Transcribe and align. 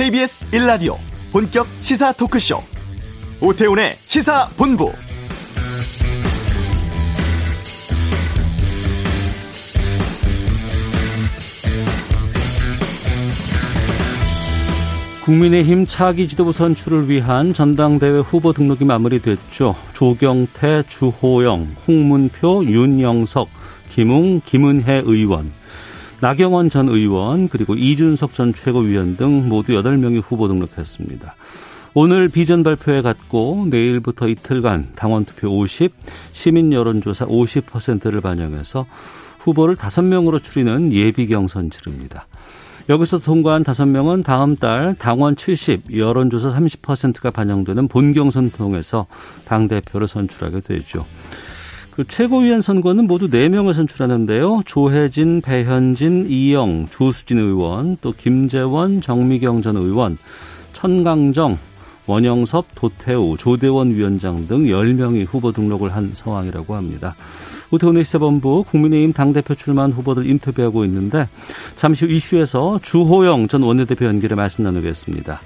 KBS 0.00 0.46
1라디오 0.52 0.96
본격 1.30 1.66
시사 1.82 2.12
토크쇼. 2.12 2.62
오태훈의 3.42 3.96
시사본부. 3.96 4.90
국민의힘 15.22 15.86
차기 15.86 16.26
지도부 16.28 16.52
선출을 16.52 17.10
위한 17.10 17.52
전당대회 17.52 18.20
후보 18.20 18.54
등록이 18.54 18.86
마무리됐죠. 18.86 19.76
조경태, 19.92 20.84
주호영, 20.88 21.76
홍문표, 21.86 22.64
윤영석, 22.64 23.50
김웅, 23.90 24.40
김은혜 24.46 25.02
의원, 25.04 25.52
나경원 26.20 26.68
전 26.68 26.88
의원, 26.88 27.48
그리고 27.48 27.74
이준석 27.74 28.34
전 28.34 28.52
최고위원 28.52 29.16
등 29.16 29.48
모두 29.48 29.72
8명이 29.72 30.22
후보 30.22 30.48
등록했습니다. 30.48 31.34
오늘 31.94 32.28
비전 32.28 32.62
발표에 32.62 33.02
갔고 33.02 33.66
내일부터 33.68 34.28
이틀간 34.28 34.90
당원 34.94 35.24
투표 35.24 35.48
50, 35.48 35.92
시민 36.32 36.72
여론조사 36.72 37.26
50%를 37.26 38.20
반영해서 38.20 38.86
후보를 39.38 39.76
5명으로 39.76 40.42
추리는 40.42 40.92
예비 40.92 41.26
경선 41.26 41.70
치릅니다. 41.70 42.26
여기서 42.88 43.18
통과한 43.18 43.64
5명은 43.64 44.24
다음 44.24 44.56
달 44.56 44.94
당원 44.98 45.36
70, 45.36 45.96
여론조사 45.96 46.52
30%가 46.52 47.30
반영되는 47.30 47.88
본경선 47.88 48.50
통해서 48.50 49.06
당대표를 49.46 50.06
선출하게 50.06 50.60
되죠. 50.60 51.06
그 52.00 52.06
최고위원 52.06 52.62
선거는 52.62 53.06
모두 53.06 53.28
4명을 53.28 53.74
선출하는데요. 53.74 54.62
조혜진, 54.64 55.42
배현진, 55.42 56.28
이영, 56.30 56.86
조수진 56.88 57.38
의원, 57.38 57.98
또 58.00 58.12
김재원, 58.12 59.02
정미경 59.02 59.60
전 59.60 59.76
의원, 59.76 60.16
천강정, 60.72 61.58
원영섭, 62.06 62.68
도태우, 62.74 63.36
조대원 63.36 63.90
위원장 63.90 64.46
등 64.46 64.64
10명이 64.64 65.26
후보 65.28 65.52
등록을 65.52 65.94
한 65.94 66.12
상황이라고 66.14 66.74
합니다. 66.74 67.14
오태훈의 67.70 68.02
시사본부 68.02 68.64
국민의힘 68.70 69.12
당대표 69.12 69.54
출마한 69.54 69.92
후보들 69.92 70.24
인터뷰하고 70.26 70.86
있는데 70.86 71.28
잠시 71.76 72.06
후 72.06 72.12
이슈에서 72.12 72.80
주호영 72.82 73.48
전 73.48 73.62
원내대표 73.62 74.06
연결해 74.06 74.36
말씀 74.36 74.64
나누겠습니다. 74.64 75.38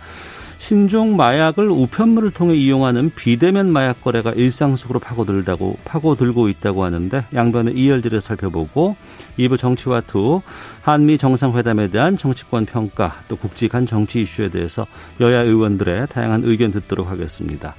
신종 0.64 1.14
마약을 1.14 1.68
우편물을 1.68 2.30
통해 2.30 2.54
이용하는 2.54 3.12
비대면 3.14 3.70
마약 3.70 4.00
거래가 4.00 4.30
일상 4.30 4.76
속으로 4.76 4.98
파고들다고 4.98 5.76
파고들고 5.84 6.48
있다고 6.48 6.84
하는데 6.84 7.22
양변의 7.34 7.74
이열지를 7.74 8.22
살펴보고 8.22 8.96
2부 9.38 9.58
정치와 9.58 10.00
투 10.00 10.40
한미 10.80 11.18
정상회담에 11.18 11.88
대한 11.88 12.16
정치권 12.16 12.64
평가 12.64 13.14
또 13.28 13.36
굵직한 13.36 13.84
정치 13.84 14.22
이슈에 14.22 14.48
대해서 14.48 14.86
여야 15.20 15.42
의원들의 15.42 16.06
다양한 16.06 16.44
의견 16.44 16.70
듣도록 16.70 17.10
하겠습니다. 17.10 17.74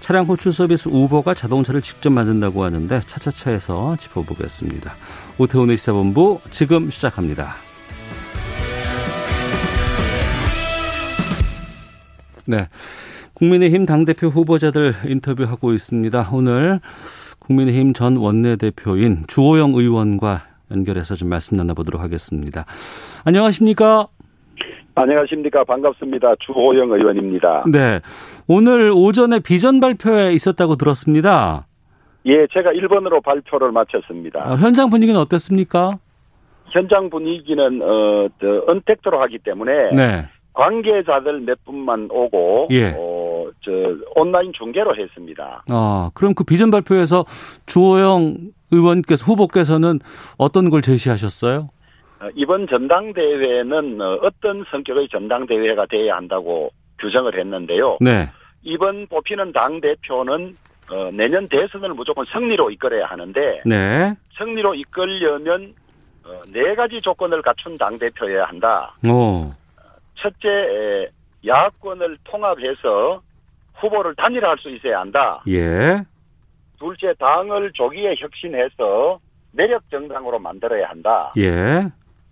차량 0.00 0.24
호출 0.24 0.52
서비스 0.52 0.88
우버가 0.88 1.34
자동차를 1.34 1.82
직접 1.82 2.10
만든다고 2.10 2.64
하는데 2.64 3.00
차차차에서 3.06 3.94
짚어보겠습니다. 4.00 4.92
오태훈의 5.38 5.76
시사본부 5.76 6.40
지금 6.50 6.90
시작합니다. 6.90 7.73
네. 12.46 12.68
국민의힘 13.34 13.86
당대표 13.86 14.28
후보자들 14.28 14.92
인터뷰하고 15.06 15.72
있습니다. 15.72 16.30
오늘 16.32 16.80
국민의힘 17.40 17.92
전 17.92 18.16
원내대표인 18.16 19.24
주호영 19.26 19.74
의원과 19.74 20.44
연결해서 20.70 21.14
좀 21.14 21.28
말씀 21.28 21.56
나눠보도록 21.56 22.00
하겠습니다. 22.00 22.64
안녕하십니까? 23.24 24.08
안녕하십니까. 24.94 25.64
반갑습니다. 25.64 26.36
주호영 26.40 26.92
의원입니다. 26.92 27.64
네. 27.70 28.00
오늘 28.46 28.92
오전에 28.94 29.40
비전 29.40 29.80
발표에 29.80 30.32
있었다고 30.32 30.76
들었습니다. 30.76 31.66
예, 32.26 32.46
제가 32.52 32.70
1번으로 32.72 33.22
발표를 33.22 33.72
마쳤습니다. 33.72 34.52
어, 34.52 34.54
현장 34.56 34.88
분위기는 34.90 35.18
어땠습니까? 35.20 35.98
현장 36.70 37.10
분위기는, 37.10 37.82
어, 37.82 38.28
저, 38.40 38.64
언택트로 38.66 39.20
하기 39.22 39.38
때문에. 39.38 39.90
네. 39.94 40.26
관계자들 40.54 41.40
몇 41.40 41.62
분만 41.64 42.08
오고 42.10 42.68
예. 42.70 42.94
어, 42.96 43.46
저 43.60 43.70
온라인 44.14 44.52
중계로 44.52 44.96
했습니다. 44.96 45.64
아, 45.68 46.10
그럼 46.14 46.34
그 46.34 46.44
비전 46.44 46.70
발표에서 46.70 47.24
주호영 47.66 48.38
의원께서 48.70 49.24
후보께서는 49.26 50.00
어떤 50.38 50.70
걸 50.70 50.80
제시하셨어요? 50.80 51.68
어, 52.20 52.28
이번 52.34 52.66
전당대회는 52.66 54.00
어, 54.00 54.18
어떤 54.22 54.64
성격의 54.70 55.08
전당대회가 55.08 55.86
돼야 55.86 56.16
한다고 56.16 56.70
규정을 57.00 57.38
했는데요. 57.38 57.98
네. 58.00 58.30
이번 58.62 59.06
뽑히는 59.08 59.52
당 59.52 59.80
대표는 59.80 60.56
어, 60.90 61.10
내년 61.12 61.48
대선을 61.48 61.90
무조건 61.94 62.24
승리로 62.26 62.70
이끌어야 62.70 63.06
하는데 63.06 63.62
네. 63.66 64.14
승리로 64.38 64.74
이끌려면 64.74 65.74
어, 66.26 66.40
네 66.52 66.74
가지 66.74 67.00
조건을 67.00 67.42
갖춘 67.42 67.76
당 67.76 67.98
대표여야 67.98 68.44
한다. 68.44 68.94
오. 69.06 69.52
첫째 70.14 71.10
야권을 71.46 72.18
통합해서 72.24 73.22
후보를 73.74 74.14
단일화할 74.14 74.56
수 74.58 74.70
있어야 74.70 75.00
한다. 75.00 75.42
예. 75.48 76.02
둘째 76.78 77.12
당을 77.14 77.72
조기에 77.72 78.14
혁신해서 78.18 79.18
매력 79.52 79.88
정당으로 79.90 80.38
만들어야 80.38 80.88
한다. 80.88 81.32
예. 81.36 81.86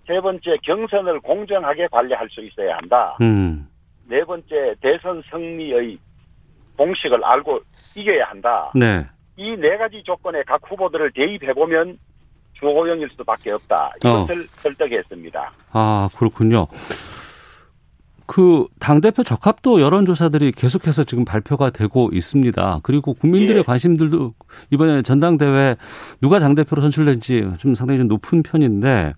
세 0.06 0.20
번째 0.20 0.56
경선을 0.62 1.20
공정하게 1.20 1.88
관리할 1.88 2.28
수 2.30 2.40
있어야 2.42 2.76
한다. 2.76 3.16
음. 3.20 3.68
네 4.06 4.24
번째 4.24 4.74
대선 4.80 5.22
승리의 5.30 5.98
공식을 6.76 7.24
알고 7.24 7.60
이겨야 7.96 8.26
한다. 8.26 8.72
네. 8.74 9.06
이 9.36 9.56
네 9.56 9.76
가지 9.76 10.02
조건에 10.02 10.42
각 10.44 10.60
후보들을 10.68 11.12
대입해 11.12 11.52
보면 11.54 11.98
주호영일 12.54 13.08
수밖에 13.16 13.52
없다. 13.52 13.92
이것을 13.98 14.40
어. 14.40 14.44
설득했습니다. 14.62 15.52
아 15.72 16.08
그렇군요. 16.16 16.66
그 18.26 18.66
당대표 18.78 19.22
적합도 19.22 19.80
여론조사들이 19.80 20.52
계속해서 20.52 21.04
지금 21.04 21.24
발표가 21.24 21.70
되고 21.70 22.10
있습니다. 22.12 22.80
그리고 22.82 23.14
국민들의 23.14 23.60
예. 23.60 23.62
관심들도 23.62 24.34
이번에 24.70 25.02
전당대회 25.02 25.74
누가 26.20 26.38
당대표로 26.38 26.82
선출된지 26.82 27.46
좀 27.58 27.74
상당히 27.74 27.98
좀 27.98 28.08
높은 28.08 28.42
편인데 28.42 29.14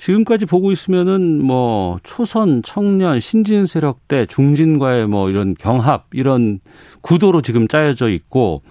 지금까지 0.00 0.46
보고 0.46 0.72
있으면은 0.72 1.44
뭐 1.44 1.98
초선, 2.04 2.62
청년, 2.64 3.20
신진 3.20 3.66
세력대, 3.66 4.24
중진과의 4.26 5.06
뭐 5.06 5.28
이런 5.28 5.54
경합 5.54 6.06
이런 6.12 6.60
구도로 7.02 7.42
지금 7.42 7.68
짜여져 7.68 8.08
있고 8.08 8.62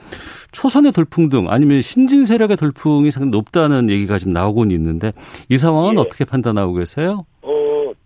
초선의 0.51 0.91
돌풍 0.91 1.29
등 1.29 1.45
아니면 1.49 1.83
신진 1.83 2.25
세력의 2.25 2.57
돌풍이 2.57 3.11
상당히 3.11 3.29
높다는 3.29 3.91
얘기가 3.91 4.17
지금 4.17 4.33
나오곤 4.33 4.71
있는데 4.71 5.13
이 5.49 5.59
상황은 5.59 5.95
예. 5.95 5.99
어떻게 5.99 6.25
판단하고 6.25 6.73
계세요? 6.73 7.25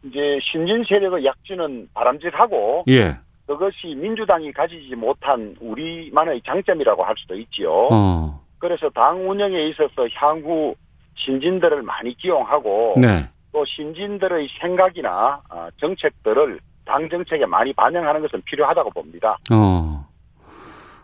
이제 0.04 0.40
신진 0.42 0.84
세력의 0.84 1.26
약진은 1.26 1.90
바람직하고 1.94 2.86
예. 2.90 3.18
그것이 3.46 3.96
민주당이 3.96 4.52
가지지 4.54 4.96
못한 4.96 5.56
우리만의 5.60 6.42
장점이라고 6.46 7.04
할 7.04 7.16
수도 7.18 7.36
있지요. 7.36 7.90
어. 7.92 8.42
그래서 8.60 8.90
당 8.90 9.30
운영에 9.30 9.68
있어서 9.68 10.08
향후 10.16 10.76
신진들을 11.16 11.82
많이 11.84 12.16
기용하고 12.16 12.96
네. 12.98 13.28
또 13.52 13.64
신진들의 13.66 14.48
생각이나 14.62 15.42
아, 15.50 15.70
정책들을 15.78 16.60
당 16.86 17.10
정책에 17.10 17.46
많이 17.46 17.74
반영하는 17.74 18.22
것은 18.22 18.42
필요하다고 18.46 18.90
봅니다. 18.92 19.38
어. 19.52 20.06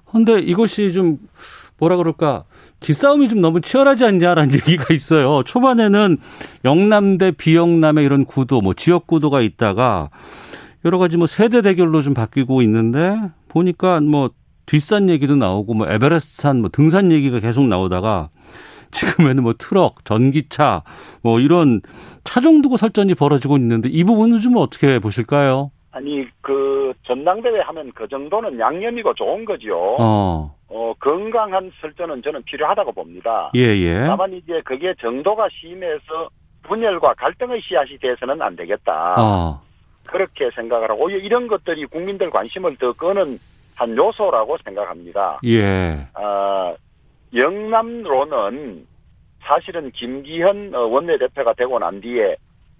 근데 0.05 0.39
이것이 0.39 0.91
좀 0.91 1.17
뭐라 1.77 1.97
그럴까 1.97 2.45
기싸움이 2.79 3.29
좀 3.29 3.41
너무 3.41 3.61
치열하지 3.61 4.05
않냐라는 4.05 4.53
얘기가 4.55 4.93
있어요. 4.93 5.43
초반에는 5.43 6.17
영남 6.65 7.17
대 7.17 7.31
비영남의 7.31 8.05
이런 8.05 8.25
구도, 8.25 8.61
뭐 8.61 8.73
지역 8.73 9.07
구도가 9.07 9.41
있다가 9.41 10.09
여러 10.85 10.97
가지 10.97 11.17
뭐 11.17 11.27
세대 11.27 11.61
대결로 11.61 12.01
좀 12.01 12.13
바뀌고 12.13 12.61
있는데 12.61 13.15
보니까 13.49 13.99
뭐 13.99 14.29
뒷산 14.65 15.09
얘기도 15.09 15.35
나오고 15.35 15.73
뭐 15.73 15.89
에베레스트산 15.89 16.61
뭐 16.61 16.69
등산 16.69 17.11
얘기가 17.11 17.39
계속 17.39 17.65
나오다가 17.65 18.29
지금에는 18.91 19.43
뭐 19.43 19.53
트럭, 19.57 20.05
전기차 20.05 20.83
뭐 21.21 21.39
이런 21.39 21.81
차종 22.23 22.61
두고 22.61 22.77
설전이 22.77 23.15
벌어지고 23.15 23.57
있는데 23.57 23.89
이 23.89 24.03
부분은 24.03 24.39
좀 24.39 24.57
어떻게 24.57 24.99
보실까요? 24.99 25.71
아니 25.91 26.25
그 26.41 26.93
전당대회 27.03 27.59
하면 27.61 27.91
그 27.93 28.07
정도는 28.07 28.59
양념이고 28.59 29.13
좋은 29.15 29.45
거죠. 29.45 29.97
어. 29.99 30.55
어, 30.69 30.93
건강한 30.99 31.71
설전은 31.81 32.21
저는 32.21 32.43
필요하다고 32.43 32.91
봅니다. 32.91 33.51
예, 33.55 33.61
예. 33.61 34.05
다만 34.05 34.33
이제 34.33 34.61
그게 34.63 34.93
정도가 34.99 35.47
심해서 35.51 36.29
분열과 36.63 37.15
갈등의 37.15 37.61
씨앗이 37.61 37.97
돼서는 37.97 38.41
안 38.41 38.55
되겠다. 38.55 39.15
어. 39.17 39.61
그렇게 40.05 40.49
생각을 40.55 40.89
하고, 40.89 41.05
오히려 41.05 41.19
이런 41.19 41.47
것들이 41.47 41.85
국민들 41.85 42.29
관심을 42.29 42.77
더 42.77 42.93
끄는 42.93 43.37
한 43.75 43.97
요소라고 43.97 44.57
생각합니다. 44.63 45.39
예. 45.45 46.07
아, 46.13 46.75
영남로는 47.33 48.85
사실은 49.41 49.91
김기현 49.91 50.75
어, 50.75 50.81
원내대표가 50.81 51.53
되고 51.53 51.79
난 51.79 52.01
뒤에 52.01 52.35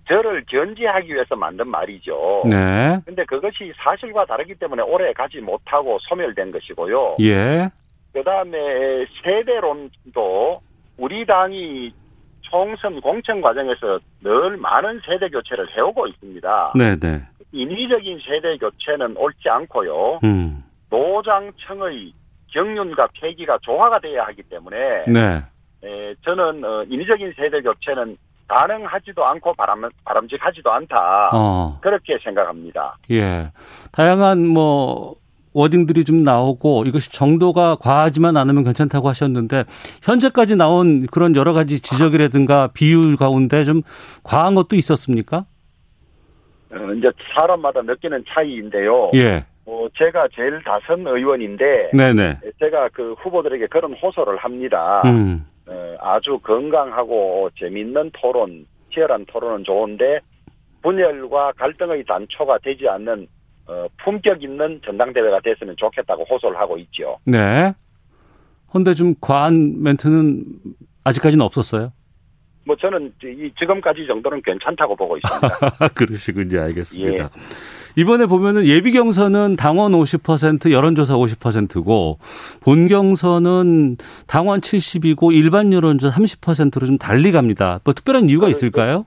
저를 0.08 0.44
견제하기 0.48 1.14
위해서 1.14 1.36
만든 1.36 1.68
말이죠. 1.68 2.44
네. 2.46 3.00
근데 3.06 3.24
그것이 3.26 3.72
사실과 3.78 4.26
다르기 4.26 4.56
때문에 4.56 4.82
오래 4.82 5.14
가지 5.14 5.40
못하고 5.40 5.98
소멸된 6.02 6.52
것이고요. 6.52 7.18
예. 7.22 7.70
그 8.14 8.24
다음에 8.24 9.06
세대론도 9.24 10.62
우리 10.98 11.26
당이 11.26 11.94
총선 12.42 13.00
공천 13.02 13.42
과정에서 13.42 14.00
늘 14.22 14.58
많은 14.58 15.02
세대 15.06 15.30
교체를 15.30 15.70
해오고 15.76 16.08
있습니다. 16.08 16.74
네네. 16.76 17.22
인위적인 17.52 18.20
세대 18.26 18.58
교체는 18.58 19.16
옳지 19.18 19.50
않고요. 19.50 20.20
음. 20.24 20.64
노장청의 20.90 22.14
경륜과 22.48 23.10
폐기가 23.14 23.58
조화가 23.62 24.00
돼야 24.00 24.26
하기 24.26 24.44
때문에 24.44 25.06
네. 25.08 25.44
에, 25.84 26.16
저는 26.26 26.64
어, 26.64 26.84
인위적인 26.90 27.34
세대 27.38 27.62
교체는 27.62 28.18
가능하지도 28.48 29.24
않고 29.24 29.54
바람, 29.54 29.88
바람직하지도 30.04 30.72
않다. 30.72 31.30
어. 31.34 31.78
그렇게 31.82 32.18
생각합니다. 32.24 32.98
예. 33.12 33.52
다양한 33.92 34.48
뭐 34.48 35.16
워딩들이 35.54 36.04
좀 36.06 36.24
나오고 36.24 36.86
이것이 36.86 37.12
정도가 37.12 37.76
과하지만 37.76 38.38
않으면 38.38 38.64
괜찮다고 38.64 39.08
하셨는데 39.10 39.66
현재까지 40.04 40.56
나온 40.56 41.08
그런 41.08 41.36
여러 41.36 41.54
가지 41.54 41.82
지적이라든가 41.82 42.70
비유 42.74 43.18
가운데 43.18 43.64
좀 43.66 43.82
과한 44.24 44.56
것도 44.56 44.76
있었습니까? 44.76 45.46
어, 46.72 46.94
이제 46.98 47.10
사람마다 47.34 47.82
느끼는 47.82 48.24
차이인데요. 48.28 49.12
예. 49.16 49.46
어, 49.66 49.88
제가 49.98 50.28
제일 50.36 50.62
다선 50.64 51.06
의원인데 51.06 51.92
네네. 51.94 52.40
제가 52.60 52.90
그 52.94 53.14
후보들에게 53.20 53.68
그런 53.68 53.94
호소를 53.94 54.38
합니다. 54.38 55.02
음. 55.06 55.46
어, 55.68 55.96
아주 56.00 56.40
건강하고 56.40 57.50
재밌는 57.58 58.12
토론, 58.14 58.66
치열한 58.94 59.26
토론은 59.28 59.64
좋은데 59.64 60.20
분열과 60.82 61.54
갈등의 61.54 62.06
단초가 62.06 62.58
되지 62.60 62.88
않는 62.88 63.28
어, 63.70 63.88
품격 64.04 64.42
있는 64.42 64.82
전당대회가 64.84 65.40
됐으면 65.42 65.76
좋겠다고 65.78 66.26
호소를 66.26 66.58
하고 66.58 66.76
있죠. 66.80 67.20
네. 67.24 67.72
근데 68.72 68.96
좀 68.96 69.14
과한 69.22 69.84
멘트는 69.84 70.44
아직까지는 71.04 71.46
없었어요. 71.46 71.92
뭐 72.66 72.76
저는 72.76 73.14
이 73.24 73.52
지금까지 73.58 74.08
정도는 74.08 74.42
괜찮다고 74.42 74.96
보고 74.96 75.18
있습니다. 75.18 75.88
그러시군요. 75.94 76.62
알겠습니다. 76.62 77.30
이번에 77.96 78.26
보면은 78.26 78.66
예비 78.66 78.92
경선은 78.92 79.56
당원 79.56 79.92
50%, 79.92 80.72
여론조사 80.72 81.16
50%고 81.16 82.20
본 82.62 82.88
경선은 82.88 83.98
당원 84.28 84.62
70이고 84.62 85.34
일반 85.34 85.74
여론조사 85.74 86.20
30%로 86.20 86.88
좀 86.88 86.98
달리 86.98 87.32
갑니다. 87.32 87.80
뭐 87.84 87.94
특별한 87.94 88.30
이유가 88.30 88.50
있을까요? 88.50 89.06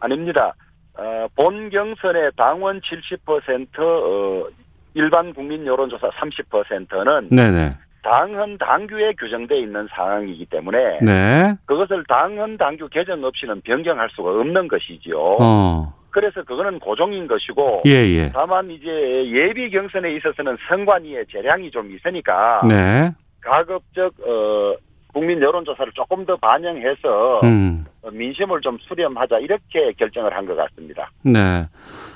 아닙니다. 0.00 0.54
어, 1.00 1.28
본 1.34 1.70
경선의 1.70 2.32
당원 2.36 2.80
70%, 2.82 3.78
어, 3.78 4.46
일반 4.92 5.32
국민 5.32 5.66
여론조사 5.66 6.10
30%는 6.10 7.28
네네. 7.30 7.74
당헌 8.02 8.58
당규에 8.58 9.12
규정돼 9.12 9.58
있는 9.58 9.86
상황이기 9.94 10.46
때문에 10.46 11.00
네. 11.02 11.54
그것을 11.64 12.04
당헌 12.04 12.58
당규 12.58 12.88
개정 12.88 13.24
없이는 13.24 13.62
변경할 13.62 14.08
수가 14.10 14.30
없는 14.30 14.68
것이지요. 14.68 15.36
어. 15.40 15.94
그래서 16.10 16.42
그거는 16.42 16.80
고정인 16.80 17.28
것이고 17.28 17.82
예, 17.86 17.90
예. 17.90 18.30
다만 18.32 18.70
이제 18.70 18.90
예비 19.30 19.70
경선에 19.70 20.12
있어서는 20.16 20.56
선관위의 20.68 21.26
재량이 21.30 21.70
좀 21.70 21.94
있으니까 21.94 22.62
네. 22.66 23.12
가급적 23.40 24.12
어 24.26 24.74
국민 25.12 25.40
여론조사를 25.40 25.92
조금 25.94 26.24
더 26.26 26.36
반영해서 26.36 27.40
음. 27.44 27.84
민심을 28.12 28.60
좀 28.60 28.78
수렴하자 28.80 29.38
이렇게 29.40 29.92
결정을 29.98 30.34
한 30.34 30.46
것 30.46 30.56
같습니다. 30.56 31.10
네. 31.22 31.66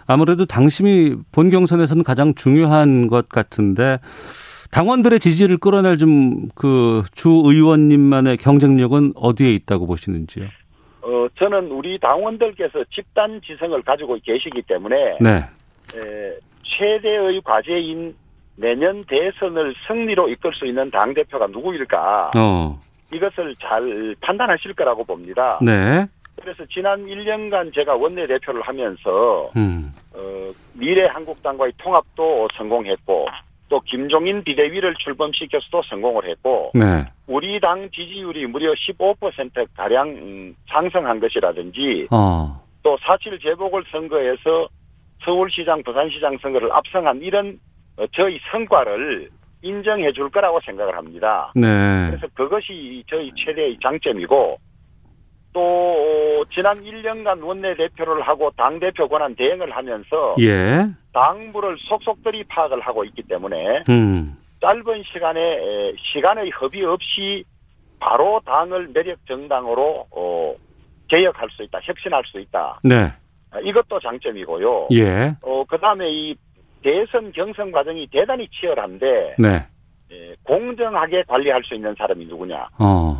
아무래도 0.06 0.44
당심이 0.44 1.14
본 1.32 1.50
경선에서는 1.50 2.02
가장 2.05 2.35
중요한 2.35 3.06
것 3.08 3.29
같은데 3.29 3.99
당원들의 4.70 5.20
지지를 5.20 5.56
끌어낼 5.58 5.99
좀 5.99 6.49
그 6.55 7.02
주 7.14 7.29
의원님만의 7.44 8.37
경쟁력은 8.38 9.12
어디에 9.17 9.50
있다고 9.52 9.87
보시는지요? 9.87 10.46
어 11.02 11.26
저는 11.38 11.70
우리 11.70 11.99
당원들께서 11.99 12.85
집단 12.91 13.41
지성을 13.44 13.81
가지고 13.82 14.19
계시기 14.25 14.62
때문에 14.62 15.19
네. 15.20 15.44
에, 15.94 16.32
최대의 16.62 17.41
과제인 17.44 18.14
내년 18.56 19.05
대선을 19.05 19.75
승리로 19.87 20.29
이끌 20.29 20.52
수 20.55 20.64
있는 20.67 20.91
당 20.91 21.12
대표가 21.12 21.46
누구일까 21.49 22.31
어. 22.37 22.79
이것을 23.12 23.55
잘 23.56 24.17
판단하실 24.21 24.75
거라고 24.75 25.05
봅니다. 25.05 25.59
네. 25.62 26.06
그래서 26.41 26.65
지난 26.67 27.06
1년간 27.06 27.75
제가 27.75 27.95
원내 27.95 28.27
대표를 28.27 28.62
하면서 28.62 29.51
음. 29.56 29.93
어, 30.12 30.51
미래 30.73 31.06
한국당과의 31.06 31.73
통합도 31.79 32.49
성공했고 32.56 33.27
또 33.69 33.81
김종인 33.81 34.45
비대위를 34.45 34.95
출범시켜서도 34.97 35.83
성공을 35.89 36.29
했고 36.29 36.71
네. 36.75 37.06
우리 37.27 37.59
당 37.61 37.89
지지율이 37.91 38.47
무려 38.47 38.73
15% 38.73 39.69
가량 39.77 40.09
음, 40.09 40.56
상승한 40.69 41.21
것이라든지 41.21 42.09
어. 42.11 42.62
또4.7 42.83 43.43
재보궐 43.43 43.85
선거에서 43.91 44.69
서울시장, 45.25 45.83
부산시장 45.83 46.37
선거를 46.43 46.71
압승한 46.73 47.23
이런 47.23 47.59
어, 47.97 48.05
저희 48.12 48.39
성과를 48.51 49.31
인정해 49.64 50.12
줄 50.12 50.31
거라고 50.31 50.61
생각을 50.64 50.96
합니다. 50.96 51.50
네. 51.55 52.06
그래서 52.11 52.26
그것이 52.34 53.02
저희 53.08 53.32
최대의 53.34 53.78
장점이고 53.82 54.58
또 55.55 55.61
어, 55.61 56.44
지난 56.52 56.76
1년간 56.82 57.43
원내대표를 57.43 58.22
하고 58.22 58.50
당대표 58.56 59.08
권한 59.08 59.34
대행을 59.34 59.75
하면서 59.75 60.37
예. 60.40 60.87
당부를 61.12 61.76
속속들이 61.78 62.44
파악을 62.44 62.81
하고 62.81 63.05
있기 63.05 63.22
때문에 63.22 63.84
음. 63.88 64.37
짧은 64.61 65.02
시간에 65.12 65.40
에, 65.40 65.93
시간의 66.12 66.50
허비 66.50 66.84
없이 66.84 67.44
바로 68.00 68.40
당을 68.44 68.88
매력 68.93 69.25
정당으로 69.26 70.06
어, 70.10 70.55
개혁할 71.08 71.49
수 71.50 71.62
있다, 71.62 71.78
혁신할 71.82 72.25
수 72.26 72.40
있다. 72.40 72.81
네. 72.82 73.12
아, 73.50 73.60
이것도 73.60 74.00
장점이고요. 74.00 74.88
예. 74.93 75.37
어, 75.43 75.64
그 75.69 75.78
다음에 75.78 76.10
이 76.10 76.34
대선 76.84 77.32
경선 77.32 77.72
과정이 77.72 78.06
대단히 78.08 78.46
치열한데, 78.48 79.36
네. 79.38 79.66
에, 80.12 80.34
공정하게 80.42 81.25
관리할 81.26 81.64
수 81.64 81.75
있는 81.75 81.94
사람이 81.96 82.26
누구냐. 82.26 82.69
어. 82.78 83.19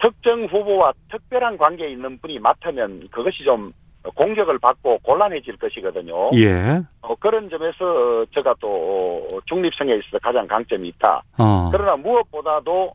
특정 0.00 0.44
후보와 0.46 0.94
특별한 1.10 1.58
관계에 1.58 1.90
있는 1.90 2.18
분이 2.18 2.38
맡으면 2.38 3.08
그것이 3.10 3.44
좀 3.44 3.72
공격을 4.16 4.58
받고 4.58 4.98
곤란해질 5.02 5.58
것이거든요. 5.58 6.30
예. 6.34 6.80
어, 7.02 7.14
그런 7.16 7.50
점에서 7.50 8.24
제가 8.34 8.54
또 8.58 9.28
중립성에 9.44 9.94
있어서 9.94 10.18
가장 10.18 10.46
강점이 10.48 10.88
있다. 10.88 11.22
어. 11.38 11.68
그러나 11.70 11.96
무엇보다도 11.96 12.94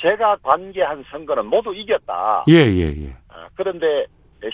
제가 0.00 0.36
관계한 0.42 1.04
선거는 1.10 1.46
모두 1.46 1.72
이겼다. 1.74 2.46
예, 2.48 2.54
예, 2.54 2.88
예. 3.04 3.12
아, 3.28 3.46
그런데 3.54 4.06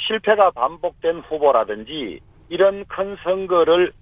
실패가 0.07 0.51
반복된 0.51 1.21
후보라든지 1.21 2.21
이런 2.51 2.85
큰 2.87 3.17
선거를 3.23 3.93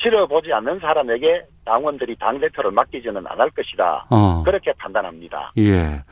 치러보지 0.00 0.52
않는 0.52 0.80
사람에게 0.80 1.42
당원들이 1.64 2.16
당대표를 2.16 2.70
맡기지는 2.72 3.24
않을 3.26 3.50
것이다. 3.50 4.06
어. 4.10 4.42
그렇게 4.44 4.72
판단합니다. 4.78 5.52
예. 5.58 6.02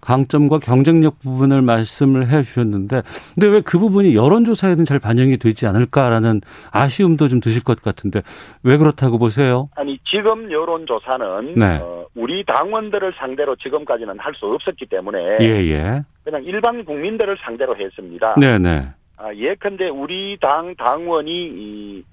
강점과 0.00 0.60
경쟁력 0.60 1.18
부분을 1.18 1.60
말씀을 1.60 2.28
해 2.28 2.42
주셨는데, 2.42 3.02
근데 3.34 3.46
왜 3.48 3.60
그 3.60 3.78
부분이 3.80 4.14
여론조사에는 4.14 4.84
잘 4.84 5.00
반영이 5.00 5.38
되지 5.38 5.66
않을까라는 5.66 6.40
아쉬움도 6.70 7.26
좀 7.28 7.40
드실 7.40 7.64
것 7.64 7.82
같은데, 7.82 8.22
왜 8.62 8.76
그렇다고 8.76 9.18
보세요? 9.18 9.66
아니 9.74 9.98
지금 10.04 10.52
여론조사는 10.52 11.54
네. 11.56 11.80
어, 11.82 12.06
우리 12.14 12.44
당원들을 12.44 13.12
상대로 13.18 13.56
지금까지는 13.56 14.18
할 14.20 14.34
수 14.34 14.46
없었기 14.46 14.86
때문에 14.86 15.38
예, 15.40 15.46
예. 15.68 16.02
그냥 16.22 16.44
일반 16.44 16.84
국민들을 16.84 17.36
상대로 17.40 17.76
했습니다. 17.76 18.36
네네. 18.38 18.88
아, 19.16 19.34
예컨대 19.34 19.88
우리 19.88 20.38
당 20.40 20.76
당원이 20.76 21.30
이, 21.32 22.04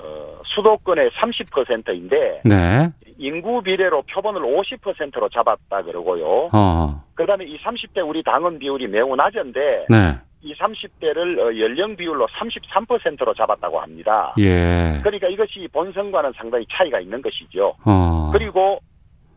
어, 0.00 0.40
수도권의 0.44 1.10
30%인데 1.10 2.42
네. 2.44 2.90
인구 3.18 3.62
비례로 3.62 4.02
표본을 4.02 4.40
50%로 4.42 5.28
잡았다 5.28 5.82
그러고요. 5.82 6.50
어. 6.52 7.04
그다음에 7.14 7.44
이 7.44 7.58
30대 7.58 8.06
우리 8.06 8.22
당원 8.22 8.58
비율이 8.58 8.86
매우 8.86 9.16
낮은데 9.16 9.86
네. 9.88 10.18
이 10.40 10.54
30대를 10.54 11.38
어, 11.38 11.58
연령 11.58 11.96
비율로 11.96 12.28
33%로 12.28 13.34
잡았다고 13.34 13.80
합니다. 13.80 14.34
예. 14.38 15.00
그러니까 15.02 15.26
이것이 15.28 15.68
본선과는 15.72 16.32
상당히 16.36 16.64
차이가 16.70 17.00
있는 17.00 17.20
것이죠. 17.20 17.74
어. 17.84 18.30
그리고 18.32 18.78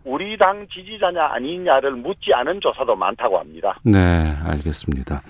우리 0.03 0.37
당 0.37 0.67
지지자냐 0.67 1.25
아니냐를 1.25 1.91
묻지 1.91 2.33
않은 2.33 2.59
조사도 2.61 2.95
많다고 2.95 3.39
합니다. 3.39 3.79
네, 3.83 4.35
알겠습니다. 4.43 5.21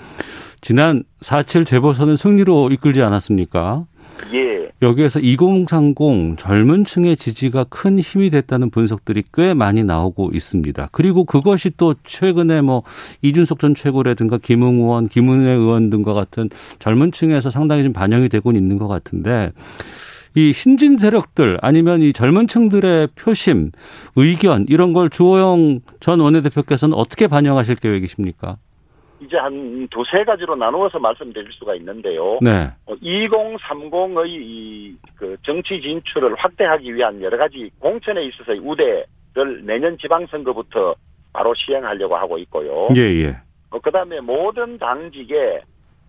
지난 0.62 1.04
4.7 1.22 1.66
재보선은 1.66 2.16
승리로 2.16 2.70
이끌지 2.72 3.02
않았습니까? 3.02 3.86
예. 4.34 4.70
여기에서 4.82 5.20
2030 5.20 6.38
젊은 6.38 6.86
층의 6.86 7.18
지지가 7.18 7.66
큰 7.66 8.00
힘이 8.00 8.30
됐다는 8.30 8.70
분석들이 8.70 9.24
꽤 9.34 9.54
많이 9.54 9.84
나오고 9.84 10.32
있습니다. 10.34 10.90
그리고 10.92 11.24
그것이 11.24 11.72
또 11.78 11.96
최근에 12.04 12.62
뭐 12.62 12.84
이준석 13.22 13.60
전 13.60 13.76
최고라든가 13.76 14.38
김웅 14.38 14.80
의원, 14.80 15.08
김은혜 15.08 15.52
의원 15.52 15.90
등과 15.90 16.14
같은 16.14 16.50
젊은 16.80 17.12
층에서 17.12 17.50
상당히 17.50 17.84
좀 17.84 17.94
반영이 17.94 18.30
되고 18.30 18.52
있는 18.52 18.78
것 18.78 18.88
같은데 18.88 19.52
이 20.36 20.54
신진 20.54 20.98
세력들 20.98 21.58
아니면 21.62 22.02
이 22.02 22.14
젊은 22.14 22.48
층들의 22.48 23.10
표심, 23.16 23.72
의견 24.16 24.66
이런 24.70 24.94
걸 24.94 25.10
주호영 25.10 25.82
전 26.00 26.20
원내대표께서는 26.20 26.96
어떻게 26.96 27.28
반영하실 27.28 27.76
계획이십니까? 27.76 28.58
이제 29.22 29.38
한 29.38 29.88
두세 29.90 30.24
가지로 30.24 30.56
나누어서 30.56 31.00
말씀드릴 31.00 31.52
수가 31.54 31.76
있는데요. 31.76 32.40
네. 32.42 32.72
2030의 32.88 34.96
어, 34.96 34.98
그 35.16 35.38
정치 35.44 35.80
진출을 35.80 36.36
확대하기 36.36 36.94
위한 36.94 37.22
여러 37.22 37.38
가지 37.38 37.70
공천에 37.80 38.24
있어서의 38.24 38.60
우대를 38.60 39.66
내년 39.66 39.98
지방선거부터 40.00 40.96
바로 41.34 41.54
시행하려고 41.54 42.16
하고 42.16 42.38
있고요. 42.40 42.90
예, 42.96 43.02
예. 43.02 43.38
어, 43.70 43.80
그 43.80 43.92
다음에 43.92 44.20
모든 44.20 44.78
당직에 44.78 45.62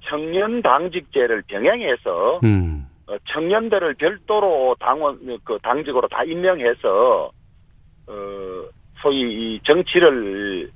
청년 0.05 0.63
당직제를 0.63 1.43
병행해서 1.47 2.41
음. 2.45 2.87
어, 3.07 3.17
청년들을 3.29 3.95
별도로 3.95 4.75
당원 4.81 5.19
그 5.45 5.59
당직으로 5.63 6.09
다 6.09 6.25
임명해서 6.25 7.31
어 8.07 8.65
소위 9.01 9.55
이 9.55 9.61
정치를 9.65 10.71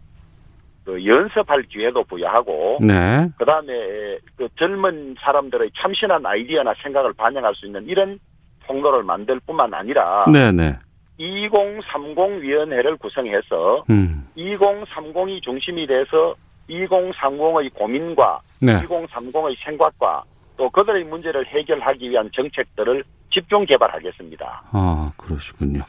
그 0.87 1.05
연습할 1.05 1.65
기회도 1.65 2.05
부여하고 2.05 2.79
네. 2.81 3.29
그다음에 3.39 4.19
그 4.37 4.49
젊은 4.57 5.17
사람들의 5.19 5.73
참신한 5.77 6.25
아이디어나 6.25 6.75
생각을 6.81 7.13
반영할 7.13 7.57
수 7.57 7.67
있는 7.67 7.85
이런 7.89 8.21
통로를 8.69 9.03
만들 9.03 9.41
뿐만 9.41 9.75
아니라 9.75 10.25
네, 10.33 10.53
네. 10.53 10.79
2030 11.19 12.41
위원회를 12.41 12.97
구성해서 12.99 13.85
음. 13.91 14.29
2030이 14.37 15.43
중심이 15.43 15.89
돼서 15.89 16.37
2030의 16.71 17.75
고민과 17.75 18.41
네. 18.61 18.81
2030의 18.83 19.57
생각과 19.59 20.23
또 20.57 20.71
그들의 20.71 21.03
문제를 21.05 21.47
해결하기 21.47 22.11
위한 22.11 22.31
정책들을 22.33 23.03
집중 23.37 23.67
개발하겠습니다. 23.67 24.63
아, 24.73 25.13
그러시군요. 25.19 25.83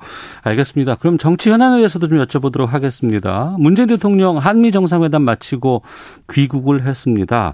알겠습니다. 0.44 0.96
그럼 0.96 1.18
정치 1.18 1.50
현안에 1.50 1.78
대해서도 1.78 2.10
좀 2.10 2.18
여쭤보도록 2.18 2.68
하겠습니다. 2.68 3.56
문재인 3.58 3.88
대통령 3.88 4.36
한미 4.38 4.72
정상회담 4.72 5.22
마치고 5.22 5.84
귀국을 6.30 6.84
했습니다. 6.84 7.54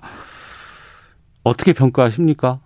어떻게 1.44 1.74
평가하십니까? 1.74 2.60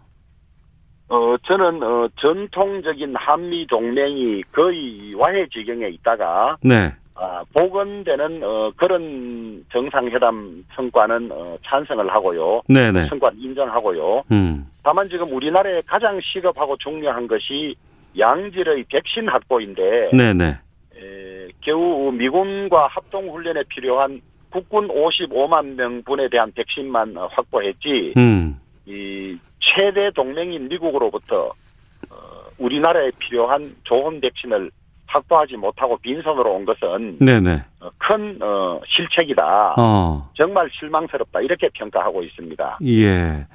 어, 1.10 1.36
저는, 1.44 1.84
어, 1.84 2.08
전통적인 2.16 3.16
한미 3.16 3.68
동맹이 3.68 4.44
거의 4.54 5.14
와해 5.16 5.48
지경에 5.52 5.88
있다가, 5.90 6.58
네. 6.62 6.94
아, 7.20 7.44
복원되는, 7.52 8.44
어, 8.44 8.72
그런 8.76 9.66
정상회담 9.72 10.66
성과는, 10.76 11.32
어, 11.32 11.58
찬성을 11.66 12.08
하고요. 12.14 12.62
네네. 12.68 13.08
성과는 13.08 13.40
인정하고요. 13.40 14.24
음. 14.32 14.68
다만 14.84 15.10
지금 15.10 15.32
우리나라에 15.32 15.82
가장 15.88 16.20
시급하고 16.22 16.78
중요한 16.78 17.28
것이 17.28 17.76
양질의 18.18 18.86
백신 18.90 19.28
확보인데, 19.30 20.12
네네. 20.14 20.46
에, 20.46 21.48
겨우 21.62 22.12
미군과 22.12 22.88
합동훈련에 22.88 23.64
필요한 23.70 24.22
국군 24.52 24.88
55만 24.88 25.76
명분에 25.76 26.30
대한 26.30 26.52
백신만 26.54 27.18
어, 27.18 27.28
확보했지, 27.32 28.14
음. 28.16 28.60
이 28.86 29.36
최대 29.60 30.12
동맹인 30.12 30.70
미국으로부터 30.70 31.48
어, 31.48 32.16
우리나라에 32.60 33.12
필요한 33.18 33.76
좋은 33.84 34.22
백신을 34.22 34.72
확보하지 35.18 35.58
못하고 35.58 35.98
빈손으로 35.98 36.54
온 36.54 36.66
것은 36.66 37.18
네네. 37.20 37.64
어, 37.82 37.90
큰 37.98 38.38
어, 38.42 38.80
실책이다. 38.86 39.76
어. 39.78 40.30
정말 40.34 40.70
실망스럽다. 40.72 41.42
이렇게 41.42 41.70
평가하고 41.74 42.24
있습니다. 42.24 42.80
예. 42.86 43.46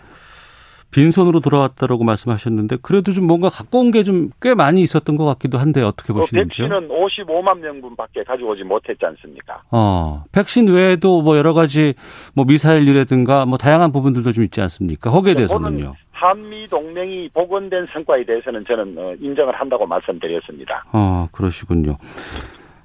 빈손으로 0.92 1.40
돌아왔다라고 1.40 2.04
말씀하셨는데 2.04 2.76
그래도 2.82 3.12
좀 3.12 3.26
뭔가 3.26 3.49
갖고 3.49 3.80
온 3.80 3.90
게 3.90 4.02
좀 4.04 4.30
꽤 4.40 4.54
많이 4.54 4.82
있었던 4.82 5.16
것 5.16 5.25
같기도 5.25 5.58
한데 5.58 5.82
어떻게 5.82 6.12
그 6.12 6.20
보시는지요? 6.20 6.68
백신은 6.68 6.88
55만 6.88 7.58
명분밖에 7.58 8.22
가지고 8.25 8.50
오지 8.50 8.62
못했지 8.64 9.04
않습니까? 9.06 9.62
어, 9.70 10.25
백신 10.32 10.68
외에도 10.68 11.22
뭐 11.22 11.37
여러 11.37 11.54
가지 11.54 11.94
뭐 12.34 12.44
미사일이라든가 12.44 13.46
뭐 13.46 13.58
다양한 13.58 13.90
부분들도 13.92 14.32
좀 14.32 14.44
있지 14.44 14.61
않습니까? 14.61 15.11
거기에 15.11 15.34
대해서는요. 15.34 15.78
저는 15.78 15.92
한미 16.12 16.66
동맹이 16.68 17.30
복원된 17.34 17.87
성과에 17.92 18.25
대해서는 18.25 18.64
저는 18.66 18.94
어, 18.99 19.14
인정을 19.20 19.54
한다고 19.54 19.87
말씀드렸습니다. 19.87 20.84
어, 20.92 21.28
그러시군요. 21.32 21.96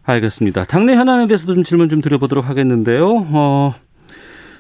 알겠습니다. 0.04 0.64
당내 0.64 0.96
현안에 0.96 1.28
대해서도 1.28 1.54
좀 1.54 1.64
질문 1.64 1.90
좀 1.90 2.02
드려보도록 2.02 2.48
하겠는데요. 2.48 3.28
어, 3.34 3.74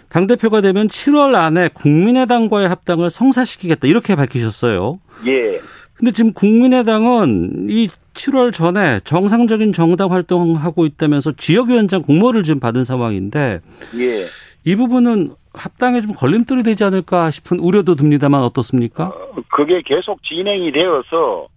당대표가 0.09 0.61
되면 0.61 0.87
7월 0.87 1.35
안에 1.35 1.69
국민의당과의 1.73 2.69
합당을 2.69 3.09
성사시키겠다. 3.09 3.87
이렇게 3.87 4.15
밝히셨어요. 4.15 4.99
예. 5.27 5.59
근데 5.93 6.11
지금 6.11 6.31
국민의당은 6.33 7.67
이 7.69 7.89
7월 8.13 8.53
전에 8.53 8.99
정상적인 9.03 9.73
정당 9.73 10.11
활동하고 10.11 10.85
있다면서 10.85 11.33
지역위원장 11.37 12.01
공모를 12.03 12.43
지금 12.43 12.59
받은 12.59 12.83
상황인데 12.83 13.61
예. 13.97 14.25
이 14.63 14.75
부분은 14.75 15.31
합당에 15.53 16.01
좀 16.01 16.11
걸림돌이 16.13 16.63
되지 16.63 16.83
않을까 16.83 17.31
싶은 17.31 17.59
우려도 17.59 17.95
듭니다만 17.95 18.41
어떻습니까? 18.43 19.05
어, 19.07 19.31
그게 19.51 19.81
계속 19.83 20.21
진행이 20.23 20.71
되어서 20.71 21.47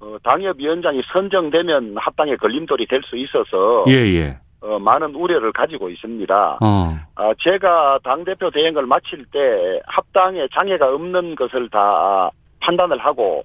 어, 0.00 0.16
당협위원장이 0.22 1.02
선정되면 1.12 1.94
합당에 1.96 2.36
걸림돌이 2.36 2.86
될 2.88 3.00
수 3.04 3.16
있어서 3.16 3.84
예, 3.88 3.92
예. 3.92 4.38
어, 4.64 4.78
많은 4.78 5.14
우려를 5.14 5.52
가지고 5.52 5.90
있습니다. 5.90 6.58
어. 6.62 6.98
아, 7.16 7.32
제가 7.40 7.98
당대표 8.02 8.50
대행을 8.50 8.86
마칠 8.86 9.26
때 9.30 9.80
합당에 9.86 10.46
장애가 10.54 10.94
없는 10.94 11.34
것을 11.34 11.68
다 11.68 12.30
판단을 12.60 12.96
하고 12.98 13.44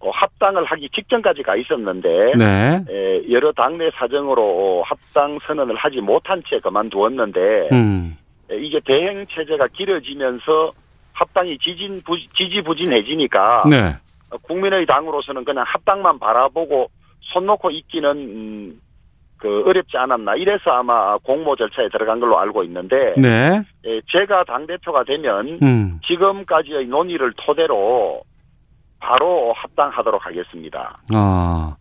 어, 0.00 0.10
합당을 0.10 0.64
하기 0.66 0.90
직전까지 0.90 1.42
가 1.42 1.56
있었는데 1.56 2.34
네. 2.36 2.84
에, 2.90 3.30
여러 3.30 3.52
당내 3.52 3.90
사정으로 3.94 4.82
합당 4.84 5.38
선언을 5.38 5.76
하지 5.76 6.02
못한 6.02 6.42
채 6.46 6.58
그만두었는데 6.60 7.68
음. 7.72 8.18
에, 8.50 8.56
이게 8.58 8.80
대행 8.84 9.26
체제가 9.30 9.68
길어지면서 9.68 10.72
합당이 11.14 11.56
지진 11.58 12.02
부, 12.02 12.18
지지부진해지니까 12.34 13.64
네. 13.70 13.96
어, 14.30 14.36
국민의 14.42 14.84
당으로서는 14.84 15.44
그냥 15.44 15.64
합당만 15.66 16.18
바라보고 16.18 16.90
손 17.20 17.46
놓고 17.46 17.70
있기는 17.70 18.10
음, 18.10 18.80
그 19.40 19.64
어렵지 19.66 19.96
않았나 19.96 20.36
이래서 20.36 20.70
아마 20.70 21.16
공모 21.18 21.56
절차에 21.56 21.88
들어간 21.88 22.20
걸로 22.20 22.38
알고 22.38 22.62
있는데 22.64 23.12
네. 23.16 23.62
에, 23.86 24.00
제가 24.12 24.44
당 24.44 24.66
대표가 24.66 25.02
되면 25.04 25.58
음. 25.62 25.98
지금까지의 26.06 26.86
논의를 26.86 27.32
토대로 27.36 28.22
바로 29.00 29.54
합당하도록 29.54 30.24
하겠습니다. 30.24 30.98
아. 31.14 31.74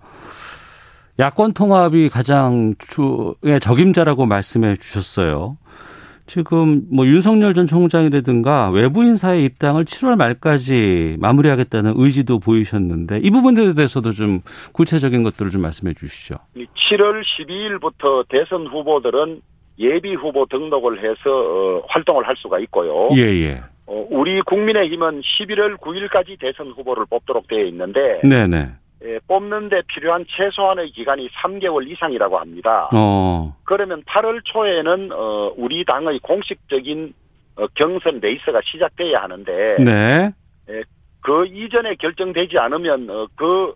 야권 1.20 1.52
통합이 1.54 2.08
가장 2.08 2.76
주의 2.80 3.60
적임자라고 3.60 4.26
말씀해 4.26 4.76
주셨어요. 4.76 5.58
지금 6.30 6.84
뭐 6.92 7.08
윤석열 7.08 7.56
전 7.56 7.66
총장이라든가 7.66 8.70
외부 8.70 9.04
인사의 9.04 9.44
입당을 9.46 9.86
7월 9.86 10.16
말까지 10.16 11.18
마무리하겠다는 11.20 11.94
의지도 11.96 12.38
보이셨는데 12.38 13.22
이 13.24 13.32
부분에 13.32 13.74
대해서도 13.74 14.12
좀 14.12 14.42
구체적인 14.72 15.24
것들을 15.24 15.50
좀 15.50 15.64
말씀해 15.64 15.96
주시죠. 15.96 16.36
7월 16.56 17.24
12일부터 17.24 18.28
대선 18.30 18.68
후보들은 18.68 19.42
예비 19.80 20.14
후보 20.14 20.46
등록을 20.46 21.00
해서 21.00 21.18
어, 21.26 21.84
활동을 21.88 22.28
할 22.28 22.36
수가 22.38 22.60
있고요. 22.60 23.10
예, 23.16 23.22
예. 23.22 23.64
어, 23.88 24.06
우리 24.12 24.40
국민의힘은 24.42 25.22
11월 25.22 25.78
9일까지 25.78 26.40
대선 26.40 26.68
후보를 26.68 27.06
뽑도록 27.10 27.48
되어 27.48 27.64
있는데 27.66 28.22
네, 28.24 28.46
네. 28.46 28.70
예, 29.06 29.20
뽑는데 29.28 29.84
필요한 29.88 30.26
최소한의 30.28 30.92
기간이 30.92 31.30
3개월 31.30 31.90
이상이라고 31.90 32.38
합니다. 32.38 32.90
어. 32.94 33.56
그러면 33.64 34.04
8월 34.04 34.42
초에는 34.44 35.12
어, 35.14 35.54
우리 35.56 35.86
당의 35.86 36.20
공식적인 36.20 37.14
어, 37.56 37.68
경선 37.76 38.20
레이스가 38.20 38.60
시작돼야 38.66 39.22
하는데 39.22 39.78
네. 39.80 40.32
그 41.22 41.46
이전에 41.46 41.96
결정되지 41.96 42.58
않으면 42.58 43.10
어, 43.10 43.28
그 43.36 43.74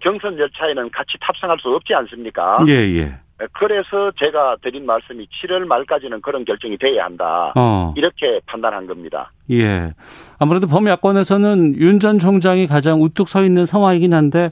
경선 0.00 0.36
절차에는 0.36 0.90
같이 0.90 1.16
탑승할 1.20 1.58
수 1.60 1.68
없지 1.68 1.94
않습니까? 1.94 2.56
예, 2.68 2.72
예. 2.72 3.18
그래서 3.52 4.10
제가 4.18 4.56
드린 4.62 4.86
말씀이 4.86 5.26
7월 5.26 5.66
말까지는 5.66 6.20
그런 6.22 6.44
결정이 6.44 6.78
돼야 6.78 7.04
한다. 7.04 7.52
어. 7.56 7.92
이렇게 7.96 8.40
판단한 8.46 8.86
겁니다. 8.86 9.30
예. 9.50 9.92
아무래도 10.38 10.66
범야권에서는 10.66 11.76
윤 11.76 12.00
전 12.00 12.18
총장이 12.18 12.66
가장 12.66 13.02
우뚝 13.02 13.28
서 13.28 13.44
있는 13.44 13.66
상황이긴 13.66 14.14
한데 14.14 14.50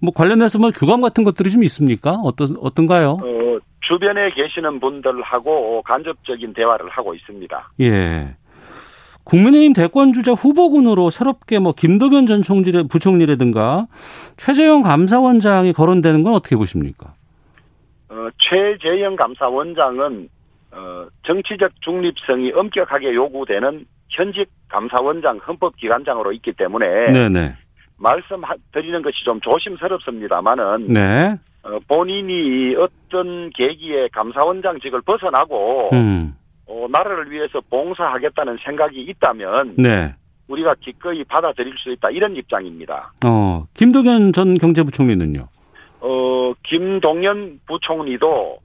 뭐 0.00 0.12
관련해서 0.12 0.58
뭐 0.58 0.70
교감 0.70 1.00
같은 1.02 1.24
것들이 1.24 1.50
좀 1.50 1.62
있습니까? 1.64 2.12
어떤 2.24 2.56
어떤가요? 2.60 3.18
어, 3.22 3.58
주변에 3.82 4.30
계시는 4.30 4.80
분들하고 4.80 5.82
간접적인 5.82 6.54
대화를 6.54 6.88
하고 6.90 7.14
있습니다. 7.14 7.72
예. 7.80 8.34
국민의힘 9.24 9.74
대권 9.74 10.12
주자 10.12 10.32
후보군으로 10.32 11.10
새롭게 11.10 11.58
뭐 11.60 11.72
김도겸 11.72 12.26
전 12.26 12.42
총리, 12.42 12.72
부총리라든가 12.88 13.86
최재형 14.36 14.82
감사원장이 14.82 15.72
거론되는 15.74 16.22
건 16.24 16.34
어떻게 16.34 16.56
보십니까? 16.56 17.14
어, 18.10 18.28
최재형 18.38 19.16
감사원장은 19.16 20.28
어, 20.72 21.06
정치적 21.22 21.80
중립성이 21.80 22.52
엄격하게 22.52 23.14
요구되는 23.14 23.86
현직 24.08 24.50
감사원장 24.68 25.38
헌법기관장으로 25.38 26.32
있기 26.32 26.52
때문에 26.52 27.12
네네. 27.12 27.54
말씀드리는 27.96 29.02
것이 29.02 29.24
좀 29.24 29.40
조심스럽습니다만은 29.40 30.92
네. 30.92 31.36
어, 31.62 31.78
본인이 31.86 32.74
어떤 32.76 33.50
계기에 33.50 34.08
감사원장직을 34.08 35.02
벗어나고 35.02 35.90
음. 35.92 36.34
어, 36.66 36.86
나라를 36.90 37.30
위해서 37.30 37.60
봉사하겠다는 37.68 38.58
생각이 38.64 39.00
있다면 39.02 39.74
네. 39.76 40.14
우리가 40.48 40.74
기꺼이 40.80 41.22
받아들일 41.24 41.74
수 41.78 41.90
있다 41.90 42.10
이런 42.10 42.34
입장입니다. 42.34 43.12
어, 43.24 43.66
김도겸 43.74 44.32
전 44.32 44.54
경제부총리는요? 44.54 45.46
어, 46.00 46.52
김동연 46.62 47.60
부총리도 47.66 48.58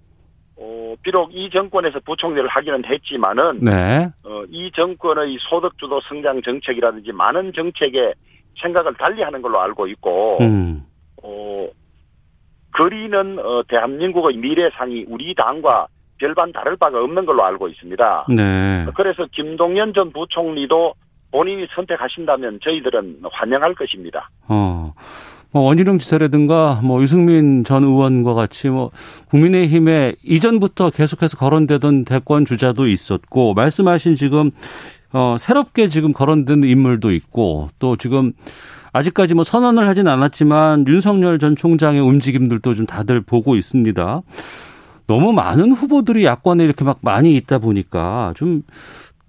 어, 0.58 0.96
비록 1.02 1.34
이 1.34 1.50
정권에서 1.50 2.00
부총리를 2.00 2.48
하기는 2.48 2.86
했지만은 2.86 3.60
네. 3.62 4.10
어, 4.24 4.44
이 4.50 4.72
정권의 4.72 5.38
소득 5.42 5.78
주도 5.78 6.00
성장 6.02 6.42
정책이라든지 6.42 7.12
많은 7.12 7.52
정책에 7.54 8.14
생각을 8.62 8.94
달리하는 8.96 9.42
걸로 9.42 9.60
알고 9.60 9.88
있고 9.88 10.38
음. 10.42 10.86
어, 11.22 11.68
그리는 12.72 13.40
어, 13.40 13.64
대한민국의 13.68 14.38
미래상이 14.38 15.06
우리 15.10 15.36
당과 15.36 15.88
별반 16.18 16.54
다를 16.54 16.78
바가 16.78 17.02
없는 17.04 17.26
걸로 17.26 17.44
알고 17.44 17.68
있습니다. 17.68 18.28
네. 18.30 18.86
그래서 18.96 19.26
김동연 19.32 19.94
전 19.94 20.12
부총리도 20.14 20.94
본인이 21.32 21.68
선택하신다면 21.76 22.60
저희들은 22.64 23.24
환영할 23.30 23.76
것입니다. 23.76 24.30
어. 24.48 24.94
뭐 25.56 25.64
원희룡 25.64 26.00
지사라든가 26.00 26.82
뭐 26.84 27.02
유승민 27.02 27.64
전 27.64 27.86
의원과 27.86 28.34
같이 28.34 28.68
뭐 28.68 28.92
국민의힘에 29.30 30.16
이전부터 30.22 30.90
계속해서 30.90 31.38
거론되던 31.38 32.04
대권 32.04 32.44
주자도 32.44 32.88
있었고 32.88 33.54
말씀하신 33.54 34.18
지금 34.18 34.52
어 35.14 35.38
새롭게 35.40 35.88
지금 35.88 36.12
거론된 36.12 36.66
인물도 36.66 37.14
있고 37.14 37.70
또 37.80 37.96
지금 37.96 38.34
아직까지 38.92 39.34
뭐 39.34 39.46
선언을 39.46 39.88
하진 39.88 40.10
않았지만 40.10 40.90
윤석열 40.90 41.40
전 41.40 41.56
총장의 41.56 42.02
움직임들도 42.02 42.76
좀 42.76 42.86
다들 42.86 43.22
보고 43.22 43.56
있습니다. 43.56 44.24
너무 45.08 45.32
많은 45.32 45.72
후보들이 45.72 46.26
야권에 46.26 46.66
이렇게 46.66 46.84
막 46.84 46.98
많이 47.00 47.34
있다 47.38 47.60
보니까 47.60 48.34
좀 48.36 48.64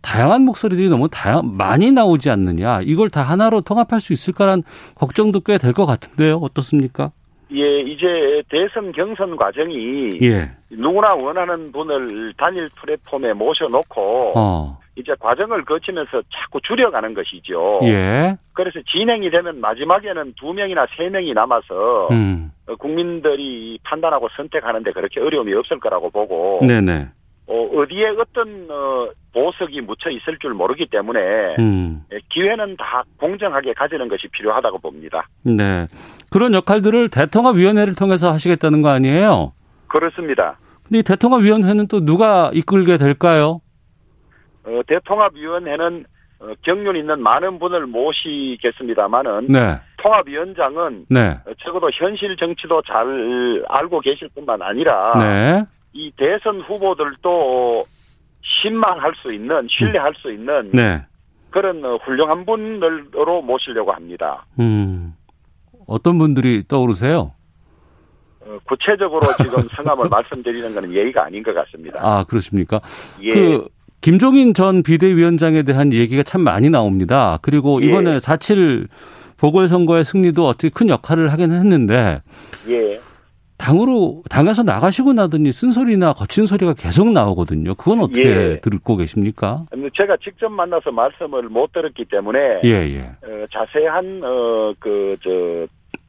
다양한 0.07 0.43
목소리들이 0.43 0.89
너무 0.89 1.09
다양 1.09 1.57
많이 1.57 1.91
나오지 1.91 2.31
않느냐 2.31 2.81
이걸 2.85 3.11
다 3.11 3.23
하나로 3.23 3.63
통합할 3.63 4.01
수 4.01 4.13
있을까란 4.13 4.63
걱정도 4.95 5.41
꽤 5.41 5.59
될 5.59 5.73
것 5.73 5.85
같은데요 5.85 6.37
어떻습니까? 6.37 7.11
예, 7.53 7.81
이제 7.81 8.43
대선 8.49 8.93
경선 8.93 9.37
과정이 9.37 10.19
예. 10.23 10.51
누구나 10.71 11.15
원하는 11.15 11.73
분을 11.73 12.33
단일 12.37 12.69
플랫폼에 12.77 13.33
모셔놓고 13.35 14.33
어. 14.37 14.79
이제 14.97 15.13
과정을 15.21 15.65
거치면서 15.65 16.23
자꾸 16.33 16.61
줄여가는 16.63 17.13
것이죠. 17.15 17.81
예. 17.85 18.37
그래서 18.53 18.81
진행이 18.91 19.31
되면 19.31 19.61
마지막에는 19.61 20.35
두 20.39 20.53
명이나 20.55 20.87
세 20.97 21.09
명이 21.09 21.35
남아서 21.35 22.09
음. 22.13 22.51
어, 22.67 22.75
국민들이 22.77 23.79
판단하고 23.85 24.29
선택하는데 24.37 24.91
그렇게 24.93 25.21
어려움이 25.21 25.53
없을 25.55 25.79
거라고 25.81 26.11
보고 26.11 26.61
네네. 26.67 27.09
어, 27.49 27.63
어디에 27.81 28.09
어떤 28.09 28.67
어, 28.71 29.09
보석이 29.33 29.81
묻혀 29.83 30.11
있을 30.11 30.39
줄 30.39 30.55
모르기 30.55 30.87
때문에 30.87 31.21
음. 31.59 32.03
예, 32.13 32.19
기회는 32.29 32.77
다 32.77 33.05
공정하게 33.19 33.75
가지는 33.75 34.09
것이 34.09 34.29
필요하다고 34.29 34.79
봅니다. 34.79 35.29
네. 35.43 35.87
그런 36.31 36.55
역할들을 36.55 37.09
대통합위원회를 37.11 37.95
통해서 37.95 38.33
하시겠다는 38.33 38.83
거 38.83 38.89
아니에요? 38.89 39.53
그렇습니다. 39.87 40.59
근데 40.85 40.99
이 40.99 41.03
대통합위원회는 41.03 41.87
또 41.89 42.05
누가 42.05 42.51
이끌게 42.53 42.97
될까요? 42.97 43.61
어, 44.65 44.81
대통합위원회는 44.89 46.05
어, 46.39 46.53
경륜 46.63 46.97
있는 46.97 47.23
많은 47.23 47.59
분을 47.59 47.87
모시겠습니다만은 47.87 49.47
네. 49.49 49.79
통합위원장은 49.99 51.07
네. 51.09 51.39
어, 51.47 51.53
적어도 51.59 51.89
현실 51.93 52.37
정치도 52.37 52.83
잘 52.83 53.65
알고 53.69 54.01
계실 54.01 54.29
뿐만 54.35 54.61
아니라 54.63 55.15
네. 55.19 55.65
이 55.97 56.13
대선 56.17 56.61
후보들도 56.61 57.85
신망할 58.43 59.15
수 59.17 59.33
있는 59.33 59.67
신뢰할 59.71 60.13
수 60.17 60.31
있는 60.31 60.71
네. 60.73 61.03
그런 61.51 61.83
어, 61.85 61.97
훌륭한 61.97 62.45
분들로 62.45 63.41
모시려고 63.41 63.93
합니다. 63.93 64.45
음. 64.61 65.15
어떤 65.87 66.19
분들이 66.19 66.65
떠오르세요? 66.69 67.33
어, 68.41 68.59
구체적으로 68.65 69.23
지금 69.43 69.67
성함을 69.75 70.09
말씀드리는 70.11 70.75
것은 70.75 70.93
예의가 70.93 71.25
아닌 71.25 71.43
것 71.43 71.55
같습니다. 71.55 71.99
아, 72.03 72.25
그렇습니까? 72.25 72.81
예. 73.23 73.33
그 73.33 73.69
김종인 74.03 74.53
전 74.53 74.83
비대위원장에 74.83 75.63
대한 75.63 75.95
얘기가 75.95 76.23
참 76.23 76.43
많이 76.43 76.69
나옵니다. 76.69 77.39
그리고 77.41 77.81
이번에 77.81 78.15
예. 78.15 78.17
4.7 78.19 78.87
보궐선거의 79.39 80.05
승리도 80.05 80.47
어떻게 80.47 80.69
큰 80.69 80.91
역할을 80.91 81.33
하긴 81.33 81.53
했는데 81.53 82.21
예. 82.69 83.01
당으로 83.59 84.23
당에서 84.29 84.63
나가시고 84.63 85.13
나더니 85.13 85.53
쓴소리나 85.53 86.13
거친 86.13 86.47
소리가 86.47 86.75
계속 86.75 87.11
나오거든요. 87.11 87.75
그건 87.75 88.01
어떻게 88.01 88.25
예. 88.25 88.61
듣고 88.61 88.97
계십니까? 88.97 89.65
제가 89.97 90.17
직접 90.23 90.51
만나서 90.51 90.91
말씀을 90.93 91.45
못 91.45 91.73
들었기 91.73 92.05
때문에 92.05 92.61
예, 92.65 92.71
예. 92.71 93.01
어, 93.27 93.47
자세한 93.51 94.21
어, 94.23 94.73
어그저 94.77 95.67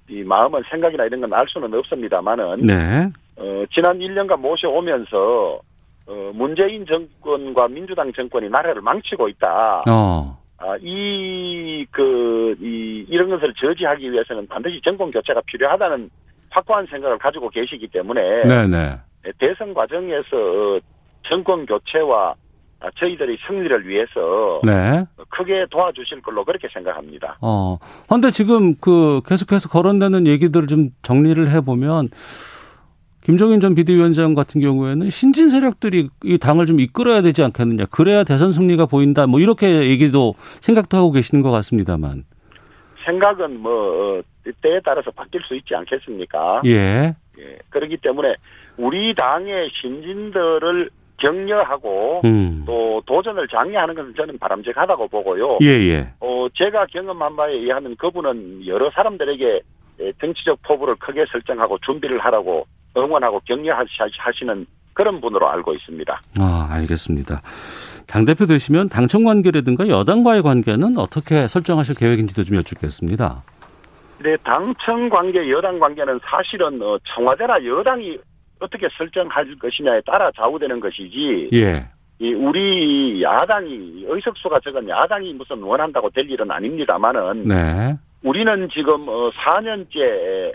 이 0.09 0.23
마음은 0.23 0.63
생각이나 0.69 1.05
이런 1.05 1.21
건 1.21 1.33
알 1.33 1.45
수는 1.47 1.73
없습니다만은 1.73 2.65
네. 2.65 3.09
어, 3.37 3.63
지난 3.73 3.99
1년간 3.99 4.39
모셔오면서 4.39 5.59
어, 6.07 6.31
문재인 6.33 6.85
정권과 6.85 7.67
민주당 7.67 8.11
정권이 8.13 8.49
나라를 8.49 8.81
망치고 8.81 9.27
있다. 9.29 9.83
어. 9.89 10.37
아, 10.59 10.75
이, 10.81 11.85
그, 11.91 12.55
이, 12.59 13.05
이런 13.09 13.29
것을 13.29 13.53
저지하기 13.55 14.11
위해서는 14.11 14.47
반드시 14.47 14.81
정권 14.83 15.11
교체가 15.11 15.41
필요하다는 15.45 16.09
확고한 16.49 16.87
생각을 16.87 17.17
가지고 17.17 17.49
계시기 17.49 17.87
때문에 17.87 18.43
네, 18.45 18.67
네. 18.67 18.99
대선 19.39 19.73
과정에서 19.73 20.79
정권 21.23 21.65
교체와 21.65 22.35
아, 22.79 22.89
저희들의 22.95 23.37
승리를 23.47 23.87
위해서 23.87 24.61
네. 24.63 25.03
크게 25.29 25.65
도와주실 25.71 26.21
걸로 26.21 26.45
그렇게 26.45 26.67
생각합니다. 26.71 27.37
어. 27.41 27.79
근데 28.07 28.29
지금 28.29 28.75
그 28.75 29.21
계속해서 29.25 29.69
거론되는 29.69 30.27
얘기들을 30.27 30.67
좀 30.67 30.89
정리를 31.01 31.49
해 31.49 31.61
보면 31.61 32.09
김종인 33.23 33.59
전 33.59 33.75
비대위원장 33.75 34.35
같은 34.35 34.61
경우에는 34.61 35.09
신진 35.09 35.49
세력들이 35.49 36.09
이 36.23 36.37
당을 36.37 36.65
좀 36.65 36.79
이끌어야 36.79 37.21
되지 37.21 37.43
않겠느냐. 37.43 37.85
그래야 37.91 38.23
대선 38.23 38.51
승리가 38.51 38.85
보인다. 38.85 39.27
뭐 39.27 39.39
이렇게 39.39 39.89
얘기도 39.89 40.35
생각도 40.61 40.95
하고 40.95 41.11
계시는 41.11 41.41
것 41.41 41.51
같습니다만. 41.51 42.23
생각은 43.07 43.59
뭐 43.59 43.71
어, 43.71 44.21
때에 44.61 44.79
따라서 44.83 45.09
바뀔 45.11 45.41
수 45.43 45.55
있지 45.55 45.73
않겠습니까? 45.73 46.61
예. 46.65 47.13
예, 47.39 47.57
그렇기 47.69 47.97
때문에 47.97 48.35
우리 48.77 49.15
당의 49.15 49.69
신진들을 49.73 50.89
격려하고 51.17 52.21
음. 52.25 52.63
또 52.67 53.01
도전을 53.05 53.47
장려하는 53.47 53.95
것은 53.95 54.13
저는 54.15 54.37
바람직하다고 54.37 55.07
보고요. 55.07 55.57
예, 55.61 55.67
예. 55.67 56.13
어, 56.19 56.47
제가 56.53 56.85
경험한 56.87 57.35
바에 57.35 57.53
의하면 57.53 57.95
그분은 57.95 58.67
여러 58.67 58.91
사람들에게 58.91 59.61
예, 59.99 60.11
정치적 60.21 60.61
포부를 60.61 60.95
크게 60.97 61.25
설정하고 61.31 61.79
준비를 61.79 62.19
하라고 62.19 62.67
응원하고 62.95 63.39
격려하시는 63.45 64.67
그런 64.97 65.21
분으로 65.21 65.47
알고 65.47 65.75
있습니다. 65.75 66.21
아, 66.39 66.67
알겠습니다. 66.71 67.43
당대표 68.07 68.47
되시면 68.47 68.89
당청 68.89 69.25
관계라든가 69.25 69.87
여당과의 69.87 70.41
관계는 70.41 70.97
어떻게 70.97 71.47
설정하실 71.47 71.95
계획인지도 71.95 72.43
좀 72.43 72.57
여쭙겠습니다. 72.57 73.43
근데 74.17 74.35
당청 74.37 75.07
관계, 75.09 75.51
여당 75.51 75.77
관계는 75.77 76.19
사실은 76.23 76.81
어, 76.81 76.97
청와대나 77.03 77.63
여당이 77.63 78.17
어떻게 78.59 78.87
설정할 78.97 79.55
것이냐에 79.59 80.01
따라 80.01 80.31
좌우되는 80.35 80.79
것이지 80.79 81.51
예. 81.53 81.87
이 82.17 82.33
우리 82.33 83.21
야당이 83.21 84.05
의석수가 84.07 84.61
적은 84.61 84.89
야당이 84.89 85.33
무슨 85.33 85.61
원한다고 85.61 86.09
될 86.09 86.27
일은 86.27 86.49
아닙니다만은 86.49 87.47
네. 87.47 87.95
우리는 88.23 88.67
지금 88.73 89.07
어 89.07 89.29
4년째 89.29 90.53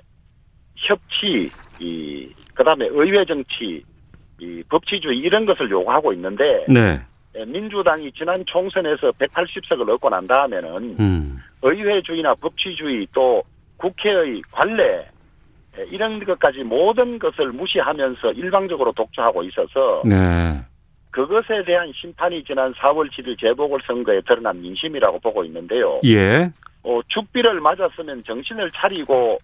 협치 0.74 1.48
이 1.78 2.28
그다음에 2.54 2.88
의회 2.90 3.24
정치 3.24 3.84
이 4.42 4.62
법치주의 4.68 5.18
이런 5.18 5.46
것을 5.46 5.70
요구하고 5.70 6.12
있는데 6.14 6.66
네. 6.68 7.00
예, 7.36 7.44
민주당이 7.44 8.10
지난 8.12 8.44
총선에서 8.44 9.12
180석을 9.12 9.88
얻고 9.90 10.10
난 10.10 10.26
다음에는 10.26 10.96
음. 10.98 11.38
의회주의나 11.62 12.34
법치주의 12.34 13.06
또 13.14 13.42
국회의 13.76 14.42
관례 14.50 15.06
예, 15.78 15.84
이런 15.90 16.22
것까지 16.24 16.64
모든 16.64 17.20
것을 17.20 17.52
무시하면서 17.52 18.32
일방적으로 18.32 18.90
독주하고 18.92 19.44
있어서 19.44 20.02
네. 20.04 20.60
그것에 21.10 21.62
대한 21.64 21.92
심판이 21.94 22.42
지난 22.42 22.72
4월 22.74 23.08
7일 23.12 23.38
재보궐선거에 23.38 24.22
드러난 24.22 24.60
민심이라고 24.60 25.20
보고 25.20 25.44
있는데요. 25.44 26.00
예. 26.04 26.50
어, 26.82 27.00
죽비를 27.06 27.60
맞았으면 27.60 28.24
정신을 28.24 28.72
차리고 28.72 29.38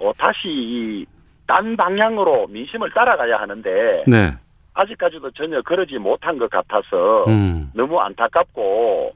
어, 0.00 0.12
다시 0.16 1.04
딴 1.48 1.76
방향으로 1.76 2.46
민심을 2.48 2.92
따라가야 2.92 3.38
하는데 3.38 4.04
네. 4.06 4.36
아직까지도 4.74 5.32
전혀 5.32 5.60
그러지 5.62 5.98
못한 5.98 6.38
것 6.38 6.48
같아서 6.50 7.24
음. 7.26 7.70
너무 7.74 7.98
안타깝고 7.98 9.12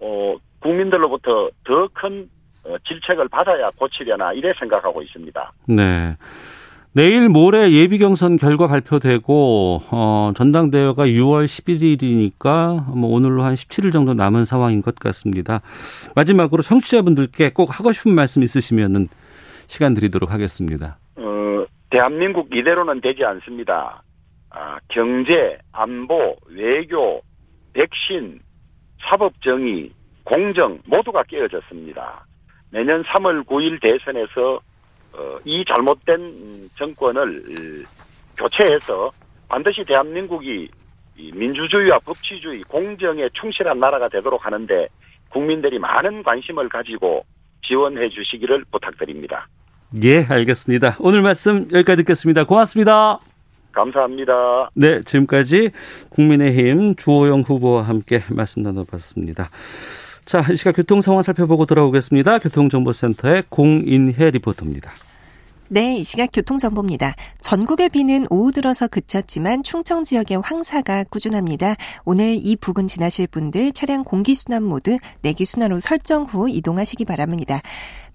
어, 0.00 0.36
국민들로부터 0.60 1.50
더큰 1.64 2.30
어, 2.64 2.76
질책을 2.86 3.28
받아야 3.28 3.70
고치려나 3.76 4.32
이래 4.32 4.52
생각하고 4.58 5.02
있습니다. 5.02 5.52
네. 5.68 6.16
내일 6.92 7.28
모레 7.28 7.72
예비 7.72 7.98
경선 7.98 8.38
결과 8.38 8.68
발표되고 8.68 9.82
어 9.90 10.32
전당대회가 10.34 11.04
6월 11.04 11.44
11일이니까 11.44 12.90
뭐 12.96 13.10
오늘로 13.10 13.42
한 13.42 13.54
17일 13.54 13.92
정도 13.92 14.14
남은 14.14 14.46
상황인 14.46 14.80
것 14.80 14.94
같습니다. 14.94 15.60
마지막으로 16.14 16.62
청취자분들께 16.62 17.50
꼭 17.50 17.78
하고 17.78 17.92
싶은 17.92 18.14
말씀 18.14 18.42
있으시면은 18.42 19.08
시간 19.66 19.92
드리도록 19.92 20.32
하겠습니다. 20.32 20.96
어, 21.16 21.55
대한민국 21.96 22.54
이대로는 22.54 23.00
되지 23.00 23.24
않습니다. 23.24 24.02
아, 24.50 24.78
경제, 24.88 25.56
안보, 25.72 26.36
외교, 26.46 27.22
백신, 27.72 28.38
사법정의, 29.00 29.90
공정 30.22 30.78
모두가 30.84 31.22
깨어졌습니다. 31.22 32.26
내년 32.70 33.02
3월 33.04 33.46
9일 33.46 33.80
대선에서 33.80 34.60
어, 35.14 35.38
이 35.46 35.64
잘못된 35.64 36.68
정권을 36.76 37.86
교체해서 38.36 39.10
반드시 39.48 39.82
대한민국이 39.82 40.68
민주주의와 41.16 42.00
법치주의, 42.00 42.62
공정에 42.64 43.26
충실한 43.32 43.80
나라가 43.80 44.10
되도록 44.10 44.44
하는데 44.44 44.86
국민들이 45.30 45.78
많은 45.78 46.22
관심을 46.22 46.68
가지고 46.68 47.24
지원해 47.62 48.10
주시기를 48.10 48.66
부탁드립니다. 48.70 49.48
예, 50.02 50.24
알겠습니다. 50.24 50.96
오늘 51.00 51.22
말씀 51.22 51.68
여기까지 51.72 52.02
듣겠습니다. 52.02 52.44
고맙습니다. 52.44 53.18
감사합니다. 53.72 54.70
네, 54.74 55.00
지금까지 55.02 55.70
국민의힘 56.08 56.96
주호영 56.96 57.42
후보와 57.42 57.82
함께 57.82 58.22
말씀 58.30 58.62
나눠봤습니다. 58.62 59.48
자, 60.24 60.44
이 60.50 60.56
시각 60.56 60.76
교통 60.76 61.00
상황 61.00 61.22
살펴보고 61.22 61.66
돌아오겠습니다. 61.66 62.38
교통정보센터의 62.38 63.44
공인혜 63.48 64.30
리포터입니다. 64.30 64.90
네, 65.68 65.96
이 65.96 66.04
시각 66.04 66.30
교통정보입니다. 66.32 67.14
전국의 67.40 67.88
비는 67.88 68.26
오후 68.30 68.52
들어서 68.52 68.86
그쳤지만 68.86 69.64
충청 69.64 70.04
지역의 70.04 70.40
황사가 70.42 71.04
꾸준합니다. 71.04 71.74
오늘 72.04 72.38
이 72.40 72.56
부근 72.56 72.86
지나실 72.86 73.26
분들 73.26 73.72
차량 73.72 74.04
공기순환 74.04 74.62
모드 74.62 74.96
내기순환으로 75.22 75.80
설정 75.80 76.22
후 76.22 76.48
이동하시기 76.48 77.04
바랍니다. 77.04 77.60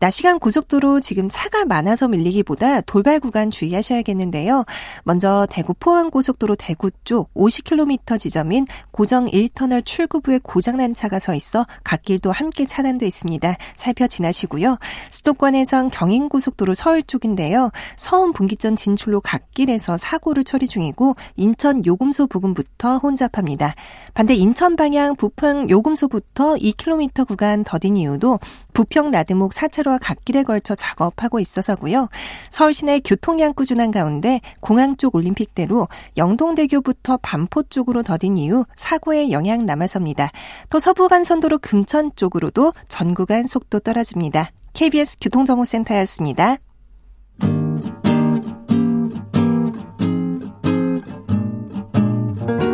낮 0.01 0.09
시간 0.09 0.39
고속도로 0.39 0.99
지금 0.99 1.29
차가 1.29 1.63
많아서 1.63 2.07
밀리기보다 2.07 2.81
돌발 2.81 3.19
구간 3.19 3.51
주의하셔야겠는데요. 3.51 4.65
먼저 5.03 5.45
대구 5.47 5.75
포항 5.75 6.09
고속도로 6.09 6.55
대구 6.55 6.89
쪽 7.03 7.31
50km 7.35 8.19
지점인 8.19 8.65
고정 8.89 9.27
1터널 9.27 9.85
출구부에 9.85 10.39
고장난 10.41 10.95
차가 10.95 11.19
서 11.19 11.35
있어 11.35 11.67
갓길도 11.83 12.31
함께 12.31 12.65
차단돼 12.65 13.05
있습니다. 13.05 13.55
살펴 13.75 14.07
지나시고요. 14.07 14.79
수도권에선 15.11 15.91
경인 15.91 16.29
고속도로 16.29 16.73
서울 16.73 17.03
쪽인데요. 17.03 17.69
서운 17.95 18.33
분기점 18.33 18.75
진출로 18.75 19.21
갓길에서 19.21 19.97
사고를 19.97 20.43
처리 20.43 20.67
중이고 20.67 21.15
인천 21.35 21.85
요금소 21.85 22.25
부근부터 22.25 22.97
혼잡합니다. 22.97 23.75
반대 24.15 24.33
인천 24.33 24.75
방향 24.75 25.15
부평 25.15 25.69
요금소부터 25.69 26.55
2km 26.55 27.27
구간 27.27 27.63
더딘 27.63 27.97
이유도 27.97 28.39
부평 28.73 29.11
나드목 29.11 29.51
4차로 29.51 29.90
와 29.91 29.97
갓길에 29.97 30.43
걸쳐 30.43 30.73
작업하고 30.73 31.39
있어서고요. 31.39 32.09
서울 32.49 32.73
시내 32.73 32.99
교통량 33.01 33.53
꾸준한 33.53 33.91
가운데 33.91 34.39
공항 34.59 34.95
쪽 34.95 35.15
올림픽대로 35.15 35.87
영동대교부터 36.17 37.17
반포 37.21 37.63
쪽으로 37.63 38.03
더딘 38.03 38.37
이후 38.37 38.65
사고의 38.75 39.31
영향 39.31 39.65
남아섭니다. 39.65 40.31
또 40.69 40.79
서부간선도로 40.79 41.59
금천 41.59 42.11
쪽으로도 42.15 42.73
전 42.87 43.13
구간 43.13 43.43
속도 43.43 43.79
떨어집니다. 43.79 44.51
KBS 44.73 45.17
교통정보센터였습니다. 45.19 46.57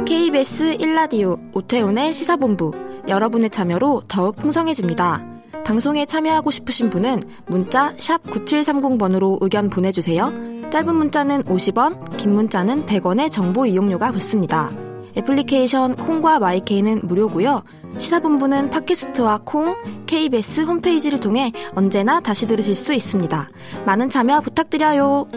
KBS 0.05 0.77
1라디오 0.77 1.39
오태훈의 1.55 2.13
시사본부 2.13 2.71
여러분의 3.07 3.49
참여로 3.49 4.03
더욱 4.07 4.35
풍성해집니다. 4.35 5.36
방송에 5.67 6.05
참여하고 6.05 6.49
싶으신 6.49 6.89
분은 6.89 7.21
문자 7.47 7.93
9730번으로 7.97 9.37
의견 9.41 9.69
보내주세요. 9.69 10.31
짧은 10.69 10.95
문자는 10.95 11.43
50원, 11.43 12.15
긴 12.15 12.33
문자는 12.33 12.85
100원의 12.85 13.29
정보 13.29 13.65
이용료가 13.65 14.13
붙습니다. 14.13 14.71
애플리케이션 15.17 15.95
콩과 15.95 16.39
마이케이는 16.39 17.01
무료고요. 17.03 17.63
시사본부는 17.97 18.69
팟캐스트와 18.69 19.41
콩, 19.43 19.75
KBS 20.05 20.61
홈페이지를 20.61 21.19
통해 21.19 21.51
언제나 21.75 22.21
다시 22.21 22.47
들으실 22.47 22.73
수 22.73 22.93
있습니다. 22.93 23.49
많은 23.85 24.07
참여 24.07 24.39
부탁드려요. 24.39 25.27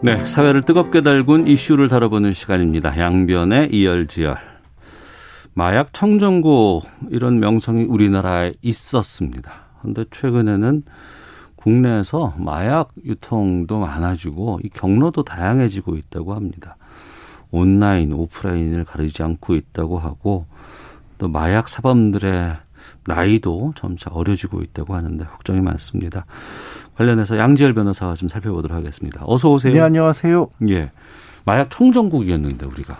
네, 0.00 0.24
사회를 0.24 0.62
뜨겁게 0.62 1.02
달군 1.02 1.46
이슈를 1.46 1.88
다뤄보는 1.88 2.32
시간입니다. 2.32 2.98
양변의 2.98 3.68
이열지열. 3.72 4.55
마약 5.58 5.94
청정구 5.94 6.82
이런 7.08 7.40
명성이 7.40 7.84
우리나라에 7.84 8.52
있었습니다. 8.60 9.52
그런데 9.80 10.04
최근에는 10.10 10.82
국내에서 11.56 12.34
마약 12.36 12.90
유통도 13.02 13.78
많아지고 13.78 14.60
이 14.62 14.68
경로도 14.68 15.22
다양해지고 15.24 15.96
있다고 15.96 16.34
합니다. 16.34 16.76
온라인, 17.50 18.12
오프라인을 18.12 18.84
가리지 18.84 19.22
않고 19.22 19.54
있다고 19.54 19.98
하고 19.98 20.44
또 21.16 21.26
마약 21.26 21.68
사범들의 21.68 22.58
나이도 23.06 23.72
점차 23.76 24.10
어려지고 24.10 24.60
있다고 24.60 24.94
하는데 24.94 25.24
걱정이 25.24 25.62
많습니다. 25.62 26.26
관련해서 26.96 27.38
양지열 27.38 27.72
변호사와 27.72 28.16
좀 28.16 28.28
살펴보도록 28.28 28.76
하겠습니다. 28.76 29.22
어서 29.24 29.50
오세요. 29.50 29.72
네, 29.72 29.80
안녕하세요. 29.80 30.50
예. 30.68 30.90
마약 31.46 31.70
청정국이었는데 31.70 32.66
우리가. 32.66 32.98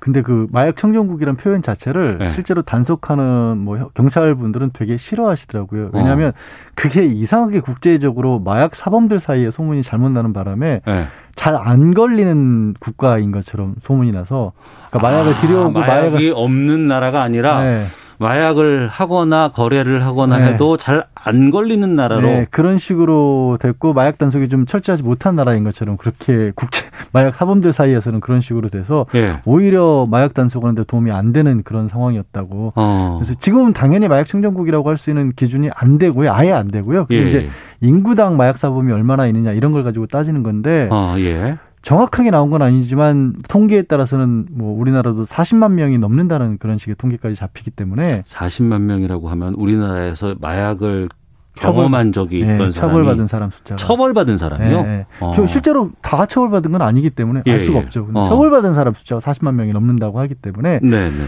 근데 0.00 0.22
그 0.22 0.46
마약 0.50 0.76
청정국이란 0.76 1.36
표현 1.36 1.62
자체를 1.62 2.18
네. 2.18 2.28
실제로 2.28 2.62
단속하는 2.62 3.58
뭐 3.58 3.90
경찰 3.94 4.34
분들은 4.34 4.70
되게 4.72 4.96
싫어하시더라고요. 4.96 5.90
왜냐하면 5.92 6.30
어. 6.30 6.32
그게 6.74 7.04
이상하게 7.04 7.60
국제적으로 7.60 8.38
마약 8.38 8.74
사범들 8.74 9.20
사이에 9.20 9.50
소문이 9.50 9.82
잘못 9.82 10.10
나는 10.10 10.32
바람에 10.32 10.80
예. 10.86 11.06
잘안 11.34 11.94
걸리는 11.94 12.74
국가인 12.80 13.30
것처럼 13.30 13.74
소문이 13.82 14.12
나서 14.12 14.52
그러니까 14.90 15.10
마약을 15.10 15.32
아, 15.32 15.40
들여오고 15.40 15.70
마약이 15.72 15.90
마약을 15.90 16.32
없는 16.34 16.88
나라가 16.88 17.22
아니라 17.22 17.62
네. 17.62 17.84
마약을 18.18 18.88
하거나 18.88 19.48
거래를 19.52 20.04
하거나 20.04 20.38
네. 20.38 20.52
해도 20.52 20.76
잘 20.76 21.06
안 21.24 21.50
걸리는 21.50 21.94
나라로 21.94 22.22
네, 22.22 22.46
그런 22.50 22.78
식으로 22.78 23.58
됐고 23.60 23.92
마약 23.92 24.18
단속이 24.18 24.48
좀 24.48 24.66
철저하지 24.66 25.02
못한 25.02 25.36
나라인 25.36 25.64
것처럼 25.64 25.96
그렇게 25.96 26.52
국제 26.56 26.86
마약 27.12 27.34
사범들 27.34 27.72
사이에서는 27.72 28.20
그런 28.20 28.40
식으로 28.40 28.68
돼서 28.68 29.04
예. 29.14 29.40
오히려 29.44 30.06
마약 30.10 30.32
단속하는데 30.32 30.84
도움이 30.84 31.10
안 31.10 31.32
되는 31.32 31.62
그런 31.64 31.88
상황이었다고. 31.88 32.72
어. 32.76 33.16
그래서 33.18 33.34
지금은 33.34 33.72
당연히 33.72 34.08
마약 34.08 34.26
청정국이라고 34.26 34.88
할 34.88 34.96
수 34.98 35.10
있는 35.10 35.32
기준이 35.32 35.70
안 35.76 35.98
되고요. 35.98 36.32
아예 36.32 36.50
안 36.52 36.68
되고요. 36.68 37.02
그게 37.06 37.22
예. 37.22 37.28
이제 37.28 37.48
인구당 37.80 38.36
마약 38.36 38.58
사범이 38.58 38.92
얼마나 38.92 39.26
있느냐 39.28 39.52
이런 39.52 39.70
걸 39.72 39.84
가지고 39.84 40.06
따지는 40.06 40.42
건데 40.42 40.88
어, 40.90 41.14
예. 41.18 41.56
정확하게 41.82 42.30
나온 42.30 42.50
건 42.50 42.62
아니지만 42.62 43.34
통계에 43.48 43.82
따라서는 43.82 44.46
뭐 44.50 44.78
우리나라도 44.78 45.24
40만 45.24 45.72
명이 45.72 45.98
넘는다는 45.98 46.58
그런 46.58 46.78
식의 46.78 46.96
통계까지 46.96 47.36
잡히기 47.36 47.70
때문에 47.70 48.22
40만 48.26 48.82
명이라고 48.82 49.28
하면 49.28 49.54
우리나라에서 49.54 50.34
마약을 50.40 51.08
경험한 51.54 52.12
적이 52.12 52.42
예, 52.42 52.54
있던 52.54 52.72
사람이 52.72 52.92
처벌받은 52.92 53.26
사람 53.26 53.50
숫자가 53.50 53.76
처벌받은 53.76 54.36
사람이요? 54.36 54.78
예, 54.78 54.82
예. 54.84 55.06
어. 55.20 55.32
그 55.34 55.46
실제로 55.46 55.90
다 56.02 56.24
처벌받은 56.26 56.70
건 56.70 56.82
아니기 56.82 57.10
때문에 57.10 57.42
알 57.46 57.60
예, 57.60 57.64
수가 57.64 57.78
예. 57.78 57.82
없죠. 57.82 58.06
근데 58.06 58.20
어. 58.20 58.28
처벌받은 58.28 58.74
사람 58.74 58.94
숫자가 58.94 59.20
40만 59.20 59.54
명이 59.54 59.72
넘는다고 59.72 60.20
하기 60.20 60.34
때문에 60.36 60.80
네, 60.82 61.10
네. 61.10 61.24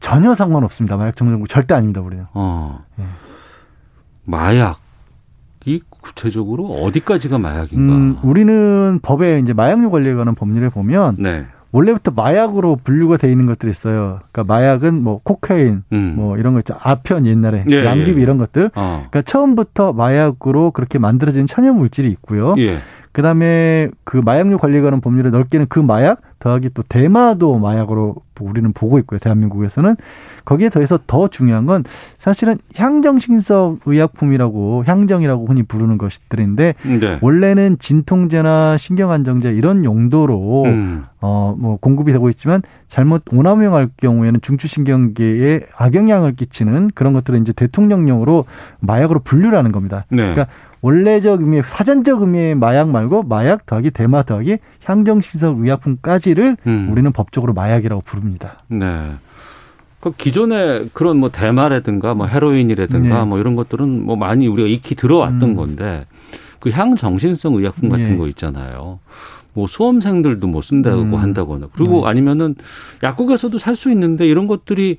전혀 0.00 0.34
상관없습니다. 0.34 0.96
마약 0.96 1.16
청정국 1.16 1.48
절대 1.48 1.74
아닙니다, 1.74 2.00
우리는. 2.00 2.24
어. 2.32 2.82
예. 2.98 3.04
마약이 4.24 4.83
구체적으로 6.04 6.66
어디까지가 6.66 7.38
마약인가? 7.38 7.94
음, 7.94 8.16
우리는 8.22 9.00
법에 9.02 9.40
이제 9.40 9.52
마약류 9.52 9.90
관리에 9.90 10.14
관한 10.14 10.34
법률에 10.34 10.68
보면 10.68 11.16
네. 11.18 11.46
원래부터 11.72 12.12
마약으로 12.14 12.78
분류가 12.84 13.16
돼 13.16 13.30
있는 13.32 13.46
것들이 13.46 13.70
있어요. 13.70 14.20
그러니까 14.30 14.54
마약은 14.54 15.02
뭐 15.02 15.20
코카인, 15.24 15.82
음. 15.92 16.12
뭐 16.14 16.38
이런 16.38 16.52
거 16.52 16.60
있죠. 16.60 16.76
아편 16.80 17.26
옛날에 17.26 17.64
예, 17.68 17.84
양귀비 17.84 18.18
예. 18.18 18.22
이런 18.22 18.38
것들. 18.38 18.70
어. 18.76 19.06
그러니까 19.10 19.22
처음부터 19.22 19.92
마약으로 19.92 20.70
그렇게 20.70 21.00
만들어진 21.00 21.48
천연 21.48 21.76
물질이 21.78 22.08
있고요. 22.10 22.54
예. 22.58 22.78
그다음에 23.10 23.88
그 24.04 24.20
마약류 24.24 24.58
관리에 24.58 24.82
관한 24.82 25.00
법률에 25.00 25.30
넓게는 25.30 25.66
그 25.68 25.78
마약 25.80 26.20
더하기 26.38 26.70
또 26.74 26.82
대마도 26.82 27.58
마약으로 27.58 28.16
우리는 28.40 28.72
보고 28.72 28.98
있고요. 28.98 29.18
대한민국에서는 29.18 29.96
거기에 30.44 30.68
더해서 30.68 30.98
더 31.06 31.28
중요한 31.28 31.66
건 31.66 31.84
사실은 32.18 32.58
향정신성 32.76 33.80
의약품이라고 33.86 34.84
향정이라고 34.86 35.46
흔히 35.46 35.62
부르는 35.62 35.98
것들인데 35.98 36.74
네. 37.00 37.18
원래는 37.20 37.78
진통제나 37.78 38.76
신경안정제 38.76 39.52
이런 39.52 39.84
용도로 39.84 40.64
음. 40.66 41.04
어뭐 41.20 41.78
공급이 41.80 42.12
되고 42.12 42.28
있지만 42.30 42.62
잘못 42.88 43.22
오남용할 43.32 43.88
경우에는 43.96 44.40
중추신경계에 44.40 45.60
악영향을 45.76 46.36
끼치는 46.36 46.90
그런 46.94 47.12
것들을 47.12 47.40
이제 47.40 47.52
대통령령으로 47.52 48.44
마약으로 48.80 49.20
분류를 49.20 49.56
하는 49.58 49.72
겁니다. 49.72 50.04
네. 50.10 50.18
그러니까 50.18 50.46
원래적 50.84 51.40
의미, 51.40 51.62
사전적 51.62 52.20
의미의 52.20 52.56
마약 52.56 52.90
말고 52.90 53.22
마약 53.22 53.64
더하기 53.64 53.90
대마 53.90 54.22
더하기 54.22 54.58
향정신성 54.84 55.64
의약품까지를 55.64 56.58
음. 56.66 56.88
우리는 56.90 57.10
법적으로 57.10 57.54
마약이라고 57.54 58.02
부릅니다. 58.02 58.58
네. 58.68 59.14
그 60.04 60.12
기존에 60.12 60.84
그런 60.92 61.16
뭐 61.16 61.30
대마라든가 61.30 62.12
뭐 62.12 62.26
헤로인이라든가 62.26 63.20
네. 63.20 63.24
뭐 63.24 63.38
이런 63.38 63.56
것들은 63.56 64.04
뭐 64.04 64.16
많이 64.16 64.46
우리가 64.46 64.68
익히 64.68 64.94
들어왔던 64.94 65.42
음. 65.42 65.56
건데 65.56 66.04
그 66.60 66.68
향정신성 66.68 67.54
의약품 67.54 67.88
같은 67.88 68.10
네. 68.10 68.16
거 68.18 68.28
있잖아요. 68.28 68.98
뭐 69.54 69.66
수험생들도 69.66 70.46
뭐 70.46 70.60
쓴다고 70.60 71.00
음. 71.00 71.14
한다거나 71.14 71.68
그리고 71.74 72.02
네. 72.02 72.08
아니면은 72.08 72.54
약국에서도 73.02 73.56
살 73.56 73.74
수 73.76 73.90
있는데 73.92 74.26
이런 74.26 74.46
것들이 74.46 74.98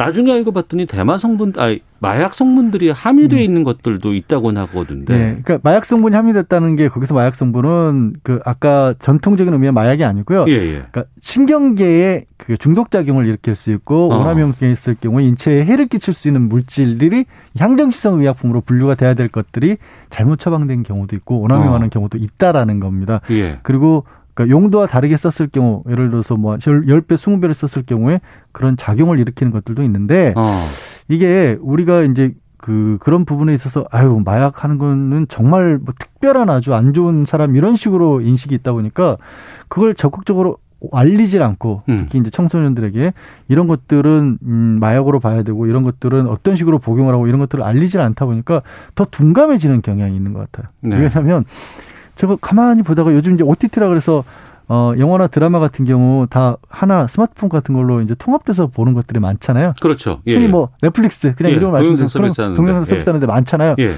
나중에 0.00 0.32
알고 0.32 0.52
봤더니 0.52 0.86
대마 0.86 1.18
성분, 1.18 1.52
아니 1.58 1.80
마약 1.98 2.32
성분들이 2.32 2.88
함유되어 2.88 3.38
음. 3.38 3.44
있는 3.44 3.64
것들도 3.64 4.14
있다고 4.14 4.50
하거든요. 4.50 5.04
네, 5.04 5.38
그러니까 5.42 5.58
마약 5.62 5.84
성분이 5.84 6.16
함유됐다는 6.16 6.76
게 6.76 6.88
거기서 6.88 7.12
마약 7.12 7.34
성분은 7.34 8.14
그 8.22 8.40
아까 8.46 8.94
전통적인 8.98 9.52
의미의 9.52 9.72
마약이 9.72 10.02
아니고요. 10.02 10.46
예, 10.48 10.52
예. 10.52 10.70
그러니까 10.90 11.04
신경계에 11.20 12.24
그 12.38 12.56
중독 12.56 12.90
작용을 12.90 13.26
일으킬 13.26 13.54
수 13.54 13.70
있고 13.72 14.10
어. 14.10 14.18
오남용증이 14.18 14.72
있을 14.72 14.96
경우에 14.98 15.24
인체에 15.24 15.66
해를 15.66 15.86
끼칠 15.86 16.14
수 16.14 16.28
있는 16.28 16.48
물질들이 16.48 17.26
향정시성 17.58 18.20
의약품으로 18.20 18.62
분류가 18.62 18.94
돼야 18.94 19.12
될 19.12 19.28
것들이 19.28 19.76
잘못 20.08 20.38
처방된 20.38 20.82
경우도 20.82 21.14
있고 21.16 21.40
오남용하는 21.42 21.88
어. 21.88 21.90
경우도 21.90 22.16
있다라는 22.16 22.80
겁니다. 22.80 23.20
예. 23.30 23.58
그리고 23.62 24.04
그러니까 24.40 24.56
용도와 24.56 24.86
다르게 24.86 25.16
썼을 25.16 25.48
경우 25.50 25.82
예를 25.88 26.10
들어서 26.10 26.36
뭐 26.36 26.56
10배, 26.56 27.06
20배를 27.06 27.52
썼을 27.52 27.84
경우에 27.84 28.20
그런 28.52 28.76
작용을 28.76 29.18
일으키는 29.18 29.52
것들도 29.52 29.82
있는데 29.84 30.32
어. 30.36 30.50
이게 31.08 31.58
우리가 31.60 32.02
이제 32.02 32.34
그 32.56 32.98
그런 33.00 33.24
부분에 33.24 33.54
있어서 33.54 33.86
아유 33.90 34.20
마약 34.24 34.64
하는 34.64 34.78
거는 34.78 35.26
정말 35.28 35.78
뭐 35.78 35.94
특별한 35.98 36.50
아주 36.50 36.74
안 36.74 36.92
좋은 36.92 37.24
사람 37.24 37.56
이런 37.56 37.74
식으로 37.74 38.20
인식이 38.20 38.54
있다 38.56 38.72
보니까 38.72 39.16
그걸 39.68 39.94
적극적으로 39.94 40.58
알리질 40.92 41.42
않고 41.42 41.82
음. 41.88 42.02
특히 42.04 42.18
이제 42.18 42.30
청소년들에게 42.30 43.12
이런 43.48 43.66
것들은 43.66 44.38
음 44.42 44.78
마약으로 44.80 45.20
봐야 45.20 45.42
되고 45.42 45.66
이런 45.66 45.82
것들은 45.82 46.26
어떤 46.26 46.56
식으로 46.56 46.78
복용을 46.78 47.12
하고 47.14 47.26
이런 47.26 47.38
것들을 47.40 47.62
알리질 47.62 48.00
않다 48.00 48.26
보니까 48.26 48.62
더 48.94 49.04
둔감해지는 49.04 49.82
경향이 49.82 50.14
있는 50.16 50.32
것 50.32 50.50
같아요. 50.50 50.70
네. 50.80 50.96
왜냐하면 50.98 51.44
저거 52.16 52.36
가만히 52.36 52.82
보다가 52.82 53.14
요즘 53.14 53.34
이제 53.34 53.44
OTT라 53.44 53.88
그래서 53.88 54.24
어, 54.72 54.92
영화나 54.98 55.26
드라마 55.26 55.58
같은 55.58 55.84
경우 55.84 56.28
다 56.30 56.56
하나 56.68 57.08
스마트폰 57.08 57.48
같은 57.48 57.74
걸로 57.74 58.00
이제 58.02 58.14
통합돼서 58.14 58.68
보는 58.68 58.94
것들이 58.94 59.18
많잖아요. 59.18 59.74
그렇죠. 59.80 60.20
예. 60.28 60.34
흔히 60.34 60.46
뭐 60.46 60.68
넷플릭스 60.80 61.34
그냥 61.34 61.50
예. 61.50 61.56
이런 61.56 61.72
말씀드리면 61.72 62.54
동영상 62.54 62.84
서비스 62.84 63.08
하는데 63.08 63.24
예. 63.24 63.26
많잖아요. 63.26 63.74
예. 63.80 63.96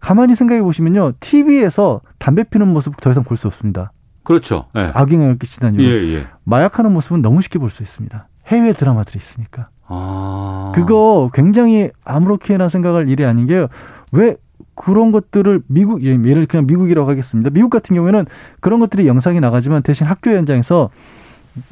가만히 0.00 0.34
생각해 0.34 0.62
보시면요. 0.62 1.12
TV에서 1.20 2.00
담배 2.18 2.42
피는 2.44 2.68
모습 2.68 2.98
더 3.02 3.10
이상 3.10 3.22
볼 3.22 3.36
수 3.36 3.48
없습니다. 3.48 3.92
그렇죠. 4.24 4.64
예. 4.76 4.90
악영향을 4.94 5.38
끼치다니. 5.38 5.84
예, 5.84 6.14
예. 6.14 6.26
마약하는 6.44 6.90
모습은 6.94 7.20
너무 7.20 7.42
쉽게 7.42 7.58
볼 7.58 7.70
수 7.70 7.82
있습니다. 7.82 8.28
해외 8.46 8.72
드라마들이 8.72 9.18
있으니까. 9.18 9.68
아. 9.86 10.72
그거 10.74 11.30
굉장히 11.34 11.90
아무렇게나 12.06 12.70
생각할 12.70 13.10
일이 13.10 13.26
아닌 13.26 13.46
게요. 13.46 13.68
왜 14.12 14.36
그런 14.78 15.12
것들을 15.12 15.62
미국 15.66 16.04
예, 16.04 16.10
예를 16.10 16.46
그냥 16.46 16.66
미국이라고 16.66 17.10
하겠습니다. 17.10 17.50
미국 17.50 17.70
같은 17.70 17.96
경우에는 17.96 18.24
그런 18.60 18.80
것들이 18.80 19.06
영상이 19.06 19.40
나가지만 19.40 19.82
대신 19.82 20.06
학교 20.06 20.30
현장에서 20.30 20.90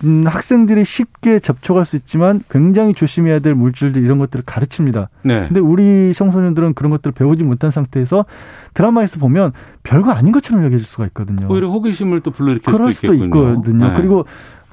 음, 0.03 0.25
학생들이 0.27 0.85
쉽게 0.85 1.39
접촉할 1.39 1.85
수 1.85 1.95
있지만 1.95 2.43
굉장히 2.51 2.93
조심해야 2.93 3.39
될 3.39 3.55
물질들 3.55 4.03
이런 4.03 4.19
것들을 4.19 4.43
가르칩니다. 4.45 5.09
네. 5.23 5.47
근데 5.47 5.61
우리 5.61 6.13
청소년들은 6.13 6.75
그런 6.75 6.91
것들을 6.91 7.13
배우지 7.13 7.45
못한 7.45 7.71
상태에서 7.71 8.25
드라마에서 8.75 9.21
보면 9.21 9.53
별거 9.85 10.11
아닌 10.11 10.33
것처럼 10.33 10.65
여겨질 10.65 10.85
수가 10.85 11.07
있거든요. 11.07 11.47
오히려 11.49 11.69
호기심을 11.69 12.21
또 12.23 12.33
불러일으킬 12.33 12.73
그럴 12.73 12.91
수도, 12.91 13.13
수도 13.13 13.25
있거든요. 13.25 13.89
네. 13.89 13.95
그리고 13.97 14.27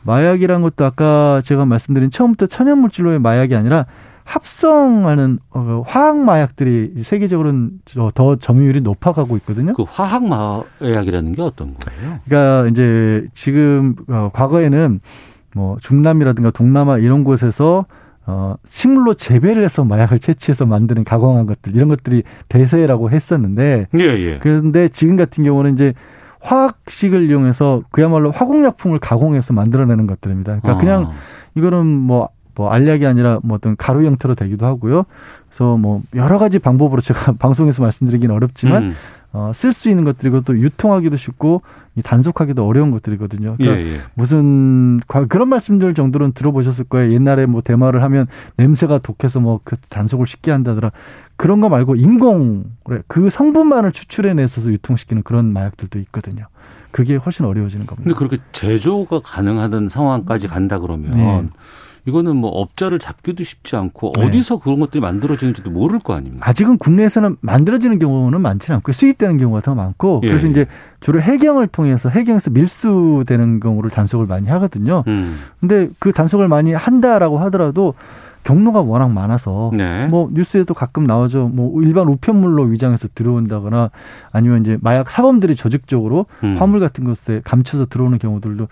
마약이란 0.04 0.64
것도 0.64 0.84
아까 0.84 1.42
제가 1.46 1.66
말씀드린 1.66 2.10
처음부터 2.10 2.48
천연 2.48 2.80
물질로의 2.80 3.20
마약이 3.20 3.56
아니라 3.56 3.86
합성하는 4.26 5.40
어, 5.52 5.84
화학 5.86 6.18
마약들이 6.18 7.04
세계적으로는 7.04 7.80
더 8.14 8.36
점유율이 8.36 8.82
높아가고 8.82 9.36
있거든요. 9.38 9.74
그 9.74 9.84
화학 9.84 10.24
마약이라는 10.26 11.34
게 11.34 11.42
어떤 11.42 11.76
거예요? 11.76 12.20
그러니까 12.26 12.70
이제 12.70 13.28
지금 13.34 13.96
어, 14.08 14.30
과거에는 14.34 15.02
뭐 15.56 15.78
중남이라든가 15.82 16.52
동남아 16.52 16.98
이런 16.98 17.24
곳에서 17.24 17.86
어, 18.26 18.56
식물로 18.66 19.16
재배를 19.16 19.64
해서 19.64 19.84
마약을 19.84 20.20
채취해서 20.20 20.66
만드는 20.66 21.04
가공한 21.04 21.46
것들 21.46 21.76
이런 21.76 21.90
것들이 21.90 22.24
대세라고 22.48 23.12
했었는데, 23.12 23.88
예, 23.96 24.00
예. 24.00 24.40
그런데 24.42 24.88
지금 24.88 25.18
같은 25.18 25.44
경우는 25.44 25.74
이제 25.74 25.94
화학식을 26.40 27.30
이용해서 27.30 27.84
그야말로 27.92 28.32
화공약품을 28.32 29.00
가공해서 29.00 29.54
만들어내는 29.54 30.08
것들입니다. 30.08 30.60
그러니까 30.60 30.72
아. 30.72 30.78
그냥 30.78 31.12
이거는 31.56 31.86
뭐 31.86 32.30
뭐 32.56 32.70
알약이 32.70 33.06
아니라 33.06 33.40
뭐 33.44 33.56
어떤 33.56 33.76
가루 33.76 34.06
형태로 34.06 34.36
되기도 34.36 34.66
하고요. 34.66 35.06
그래서 35.50 35.78
뭐 35.78 36.02
여러 36.16 36.38
가지 36.38 36.60
방법으로 36.60 37.02
제가 37.02 37.34
방송에서 37.40 37.82
말씀드리기는 37.82 38.34
어렵지만 38.34 38.84
음. 38.84 38.96
어, 39.36 39.52
쓸 39.52 39.74
수 39.74 39.90
있는 39.90 40.04
것들이고 40.04 40.42
또 40.42 40.56
유통하기도 40.56 41.18
쉽고 41.18 41.64
단속하기도 42.04 42.68
어려운 42.68 42.92
것들이거든요. 42.92 43.56
그러니까 43.58 43.82
예, 43.82 43.94
예. 43.96 44.02
무슨 44.14 45.00
그런 45.28 45.50
말씀들 45.50 45.96
정도는 45.96 46.34
들어보셨을 46.34 46.86
거예요. 46.86 47.14
옛날에 47.14 47.48
뭐 47.48 47.62
대마를 47.62 48.04
하면 48.04 48.28
냄새가 48.58 49.00
독해서 49.00 49.40
뭐 49.40 49.60
그 49.64 49.76
단속을 49.90 50.28
쉽게 50.28 50.52
한다더라. 50.52 50.92
그런 51.36 51.62
거 51.62 51.70
말고 51.70 51.96
인공 51.96 52.66
그 53.08 53.30
성분만을 53.30 53.92
추출해내서 53.92 54.62
유통시키는 54.72 55.24
그런 55.24 55.52
마약들도 55.52 55.98
있거든요. 56.00 56.46
그게 56.92 57.16
훨씬 57.16 57.46
어려워지는 57.46 57.88
겁니다. 57.88 58.04
근데 58.04 58.16
그렇게 58.16 58.38
제조가 58.52 59.22
가능하던 59.24 59.90
상황까지 59.90 60.48
간다 60.48 60.80
그러면 60.80 61.12
네. 61.12 61.50
이거는 62.06 62.36
뭐 62.36 62.50
업자를 62.50 63.00
잡기도 63.00 63.44
쉽지 63.44 63.76
않고 63.76 64.12
네. 64.18 64.26
어디서 64.26 64.60
그런 64.60 64.80
것들이 64.80 65.00
만들어지는지도 65.00 65.72
모를 65.72 66.00
거 66.00 66.14
아닙니까? 66.14 66.50
아직은 66.50 66.78
국내에서는 66.78 67.38
만들어지는 67.40 68.00
경우는 68.00 68.42
많지는 68.42 68.78
않고 68.78 68.92
수입되는 68.92 69.38
경우가 69.38 69.62
더 69.62 69.74
많고 69.74 70.22
예, 70.24 70.28
그래서 70.28 70.48
예. 70.48 70.52
이제 70.52 70.66
주로 71.00 71.22
해경을 71.22 71.68
통해서 71.68 72.10
해경에서 72.10 72.52
밀수되는 72.52 73.60
경우를 73.62 73.90
단속을 73.90 74.26
많이 74.26 74.48
하거든요. 74.50 75.04
음. 75.08 75.40
근데 75.60 75.88
그 76.00 76.12
단속을 76.12 76.48
많이 76.48 76.74
한다라고 76.74 77.40
하더라도 77.40 77.94
경로가 78.44 78.82
워낙 78.82 79.12
많아서 79.12 79.72
네. 79.74 80.08
뭐 80.08 80.30
뉴스에도 80.32 80.74
가끔 80.74 81.06
나오죠. 81.06 81.50
뭐 81.50 81.82
일반 81.82 82.08
우편물로 82.08 82.64
위장해서 82.64 83.08
들어온다거나 83.16 83.90
아니면 84.32 84.62
이제 84.62 84.78
마약 84.82 85.10
사범들이 85.10 85.56
조직적으로 85.56 86.26
음. 86.44 86.56
화물 86.58 86.80
같은 86.80 87.04
것에 87.04 87.42
감춰서 87.44 87.86
들어오는 87.86 88.18
경우들도 88.20 88.68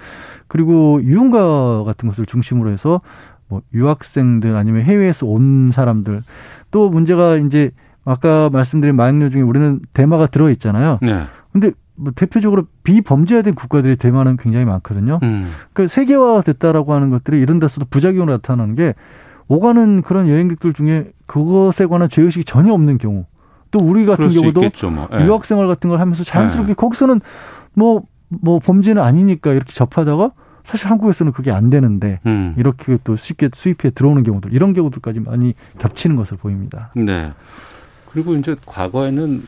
그리고 0.47 1.01
유흥가 1.03 1.83
같은 1.83 2.09
것을 2.09 2.25
중심으로 2.25 2.69
해서 2.71 3.01
뭐 3.47 3.61
유학생들 3.73 4.55
아니면 4.55 4.83
해외에서 4.83 5.25
온 5.25 5.71
사람들 5.73 6.23
또 6.71 6.89
문제가 6.89 7.35
이제 7.37 7.71
아까 8.05 8.49
말씀드린 8.49 8.95
마약류 8.95 9.29
중에 9.29 9.41
우리는 9.41 9.79
대마가 9.93 10.27
들어 10.27 10.49
있잖아요. 10.49 10.97
네. 11.01 11.23
근데 11.51 11.71
뭐 11.95 12.11
대표적으로 12.15 12.63
비범죄화된 12.83 13.53
국가들이 13.53 13.95
대만은 13.95 14.37
굉장히 14.37 14.65
많거든요. 14.65 15.19
음. 15.21 15.51
그러니까 15.73 15.93
세계화 15.93 16.41
됐다라고 16.41 16.93
하는 16.93 17.09
것들이 17.09 17.39
이런 17.39 17.59
데서도 17.59 17.85
부작용으로 17.89 18.33
나타나는 18.33 18.75
게 18.75 18.95
오가는 19.51 20.01
그런 20.01 20.29
여행객들 20.29 20.73
중에 20.73 21.11
그것에 21.25 21.85
관한 21.85 22.07
죄의식이 22.07 22.45
전혀 22.45 22.71
없는 22.73 22.97
경우 22.97 23.25
또 23.69 23.79
우리 23.81 24.05
같은 24.05 24.29
경우도 24.29 24.61
뭐. 24.61 25.09
예. 25.13 25.25
유학생활 25.25 25.67
같은 25.67 25.89
걸 25.89 25.99
하면서 25.99 26.23
자연스럽게 26.23 26.69
예. 26.69 26.73
거기서는 26.73 27.19
뭐뭐 27.73 28.03
뭐 28.29 28.59
범죄는 28.59 29.01
아니니까 29.01 29.51
이렇게 29.51 29.73
접하다가 29.73 30.31
사실 30.63 30.89
한국에서는 30.89 31.33
그게 31.33 31.51
안 31.51 31.69
되는데 31.69 32.21
음. 32.25 32.55
이렇게 32.57 32.97
또 33.03 33.17
쉽게 33.17 33.49
수입해 33.53 33.89
들어오는 33.93 34.23
경우들 34.23 34.53
이런 34.53 34.73
경우들까지 34.73 35.19
많이 35.19 35.53
겹치는 35.79 36.15
것을 36.15 36.37
보입니다. 36.37 36.91
네. 36.95 37.31
그리고 38.09 38.35
이제 38.35 38.55
과거에는 38.65 39.43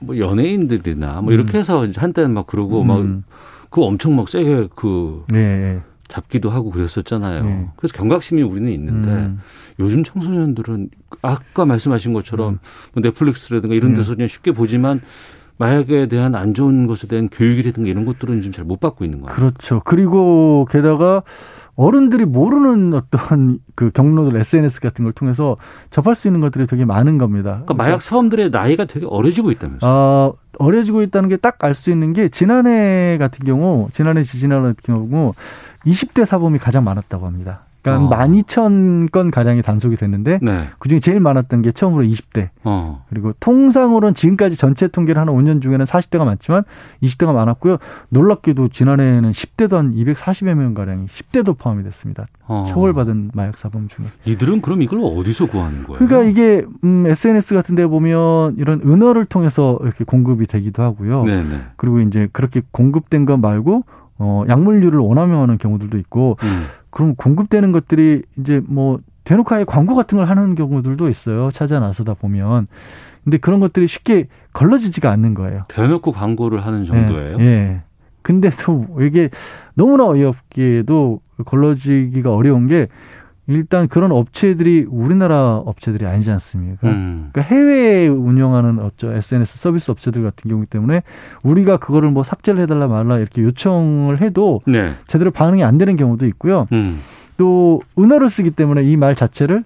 뭐 0.00 0.18
연예인들이나 0.18 1.22
뭐 1.22 1.32
이렇게 1.32 1.56
음. 1.56 1.60
해서 1.60 1.86
한때는 1.96 2.34
막 2.34 2.46
그러고 2.46 2.82
음. 2.82 3.24
막그 3.70 3.82
엄청 3.82 4.16
막 4.16 4.28
세게 4.28 4.68
그 4.74 5.24
네. 5.28 5.80
잡기도 6.14 6.48
하고 6.50 6.70
그랬었잖아요. 6.70 7.44
네. 7.44 7.66
그래서 7.76 7.96
경각심이 7.96 8.40
우리는 8.42 8.70
있는데 8.70 9.10
음. 9.10 9.40
요즘 9.80 10.04
청소년들은 10.04 10.90
아까 11.22 11.64
말씀하신 11.64 12.12
것처럼 12.12 12.54
음. 12.54 12.58
뭐 12.92 13.02
넷플릭스라든가 13.02 13.74
이런 13.74 13.92
네. 13.92 13.98
데서 13.98 14.14
그냥 14.14 14.28
쉽게 14.28 14.52
보지만 14.52 15.00
마약에 15.56 16.06
대한 16.06 16.34
안 16.36 16.54
좋은 16.54 16.86
것에 16.86 17.08
대한 17.08 17.28
교육이라든가 17.28 17.88
이런 17.88 18.04
것들은 18.04 18.40
지금 18.42 18.52
잘 18.52 18.64
못 18.64 18.78
받고 18.80 19.04
있는 19.04 19.20
거예요. 19.22 19.34
그렇죠. 19.34 19.82
그리고 19.84 20.66
게다가 20.70 21.22
어른들이 21.76 22.24
모르는 22.24 22.94
어떤 22.94 23.58
그 23.74 23.90
경로들 23.90 24.38
SNS 24.38 24.80
같은 24.80 25.02
걸 25.04 25.12
통해서 25.12 25.56
접할 25.90 26.14
수 26.14 26.28
있는 26.28 26.40
것들이 26.40 26.68
되게 26.68 26.84
많은 26.84 27.18
겁니다. 27.18 27.62
그러니까 27.64 27.74
마약 27.74 28.00
사범들의 28.02 28.50
나이가 28.50 28.84
되게 28.84 29.06
어려지고 29.06 29.50
있다면서요? 29.50 29.90
어, 29.90 30.34
어려지고 30.60 31.02
있다는 31.02 31.28
게 31.28 31.36
딱 31.36 31.56
알 31.64 31.74
수 31.74 31.90
있는 31.90 32.12
게 32.12 32.28
지난해 32.28 33.16
같은 33.18 33.44
경우, 33.44 33.88
지난해 33.92 34.22
지지난해 34.22 34.72
같은 34.74 34.94
경우 34.94 35.34
20대 35.86 36.24
사범이 36.24 36.58
가장 36.58 36.84
많았다고 36.84 37.26
합니다. 37.26 37.64
그러니까 37.84 38.16
어. 38.16 38.26
12,000건 38.26 39.30
가량이 39.30 39.60
단속이 39.62 39.96
됐는데 39.96 40.38
네. 40.40 40.68
그중에 40.78 41.00
제일 41.00 41.20
많았던 41.20 41.60
게 41.60 41.70
처음으로 41.70 42.04
20대. 42.04 42.48
어. 42.64 43.04
그리고 43.10 43.34
통상으로는 43.40 44.14
지금까지 44.14 44.56
전체 44.56 44.88
통계를 44.88 45.20
하는 45.20 45.34
5년 45.34 45.60
중에는 45.60 45.84
40대가 45.84 46.24
많지만 46.24 46.64
20대가 47.02 47.34
많았고요. 47.34 47.76
놀랍게도 48.08 48.68
지난해에는 48.68 49.30
10대도 49.30 49.72
한 49.72 49.94
240여 49.94 50.54
명 50.54 50.72
가량이 50.72 51.06
10대도 51.06 51.58
포함이 51.58 51.82
됐습니다. 51.84 52.26
어. 52.46 52.64
처벌받은 52.66 53.32
마약 53.34 53.58
사범 53.58 53.88
중에. 53.88 54.06
이들은 54.24 54.62
그럼 54.62 54.80
이걸 54.80 55.00
어디서 55.02 55.46
구하는 55.46 55.84
거예요? 55.84 55.98
그러니까 55.98 56.22
이게 56.22 56.64
음 56.84 57.06
SNS 57.06 57.54
같은 57.54 57.74
데 57.74 57.86
보면 57.86 58.56
이런 58.56 58.80
은어를 58.82 59.26
통해서 59.26 59.78
이렇게 59.82 60.04
공급이 60.04 60.46
되기도 60.46 60.82
하고요. 60.82 61.24
네네. 61.24 61.42
네. 61.42 61.60
그리고 61.76 62.00
이제 62.00 62.28
그렇게 62.32 62.62
공급된 62.70 63.26
것 63.26 63.36
말고 63.36 63.84
어 64.18 64.44
약물류를 64.48 64.98
원하명하는 64.98 65.58
경우들도 65.58 65.98
있고 65.98 66.36
음. 66.42 66.64
그럼 66.90 67.14
공급되는 67.16 67.72
것들이 67.72 68.22
이제 68.38 68.62
뭐 68.66 69.00
대놓고 69.24 69.54
아예 69.54 69.64
광고 69.64 69.94
같은 69.94 70.18
걸 70.18 70.28
하는 70.28 70.54
경우들도 70.54 71.08
있어요. 71.08 71.50
찾아 71.50 71.80
나서다 71.80 72.14
보면. 72.14 72.68
근데 73.24 73.38
그런 73.38 73.58
것들이 73.58 73.86
쉽게 73.86 74.28
걸러지지가 74.52 75.10
않는 75.10 75.34
거예요. 75.34 75.62
대놓고 75.68 76.12
광고를 76.12 76.64
하는 76.64 76.84
정도예요? 76.84 77.38
예. 77.40 77.44
예. 77.44 77.80
근데도 78.22 78.98
이게 79.00 79.28
너무나 79.74 80.06
어이없게도 80.06 81.20
걸러지기가 81.44 82.34
어려운 82.34 82.66
게 82.66 82.88
일단 83.46 83.88
그런 83.88 84.10
업체들이 84.12 84.86
우리나라 84.88 85.56
업체들이 85.56 86.06
아니지 86.06 86.30
않습니까? 86.30 86.88
음. 86.88 87.28
그러니까 87.32 87.54
해외에 87.54 88.08
운영하는 88.08 88.78
어쩌 88.78 89.12
SNS 89.12 89.58
서비스 89.58 89.90
업체들 89.90 90.22
같은 90.22 90.48
경우 90.50 90.64
때문에 90.66 91.02
우리가 91.42 91.76
그거를 91.76 92.10
뭐 92.10 92.22
삭제를 92.22 92.60
해달라 92.62 92.86
말라 92.86 93.18
이렇게 93.18 93.42
요청을 93.42 94.20
해도 94.22 94.60
네. 94.66 94.94
제대로 95.08 95.30
반응이 95.30 95.62
안 95.62 95.76
되는 95.76 95.96
경우도 95.96 96.26
있고요. 96.26 96.66
음. 96.72 97.00
또 97.36 97.82
은어를 97.98 98.30
쓰기 98.30 98.50
때문에 98.50 98.82
이 98.84 98.96
말 98.96 99.14
자체를 99.14 99.64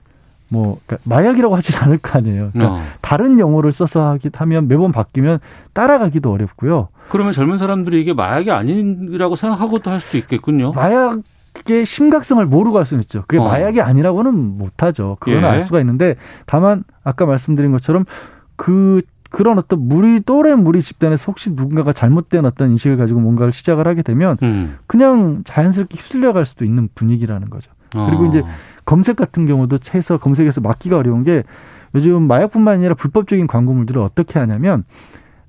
뭐 0.50 0.78
그러니까 0.86 1.08
마약이라고 1.14 1.54
하진 1.54 1.76
않을 1.78 1.98
거 1.98 2.18
아니에요. 2.18 2.50
그러니까 2.54 2.76
어. 2.78 2.82
다른 3.02 3.38
용어를 3.38 3.70
써서 3.70 4.08
하기 4.08 4.30
하면 4.32 4.66
매번 4.66 4.92
바뀌면 4.92 5.38
따라가기도 5.74 6.32
어렵고요. 6.32 6.88
그러면 7.10 7.32
젊은 7.34 7.58
사람들이 7.58 8.00
이게 8.00 8.12
마약이 8.14 8.50
아니라고 8.50 9.36
생각하고 9.36 9.78
또 9.80 9.90
할 9.90 10.00
수도 10.00 10.16
있겠군요. 10.18 10.72
마약 10.72 11.18
의 11.68 11.84
심각성을 11.84 12.44
모르고 12.46 12.78
할 12.78 12.84
수는 12.84 13.02
있죠. 13.02 13.22
그게 13.26 13.38
어. 13.38 13.44
마약이 13.44 13.80
아니라고는 13.80 14.34
못하죠. 14.34 15.16
그거는 15.20 15.42
예. 15.42 15.46
알 15.46 15.62
수가 15.62 15.80
있는데 15.80 16.16
다만 16.46 16.84
아까 17.04 17.26
말씀드린 17.26 17.72
것처럼 17.72 18.04
그 18.56 19.02
그런 19.30 19.58
어떤 19.58 19.86
무리 19.86 20.20
또래 20.20 20.54
무리 20.54 20.82
집단에서 20.82 21.26
혹시 21.26 21.50
누군가가 21.50 21.92
잘못된 21.92 22.44
어떤 22.44 22.70
인식을 22.70 22.96
가지고 22.96 23.20
뭔가를 23.20 23.52
시작을 23.52 23.86
하게 23.86 24.02
되면 24.02 24.38
음. 24.42 24.78
그냥 24.86 25.42
자연스럽게 25.44 25.98
휩쓸려 25.98 26.32
갈 26.32 26.46
수도 26.46 26.64
있는 26.64 26.88
분위기라는 26.94 27.50
거죠. 27.50 27.70
어. 27.94 28.06
그리고 28.08 28.26
이제 28.26 28.42
검색 28.84 29.16
같은 29.16 29.46
경우도 29.46 29.78
해서 29.94 30.16
검색에서 30.16 30.60
막기가 30.60 30.96
어려운 30.96 31.24
게 31.24 31.42
요즘 31.94 32.22
마약뿐만 32.22 32.74
아니라 32.74 32.94
불법적인 32.94 33.46
광고물들을 33.46 34.00
어떻게 34.00 34.38
하냐면 34.38 34.84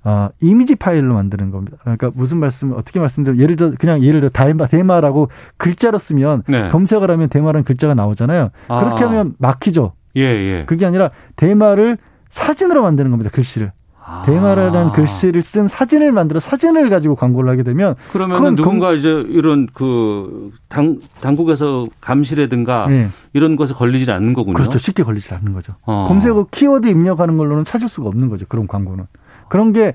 어, 0.03 0.29
이미지 0.41 0.75
파일로 0.75 1.13
만드는 1.13 1.51
겁니다. 1.51 1.77
그러니까 1.81 2.11
무슨 2.13 2.37
말씀, 2.37 2.71
어떻게 2.73 2.99
말씀드리면, 2.99 3.41
예를 3.41 3.55
들어, 3.55 3.73
그냥 3.77 4.01
예를 4.01 4.21
들어, 4.21 4.29
대마, 4.31 4.67
대마라고 4.67 5.29
글자로 5.57 5.99
쓰면, 5.99 6.43
네. 6.47 6.69
검색을 6.69 7.11
하면 7.11 7.29
대마라는 7.29 7.63
글자가 7.65 7.93
나오잖아요. 7.95 8.49
아. 8.69 8.79
그렇게 8.83 9.03
하면 9.03 9.33
막히죠. 9.37 9.93
예, 10.15 10.21
예. 10.21 10.65
그게 10.65 10.85
아니라, 10.85 11.11
대마를 11.35 11.97
사진으로 12.29 12.81
만드는 12.81 13.11
겁니다, 13.11 13.29
글씨를. 13.33 13.73
아. 14.09 14.23
대마라는 14.25 14.91
글씨를 14.93 15.43
쓴 15.43 15.67
사진을 15.67 16.11
만들어 16.11 16.39
사진을 16.39 16.89
가지고 16.89 17.13
광고를 17.13 17.51
하게 17.51 17.61
되면 17.61 17.93
그러면 18.11 18.55
누군가 18.55 18.87
검... 18.87 18.95
이제 18.95 19.07
이런 19.07 19.67
그 19.71 20.51
당, 20.67 20.99
당국에서 21.21 21.85
감시라든가 22.01 22.87
네. 22.87 23.07
이런 23.33 23.55
것에 23.55 23.75
걸리지 23.75 24.11
않는 24.11 24.33
거군요. 24.33 24.55
그렇죠. 24.55 24.79
쉽게 24.79 25.03
걸리지 25.03 25.35
않는 25.35 25.53
거죠. 25.53 25.75
어. 25.85 26.05
검색어 26.07 26.47
키워드 26.49 26.87
입력하는 26.87 27.37
걸로는 27.37 27.65
찾을 27.65 27.87
수가 27.87 28.07
없는 28.07 28.29
거죠. 28.29 28.47
그런 28.49 28.65
광고는. 28.65 29.05
그런 29.49 29.73
게 29.73 29.93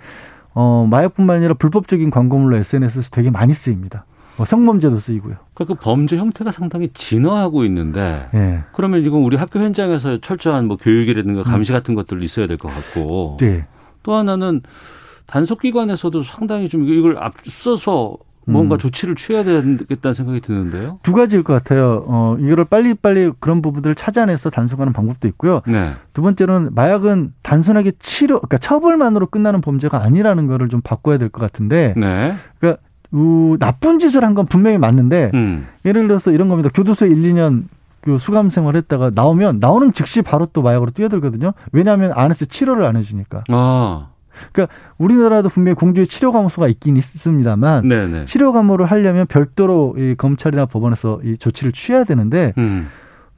어, 0.53 0.87
마약뿐만 0.91 1.39
아니라 1.39 1.55
불법적인 1.55 2.11
광고물로 2.11 2.57
SNS에서 2.59 3.11
되게 3.11 3.31
많이 3.31 3.53
쓰입니다. 3.55 4.05
뭐 4.37 4.45
성범죄도 4.47 4.99
쓰이고요. 4.99 5.37
그러니까 5.55 5.75
그 5.75 5.81
범죄 5.81 6.17
형태가 6.17 6.51
상당히 6.51 6.89
진화하고 6.93 7.65
있는데 7.67 8.29
네. 8.33 8.61
그러면 8.73 9.05
이건 9.05 9.23
우리 9.23 9.37
학교 9.37 9.61
현장에서 9.61 10.19
철저한 10.19 10.67
뭐 10.67 10.77
교육이라든가 10.77 11.41
음. 11.41 11.45
감시 11.45 11.73
같은 11.73 11.95
것들도 11.95 12.25
있어야 12.25 12.47
될 12.49 12.57
것 12.59 12.69
같고 12.69 13.37
네. 13.41 13.67
또 14.03 14.15
하나는 14.15 14.63
단속기관에서도 15.27 16.23
상당히 16.23 16.69
좀 16.69 16.85
이걸 16.85 17.17
앞서서 17.19 18.17
뭔가 18.47 18.77
음. 18.77 18.79
조치를 18.79 19.15
취해야 19.17 19.43
되겠다는 19.45 20.13
생각이 20.13 20.41
드는데요. 20.41 20.99
두 21.03 21.13
가지일 21.13 21.43
것 21.43 21.53
같아요. 21.53 22.05
어, 22.07 22.37
이거를 22.41 22.65
빨리빨리 22.65 23.33
그런 23.41 23.63
부분들을 23.63 23.95
찾아내서 23.95 24.51
단속하는 24.51 24.93
방법도 24.93 25.29
있고요. 25.29 25.61
네. 25.67 25.93
두 26.13 26.23
번째로는 26.23 26.71
마약은 26.75 27.33
단순하게 27.43 27.93
치료, 27.99 28.37
그러니까 28.41 28.59
처벌만으로 28.59 29.27
끝나는 29.27 29.61
범죄가 29.61 30.03
아니라는 30.03 30.47
거를 30.47 30.69
좀 30.69 30.81
바꿔야 30.83 31.19
될 31.19 31.29
것 31.31 31.41
같은데. 31.41 31.95
네. 31.97 32.35
그러니까 32.59 32.83
우, 33.13 33.57
나쁜 33.59 33.99
짓을 33.99 34.25
한 34.25 34.35
건 34.35 34.47
분명히 34.47 34.77
맞는데 34.79 35.31
음. 35.35 35.67
예를 35.85 36.07
들어서 36.09 36.31
이런 36.33 36.49
겁니다. 36.49 36.69
교도소에 36.75 37.09
1, 37.09 37.23
2년 37.23 37.65
그 38.01 38.19
수감 38.19 38.51
생활 38.51 38.77
했다가 38.77 39.13
나오면 39.15 39.61
나오는 39.61 39.93
즉시 39.93 40.21
바로 40.21 40.47
또 40.53 40.61
마약으로 40.63 40.91
뛰어들거든요. 40.91 41.53
왜냐하면 41.73 42.13
안에서 42.15 42.45
치료를 42.45 42.85
안 42.85 42.97
해주니까. 42.97 43.45
아. 43.49 44.09
그러니까 44.53 44.75
우리나라도 44.99 45.49
분명히 45.49 45.75
공주의 45.75 46.07
치료 46.07 46.33
감호소가 46.33 46.69
있긴 46.69 46.97
있습니다만 46.97 47.89
네네. 47.89 48.25
치료 48.27 48.53
감호를 48.53 48.87
하려면 48.87 49.27
별도로 49.27 49.95
이 49.99 50.15
검찰이나 50.17 50.67
법원에서 50.67 51.21
이 51.25 51.37
조치를 51.37 51.73
취해야 51.73 52.05
되는데 52.05 52.53
음. 52.59 52.89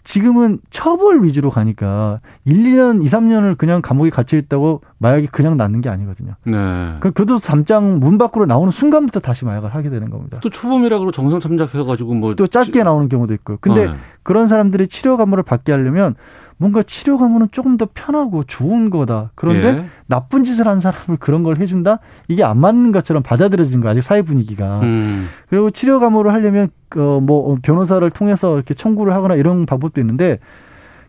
지금은 0.07 0.61
처벌 0.71 1.25
위주로 1.25 1.51
가니까 1.51 2.19
1, 2.45 2.55
2년, 2.63 3.03
2, 3.03 3.07
3년을 3.07 3.59
그냥 3.59 3.83
감옥에 3.83 4.09
갇혀 4.09 4.37
있다고 4.37 4.81
마약이 4.99 5.27
그냥 5.27 5.57
낫는 5.57 5.81
게 5.81 5.89
아니거든요. 5.89 6.35
네. 6.45 6.97
그 7.01 7.11
교도소 7.11 7.45
담장 7.49 7.99
문 7.99 8.17
밖으로 8.17 8.47
나오는 8.47 8.71
순간부터 8.71 9.19
다시 9.19 9.45
마약을 9.45 9.75
하게 9.75 9.91
되는 9.91 10.09
겁니다. 10.11 10.39
또 10.43 10.49
초범이라 10.49 11.01
고 11.01 11.11
정성 11.11 11.41
참작해 11.41 11.83
가지고 11.83 12.15
뭐 12.15 12.35
또 12.37 12.47
짧게 12.47 12.85
나오는 12.85 13.09
경우도 13.09 13.35
있고요. 13.35 13.59
근데 13.61 13.87
네. 13.87 13.95
그런 14.23 14.47
사람들이 14.47 14.87
치료 14.87 15.17
감호를 15.17 15.43
받게 15.43 15.73
하려면 15.73 16.15
뭔가 16.59 16.83
치료 16.83 17.19
가면은 17.19 17.49
조금 17.53 17.77
더 17.77 17.87
편하고 17.93 18.45
좋은 18.45 18.89
거다. 18.89 19.31
그런데 19.35 19.69
예. 19.69 19.85
나쁜 20.07 20.45
짓을 20.45 20.67
한 20.67 20.81
사람을 20.81 21.19
그런 21.19 21.43
걸 21.43 21.59
해준다? 21.59 21.99
이게 22.29 22.45
안 22.45 22.59
맞는 22.59 22.93
것처럼 22.93 23.23
받아들여지는 23.23 23.83
거 23.83 23.91
아직 23.91 24.03
사회 24.03 24.23
분위기가. 24.23 24.81
음. 24.81 25.29
그리고 25.49 25.71
치료 25.71 26.01
감호를 26.01 26.33
하려면 26.33 26.69
그뭐 26.89 27.59
변호사를 27.63 28.09
통해서 28.11 28.55
이렇게 28.55 28.73
청구를 28.73 29.13
하거나 29.13 29.35
이런 29.35 29.67
방법도 29.67 30.01
있는데 30.01 30.39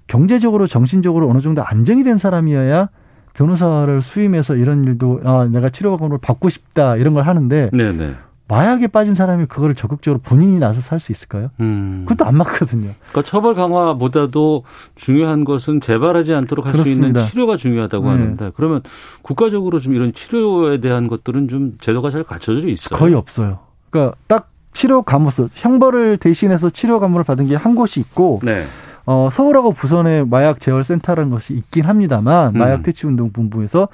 경제적으로 0.07 0.67
정신적으로 0.67 1.29
어느 1.29 1.39
정도 1.39 1.63
안정이 1.63 2.03
된 2.03 2.17
사람이어야 2.17 2.89
변호사를 3.33 4.01
수임해서 4.01 4.55
이런 4.55 4.83
일도 4.83 5.21
아 5.23 5.47
내가 5.51 5.69
치료 5.69 5.95
감호를 5.95 6.17
받고 6.19 6.49
싶다 6.49 6.95
이런 6.95 7.13
걸 7.13 7.27
하는데 7.27 7.69
네네. 7.71 8.15
마약에 8.49 8.88
빠진 8.88 9.13
사람이 9.13 9.47
그거를 9.47 9.75
적극적으로 9.75 10.19
본인이 10.21 10.57
나서 10.60 10.79
살 10.79 10.99
수 10.99 11.12
있을까요? 11.12 11.49
음. 11.60 12.05
그것도 12.07 12.27
안 12.27 12.36
맞거든요. 12.38 12.91
그러니까 13.12 13.21
처벌 13.23 13.55
강화보다도 13.55 14.63
중요한 14.95 15.43
것은 15.43 15.81
재발하지 15.81 16.33
않도록 16.33 16.65
할 16.65 16.73
수 16.75 16.89
있는 16.89 17.13
치료가 17.25 17.57
중요하다고 17.57 18.05
네. 18.05 18.10
하는데 18.12 18.51
그러면 18.55 18.81
국가적으로 19.21 19.79
좀 19.79 19.93
이런 19.95 20.13
치료에 20.13 20.79
대한 20.79 21.07
것들은 21.07 21.49
좀 21.49 21.77
제도가 21.81 22.10
잘 22.10 22.23
갖춰져 22.23 22.67
있어요. 22.69 22.97
거의 22.97 23.13
없어요. 23.15 23.60
그러니까 23.89 24.15
딱 24.27 24.49
치료 24.73 25.01
감호소 25.01 25.49
형벌을 25.53 26.17
대신해서 26.17 26.69
치료 26.69 26.99
감호를 26.99 27.23
받은 27.25 27.47
게 27.47 27.55
한 27.55 27.75
곳이 27.75 27.99
있고 27.99 28.39
네. 28.43 28.65
어, 29.05 29.29
서울하고 29.31 29.71
부산에 29.71 30.23
마약 30.23 30.60
재활 30.60 30.83
센터라는 30.83 31.31
것이 31.31 31.53
있긴 31.53 31.86
합니다만 31.86 32.55
음. 32.55 32.60
마약 32.60 32.83
퇴치 32.83 33.07
운동 33.07 33.29
본부에서 33.29 33.88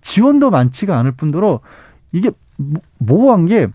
지원도 0.00 0.50
많지가 0.50 0.98
않을 0.98 1.12
뿐더러 1.12 1.60
이게 2.12 2.30
모호한 2.98 3.46
게 3.46 3.66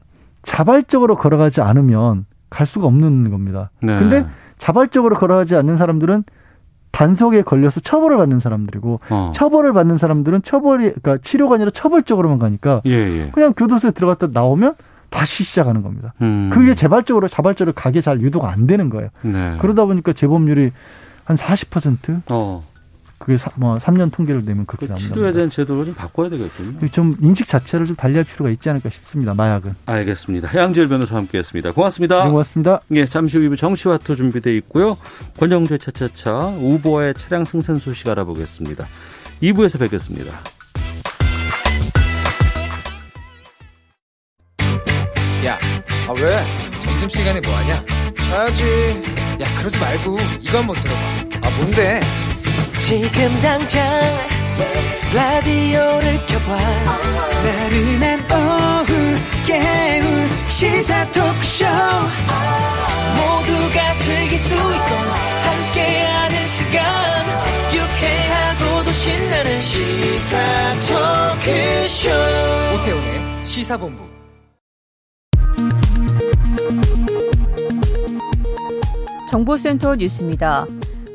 자발적으로 0.44 1.16
걸어가지 1.16 1.62
않으면 1.62 2.26
갈 2.50 2.66
수가 2.66 2.88
없는 2.88 3.30
겁니다. 3.30 3.72
네. 3.82 3.98
근데 4.00 4.26
자발적으로 4.58 5.16
걸어가지 5.16 5.56
않는 5.56 5.78
사람들은 5.78 6.24
단속에 6.92 7.44
걸려서 7.44 7.80
처벌을 7.80 8.18
받는 8.18 8.40
사람들이고 8.40 9.00
어. 9.10 9.32
처벌을 9.34 9.74
받는 9.74 9.98
사람들은 9.98 10.42
처벌이 10.42 10.86
그러니까 10.86 11.18
치료가 11.18 11.56
아니라 11.56 11.70
처벌적으로만 11.70 12.40
가니까 12.40 12.82
예, 12.86 12.92
예. 12.92 13.30
그냥 13.32 13.54
교도소에 13.54 13.92
들어갔다 13.92 14.28
나오면 14.34 14.76
다시 15.10 15.44
시작하는 15.44 15.82
겁니다. 15.82 16.14
음. 16.22 16.50
그게 16.52 16.74
재발적으로 16.74 17.28
자발적으로 17.28 17.74
가게 17.74 18.02
잘 18.02 18.22
유도가 18.22 18.52
안 18.52 18.68
되는 18.68 18.90
거예요. 18.90 19.10
네. 19.22 19.58
그러다 19.60 19.86
보니까 19.86 20.14
재범률이 20.14 20.72
한 21.26 21.38
40%? 21.38 22.22
어. 22.32 22.64
그게 23.20 23.38
사, 23.38 23.52
뭐 23.56 23.78
3년 23.78 24.12
통계를 24.12 24.44
내면 24.46 24.66
그렇게 24.66 24.88
그 24.88 24.92
나옵니다. 24.92 25.14
치료에 25.14 25.34
대한 25.34 25.50
제도를 25.52 25.86
좀 25.86 25.94
바꿔야 25.94 26.30
되겠군요. 26.30 26.88
좀 26.88 27.14
인식 27.22 27.48
자체를 27.48 27.86
좀 27.86 27.96
달리할 27.96 28.24
필요가 28.24 28.50
있지 28.50 28.70
않을까 28.70 28.90
싶습니다. 28.90 29.34
마약은. 29.34 29.76
알겠습니다. 29.86 30.48
해양질 30.48 30.88
변호사 30.88 31.18
함께했습니다. 31.18 31.74
고맙습니다. 31.74 32.24
네, 32.24 32.30
고맙습니다. 32.30 32.80
예, 32.96 33.06
잠시 33.06 33.38
후 33.38 33.44
2부 33.50 33.58
정치와투 33.58 34.16
준비돼 34.16 34.56
있고요. 34.58 34.98
권영주의 35.38 35.78
차차차 35.80 36.56
우보의 36.60 37.14
차량 37.16 37.44
승선 37.46 37.78
소식 37.78 38.08
알아보겠습니다. 38.08 38.88
2부에서 39.44 39.80
뵙겠습니다. 39.80 40.32
야, 45.46 45.58
아 46.08 46.14
왜? 46.14 46.44
점심시간에 46.80 47.40
뭐하냐? 47.42 47.84
자야지. 48.24 48.64
야, 49.42 49.56
그러지 49.58 49.78
말고 49.80 50.18
이거 50.42 50.58
한번 50.58 50.78
들어봐. 50.78 51.00
아 51.42 51.50
뭔데? 51.58 52.02
지금 52.80 53.32
당장 53.42 53.84
라디오를 55.14 56.26
켜봐. 56.26 56.58
나른한 57.44 58.20
오후 58.32 59.18
깨울 59.46 60.30
시사 60.48 61.06
토크쇼. 61.12 61.66
모두가 63.16 63.96
즐길 63.96 64.40
수 64.40 64.56
있고 64.56 64.96
함께하는 65.44 66.48
시간. 66.48 66.82
유쾌하고도 67.74 68.92
신나는 68.92 69.62
시사 69.62 70.38
토크쇼. 70.80 72.10
오태훈의 72.80 73.46
시사본부. 73.46 74.10
정보센터 79.30 79.96
뉴스입니다. 79.96 80.66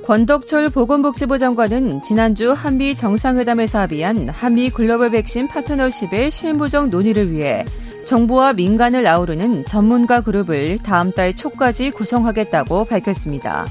권덕철 0.06 0.68
보건복지부 0.68 1.38
장관은 1.38 2.02
지난주 2.02 2.52
한미 2.52 2.94
정상회담에서 2.94 3.78
합의한 3.80 4.28
한미 4.28 4.68
글로벌 4.68 5.10
백신 5.10 5.48
파트너십의 5.48 6.30
실무적 6.30 6.90
논의를 6.90 7.30
위해 7.30 7.64
정부와 8.04 8.52
민간을 8.52 9.06
아우르는 9.06 9.64
전문가 9.64 10.20
그룹을 10.20 10.78
다음 10.82 11.10
달 11.10 11.34
초까지 11.34 11.90
구성하겠다고 11.90 12.84
밝혔습니다. 12.84 13.66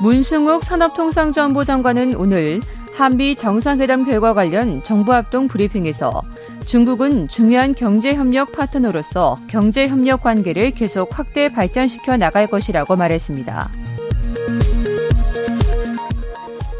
문승욱 0.00 0.62
산업통상정보 0.62 1.64
장관은 1.64 2.16
오늘 2.16 2.60
한미 2.94 3.34
정상회담 3.34 4.04
결과 4.04 4.34
관련 4.34 4.82
정부 4.82 5.14
합동 5.14 5.48
브리핑에서 5.48 6.22
중국은 6.66 7.28
중요한 7.28 7.74
경제협력 7.74 8.52
파트너로서 8.52 9.36
경제협력 9.48 10.22
관계를 10.22 10.70
계속 10.70 11.18
확대 11.18 11.48
발전시켜 11.48 12.16
나갈 12.16 12.46
것이라고 12.46 12.96
말했습니다. 12.96 13.70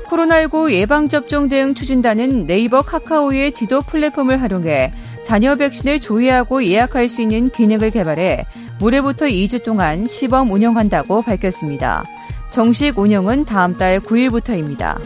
코로나19 0.07 0.73
예방접종 0.73 1.49
대응 1.49 1.75
추진단은 1.75 2.47
네이버 2.47 2.83
카카오의 2.83 3.53
지도 3.53 3.81
플랫폼을 3.81 4.43
활용해 4.43 4.93
자녀 5.23 5.55
백신을 5.55 6.01
조회하고 6.01 6.65
예약할 6.65 7.09
수 7.09 7.23
있는 7.23 7.49
기능을 7.49 7.91
개발해 7.91 8.45
올해부터 8.83 9.27
2주 9.27 9.63
동안 9.63 10.07
시범 10.07 10.51
운영한다고 10.51 11.23
밝혔습니다. 11.23 12.03
정식 12.51 12.99
운영은 12.99 13.45
다음 13.45 13.77
달 13.77 14.01
9일부터입니다. 14.01 14.99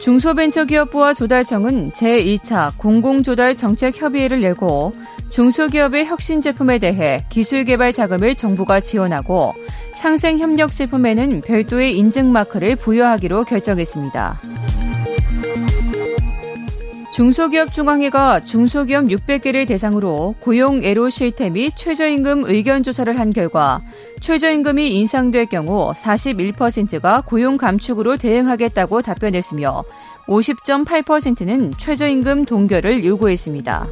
중소벤처기업부와 0.00 1.14
조달청은 1.14 1.92
제1차 1.92 2.76
공공조달 2.78 3.54
정책 3.54 4.00
협의회를 4.00 4.42
열고 4.42 4.92
중소기업의 5.28 6.06
혁신 6.06 6.40
제품에 6.40 6.78
대해 6.78 7.24
기술 7.28 7.64
개발 7.64 7.92
자금을 7.92 8.34
정부가 8.34 8.80
지원하고 8.80 9.54
상생 9.94 10.38
협력 10.38 10.72
제품에는 10.72 11.42
별도의 11.42 11.96
인증 11.96 12.32
마크를 12.32 12.76
부여하기로 12.76 13.44
결정했습니다. 13.44 14.40
중소기업 17.20 17.70
중앙회가 17.70 18.40
중소기업 18.40 19.04
600개를 19.04 19.68
대상으로 19.68 20.34
고용 20.40 20.82
애로 20.82 21.10
실태 21.10 21.50
및 21.50 21.70
최저임금 21.76 22.44
의견 22.46 22.82
조사를 22.82 23.18
한 23.18 23.28
결과 23.28 23.82
최저임금이 24.22 24.88
인상될 24.96 25.44
경우 25.44 25.92
41%가 25.92 27.20
고용 27.20 27.58
감축으로 27.58 28.16
대응하겠다고 28.16 29.02
답변했으며 29.02 29.84
50.8%는 30.28 31.72
최저임금 31.76 32.46
동결을 32.46 33.04
요구했습니다. 33.04 33.86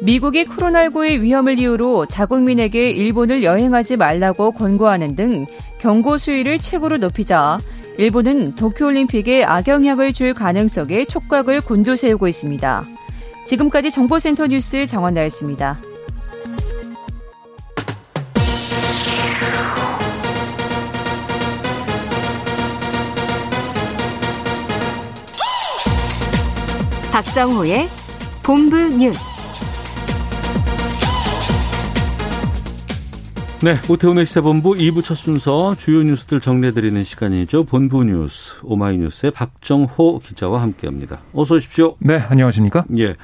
미국이 0.00 0.46
코로나19의 0.46 1.20
위험을 1.20 1.58
이유로 1.58 2.06
자국민에게 2.06 2.92
일본을 2.92 3.42
여행하지 3.44 3.98
말라고 3.98 4.52
권고하는 4.52 5.16
등 5.16 5.44
경고 5.78 6.16
수위를 6.16 6.58
최고로 6.58 6.96
높이자 6.96 7.58
일본은 7.98 8.54
도쿄올림픽에 8.54 9.42
악영향을 9.42 10.12
줄 10.12 10.32
가능성에 10.32 11.04
촉각을 11.06 11.60
곤두세우고 11.60 12.28
있습니다. 12.28 12.84
지금까지 13.44 13.90
정보센터 13.90 14.46
뉴스 14.46 14.86
정원 14.86 15.14
나였습니다. 15.14 15.80
박정호의 27.10 27.88
본부 28.44 28.76
뉴스. 28.76 29.37
네, 33.60 33.74
오태훈의 33.90 34.24
시사본부 34.24 34.74
2부 34.74 35.02
첫 35.02 35.16
순서 35.16 35.74
주요 35.74 36.04
뉴스들 36.04 36.40
정리해드리는 36.40 37.02
시간이죠. 37.02 37.64
본부 37.64 38.04
뉴스 38.04 38.52
오마이뉴스의 38.62 39.32
박정호 39.32 40.20
기자와 40.20 40.62
함께합니다. 40.62 41.18
어서 41.34 41.56
오십시오. 41.56 41.96
네, 41.98 42.22
안녕하십니까? 42.28 42.84
예. 42.98 43.14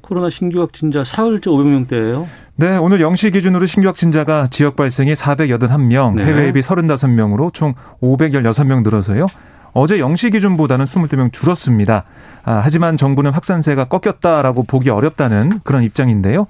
코로나 0.00 0.28
신규 0.28 0.60
확진자 0.60 1.04
사흘째 1.04 1.50
500명대예요. 1.50 2.26
네, 2.56 2.76
오늘 2.76 2.98
0시 2.98 3.32
기준으로 3.32 3.66
신규 3.66 3.86
확진자가 3.86 4.48
지역 4.48 4.74
발생이 4.74 5.12
481명, 5.12 6.16
네. 6.16 6.24
해외 6.24 6.48
앱이 6.48 6.60
35명으로 6.60 7.54
총 7.54 7.74
516명 8.02 8.82
늘어서요. 8.82 9.28
어제 9.72 9.98
0시 9.98 10.32
기준보다는 10.32 10.84
22명 10.84 11.32
줄었습니다. 11.32 12.04
아, 12.42 12.60
하지만 12.64 12.96
정부는 12.96 13.30
확산세가 13.30 13.84
꺾였다라고 13.84 14.64
보기 14.64 14.90
어렵다는 14.90 15.60
그런 15.62 15.84
입장인데요. 15.84 16.48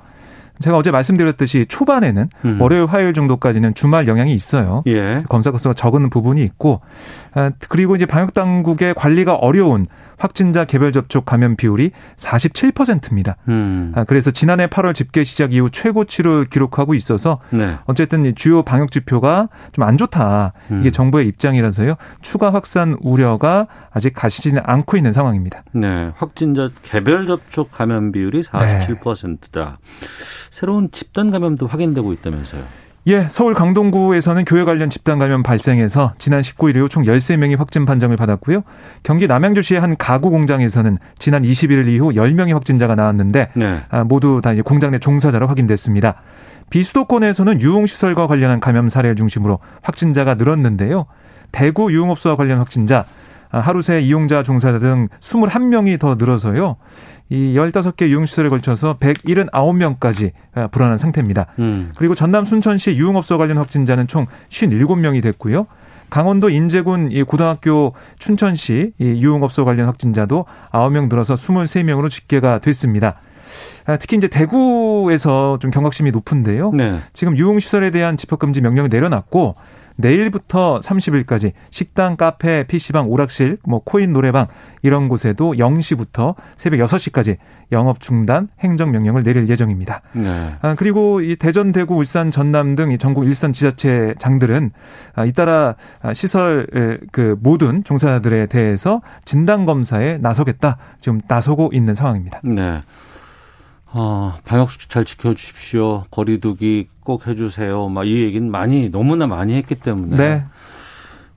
제가 0.60 0.76
어제 0.76 0.90
말씀드렸듯이 0.90 1.66
초반에는 1.68 2.28
음. 2.44 2.60
월요일 2.60 2.86
화요일 2.86 3.12
정도까지는 3.12 3.74
주말 3.74 4.06
영향이 4.06 4.32
있어요. 4.32 4.82
예. 4.86 5.22
검사 5.28 5.50
건수가 5.50 5.74
적은 5.74 6.10
부분이 6.10 6.42
있고 6.44 6.80
아, 7.23 7.23
그리고 7.68 7.96
이제 7.96 8.06
방역 8.06 8.34
당국의 8.34 8.94
관리가 8.94 9.34
어려운 9.34 9.86
확진자 10.16 10.64
개별 10.64 10.92
접촉 10.92 11.24
감염 11.24 11.56
비율이 11.56 11.90
47%입니다. 12.16 13.36
음. 13.48 13.92
아, 13.96 14.04
그래서 14.04 14.30
지난해 14.30 14.66
8월 14.68 14.94
집계 14.94 15.24
시작 15.24 15.52
이후 15.52 15.70
최고치를 15.70 16.46
기록하고 16.46 16.94
있어서 16.94 17.40
네. 17.50 17.76
어쨌든 17.86 18.32
주요 18.34 18.62
방역 18.62 18.90
지표가 18.90 19.48
좀 19.72 19.84
안 19.84 19.98
좋다. 19.98 20.52
이게 20.70 20.88
음. 20.88 20.90
정부의 20.90 21.26
입장이라서요. 21.28 21.96
추가 22.22 22.52
확산 22.54 22.96
우려가 23.00 23.66
아직 23.90 24.14
가시지는 24.14 24.62
않고 24.64 24.96
있는 24.96 25.12
상황입니다. 25.12 25.62
네. 25.72 26.10
확진자 26.16 26.70
개별 26.82 27.26
접촉 27.26 27.70
감염 27.70 28.12
비율이 28.12 28.42
47%다. 28.42 29.78
네. 30.00 30.06
새로운 30.50 30.90
집단 30.90 31.30
감염도 31.30 31.66
확인되고 31.66 32.12
있다면서요. 32.14 32.62
예, 33.06 33.28
서울 33.30 33.52
강동구에서는 33.52 34.46
교회 34.46 34.64
관련 34.64 34.88
집단 34.88 35.18
감염 35.18 35.42
발생해서 35.42 36.14
지난 36.16 36.40
19일 36.40 36.76
이후 36.76 36.88
총 36.88 37.04
13명이 37.04 37.58
확진 37.58 37.84
판정을 37.84 38.16
받았고요. 38.16 38.62
경기 39.02 39.26
남양주시의 39.26 39.78
한 39.78 39.96
가구 39.98 40.30
공장에서는 40.30 40.98
지난 41.18 41.42
21일 41.42 41.86
이후 41.88 42.12
10명의 42.12 42.54
확진자가 42.54 42.94
나왔는데 42.94 43.50
네. 43.54 43.82
아, 43.90 44.04
모두 44.04 44.40
다 44.42 44.54
공장 44.64 44.92
내 44.92 44.98
종사자로 44.98 45.46
확인됐습니다. 45.48 46.22
비수도권에서는 46.70 47.60
유흥시설과 47.60 48.26
관련한 48.26 48.58
감염 48.58 48.88
사례를 48.88 49.16
중심으로 49.16 49.58
확진자가 49.82 50.36
늘었는데요. 50.36 51.04
대구 51.52 51.92
유흥업소와 51.92 52.36
관련 52.36 52.58
확진자 52.58 53.04
아, 53.50 53.60
하루 53.60 53.82
새 53.82 54.00
이용자 54.00 54.42
종사자 54.44 54.78
등 54.78 55.08
21명이 55.20 56.00
더 56.00 56.14
늘어서요. 56.14 56.76
이 57.30 57.54
15개 57.54 58.08
유흥시설에 58.08 58.48
걸쳐서 58.48 58.98
179명까지 58.98 60.32
아, 60.54 60.66
불안한 60.68 60.98
상태입니다. 60.98 61.46
음. 61.58 61.92
그리고 61.96 62.14
전남 62.14 62.44
순천시 62.44 62.96
유흥업소 62.96 63.38
관련 63.38 63.58
확진자는 63.58 64.06
총 64.06 64.26
57명이 64.50 65.22
됐고요. 65.22 65.66
강원도 66.10 66.48
인제군 66.48 67.10
이 67.10 67.22
고등학교 67.22 67.94
춘천시 68.18 68.92
이 68.98 69.04
유흥업소 69.04 69.64
관련 69.64 69.86
확진자도 69.86 70.44
9명 70.70 71.08
늘어서 71.08 71.34
23명으로 71.34 72.10
집계가 72.10 72.58
됐습니다. 72.58 73.16
아, 73.86 73.96
특히 73.96 74.16
이제 74.16 74.28
대구에서 74.28 75.58
좀 75.60 75.70
경각심이 75.70 76.10
높은데요. 76.10 76.72
네. 76.72 77.00
지금 77.12 77.36
유흥시설에 77.36 77.90
대한 77.90 78.16
집합금지 78.16 78.60
명령을 78.60 78.90
내려놨고 78.90 79.56
내일부터 79.96 80.80
30일까지 80.80 81.52
식당, 81.70 82.16
카페, 82.16 82.64
PC방, 82.66 83.08
오락실, 83.08 83.58
뭐 83.64 83.80
코인 83.84 84.12
노래방 84.12 84.46
이런 84.82 85.08
곳에도 85.08 85.52
0시부터 85.52 86.34
새벽 86.56 86.78
6시까지 86.86 87.36
영업 87.72 88.00
중단 88.00 88.48
행정 88.60 88.90
명령을 88.90 89.22
내릴 89.22 89.48
예정입니다. 89.48 90.02
네. 90.12 90.54
아, 90.60 90.74
그리고 90.74 91.20
이 91.20 91.36
대전, 91.36 91.72
대구, 91.72 91.94
울산, 91.94 92.30
전남 92.30 92.76
등 92.76 92.96
전국 92.98 93.24
일선 93.24 93.52
지자체 93.52 94.14
장들은 94.18 94.70
아, 95.14 95.24
잇따라 95.24 95.76
시설 96.12 96.66
그 97.12 97.36
모든 97.40 97.84
종사자들에 97.84 98.46
대해서 98.46 99.00
진단 99.24 99.64
검사에 99.64 100.18
나서겠다. 100.18 100.76
지금 101.00 101.20
나서고 101.26 101.70
있는 101.72 101.94
상황입니다. 101.94 102.40
네. 102.42 102.82
어, 103.96 104.34
방역 104.44 104.70
수칙 104.70 104.90
잘 104.90 105.04
지켜주십시오. 105.04 106.04
거리두기 106.10 106.88
꼭 107.04 107.26
해주세요. 107.26 107.88
막 107.88 108.04
이 108.04 108.22
얘기는 108.22 108.50
많이 108.50 108.90
너무나 108.90 109.26
많이 109.26 109.54
했기 109.54 109.74
때문에 109.76 110.16
네. 110.16 110.44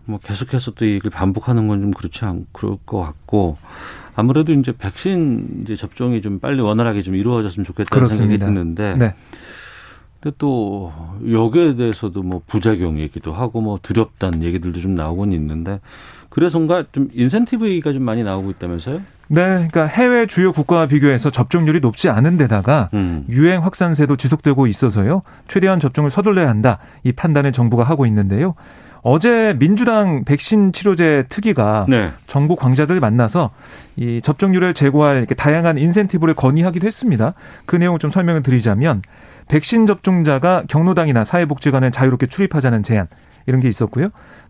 뭐 0.06 0.20
계속해서 0.20 0.72
또 0.72 0.86
이걸 0.86 1.12
반복하는 1.12 1.68
건 1.68 1.82
좀 1.82 1.92
그렇지 1.92 2.26
않 2.26 2.46
그럴 2.52 2.78
것 2.86 3.00
같고 3.02 3.58
아무래도 4.16 4.54
이제 4.54 4.72
백신 4.76 5.62
이제 5.64 5.76
접종이 5.76 6.22
좀 6.22 6.40
빨리 6.40 6.62
원활하게 6.62 7.02
좀 7.04 7.16
이루어졌으면 7.16 7.64
좋겠다는 7.66 8.08
그렇습니다. 8.08 8.46
생각이 8.46 8.60
드는데. 8.60 8.96
네. 8.98 9.16
근데 10.20 10.36
또 10.40 10.92
여기에 11.30 11.76
대해서도 11.76 12.24
뭐 12.24 12.42
부작용 12.48 13.00
얘기도 13.00 13.34
하고 13.34 13.62
뭐 13.62 13.78
두렵다는 13.82 14.42
얘기들도 14.42 14.80
좀 14.80 14.96
나오곤 14.96 15.32
있는데 15.34 15.80
그래서인가 16.30 16.84
좀 16.92 17.10
인센티브가 17.14 17.94
좀 17.94 18.04
많이 18.04 18.24
나오고 18.24 18.52
있다면서요? 18.52 19.02
네, 19.30 19.42
그러니까 19.44 19.86
해외 19.86 20.26
주요 20.26 20.54
국가와 20.54 20.88
비교해서 20.88 21.30
접종률이 21.30 21.82
높지 21.82 22.10
않은 22.10 22.38
데다가 22.38 22.90
음. 22.94 23.26
유행 23.30 23.64
확산세도 23.64 24.16
지속되고 24.16 24.68
있어서요. 24.68 25.22
최대한 25.48 25.80
접종을 25.80 26.12
서둘러야 26.12 26.48
한다. 26.48 26.80
이 27.04 27.12
판단을 27.12 27.52
정부가 27.52 27.84
하고 27.84 28.06
있는데요. 28.06 28.56
어제 29.02 29.56
민주당 29.60 30.24
백신 30.26 30.74
치료제 30.74 31.26
특위가 31.30 31.86
네. 31.88 32.12
전국 32.26 32.60
광자들 32.60 33.00
만나서 33.00 33.52
이 33.96 34.22
접종률을 34.22 34.74
제고할 34.74 35.18
이렇게 35.18 35.36
다양한 35.36 35.78
인센티브를 35.78 36.34
건의하기도 36.34 36.86
했습니다. 36.86 37.34
그 37.66 37.76
내용을 37.76 38.00
좀 38.00 38.12
설명을 38.12 38.44
드리자면 38.44 39.02
백신 39.48 39.86
접종자가 39.86 40.64
경로당이나 40.68 41.24
사회복지관을 41.24 41.92
자유롭게 41.92 42.28
출입하자는 42.28 42.84
제안 42.84 43.08
이런 43.48 43.62
게 43.62 43.70
있었고요. 43.70 44.10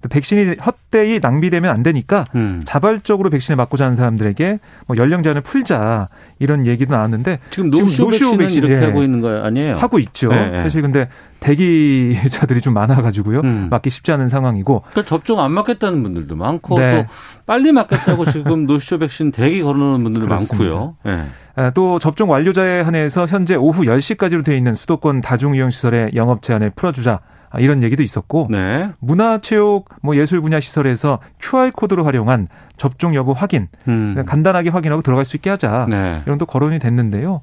백신이 0.10 0.56
헛되이 0.58 1.20
낭비되면 1.20 1.74
안 1.74 1.84
되니까 1.84 2.26
음. 2.36 2.62
자발적으로 2.66 3.30
백신을 3.30 3.56
맞고자 3.56 3.86
하는 3.86 3.96
사람들에게 3.96 4.60
뭐 4.88 4.98
연령 4.98 5.24
제한을 5.24 5.42
풀자 5.42 6.10
이런 6.40 6.66
얘기도 6.66 6.94
나왔는데 6.94 7.40
지금 7.50 7.70
노쇼, 7.70 8.04
노쇼 8.04 8.38
백신 8.38 8.60
이렇게 8.60 8.76
예. 8.76 8.86
하고 8.86 9.04
있는 9.04 9.22
거 9.22 9.42
아니에요? 9.42 9.78
하고 9.78 10.00
있죠. 10.00 10.30
네, 10.30 10.50
네. 10.50 10.64
사실 10.64 10.82
근데 10.82 11.10
대기자들이 11.40 12.62
좀 12.62 12.74
많아가지고요. 12.74 13.42
음. 13.42 13.68
맞기 13.70 13.90
쉽지 13.90 14.12
않은 14.12 14.30
상황이고. 14.30 14.84
그러니까 14.92 15.08
접종 15.08 15.40
안 15.40 15.52
맞겠다는 15.52 16.04
분들도 16.04 16.36
많고 16.36 16.80
네. 16.80 17.04
또 17.04 17.14
빨리 17.46 17.72
맞겠다고 17.72 18.26
지금 18.32 18.66
노쇼 18.66 19.00
백신 19.00 19.32
대기 19.32 19.62
걸어놓는 19.62 20.04
분들도 20.04 20.28
많고요. 20.28 20.96
네. 21.04 21.26
또 21.74 21.98
접종 21.98 22.30
완료자에 22.30 22.82
한해서 22.82 23.26
현재 23.26 23.56
오후 23.56 23.84
10시까지로 23.84 24.46
되어 24.46 24.56
있는 24.56 24.76
수도권 24.76 25.22
다중이용시설의 25.22 26.12
영업 26.14 26.44
제한을 26.44 26.72
풀어주자. 26.76 27.20
아, 27.50 27.60
이런 27.60 27.84
얘기도 27.84 28.04
있었고 28.04 28.48
네. 28.50 28.90
문화체육 29.00 29.90
뭐 30.02 30.16
예술 30.16 30.42
분야 30.42 30.60
시설에서 30.60 31.20
QR 31.40 31.72
코드로 31.72 32.04
활용한 32.04 32.48
접종 32.76 33.16
여부 33.16 33.32
확인 33.32 33.68
음. 33.88 34.24
간단하게 34.26 34.70
확인하고 34.70 35.02
들어갈 35.02 35.26
수 35.26 35.36
있게 35.36 35.50
하자 35.50 35.88
네. 35.90 36.22
이런 36.26 36.38
또 36.38 36.46
거론이 36.46 36.80
됐는데요. 36.80 37.42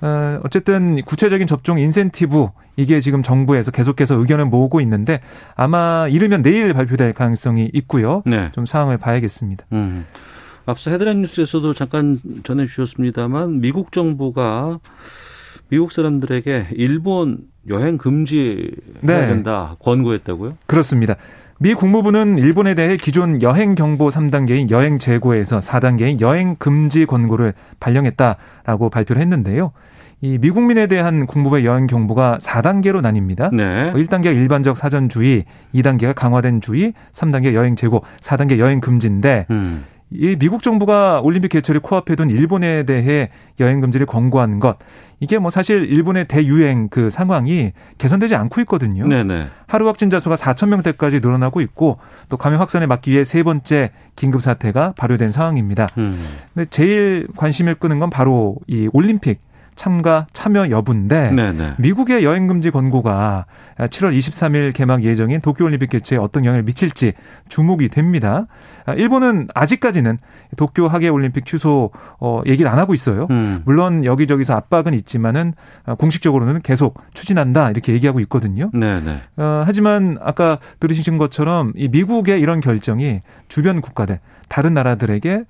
어, 0.00 0.40
어쨌든 0.44 1.02
구체적인 1.02 1.46
접종 1.46 1.78
인센티브 1.78 2.48
이게 2.76 3.00
지금 3.00 3.22
정부에서 3.22 3.70
계속해서 3.72 4.14
의견을 4.14 4.44
모으고 4.44 4.80
있는데 4.82 5.20
아마 5.56 6.06
이르면 6.08 6.42
내일 6.42 6.72
발표될 6.72 7.12
가능성이 7.12 7.70
있고요. 7.74 8.22
네. 8.24 8.50
좀 8.52 8.66
상황을 8.66 8.98
봐야겠습니다. 8.98 9.66
음. 9.72 10.06
앞서 10.64 10.90
헤드라인 10.90 11.22
뉴스에서도 11.22 11.72
잠깐 11.72 12.20
전해주셨습니다만 12.44 13.60
미국 13.60 13.90
정부가 13.90 14.78
미국 15.68 15.92
사람들에게 15.92 16.68
일본 16.72 17.38
여행 17.68 17.98
금지 17.98 18.70
해야 19.06 19.20
네. 19.20 19.26
된다 19.26 19.76
권고했다고요? 19.80 20.54
그렇습니다. 20.66 21.16
미 21.60 21.74
국무부는 21.74 22.38
일본에 22.38 22.74
대해 22.74 22.96
기존 22.96 23.42
여행 23.42 23.74
경보 23.74 24.08
3단계인 24.08 24.70
여행 24.70 24.98
재고에서 24.98 25.58
4단계인 25.58 26.20
여행 26.20 26.54
금지 26.56 27.04
권고를 27.04 27.52
발령했다라고 27.80 28.90
발표를 28.90 29.20
했는데요. 29.20 29.72
이 30.20 30.38
미국민에 30.38 30.86
대한 30.86 31.26
국무부의 31.26 31.64
여행 31.64 31.86
경보가 31.86 32.38
4단계로 32.40 33.02
나뉩니다. 33.02 33.54
네. 33.54 33.92
1단계가 33.92 34.34
일반적 34.34 34.76
사전 34.76 35.08
주의, 35.08 35.44
2단계가 35.74 36.14
강화된 36.14 36.60
주의, 36.60 36.92
3단계 37.12 37.54
여행 37.54 37.76
재고, 37.76 38.02
4단계 38.20 38.58
여행 38.58 38.80
금지인데 38.80 39.46
음. 39.50 39.84
이 40.10 40.36
미국 40.36 40.62
정부가 40.62 41.20
올림픽 41.20 41.48
개최를 41.48 41.80
코앞에 41.80 42.16
둔 42.16 42.30
일본에 42.30 42.84
대해 42.84 43.30
여행 43.60 43.80
금지를 43.80 44.06
권고한 44.06 44.58
것 44.58 44.78
이게 45.20 45.38
뭐 45.38 45.50
사실 45.50 45.84
일본의 45.84 46.28
대유행 46.28 46.88
그 46.88 47.10
상황이 47.10 47.72
개선되지 47.98 48.34
않고 48.34 48.60
있거든요. 48.62 49.06
네네. 49.06 49.48
하루 49.66 49.86
확진자 49.88 50.20
수가 50.20 50.36
4천 50.36 50.68
명대까지 50.68 51.20
늘어나고 51.20 51.60
있고 51.60 51.98
또 52.28 52.36
감염 52.36 52.60
확산을 52.60 52.86
막기 52.86 53.10
위해 53.10 53.24
세 53.24 53.42
번째 53.42 53.90
긴급 54.16 54.42
사태가 54.42 54.94
발효된 54.96 55.32
상황입니다. 55.32 55.88
음. 55.98 56.24
근데 56.54 56.68
제일 56.70 57.26
관심을 57.36 57.74
끄는 57.74 57.98
건 57.98 58.10
바로 58.10 58.56
이 58.66 58.88
올림픽 58.92 59.40
참가 59.78 60.26
참여 60.32 60.70
여부인데 60.70 61.30
네네. 61.30 61.74
미국의 61.78 62.24
여행 62.24 62.48
금지 62.48 62.72
권고가 62.72 63.46
7월 63.78 64.18
23일 64.18 64.74
개막 64.74 65.04
예정인 65.04 65.40
도쿄올림픽 65.40 65.88
개최에 65.90 66.18
어떤 66.18 66.44
영향을 66.44 66.64
미칠지 66.64 67.12
주목이 67.48 67.88
됩니다. 67.88 68.48
일본은 68.96 69.46
아직까지는 69.54 70.18
도쿄 70.56 70.88
하계 70.88 71.08
올림픽 71.08 71.46
취소 71.46 71.92
어 72.18 72.42
얘기를 72.46 72.68
안 72.68 72.80
하고 72.80 72.92
있어요. 72.92 73.28
음. 73.30 73.62
물론 73.66 74.04
여기저기서 74.04 74.54
압박은 74.54 74.94
있지만은 74.94 75.54
공식적으로는 75.98 76.62
계속 76.62 77.00
추진한다 77.14 77.70
이렇게 77.70 77.92
얘기하고 77.92 78.18
있거든요. 78.20 78.70
네네. 78.74 79.20
어, 79.36 79.62
하지만 79.64 80.18
아까 80.20 80.58
들으신 80.80 81.18
것처럼 81.18 81.72
이 81.76 81.86
미국의 81.86 82.40
이런 82.40 82.60
결정이 82.60 83.20
주변 83.46 83.80
국가들 83.80 84.18
다른 84.48 84.74
나라들에게 84.74 85.44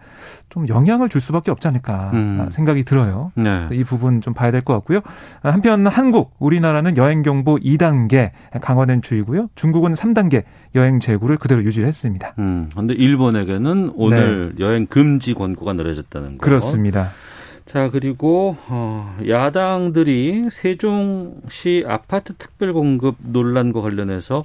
좀 0.48 0.68
영향을 0.68 1.08
줄 1.08 1.20
수밖에 1.20 1.50
없지 1.50 1.68
않을까 1.68 2.10
음. 2.14 2.48
생각이 2.50 2.84
들어요. 2.84 3.32
네. 3.36 3.68
이 3.72 3.84
부분 3.84 4.20
좀 4.20 4.34
봐야 4.34 4.50
될 4.50 4.62
것 4.62 4.74
같고요. 4.74 5.00
한편 5.42 5.86
한국, 5.86 6.34
우리나라는 6.38 6.96
여행 6.96 7.22
경보 7.22 7.56
2단계 7.58 8.30
강화된 8.60 9.02
주의고요. 9.02 9.48
중국은 9.54 9.94
3단계 9.94 10.44
여행 10.74 11.00
재구를 11.00 11.36
그대로 11.38 11.62
유지했습니다. 11.64 12.34
음. 12.38 12.68
그런데 12.72 12.94
일본에게는 12.94 13.92
오늘 13.94 14.54
네. 14.56 14.64
여행 14.64 14.86
금지 14.86 15.34
권고가 15.34 15.72
내려졌다는 15.74 16.38
거. 16.38 16.44
그렇습니다. 16.44 17.10
자, 17.66 17.90
그리고 17.90 18.56
어, 18.68 19.14
야당들이 19.28 20.48
세종시 20.50 21.84
아파트 21.86 22.32
특별 22.34 22.72
공급 22.72 23.16
논란과 23.20 23.80
관련해서 23.82 24.44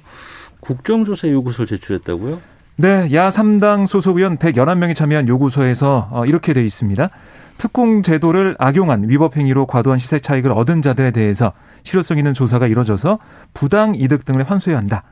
국정조사 0.60 1.28
요구서를 1.28 1.66
제출했다고요? 1.66 2.38
네, 2.76 3.08
야 3.14 3.30
3당 3.30 3.86
소속 3.86 4.16
의원 4.16 4.36
111명이 4.36 4.96
참여한 4.96 5.28
요구서에서 5.28 6.08
어, 6.10 6.26
이렇게 6.26 6.52
돼 6.52 6.64
있습니다. 6.64 7.08
특공 7.56 8.02
제도를 8.02 8.56
악용한 8.58 9.08
위법 9.08 9.36
행위로 9.36 9.66
과도한 9.66 10.00
시세 10.00 10.18
차익을 10.18 10.50
얻은 10.50 10.82
자들에 10.82 11.12
대해서 11.12 11.52
실효성 11.84 12.18
있는 12.18 12.34
조사가 12.34 12.66
이뤄져서 12.66 13.20
부당 13.54 13.94
이득 13.94 14.24
등을 14.24 14.42
환수해야 14.50 14.76
한다. 14.76 15.04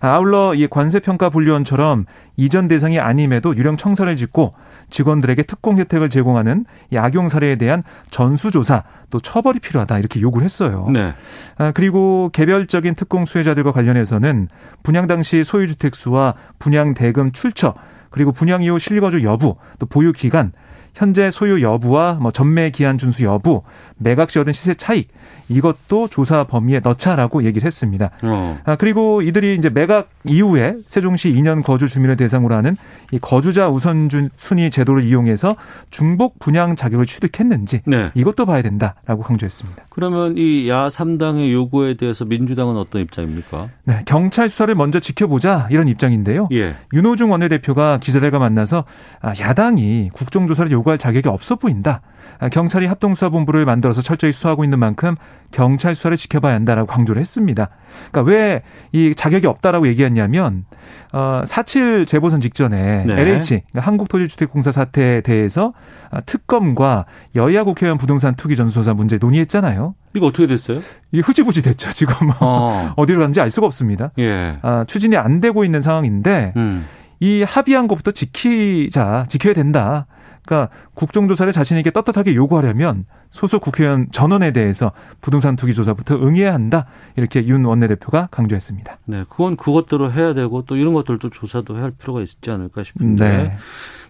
아울러 0.00 0.54
이 0.54 0.66
관세평가 0.66 1.28
분류원처럼 1.28 2.06
이전 2.38 2.68
대상이 2.68 2.98
아님에도 2.98 3.54
유령 3.54 3.76
청사를 3.76 4.16
짓고 4.16 4.54
직원들에게 4.90 5.42
특공 5.44 5.78
혜택을 5.78 6.08
제공하는 6.08 6.66
이 6.90 6.98
악용 6.98 7.28
사례에 7.28 7.56
대한 7.56 7.82
전수조사 8.10 8.84
또 9.10 9.20
처벌이 9.20 9.58
필요하다 9.58 9.98
이렇게 9.98 10.20
요구를 10.20 10.44
했어요. 10.44 10.88
네. 10.92 11.14
아, 11.56 11.72
그리고 11.72 12.30
개별적인 12.32 12.94
특공 12.94 13.24
수혜자들과 13.24 13.72
관련해서는 13.72 14.48
분양 14.82 15.06
당시 15.06 15.44
소유주택 15.44 15.94
수와 15.94 16.34
분양 16.58 16.94
대금 16.94 17.32
출처 17.32 17.74
그리고 18.10 18.32
분양 18.32 18.62
이후 18.62 18.78
실거주 18.78 19.22
여부 19.22 19.56
또 19.78 19.86
보유 19.86 20.12
기간 20.12 20.52
현재 20.94 21.30
소유 21.30 21.62
여부와 21.62 22.14
뭐 22.14 22.30
전매 22.30 22.70
기한 22.70 22.96
준수 22.98 23.24
여부, 23.24 23.62
매각 23.96 24.30
시 24.30 24.38
얻은 24.38 24.52
시세 24.52 24.74
차익 24.74 25.08
이것도 25.48 26.08
조사 26.08 26.44
범위에 26.44 26.78
넣자라고 26.80 27.44
얘기를 27.44 27.66
했습니다. 27.66 28.10
어. 28.22 28.58
아, 28.64 28.76
그리고 28.76 29.20
이들이 29.20 29.56
이제 29.56 29.68
매각 29.68 30.08
이후에 30.24 30.76
세종시 30.86 31.32
2년 31.34 31.64
거주 31.64 31.88
주민을 31.88 32.16
대상으로 32.16 32.54
하는 32.54 32.76
이 33.10 33.18
거주자 33.18 33.68
우선 33.68 34.08
순위 34.36 34.70
제도를 34.70 35.02
이용해서 35.02 35.56
중복 35.90 36.38
분양 36.38 36.76
자격을 36.76 37.04
취득했는지 37.04 37.82
네. 37.84 38.10
이것도 38.14 38.46
봐야 38.46 38.62
된다라고 38.62 39.22
강조했습니다. 39.22 39.82
그러면 39.90 40.36
이 40.36 40.70
야 40.70 40.88
3당의 40.88 41.52
요구에 41.52 41.94
대해서 41.94 42.24
민주당은 42.24 42.76
어떤 42.76 43.02
입장입니까? 43.02 43.68
네, 43.84 44.02
경찰 44.06 44.48
수사를 44.48 44.72
먼저 44.74 45.00
지켜보자 45.00 45.68
이런 45.70 45.88
입장인데요. 45.88 46.48
예. 46.52 46.76
윤호중 46.92 47.30
원내대표가 47.30 47.98
기자들과 47.98 48.38
만나서 48.38 48.84
아, 49.20 49.32
야당이 49.38 50.10
국정조사를 50.12 50.70
요구할 50.80 50.98
자격이 50.98 51.28
없어 51.28 51.56
보인다. 51.56 52.00
아, 52.38 52.48
경찰이 52.48 52.86
합동수사본부를 52.86 53.64
만들어서 53.66 54.00
철저히 54.02 54.32
수사하고 54.32 54.64
있는 54.64 54.78
만큼 54.78 55.14
경찰 55.50 55.94
수사를 55.94 56.16
지켜봐야 56.16 56.54
한다라고 56.54 56.86
강조를 56.86 57.20
했습니다. 57.20 57.68
그러니까 58.10 58.30
왜 58.30 58.62
이 58.92 59.14
자격이 59.14 59.46
없다라고 59.46 59.86
얘기했냐면 59.88 60.64
어 61.12 61.42
4.7 61.46 62.06
재보선 62.06 62.40
직전에 62.40 63.04
네. 63.04 63.12
LH 63.12 63.48
그러니까 63.70 63.80
한국토지주택공사 63.82 64.72
사태에 64.72 65.20
대해서 65.20 65.72
아, 66.10 66.20
특검과 66.20 67.04
여야 67.36 67.62
국회의원 67.62 67.98
부동산 67.98 68.34
투기 68.34 68.56
전수조사 68.56 68.94
문제 68.94 69.18
논의했잖아요. 69.18 69.94
이거 70.14 70.26
어떻게 70.26 70.48
됐어요? 70.48 70.80
이게 71.12 71.22
흐지부지 71.22 71.62
됐죠. 71.62 71.90
지금 71.92 72.14
어. 72.40 72.92
어디로 72.98 73.20
갔는지 73.20 73.40
알 73.40 73.50
수가 73.50 73.66
없습니다. 73.66 74.10
예. 74.18 74.58
아, 74.62 74.84
추진이 74.88 75.16
안 75.16 75.40
되고 75.40 75.64
있는 75.64 75.82
상황인데 75.82 76.54
음. 76.56 76.86
이 77.20 77.44
합의한 77.44 77.86
것부터 77.86 78.10
지키자, 78.10 79.26
지켜야 79.28 79.54
된다. 79.54 80.06
그러니까 80.44 80.74
국정조사를 80.94 81.52
자신 81.52 81.76
에게 81.76 81.90
떳떳하게 81.90 82.34
요구하려면 82.34 83.04
소속 83.30 83.62
국회의원 83.62 84.08
전원에 84.10 84.52
대해서 84.52 84.92
부동산 85.20 85.56
투기 85.56 85.74
조사부터 85.74 86.16
응해야 86.16 86.52
한다. 86.52 86.86
이렇게 87.16 87.46
윤 87.46 87.64
원내대표가 87.64 88.28
강조했습니다. 88.30 88.98
네, 89.04 89.24
그건 89.28 89.56
그것대로 89.56 90.10
해야 90.10 90.34
되고 90.34 90.62
또 90.62 90.76
이런 90.76 90.94
것들도 90.94 91.30
조사도 91.30 91.76
해야 91.76 91.84
할 91.84 91.90
필요가 91.92 92.20
있지 92.20 92.50
않을까 92.50 92.82
싶은데. 92.82 93.28
네. 93.28 93.56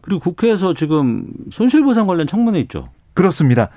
그리고 0.01 0.20
국회에서 0.20 0.74
지금 0.74 1.26
손실보상 1.51 2.07
관련 2.07 2.26
청문회 2.26 2.59
있죠. 2.61 2.89
그렇습니다. 3.14 3.68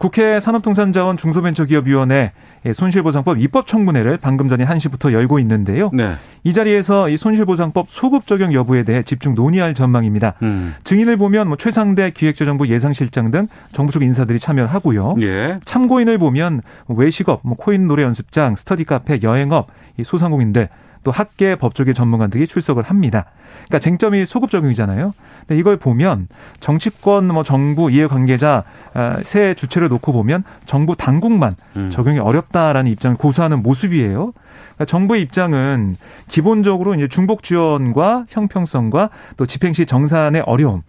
국회 0.00 0.40
산업통상자원 0.40 1.18
중소벤처기업위원회 1.18 2.32
손실보상법 2.72 3.38
입법청문회를 3.38 4.16
방금 4.16 4.48
전에 4.48 4.64
1시부터 4.64 5.12
열고 5.12 5.38
있는데요. 5.40 5.90
네. 5.92 6.14
이 6.42 6.54
자리에서 6.54 7.10
이 7.10 7.18
손실보상법 7.18 7.90
소급 7.90 8.26
적용 8.26 8.54
여부에 8.54 8.84
대해 8.84 9.02
집중 9.02 9.34
논의할 9.34 9.74
전망입니다. 9.74 10.36
음. 10.40 10.74
증인을 10.84 11.18
보면 11.18 11.48
뭐 11.48 11.58
최상대 11.58 12.12
기획재정부 12.12 12.68
예상실장 12.68 13.30
등 13.30 13.48
정부 13.72 13.92
쪽 13.92 14.02
인사들이 14.02 14.38
참여하고요. 14.38 15.16
예. 15.20 15.60
참고인을 15.66 16.16
보면 16.16 16.62
외식업, 16.88 17.40
뭐 17.44 17.54
코인 17.58 17.86
노래 17.86 18.02
연습장, 18.02 18.56
스터디 18.56 18.84
카페, 18.84 19.20
여행업, 19.22 19.68
이 19.98 20.04
소상공인들 20.04 20.70
또 21.04 21.10
학계 21.10 21.56
법조계 21.56 21.92
전문가들이 21.92 22.46
출석을 22.46 22.84
합니다. 22.84 23.26
그러니까 23.66 23.78
쟁점이 23.80 24.24
소급 24.24 24.50
적용이잖아요. 24.50 25.12
근데 25.50 25.58
이걸 25.58 25.76
보면 25.76 26.28
정치권 26.60 27.26
뭐 27.26 27.42
정부 27.42 27.90
이해 27.90 28.06
관계자 28.06 28.62
아, 28.94 29.18
세 29.24 29.54
주체를 29.54 29.88
놓고 29.88 30.12
보면 30.12 30.44
정부 30.64 30.94
당국만 30.94 31.54
음. 31.74 31.90
적용이 31.90 32.20
어렵다라는 32.20 32.88
입장을 32.92 33.16
고수하는 33.16 33.60
모습이에요. 33.60 34.32
그러니까 34.32 34.84
정부의 34.86 35.22
입장은 35.22 35.96
기본적으로 36.28 36.94
이제 36.94 37.08
중복 37.08 37.42
지원과 37.42 38.26
형평성과 38.28 39.10
또 39.36 39.44
집행 39.44 39.72
시 39.72 39.86
정산의 39.86 40.42
어려움 40.46 40.82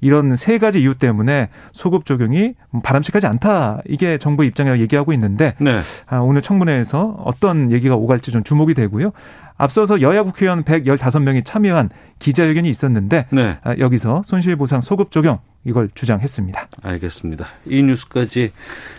이런 0.00 0.34
세 0.34 0.58
가지 0.58 0.80
이유 0.80 0.96
때문에 0.96 1.48
소급 1.72 2.04
적용이 2.04 2.54
바람직하지 2.82 3.26
않다. 3.26 3.82
이게 3.86 4.18
정부의 4.18 4.48
입장이라고 4.48 4.82
얘기하고 4.82 5.12
있는데 5.12 5.54
네. 5.60 5.80
아, 6.08 6.18
오늘 6.18 6.42
청문회에서 6.42 7.22
어떤 7.24 7.70
얘기가 7.70 7.94
오갈지 7.94 8.32
좀 8.32 8.42
주목이 8.42 8.74
되고요. 8.74 9.12
앞서서 9.58 10.00
여야 10.00 10.22
국회의원 10.22 10.64
115명이 10.64 11.44
참여한 11.44 11.90
기자회견이 12.18 12.70
있었는데 12.70 13.26
네. 13.30 13.58
아, 13.62 13.76
여기서 13.78 14.22
손실보상 14.24 14.80
소급 14.80 15.10
적용 15.10 15.40
이걸 15.64 15.90
주장했습니다. 15.94 16.68
알겠습니다. 16.82 17.46
이 17.66 17.82
뉴스까지 17.82 18.52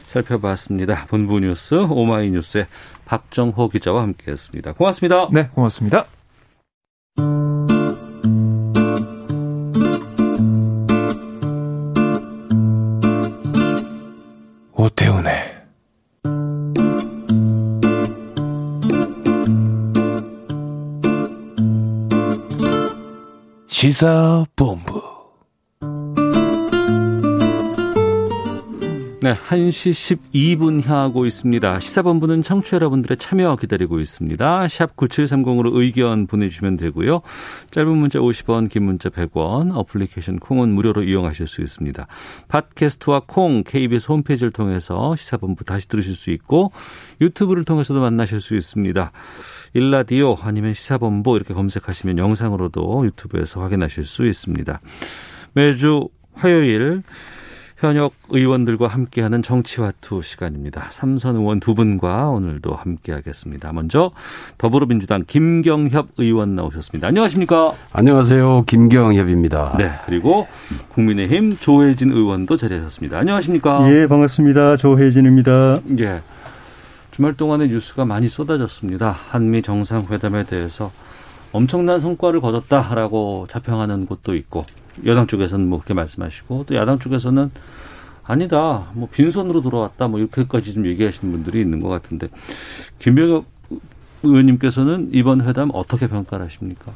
살펴봤습니다. 0.05 1.05
본부 1.07 1.39
뉴스 1.39 1.75
오마이뉴스의 1.75 2.67
박정호 3.05 3.69
기자와 3.69 4.03
함께했습니다. 4.03 4.73
고맙습니다. 4.73 5.29
네, 5.31 5.47
고맙습니다. 5.53 6.05
오태훈의 14.73 15.48
시사본부. 23.79 25.18
네, 29.21 29.33
1시 29.33 30.17
12분 30.31 30.81
향하고 30.85 31.25
있습니다. 31.25 31.81
시사본부는 31.81 32.41
청취 32.41 32.75
여러분들의 32.75 33.17
참여 33.17 33.57
기다리고 33.57 33.99
있습니다. 33.99 34.67
샵 34.69 34.95
9730으로 34.95 35.75
의견 35.75 36.25
보내주시면 36.25 36.77
되고요. 36.77 37.19
짧은 37.71 37.97
문자 37.97 38.19
50원, 38.19 38.69
긴 38.69 38.83
문자 38.83 39.09
100원, 39.09 39.75
어플리케이션 39.75 40.39
콩은 40.39 40.69
무료로 40.69 41.03
이용하실 41.03 41.47
수 41.47 41.59
있습니다. 41.61 42.07
팟캐스트와 42.47 43.23
콩, 43.27 43.65
KBS 43.65 44.09
홈페이지를 44.09 44.53
통해서 44.53 45.17
시사본부 45.17 45.65
다시 45.65 45.89
들으실 45.89 46.15
수 46.15 46.31
있고 46.31 46.71
유튜브를 47.19 47.65
통해서도 47.65 47.99
만나실 47.99 48.39
수 48.39 48.55
있습니다. 48.55 49.11
일라디오 49.73 50.37
아니면 50.39 50.73
시사본부 50.73 51.35
이렇게 51.35 51.53
검색하시면 51.53 52.19
영상으로도 52.19 53.05
유튜브에서 53.07 53.59
확인하실 53.59 54.05
수 54.05 54.25
있습니다. 54.25 54.79
매주 55.55 56.07
화요일 56.35 57.03
현역 57.79 58.13
의원들과 58.29 58.87
함께하는 58.87 59.41
정치화투 59.41 60.21
시간입니다. 60.21 60.87
삼선 60.89 61.37
의원 61.37 61.61
두 61.61 61.75
분과 61.75 62.27
오늘도 62.29 62.73
함께하겠습니다. 62.73 63.71
먼저 63.71 64.11
더불어민주당 64.57 65.23
김경협 65.25 66.09
의원 66.17 66.55
나오셨습니다. 66.55 67.07
안녕하십니까? 67.07 67.73
안녕하세요. 67.93 68.65
김경협입니다. 68.65 69.77
네. 69.77 69.91
그리고 70.05 70.47
국민의힘 70.93 71.57
조혜진 71.57 72.11
의원도 72.11 72.57
자리하셨습니다. 72.57 73.17
안녕하십니까? 73.17 73.89
예, 73.89 74.07
반갑습니다. 74.07 74.75
조혜진입니다. 74.75 75.79
예. 75.99 76.21
주말 77.11 77.33
동안에 77.33 77.67
뉴스가 77.67 78.03
많이 78.03 78.27
쏟아졌습니다. 78.27 79.15
한미 79.29 79.61
정상회담에 79.61 80.43
대해서 80.43 80.91
엄청난 81.53 81.99
성과를 81.99 82.41
거뒀다라고 82.41 83.47
자평하는 83.49 84.05
곳도 84.05 84.35
있고 84.35 84.65
여당 85.05 85.27
쪽에서는 85.27 85.67
뭐 85.67 85.79
그렇게 85.79 85.93
말씀하시고 85.93 86.65
또 86.67 86.75
야당 86.75 86.99
쪽에서는 86.99 87.49
아니다 88.25 88.89
뭐 88.93 89.07
빈손으로 89.11 89.61
돌아왔다 89.61 90.07
뭐 90.07 90.19
이렇게까지 90.19 90.73
좀 90.73 90.85
얘기하시는 90.85 91.31
분들이 91.31 91.61
있는 91.61 91.79
것 91.79 91.89
같은데 91.89 92.27
김병엽 92.99 93.45
의원님께서는 94.23 95.09
이번 95.13 95.41
회담 95.47 95.69
어떻게 95.73 96.07
평가를 96.07 96.45
하십니까? 96.45 96.91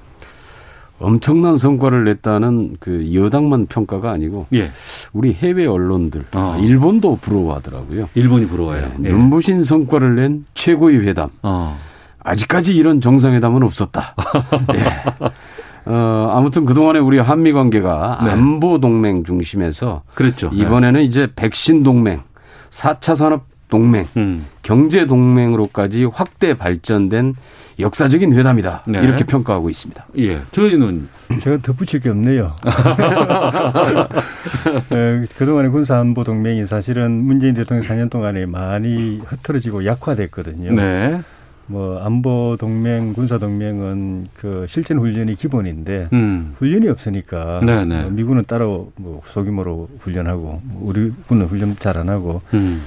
엄청난 1.00 1.58
성과를 1.58 2.06
냈다는 2.06 2.78
그 2.80 3.14
여당만 3.14 3.66
평가가 3.66 4.12
아니고 4.12 4.48
예. 4.54 4.72
우리 5.12 5.34
해외 5.34 5.66
언론들 5.66 6.26
어. 6.34 6.58
일본도 6.62 7.18
부러워하더라고요. 7.22 8.10
일본이 8.14 8.46
부러워요. 8.46 8.82
네. 8.98 9.10
예. 9.10 9.10
눈부신 9.10 9.64
성과를 9.64 10.16
낸 10.16 10.46
최고의 10.54 11.06
회담. 11.06 11.30
어. 11.42 11.78
아직까지 12.20 12.76
이런 12.76 13.02
정상회담은 13.02 13.64
없었다. 13.64 14.16
예. 14.76 15.32
어, 15.86 16.34
아무튼 16.36 16.66
그동안에 16.66 17.00
우리 17.00 17.20
한미 17.20 17.54
관계가 17.54 18.20
네. 18.24 18.32
안보 18.32 18.80
동맹 18.80 19.24
중심에서 19.24 20.04
그랬죠. 20.14 20.50
이번에는 20.54 21.00
네. 21.00 21.06
이제 21.06 21.28
백신 21.36 21.84
동맹, 21.84 22.22
4차 22.70 23.16
산업 23.16 23.46
동맹, 23.70 24.06
음. 24.18 24.46
경제 24.62 25.06
동맹으로까지 25.06 26.06
확대 26.06 26.54
발전된 26.54 27.36
역사적인 27.80 28.34
회담이다. 28.34 28.84
네. 28.88 29.00
이렇게 29.02 29.26
평가하고 29.26 29.70
있습니다. 29.70 30.06
예. 30.20 30.42
저희는 30.52 31.10
제가 31.40 31.58
덧붙일 31.64 32.02
게 32.02 32.10
없네요. 32.10 32.56
네, 34.90 35.26
그동안의 35.36 35.72
군사안보 35.72 36.24
동맹이 36.24 36.68
사실은 36.68 37.12
문재인 37.12 37.56
대통령 37.56 37.82
4년 37.82 38.12
동안에 38.12 38.46
많이 38.46 39.22
흐트러지고 39.26 39.86
약화됐거든요. 39.86 40.72
네. 40.74 41.22
뭐 41.68 42.00
안보 42.04 42.58
동맹, 42.60 43.14
군사 43.14 43.38
동맹은 43.38 44.28
그 44.36 44.66
실전 44.68 45.00
훈련이 45.00 45.36
기본인데 45.36 46.10
음. 46.12 46.54
훈련이 46.58 46.90
없으니까 46.90 47.62
네네. 47.66 48.02
뭐 48.02 48.12
미군은 48.12 48.44
따로 48.46 48.92
뭐 48.96 49.22
소규모로 49.26 49.90
훈련하고 50.00 50.62
우리 50.82 51.12
군은 51.28 51.46
훈련 51.46 51.76
잘 51.78 51.94
안 51.98 52.10
하고 52.10 52.40
음. 52.56 52.82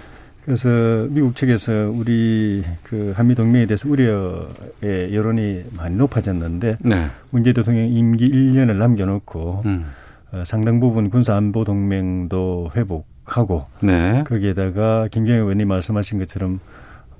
그래서 0.45 0.69
미국 1.11 1.35
측에서 1.35 1.73
우리 1.93 2.63
그 2.85 3.13
한미 3.17 3.35
동맹에 3.35 3.67
대해서 3.67 3.89
우려의 3.89 5.13
여론이 5.13 5.65
많이 5.77 5.97
높아졌는데 5.97 6.79
네. 6.85 7.07
문재 7.31 7.53
대통령 7.53 7.87
임기 7.87 8.29
1년을 8.31 8.77
남겨놓고 8.77 9.63
음. 9.67 9.87
어, 10.33 10.43
상당 10.45 10.81
부분 10.81 11.09
군사 11.11 11.35
안보 11.37 11.65
동맹도 11.65 12.71
회복 12.77 13.07
하고 13.25 13.65
네. 13.83 14.23
거기에다가 14.25 15.09
김경애 15.11 15.39
의원님 15.39 15.67
말씀하신 15.69 16.19
것처럼 16.21 16.61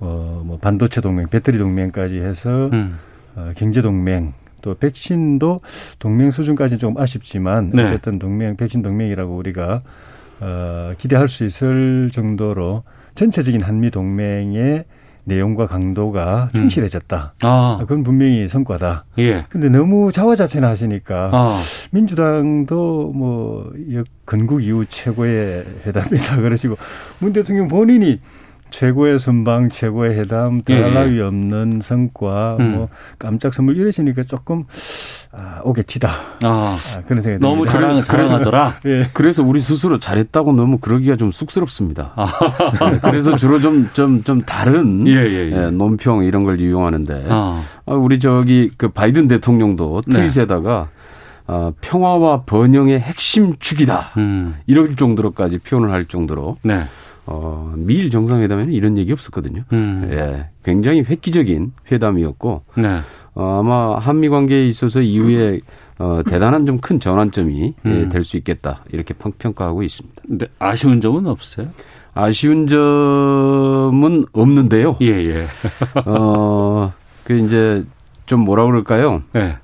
어, 0.01 0.43
뭐 0.45 0.59
반도체 0.59 1.01
동맹, 1.01 1.29
배터리 1.29 1.59
동맹까지 1.59 2.19
해서 2.19 2.71
음. 2.73 2.99
어, 3.35 3.53
경제 3.57 3.81
동맹 3.83 4.33
또 4.63 4.75
백신도 4.75 5.59
동맹 5.99 6.31
수준까지는 6.31 6.79
좀 6.79 6.99
아쉽지만 6.99 7.71
네. 7.73 7.85
어쨌든 7.85 8.19
동맹 8.19 8.57
백신 8.57 8.83
동맹이라고 8.83 9.37
우리가 9.37 9.79
어, 10.41 10.93
기대할 10.99 11.29
수 11.29 11.45
있을 11.45 12.11
정도로 12.13 12.83
전체적인 13.15 13.63
한미 13.63 13.91
동맹의 13.91 14.85
내용과 15.25 15.67
강도가 15.67 16.51
음. 16.55 16.57
충실해졌다. 16.57 17.35
음. 17.43 17.47
아. 17.47 17.77
그건 17.81 18.03
분명히 18.03 18.49
성과다. 18.49 19.07
예. 19.19 19.45
근데 19.49 19.69
너무 19.69 20.13
자화자찬 20.13 20.65
하시니까 20.65 21.31
아. 21.33 21.55
민주당도 21.91 23.13
뭐 23.15 23.73
건국 24.25 24.63
이후 24.63 24.85
최고의 24.87 25.65
회담이다 25.85 26.37
그러시고 26.43 26.77
문 27.19 27.33
대통령 27.33 27.67
본인이 27.67 28.21
최고의 28.71 29.19
선방, 29.19 29.69
최고의 29.69 30.19
회담, 30.19 30.63
더할 30.63 30.95
나위 30.95 31.19
예. 31.19 31.23
없는 31.23 31.81
성과, 31.83 32.57
음. 32.61 32.73
뭐 32.73 32.89
깜짝 33.19 33.55
선물 33.55 33.77
이러시니까 33.77 34.23
조금 34.23 34.65
아, 35.33 35.61
오게 35.65 35.83
티다. 35.83 36.11
아, 36.43 36.77
아, 36.95 37.03
그런 37.07 37.23
생각이 37.23 37.41
너무. 37.41 37.67
자랑, 37.67 38.03
자랑하더라. 38.03 38.81
예. 38.87 39.09
그래서 39.13 39.43
우리 39.43 39.61
스스로 39.61 39.99
잘했다고 39.99 40.53
너무 40.53 40.79
그러기가 40.79 41.17
좀 41.17 41.31
쑥스럽습니다. 41.31 42.13
아. 42.17 42.27
네, 42.91 42.99
그래서 43.03 43.37
주로 43.37 43.61
좀 43.61 43.77
좀좀 43.93 44.23
좀 44.25 44.43
다른 44.43 45.07
예, 45.07 45.13
예, 45.13 45.51
예. 45.51 45.53
예, 45.53 45.71
논평 45.71 46.25
이런 46.25 46.45
걸 46.45 46.61
이용하는데 46.61 47.27
아. 47.29 47.63
아 47.87 47.93
우리 47.93 48.19
저기 48.19 48.71
그 48.77 48.89
바이든 48.89 49.29
대통령도 49.29 50.03
네. 50.07 50.15
트윗에다가 50.15 50.89
네. 50.91 50.97
어, 51.49 51.73
평화와 51.81 52.43
번영의 52.43 52.99
핵심 53.01 53.57
축이다. 53.59 54.13
음. 54.17 54.57
이럴 54.67 54.97
정도로까지 54.97 55.59
표현을 55.59 55.93
할 55.93 56.07
정도로 56.07 56.57
네. 56.63 56.87
어, 57.27 57.73
미일 57.77 58.11
정상회담에는 58.11 58.73
이런 58.73 58.97
얘기 58.99 59.13
없었거든요. 59.13 59.65
음. 59.73 60.09
예, 60.13 60.49
굉장히 60.65 61.03
획기적인 61.03 61.73
회담이었고 61.91 62.63
네. 62.77 63.01
어, 63.35 63.59
아마 63.61 63.99
한미 63.99 64.29
관계에 64.29 64.67
있어서 64.67 65.01
이후에 65.01 65.61
어, 65.99 66.23
대단한 66.27 66.67
좀 66.67 66.79
큰 66.79 67.01
전환점이 67.01 67.75
예, 67.85 67.89
음. 67.89 68.03
예, 68.05 68.09
될수 68.09 68.37
있겠다 68.37 68.85
이렇게 68.93 69.15
평가하고 69.15 69.83
있습니다. 69.83 70.23
근데 70.27 70.47
아쉬운 70.59 71.01
점은 71.01 71.27
없어요? 71.27 71.69
아쉬운 72.15 72.67
점은 72.67 74.25
없는데요. 74.33 74.97
예, 75.03 75.23
예. 75.27 75.47
어, 76.07 76.93
그 77.25 77.37
이제 77.39 77.85
좀 78.27 78.41
뭐라 78.41 78.65
그럴까요? 78.67 79.23
네. 79.33 79.57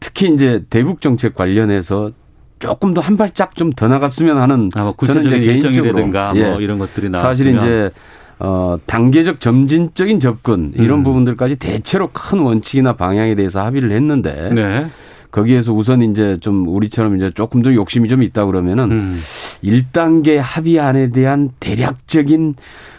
특히 0.00 0.32
이제 0.32 0.64
대북 0.70 1.00
정책 1.00 1.34
관련해서 1.34 2.12
조금 2.58 2.94
더 2.94 3.00
한 3.00 3.16
발짝 3.16 3.54
좀 3.56 3.70
더 3.72 3.88
나갔으면 3.88 4.38
하는 4.38 4.70
아, 4.74 4.82
뭐 4.84 4.94
저는 5.04 5.26
이제 5.26 5.40
개인적으로 5.40 6.06
뭐 6.06 6.32
예. 6.34 6.50
뭐 6.50 6.60
이런 6.60 6.78
것들이 6.78 7.08
나왔으면 7.10 7.34
사실 7.34 7.56
이제 7.56 7.90
어 8.38 8.76
단계적 8.86 9.40
점진적인 9.40 10.20
접근 10.20 10.72
이런 10.74 11.00
음. 11.00 11.04
부분들까지 11.04 11.56
대체로 11.56 12.10
큰 12.12 12.40
원칙이나 12.40 12.94
방향에 12.94 13.34
대해서 13.34 13.64
합의를 13.64 13.90
했는데 13.92 14.50
네. 14.52 14.86
거기에서 15.30 15.72
우선 15.72 16.02
이제 16.02 16.38
좀 16.40 16.66
우리처럼 16.68 17.16
이제 17.16 17.30
조금 17.34 17.62
더 17.62 17.74
욕심이 17.74 18.08
좀 18.08 18.22
있다 18.22 18.46
그러면은 18.46 18.90
음. 18.90 19.20
1단계 19.62 20.36
합의안에 20.36 21.10
대한 21.10 21.50
대략적인 21.60 22.54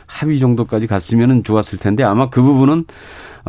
합의 0.06 0.40
정도까지 0.40 0.88
갔으면은 0.88 1.44
좋았을 1.44 1.80
텐데 1.80 2.04
아마 2.04 2.30
그 2.30 2.42
부분은 2.42 2.86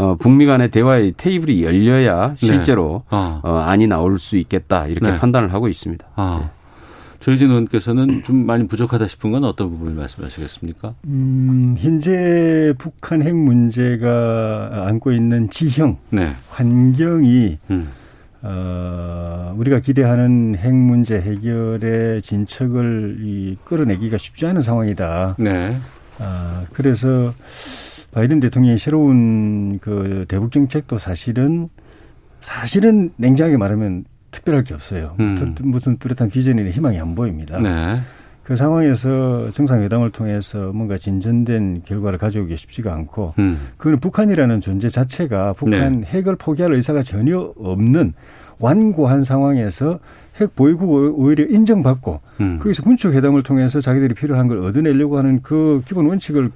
어, 0.01 0.17
북미 0.19 0.47
간의 0.47 0.71
대화의 0.71 1.13
테이블이 1.19 1.63
열려야 1.63 2.29
네. 2.33 2.47
실제로 2.47 3.03
네. 3.11 3.17
어. 3.17 3.41
어, 3.43 3.57
안이 3.59 3.87
나올 3.87 4.19
수 4.19 4.39
있겠다 4.39 4.87
이렇게 4.87 5.13
네. 5.13 5.19
판단을 5.19 5.53
하고 5.53 5.69
있습니다. 5.69 6.07
아. 6.17 6.39
네. 6.43 6.51
조희진 7.21 7.51
의원께서는 7.51 8.23
좀 8.25 8.47
많이 8.47 8.67
부족하다 8.67 9.07
싶은 9.07 9.31
건 9.31 9.45
어떤 9.45 9.69
부분을 9.69 9.93
말씀하시겠습니까? 9.93 10.95
음, 11.05 11.77
현재 11.79 12.73
북한 12.79 13.21
핵 13.21 13.37
문제가 13.37 14.87
안고 14.87 15.13
있는 15.13 15.51
지형, 15.51 15.99
네. 16.09 16.33
환경이 16.49 17.59
음. 17.71 17.91
어, 18.41 19.55
우리가 19.59 19.81
기대하는 19.81 20.57
핵 20.57 20.75
문제 20.75 21.21
해결의 21.21 22.23
진척을 22.23 23.19
이 23.21 23.59
끌어내기가 23.67 24.17
쉽지 24.17 24.47
않은 24.47 24.63
상황이다. 24.63 25.37
네. 25.39 25.77
아, 26.21 26.65
그래서 26.73 27.35
바이든 28.13 28.41
대통령의 28.41 28.79
새로운 28.79 29.79
그 29.81 30.25
대북 30.29 30.53
정책도 30.53 30.99
사실은 30.99 31.69
사실은 32.41 33.11
냉정하게 33.17 33.57
말하면 33.57 34.05
특별할 34.31 34.65
게 34.65 34.75
없어요. 34.75 35.15
음. 35.21 35.55
무슨 35.63 35.99
뚜렷한 35.99 36.31
비전이나 36.31 36.71
희망이 36.71 36.99
안 36.99 37.15
보입니다. 37.15 37.61
네. 37.61 38.01
그 38.43 38.57
상황에서 38.57 39.51
정상회담을 39.51 40.11
통해서 40.11 40.73
뭔가 40.73 40.97
진전된 40.97 41.83
결과를 41.85 42.19
가져오기 42.19 42.57
쉽지가 42.57 42.93
않고, 42.93 43.33
음. 43.39 43.59
그건 43.77 44.01
북한이라는 44.01 44.61
존재 44.61 44.89
자체가 44.89 45.53
북한 45.53 46.01
네. 46.01 46.07
핵을 46.07 46.37
포기할 46.37 46.73
의사가 46.73 47.03
전혀 47.03 47.53
없는 47.57 48.13
완고한 48.59 49.23
상황에서 49.23 50.01
핵 50.41 50.57
보유국 50.57 50.91
오히려 51.19 51.45
인정받고, 51.45 52.17
음. 52.41 52.59
거기서 52.59 52.83
군축 52.83 53.15
회담을 53.15 53.43
통해서 53.43 53.81
자기들이 53.81 54.15
필요한 54.15 54.49
걸 54.49 54.59
얻어내려고 54.59 55.19
하는 55.19 55.43
그 55.43 55.83
기본 55.87 56.07
원칙을 56.07 56.51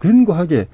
견고하게 0.00 0.68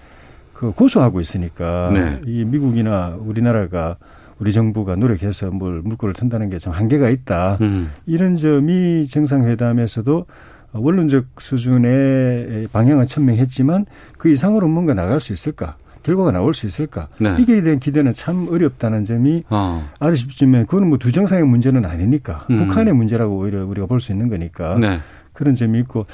그 0.60 0.72
고수하고 0.72 1.20
있으니까 1.22 1.90
네. 1.90 2.20
이 2.26 2.44
미국이나 2.44 3.16
우리나라가 3.18 3.96
우리 4.38 4.52
정부가 4.52 4.94
노력해서 4.94 5.50
뭘 5.50 5.80
물꼬를 5.82 6.12
튼다는 6.12 6.50
게 6.50 6.58
좀 6.58 6.74
한계가 6.74 7.08
있다. 7.08 7.56
음. 7.62 7.90
이런 8.04 8.36
점이 8.36 9.06
정상회담에서도 9.06 10.26
원론적 10.72 11.24
수준의 11.38 12.68
방향은 12.74 13.06
천명했지만 13.06 13.86
그 14.18 14.30
이상으로 14.30 14.68
뭔가 14.68 14.92
나갈 14.92 15.18
수 15.18 15.32
있을까? 15.32 15.76
결과가 16.02 16.30
나올 16.30 16.52
수 16.52 16.66
있을까? 16.66 17.08
네. 17.18 17.34
이게 17.38 17.62
대한 17.62 17.78
기대는 17.78 18.12
참 18.12 18.46
어렵다는 18.50 19.04
점이 19.04 19.42
어. 19.48 19.82
아쉽지만 19.98 20.66
그거는 20.66 20.88
뭐 20.88 20.98
두 20.98 21.10
정상의 21.10 21.44
문제는 21.44 21.86
아니니까 21.86 22.46
음. 22.50 22.56
북한의 22.58 22.92
문제라고 22.94 23.34
오히려 23.38 23.64
우리가 23.64 23.86
볼 23.86 23.98
수 24.00 24.12
있는 24.12 24.28
거니까 24.28 24.76
네. 24.78 24.98
그런 25.40 25.54
점이 25.54 25.78
있고 25.80 26.04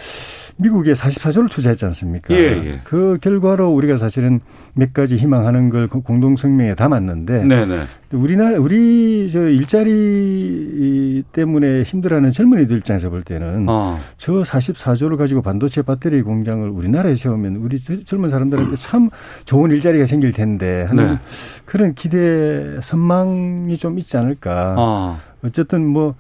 미국에 0.59 0.93
44조를 0.93 1.51
투자했지 1.51 1.85
않습니까? 1.87 2.33
예, 2.33 2.39
예. 2.39 2.81
그 2.85 3.19
결과로 3.21 3.75
우리가 3.75 3.97
사실은 3.97 4.41
몇 4.73 4.95
가지 4.95 5.17
희망하는 5.17 5.69
걸 5.69 5.89
공동 5.89 6.37
성명에 6.37 6.77
담았는데 6.77 7.45
네네. 7.45 7.67
네. 7.67 7.83
우리나라 8.13 8.59
우리 8.59 9.29
저 9.29 9.41
일자리 9.49 11.25
때문에 11.33 11.83
힘들어하는 11.83 12.31
젊은이들 12.31 12.79
입장에서 12.79 13.11
볼 13.11 13.25
때는 13.25 13.67
어. 13.69 13.99
저 14.17 14.33
44조를 14.33 15.17
가지고 15.17 15.43
반도체 15.43 15.83
배터리 15.83 16.23
공장을 16.23 16.69
우리나라에 16.69 17.17
세우면 17.17 17.57
우리 17.57 17.79
젊은 17.79 18.29
사람들한테 18.29 18.77
참 18.77 19.11
좋은 19.45 19.73
일자리가 19.73 20.07
생길 20.07 20.31
텐데 20.31 20.85
하는 20.85 21.07
네. 21.07 21.19
그런 21.65 21.95
기대 21.95 22.81
선망이 22.81 23.77
좀 23.77 23.99
있지 23.99 24.17
않을까. 24.17 24.77
어. 24.79 25.21
어쨌든 25.43 25.85
뭐 25.85 26.15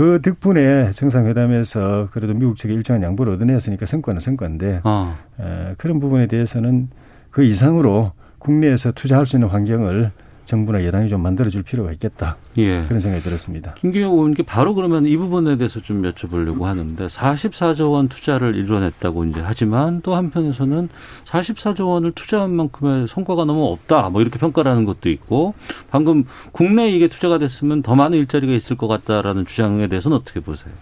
그 0.00 0.18
덕분에 0.22 0.92
정상회담에서 0.92 2.08
그래도 2.10 2.32
미국 2.32 2.56
측에 2.56 2.72
일정한 2.72 3.02
양보를 3.02 3.34
얻어냈으니까 3.34 3.84
성과는 3.84 4.18
성과인데 4.18 4.80
어. 4.82 5.14
에, 5.38 5.74
그런 5.76 6.00
부분에 6.00 6.26
대해서는 6.26 6.88
그 7.30 7.44
이상으로 7.44 8.12
국내에서 8.38 8.92
투자할 8.92 9.26
수 9.26 9.36
있는 9.36 9.48
환경을 9.48 10.10
정부나 10.50 10.84
여당이 10.84 11.08
좀 11.08 11.22
만들어줄 11.22 11.62
필요가 11.62 11.92
있겠다. 11.92 12.36
예. 12.58 12.84
그런 12.86 12.98
생각이 12.98 13.22
들었습니다. 13.22 13.74
김기현 13.74 14.10
의원께 14.10 14.42
바로 14.42 14.74
그러면 14.74 15.06
이 15.06 15.16
부분에 15.16 15.56
대해서 15.56 15.80
좀 15.80 16.02
여쭤보려고 16.02 16.64
하는데 16.64 17.06
44조 17.06 17.92
원 17.92 18.08
투자를 18.08 18.56
이뤄냈다고 18.56 19.26
이제 19.26 19.40
하지만 19.40 20.00
또 20.02 20.16
한편에서는 20.16 20.88
44조 21.24 21.88
원을 21.88 22.12
투자한 22.12 22.50
만큼의 22.50 23.06
성과가 23.06 23.44
너무 23.44 23.66
없다. 23.66 24.08
뭐 24.08 24.22
이렇게 24.22 24.40
평가를 24.40 24.70
하는 24.72 24.84
것도 24.84 25.08
있고 25.10 25.54
방금 25.88 26.24
국내에 26.50 26.90
이게 26.90 27.06
투자가 27.06 27.38
됐으면 27.38 27.82
더 27.82 27.94
많은 27.94 28.18
일자리가 28.18 28.52
있을 28.52 28.76
것 28.76 28.88
같다라는 28.88 29.46
주장에 29.46 29.86
대해서는 29.86 30.16
어떻게 30.16 30.40
보세요? 30.40 30.74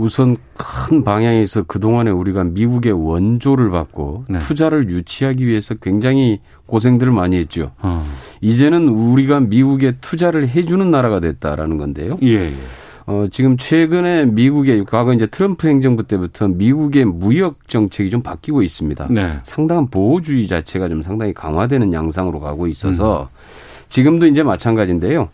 우선 0.00 0.36
큰 0.56 1.04
방향에서 1.04 1.64
그동안에 1.64 2.10
우리가 2.10 2.44
미국의 2.44 2.92
원조를 2.92 3.70
받고 3.70 4.24
네. 4.30 4.38
투자를 4.38 4.88
유치하기 4.88 5.46
위해서 5.46 5.74
굉장히 5.74 6.40
고생들을 6.66 7.12
많이 7.12 7.36
했죠. 7.36 7.72
어. 7.82 8.04
이제는 8.40 8.88
우리가 8.88 9.40
미국에 9.40 9.96
투자를 10.00 10.48
해주는 10.48 10.90
나라가 10.90 11.20
됐다라는 11.20 11.76
건데요. 11.76 12.18
예, 12.22 12.46
예. 12.46 12.54
어, 13.06 13.26
지금 13.30 13.58
최근에 13.58 14.26
미국의 14.26 14.84
과거 14.86 15.12
이제 15.12 15.26
트럼프 15.26 15.68
행정부 15.68 16.04
때부터 16.04 16.48
미국의 16.48 17.04
무역 17.04 17.68
정책이 17.68 18.08
좀 18.08 18.22
바뀌고 18.22 18.62
있습니다. 18.62 19.08
네. 19.10 19.34
상당한 19.44 19.88
보호주의 19.88 20.46
자체가 20.48 20.88
좀 20.88 21.02
상당히 21.02 21.34
강화되는 21.34 21.92
양상으로 21.92 22.40
가고 22.40 22.66
있어서 22.68 23.28
음. 23.32 23.36
지금도 23.90 24.26
이제 24.28 24.42
마찬가지인데요. 24.42 25.28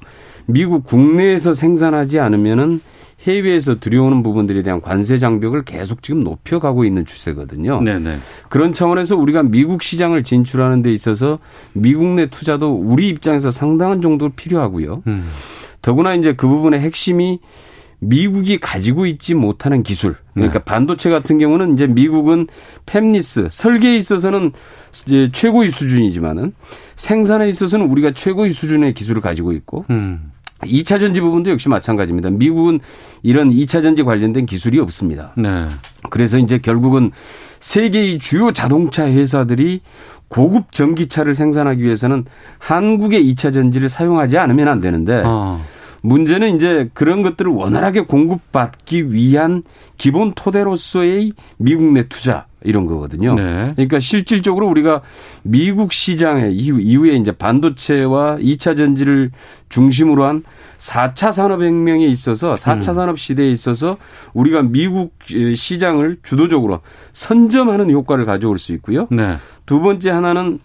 미국 0.46 0.84
국내에서 0.84 1.54
생산하지 1.54 2.18
않으면은 2.18 2.80
해외에서 3.26 3.80
들여오는 3.80 4.22
부분들에 4.22 4.62
대한 4.62 4.80
관세 4.80 5.18
장벽을 5.18 5.64
계속 5.64 6.02
지금 6.02 6.22
높여가고 6.22 6.84
있는 6.84 7.04
추세거든요. 7.04 7.80
네네. 7.80 8.18
그런 8.48 8.72
차원에서 8.72 9.16
우리가 9.16 9.42
미국 9.42 9.82
시장을 9.82 10.22
진출하는 10.22 10.82
데 10.82 10.92
있어서 10.92 11.38
미국 11.72 12.06
내 12.14 12.26
투자도 12.26 12.74
우리 12.74 13.08
입장에서 13.08 13.50
상당한 13.50 14.00
정도 14.00 14.28
필요하고요. 14.28 15.02
음. 15.06 15.28
더구나 15.82 16.14
이제 16.14 16.34
그 16.34 16.46
부분의 16.46 16.80
핵심이 16.80 17.40
미국이 17.98 18.58
가지고 18.58 19.06
있지 19.06 19.34
못하는 19.34 19.82
기술. 19.82 20.16
그러니까 20.34 20.58
네. 20.58 20.64
반도체 20.64 21.10
같은 21.10 21.38
경우는 21.38 21.74
이제 21.74 21.86
미국은 21.86 22.46
팹리스 22.84 23.48
설계에 23.50 23.96
있어서는 23.96 24.52
이제 25.06 25.30
최고의 25.32 25.70
수준이지만은 25.70 26.52
생산에 26.94 27.48
있어서는 27.48 27.86
우리가 27.86 28.12
최고의 28.12 28.52
수준의 28.52 28.94
기술을 28.94 29.22
가지고 29.22 29.52
있고 29.52 29.84
음. 29.90 30.24
2차 30.66 31.00
전지 31.00 31.20
부분도 31.20 31.50
역시 31.50 31.68
마찬가지입니다. 31.68 32.30
미국은 32.30 32.80
이런 33.22 33.50
2차 33.50 33.82
전지 33.82 34.02
관련된 34.02 34.46
기술이 34.46 34.78
없습니다. 34.80 35.32
네. 35.36 35.66
그래서 36.10 36.38
이제 36.38 36.58
결국은 36.58 37.10
세계의 37.60 38.18
주요 38.18 38.52
자동차 38.52 39.06
회사들이 39.06 39.80
고급 40.28 40.72
전기차를 40.72 41.34
생산하기 41.34 41.82
위해서는 41.82 42.24
한국의 42.58 43.24
2차 43.32 43.54
전지를 43.54 43.88
사용하지 43.88 44.38
않으면 44.38 44.68
안 44.68 44.80
되는데 44.80 45.22
어. 45.24 45.60
문제는 46.02 46.56
이제 46.56 46.88
그런 46.94 47.22
것들을 47.22 47.50
원활하게 47.50 48.02
공급받기 48.02 49.12
위한 49.12 49.62
기본 49.96 50.32
토대로서의 50.34 51.32
미국 51.56 51.92
내 51.92 52.08
투자 52.08 52.46
이런 52.66 52.86
거거든요. 52.86 53.34
네. 53.34 53.72
그러니까 53.74 54.00
실질적으로 54.00 54.68
우리가 54.68 55.02
미국 55.42 55.92
시장에 55.92 56.50
이후, 56.50 56.80
이후에 56.80 57.16
이제 57.16 57.32
반도체와 57.32 58.36
2차 58.36 58.76
전지를 58.76 59.30
중심으로 59.68 60.24
한 60.24 60.42
4차 60.78 61.32
산업혁명에 61.32 62.06
있어서 62.06 62.54
4차 62.54 62.88
음. 62.88 62.94
산업 62.94 63.18
시대에 63.18 63.50
있어서 63.50 63.96
우리가 64.34 64.62
미국 64.62 65.14
시장을 65.54 66.18
주도적으로 66.22 66.80
선점하는 67.12 67.90
효과를 67.90 68.26
가져올 68.26 68.58
수 68.58 68.72
있고요. 68.74 69.06
네. 69.10 69.36
두 69.64 69.80
번째 69.80 70.10
하나는 70.10 70.60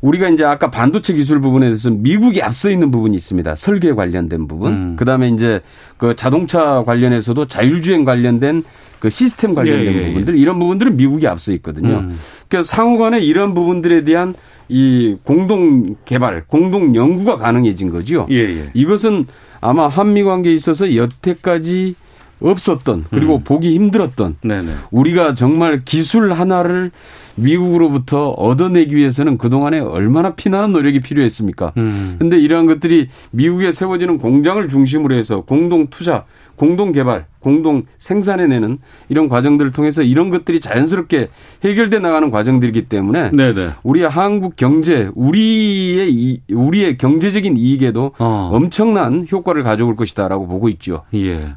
우리가 0.00 0.28
이제 0.28 0.44
아까 0.44 0.70
반도체 0.70 1.12
기술 1.14 1.40
부분에 1.40 1.66
대해서 1.66 1.90
미국이 1.90 2.42
앞서 2.42 2.70
있는 2.70 2.90
부분이 2.90 3.16
있습니다. 3.16 3.54
설계 3.56 3.92
관련된 3.92 4.46
부분. 4.46 4.72
음. 4.72 4.96
그다음에 4.96 5.28
이제 5.28 5.60
그 5.96 6.14
자동차 6.14 6.84
관련해서도 6.84 7.46
자율주행 7.46 8.04
관련된 8.04 8.62
그 8.98 9.10
시스템 9.10 9.54
관련된 9.54 9.94
예, 9.94 9.98
예, 9.98 10.02
예. 10.02 10.06
부분들 10.08 10.36
이런 10.36 10.58
부분들은 10.58 10.96
미국이 10.96 11.26
앞서 11.26 11.52
있거든요. 11.54 11.98
음. 11.98 12.18
그래서 12.48 12.66
상호간에 12.74 13.20
이런 13.20 13.54
부분들에 13.54 14.04
대한 14.04 14.34
이 14.68 15.16
공동 15.22 15.96
개발, 16.04 16.44
공동 16.46 16.94
연구가 16.94 17.38
가능해진 17.38 17.90
거죠. 17.90 18.26
예, 18.30 18.36
예. 18.36 18.70
이것은 18.74 19.26
아마 19.60 19.88
한미 19.88 20.22
관계에 20.22 20.52
있어서 20.52 20.94
여태까지 20.94 21.94
없었던 22.40 23.04
그리고 23.10 23.36
음. 23.36 23.44
보기 23.44 23.74
힘들었던 23.74 24.36
네네. 24.42 24.72
우리가 24.90 25.34
정말 25.34 25.82
기술 25.84 26.32
하나를 26.32 26.92
미국으로부터 27.34 28.30
얻어내기 28.30 28.94
위해서는 28.96 29.38
그동안에 29.38 29.80
얼마나 29.80 30.34
피나는 30.34 30.72
노력이 30.72 31.00
필요했습니까? 31.00 31.72
음. 31.76 32.16
근데 32.18 32.38
이러한 32.38 32.66
것들이 32.66 33.08
미국에 33.30 33.72
세워지는 33.72 34.18
공장을 34.18 34.66
중심으로 34.68 35.14
해서 35.14 35.40
공동 35.42 35.88
투자, 35.88 36.24
공동 36.58 36.92
개발, 36.92 37.26
공동 37.38 37.84
생산해내는 37.98 38.78
이런 39.08 39.28
과정들을 39.28 39.70
통해서 39.70 40.02
이런 40.02 40.28
것들이 40.28 40.60
자연스럽게 40.60 41.28
해결돼 41.64 42.00
나가는 42.00 42.30
과정들이기 42.30 42.86
때문에 42.86 43.30
네네. 43.30 43.70
우리 43.84 44.02
한국 44.02 44.56
경제, 44.56 45.08
우리의 45.14 46.12
이, 46.12 46.40
우리의 46.52 46.98
경제적인 46.98 47.56
이익에도 47.56 48.12
어. 48.18 48.50
엄청난 48.52 49.26
효과를 49.30 49.62
가져올 49.62 49.94
것이다라고 49.94 50.48
보고 50.48 50.68
있죠. 50.68 51.04
예. 51.14 51.54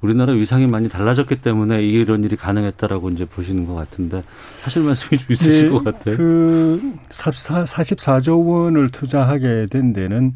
우리나라 0.00 0.34
위상이 0.34 0.66
많이 0.66 0.88
달라졌기 0.88 1.36
때문에 1.36 1.82
이런 1.82 2.22
일이 2.22 2.36
가능했다라고 2.36 3.10
이제 3.10 3.24
보시는 3.24 3.66
것 3.66 3.74
같은데 3.74 4.22
하실 4.62 4.82
말씀이 4.82 5.18
좀 5.18 5.32
있으실 5.32 5.68
네, 5.68 5.72
것 5.72 5.84
같아요. 5.84 6.16
그 6.16 6.94
44조 7.08 8.46
원을 8.46 8.90
투자하게 8.90 9.66
된 9.70 9.92
데는 9.92 10.34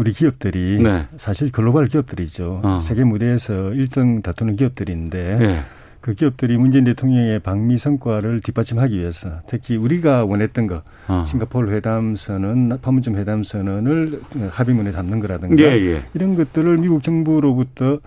우리 0.00 0.12
기업들이 0.12 0.80
네. 0.82 1.06
사실 1.18 1.52
글로벌 1.52 1.86
기업들이죠. 1.86 2.62
어. 2.64 2.80
세계 2.80 3.04
무대에서 3.04 3.52
1등 3.52 4.22
다투는 4.22 4.56
기업들인데 4.56 5.36
네. 5.38 5.60
그 6.00 6.14
기업들이 6.14 6.56
문재인 6.56 6.84
대통령의 6.84 7.40
방미 7.40 7.76
성과를 7.76 8.40
뒷받침하기 8.40 8.96
위해서 8.96 9.42
특히 9.46 9.76
우리가 9.76 10.24
원했던 10.24 10.68
거 10.68 10.82
어. 11.06 11.22
싱가포르 11.26 11.70
회담 11.72 12.16
선언, 12.16 12.78
판문점 12.80 13.16
회담 13.16 13.44
선언을 13.44 14.22
합의문에 14.50 14.92
담는 14.92 15.20
거라든가 15.20 15.62
예, 15.62 15.66
예. 15.66 16.02
이런 16.14 16.34
것들을 16.34 16.78
미국 16.78 17.02
정부로부터 17.02 17.98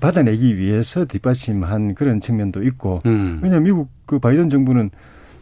받아내기 0.00 0.56
위해서 0.56 1.04
뒷받침한 1.04 1.96
그런 1.96 2.20
측면도 2.20 2.62
있고 2.62 3.00
음. 3.06 3.40
왜냐하면 3.42 3.64
미국 3.64 3.88
그 4.06 4.20
바이든 4.20 4.50
정부는 4.50 4.90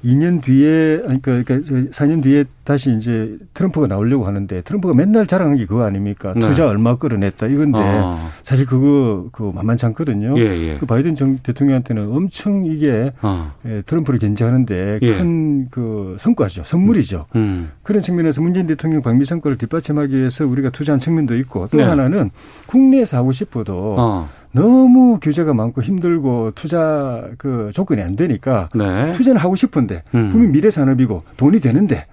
2년 0.04 0.42
뒤에 0.42 0.98
그러니까, 0.98 1.42
그러니까 1.42 1.90
4년 1.90 2.22
뒤에 2.22 2.44
다시 2.64 2.92
이제 2.92 3.36
트럼프가 3.54 3.86
나오려고 3.86 4.26
하는데 4.26 4.60
트럼프가 4.60 4.94
맨날 4.94 5.26
자랑한 5.26 5.56
게 5.56 5.66
그거 5.66 5.84
아닙니까? 5.84 6.34
네. 6.34 6.40
투자 6.40 6.68
얼마 6.68 6.96
끌어냈다 6.96 7.46
이건데 7.46 7.78
어. 7.80 8.30
사실 8.42 8.66
그거 8.66 9.28
그 9.32 9.50
만만치 9.54 9.86
않거든요. 9.86 10.38
예, 10.38 10.42
예. 10.42 10.76
그 10.78 10.86
바이든 10.86 11.14
정, 11.14 11.38
대통령한테는 11.38 12.12
엄청 12.12 12.66
이게 12.66 13.12
어. 13.22 13.52
예, 13.66 13.82
트럼프를 13.82 14.18
견제하는데 14.18 14.98
예. 15.02 15.16
큰그 15.16 16.16
성과죠, 16.18 16.64
선물이죠. 16.64 17.26
음. 17.36 17.38
음. 17.48 17.70
그런 17.82 18.02
측면에서 18.02 18.42
문재인 18.42 18.66
대통령 18.66 19.02
방미 19.02 19.24
성과를 19.24 19.56
뒷받침하기 19.56 20.14
위해서 20.14 20.46
우리가 20.46 20.70
투자한 20.70 20.98
측면도 20.98 21.36
있고 21.38 21.68
또 21.70 21.78
네. 21.78 21.84
하나는 21.84 22.30
국내에서 22.66 23.16
하고 23.16 23.32
싶어도 23.32 23.96
어. 23.98 24.28
너무 24.52 25.18
규제가 25.20 25.54
많고 25.54 25.82
힘들고 25.82 26.52
투자 26.54 27.28
그 27.38 27.70
조건이 27.74 28.02
안 28.02 28.16
되니까 28.16 28.68
네. 28.74 29.12
투자는 29.12 29.40
하고 29.40 29.56
싶은데 29.56 30.02
음. 30.14 30.30
분명 30.30 30.52
미래 30.52 30.70
산업이고 30.70 31.22
돈이 31.36 31.60
되는데 31.60 32.06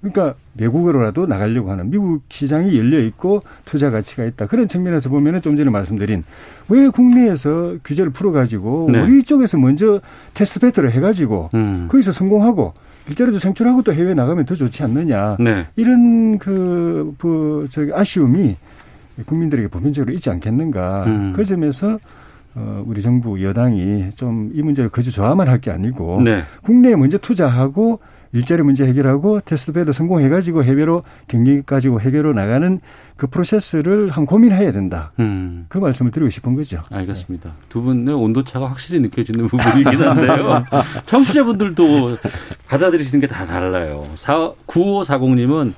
그러니까 0.00 0.34
외국으로라도 0.56 1.26
나가려고 1.26 1.70
하는 1.70 1.90
미국 1.90 2.22
시장이 2.28 2.78
열려 2.78 3.00
있고 3.00 3.42
투자 3.64 3.90
가치가 3.90 4.24
있다. 4.24 4.46
그런 4.46 4.68
측면에서 4.68 5.08
보면은 5.08 5.42
좀 5.42 5.56
전에 5.56 5.70
말씀드린 5.70 6.24
왜 6.68 6.88
국내에서 6.88 7.76
규제를 7.84 8.12
풀어가지고 8.12 8.90
네. 8.92 9.02
우리 9.02 9.24
쪽에서 9.24 9.58
먼저 9.58 10.00
test 10.34 10.60
bed를 10.60 10.92
해가지고 10.92 11.50
음. 11.54 11.88
거기서 11.90 12.12
성공하고 12.12 12.74
일자리도 13.08 13.38
창출하고 13.38 13.82
또 13.82 13.92
해외 13.92 14.14
나가면 14.14 14.44
더 14.44 14.54
좋지 14.54 14.82
않느냐. 14.82 15.38
네. 15.40 15.66
이런 15.76 16.38
그, 16.38 17.14
그, 17.18 17.66
저기 17.70 17.90
아쉬움이 17.92 18.56
국민들에게 19.26 19.68
보편적으로 19.68 20.12
있지 20.14 20.30
않겠는가. 20.30 21.04
음. 21.06 21.32
그 21.34 21.44
점에서 21.44 21.98
어, 22.54 22.82
우리 22.86 23.02
정부 23.02 23.42
여당이 23.42 24.10
좀 24.16 24.50
이 24.54 24.62
문제를 24.62 24.90
거저 24.90 25.10
좋아만 25.10 25.48
할 25.48 25.60
게 25.60 25.70
아니고 25.70 26.22
네. 26.22 26.42
국내에 26.62 26.96
먼저 26.96 27.18
투자하고 27.18 28.00
일자리 28.32 28.62
문제 28.62 28.84
해결하고 28.84 29.40
test 29.40 29.70
bed 29.70 29.92
성공해가지고 29.92 30.62
해외로 30.62 31.02
경쟁 31.28 31.62
가지고 31.62 31.98
해외로 32.00 32.32
나가는 32.34 32.78
그 33.16 33.26
프로세스를 33.26 34.10
한 34.10 34.26
고민해야 34.26 34.70
된다. 34.72 35.12
음. 35.18 35.64
그 35.68 35.78
말씀을 35.78 36.10
드리고 36.10 36.28
싶은 36.30 36.54
거죠. 36.54 36.82
알겠습니다. 36.90 37.48
네. 37.48 37.54
두 37.70 37.80
분의 37.80 38.14
온도차가 38.14 38.68
확실히 38.68 39.00
느껴지는 39.00 39.46
부분이긴 39.46 40.02
한데요. 40.02 40.62
청취자분들도 41.06 42.18
받아들이시는 42.68 43.20
게 43.20 43.26
다 43.26 43.46
달라요. 43.46 44.04
9540님은 44.66 45.72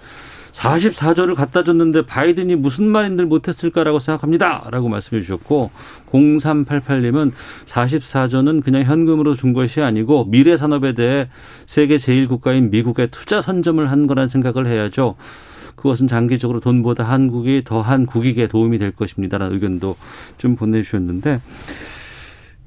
44조를 0.52 1.34
갖다 1.34 1.64
줬는데 1.64 2.06
바이든이 2.06 2.56
무슨 2.56 2.86
말인들 2.86 3.26
못했을까라고 3.26 3.98
생각합니다. 3.98 4.68
라고 4.70 4.88
말씀해 4.88 5.22
주셨고 5.22 5.70
0388님은 6.10 7.32
44조는 7.66 8.62
그냥 8.62 8.84
현금으로 8.84 9.34
준 9.34 9.52
것이 9.52 9.80
아니고 9.80 10.26
미래 10.26 10.56
산업에 10.56 10.94
대해 10.94 11.28
세계 11.66 11.96
제1국가인 11.96 12.70
미국의 12.70 13.08
투자 13.10 13.40
선점을 13.40 13.90
한 13.90 14.06
거란 14.06 14.28
생각을 14.28 14.66
해야죠. 14.66 15.16
그것은 15.76 16.08
장기적으로 16.08 16.60
돈보다 16.60 17.04
한국이 17.04 17.62
더한 17.64 18.04
국익에 18.06 18.48
도움이 18.48 18.78
될 18.78 18.90
것입니다라는 18.92 19.54
의견도 19.54 19.96
좀 20.36 20.56
보내주셨는데 20.56 21.40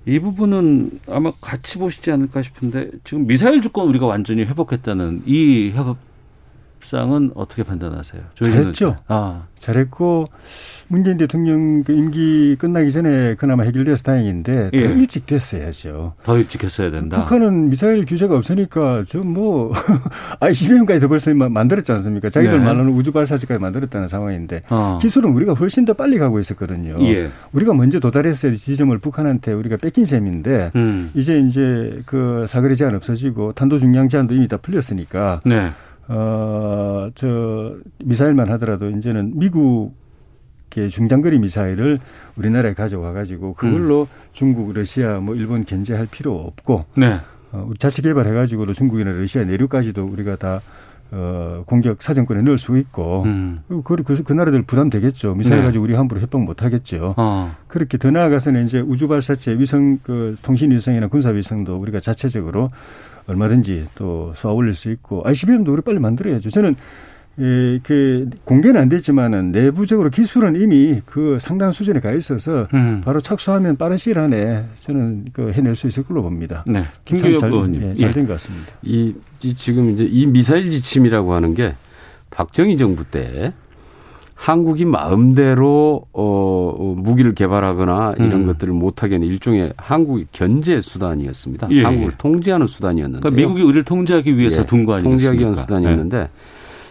이 0.05 0.19
부분은 0.19 0.99
아마 1.07 1.31
같이 1.39 1.77
보시지 1.77 2.11
않을까 2.11 2.41
싶은데 2.41 2.89
지금 3.03 3.27
미사일 3.27 3.61
주권 3.61 3.87
우리가 3.87 4.05
완전히 4.05 4.43
회복했다는 4.43 5.23
이 5.25 5.71
협업 5.73 6.12
협상은 6.83 7.31
어떻게 7.35 7.63
판단하세요? 7.63 8.21
잘했죠. 8.35 8.97
아. 9.07 9.43
잘했고 9.55 10.27
문재인 10.89 11.17
대통령 11.17 11.83
그 11.83 11.93
임기 11.93 12.57
끝나기 12.59 12.91
전에 12.91 13.35
그나마 13.35 13.63
해결돼서 13.63 14.03
다행인데 14.03 14.71
더 14.71 14.77
예. 14.77 14.81
일찍 14.81 15.25
됐어야죠. 15.25 16.15
더 16.21 16.37
일찍 16.37 16.61
했어야 16.63 16.91
된다. 16.91 17.23
북한은 17.23 17.69
미사일 17.69 18.05
규제가 18.05 18.35
없으니까 18.35 19.03
좀 19.07 19.23
뭐 19.33 19.71
ICBM까지도 20.41 21.07
벌써 21.07 21.33
만들었지 21.33 21.91
않습니까? 21.93 22.29
자기들 22.29 22.59
네. 22.59 22.65
말로는 22.65 22.91
우주 22.91 23.11
발사지까지 23.13 23.59
만들었다는 23.59 24.09
상황인데 24.09 24.61
어. 24.69 24.99
기술은 25.01 25.31
우리가 25.31 25.53
훨씬 25.53 25.85
더 25.85 25.93
빨리 25.93 26.17
가고 26.17 26.39
있었거든요. 26.39 26.97
예. 27.07 27.31
우리가 27.53 27.73
먼저 27.73 27.99
도달했어야 27.99 28.51
지점을 28.51 28.95
북한한테 28.99 29.53
우리가 29.53 29.77
뺏긴 29.77 30.05
셈인데 30.05 30.71
음. 30.75 31.09
이제 31.15 31.39
이제 31.39 32.01
그 32.05 32.45
사거리 32.47 32.75
제한 32.75 32.93
없어지고 32.95 33.53
탄도 33.53 33.77
중량 33.77 34.09
제한도 34.09 34.35
이미 34.35 34.47
다 34.49 34.57
풀렸으니까. 34.57 35.39
네. 35.45 35.71
어, 36.07 37.09
저, 37.15 37.75
미사일만 38.03 38.49
하더라도 38.51 38.89
이제는 38.89 39.33
미국의 39.35 40.89
중장거리 40.89 41.39
미사일을 41.39 41.99
우리나라에 42.35 42.73
가져와 42.73 43.13
가지고 43.13 43.53
그걸로 43.53 44.01
음. 44.01 44.29
중국, 44.31 44.73
러시아, 44.73 45.19
뭐 45.19 45.35
일본 45.35 45.65
견제할 45.65 46.07
필요 46.09 46.35
없고. 46.35 46.81
네. 46.95 47.19
어, 47.51 47.69
자체 47.77 48.01
개발해 48.01 48.33
가지고도 48.33 48.73
중국이나 48.73 49.11
러시아 49.11 49.43
내륙까지도 49.43 50.03
우리가 50.03 50.35
다 50.37 50.61
어, 51.15 51.63
공격 51.67 52.01
사정권에 52.01 52.41
넣을 52.41 52.57
수 52.57 52.75
있고, 52.75 53.21
음. 53.25 53.61
그, 53.67 53.81
그, 53.83 54.23
그 54.23 54.33
나라들 54.33 54.63
부담되겠죠. 54.63 55.35
미사일 55.35 55.57
네. 55.57 55.65
가지고 55.65 55.83
우리 55.83 55.93
함부로 55.93 56.19
협박 56.19 56.41
못 56.41 56.63
하겠죠. 56.63 57.13
어. 57.17 57.55
그렇게 57.67 57.99
더 57.99 58.09
나아가서는 58.09 58.65
이제 58.65 58.79
우주 58.79 59.07
발사체 59.07 59.53
위성, 59.59 59.99
그 60.01 60.35
통신 60.41 60.71
위성이나 60.71 61.07
군사 61.07 61.29
위성도 61.29 61.77
우리가 61.77 61.99
자체적으로 61.99 62.67
얼마든지 63.27 63.85
또 63.95 64.33
쏘아 64.35 64.53
올릴 64.53 64.73
수 64.73 64.91
있고 64.91 65.21
ICBM도 65.25 65.71
우리 65.73 65.81
빨리 65.81 65.99
만들어야죠. 65.99 66.49
저는 66.49 66.75
예, 67.39 67.79
그 67.81 68.29
공개는 68.43 68.79
안 68.79 68.89
됐지만은 68.89 69.51
내부적으로 69.51 70.11
기술은 70.11 70.55
이미 70.55 71.01
그 71.05 71.37
상당 71.39 71.71
수준에 71.71 71.99
가 71.99 72.11
있어서 72.11 72.67
음. 72.75 73.01
바로 73.03 73.19
착수하면 73.19 73.75
빠른 73.75 73.97
시일 73.97 74.19
안에 74.19 74.65
저는 74.75 75.25
그 75.33 75.51
해낼 75.51 75.75
수 75.75 75.87
있을 75.87 76.03
걸로 76.03 76.21
봅니다. 76.21 76.63
네. 76.67 76.85
김규엽 77.05 77.43
의원님. 77.43 77.81
예, 77.81 77.93
잘된 77.95 78.23
예. 78.23 78.27
것 78.27 78.33
같습니다. 78.33 78.73
이, 78.83 79.15
이 79.41 79.55
지금 79.55 79.89
이제 79.91 80.03
이 80.03 80.27
미사일 80.27 80.69
지침이라고 80.69 81.33
하는 81.33 81.55
게 81.55 81.75
박정희 82.29 82.77
정부 82.77 83.03
때 83.03 83.53
한국이 84.43 84.83
마음대로 84.83 86.05
어, 86.11 86.75
어 86.77 86.95
무기를 86.97 87.33
개발하거나 87.33 88.15
이런 88.17 88.33
음. 88.33 88.45
것들을 88.45 88.73
못하게 88.73 89.15
하는 89.15 89.25
일종의 89.25 89.71
한국의 89.77 90.27
견제 90.33 90.81
수단이었습니다. 90.81 91.69
예. 91.71 91.83
한국을 91.83 92.15
통제하는 92.17 92.67
수단이었는데 92.67 93.21
그러니까 93.21 93.41
미국이 93.41 93.61
우리를 93.61 93.85
통제하기 93.85 94.37
위해서 94.37 94.59
예. 94.59 94.65
둔거 94.65 94.95
아니겠습니까? 94.95 95.09
통제하기 95.09 95.39
위한 95.39 95.55
수단이었는데 95.55 96.17
예. 96.17 96.29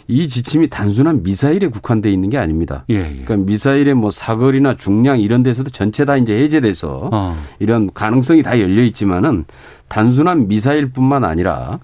이 0.08 0.28
지침이 0.28 0.70
단순한 0.70 1.22
미사일에 1.22 1.68
국한돼 1.68 2.10
있는 2.10 2.30
게 2.30 2.38
아닙니다. 2.38 2.86
예, 2.88 2.94
예. 2.94 3.22
그러니까 3.22 3.36
미사일의 3.36 3.92
뭐 3.96 4.10
사거리나 4.10 4.76
중량 4.76 5.20
이런 5.20 5.42
데서도 5.42 5.68
전체 5.68 6.06
다 6.06 6.16
이제 6.16 6.34
해제돼서 6.34 7.10
어. 7.12 7.36
이런 7.58 7.92
가능성이 7.92 8.42
다 8.42 8.58
열려 8.60 8.82
있지만은 8.82 9.44
단순한 9.88 10.48
미사일뿐만 10.48 11.24
아니라 11.24 11.80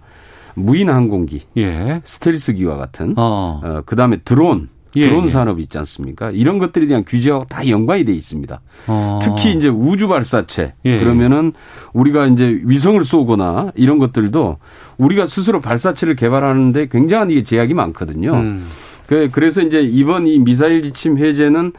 무인 0.55 0.89
항공기, 0.89 1.43
예. 1.59 2.01
스텔스기와 2.05 2.79
같은 2.79 3.12
어. 3.19 3.61
어 3.62 3.83
그다음에 3.85 4.16
드론 4.25 4.71
예, 4.99 5.09
드론 5.09 5.25
예. 5.25 5.29
산업 5.29 5.61
있지 5.61 5.79
않습니까? 5.79 6.31
이런 6.31 6.59
것들에 6.59 6.87
대한 6.87 7.05
규제하고 7.05 7.45
다 7.47 7.69
연관이 7.69 8.05
돼 8.05 8.13
있습니다. 8.13 8.61
어. 8.87 9.19
특히 9.23 9.53
이제 9.53 9.69
우주 9.69 10.09
발사체 10.09 10.75
예. 10.85 10.99
그러면은 10.99 11.53
우리가 11.93 12.27
이제 12.27 12.61
위성을 12.65 13.03
쏘거나 13.05 13.73
이런 13.75 13.99
것들도 13.99 14.59
우리가 14.99 15.27
스스로 15.27 15.61
발사체를 15.61 16.17
개발하는데 16.17 16.89
굉장한 16.89 17.31
이게 17.31 17.43
제약이 17.43 17.75
많거든요. 17.75 18.35
음. 18.35 18.67
그, 19.07 19.31
그래서 19.33 19.63
이제 19.63 19.81
이번 19.81 20.27
이 20.27 20.39
미사일 20.39 20.83
지침 20.83 21.19
해제는 21.19 21.73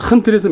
큰 0.00 0.22
틀에서 0.22 0.48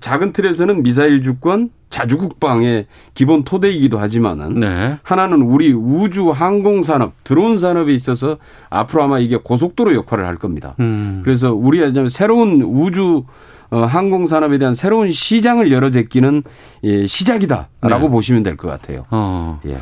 작은 0.00 0.32
틀에서는 0.32 0.84
미사일 0.84 1.20
주권 1.20 1.70
자주 1.90 2.16
국방의 2.16 2.86
기본 3.14 3.44
토대이기도 3.44 3.98
하지만은 3.98 4.54
네. 4.54 4.98
하나는 5.02 5.42
우리 5.42 5.72
우주 5.72 6.30
항공 6.30 6.84
산업, 6.84 7.12
드론 7.24 7.58
산업에 7.58 7.92
있어서 7.92 8.38
앞으로 8.70 9.02
아마 9.02 9.18
이게 9.18 9.36
고속도로 9.36 9.94
역할을 9.96 10.24
할 10.26 10.36
겁니다. 10.36 10.76
음. 10.78 11.22
그래서 11.24 11.52
우리 11.52 11.80
새로운 12.08 12.62
우주 12.62 13.24
어, 13.70 13.78
항공 13.80 14.26
산업에 14.26 14.58
대한 14.58 14.74
새로운 14.74 15.10
시장을 15.10 15.72
열어 15.72 15.90
제끼는 15.90 16.44
예, 16.84 17.06
시작이다라고 17.08 18.06
네. 18.06 18.08
보시면 18.08 18.44
될 18.44 18.56
것 18.56 18.68
같아요. 18.68 19.06
어. 19.10 19.60
예. 19.66 19.76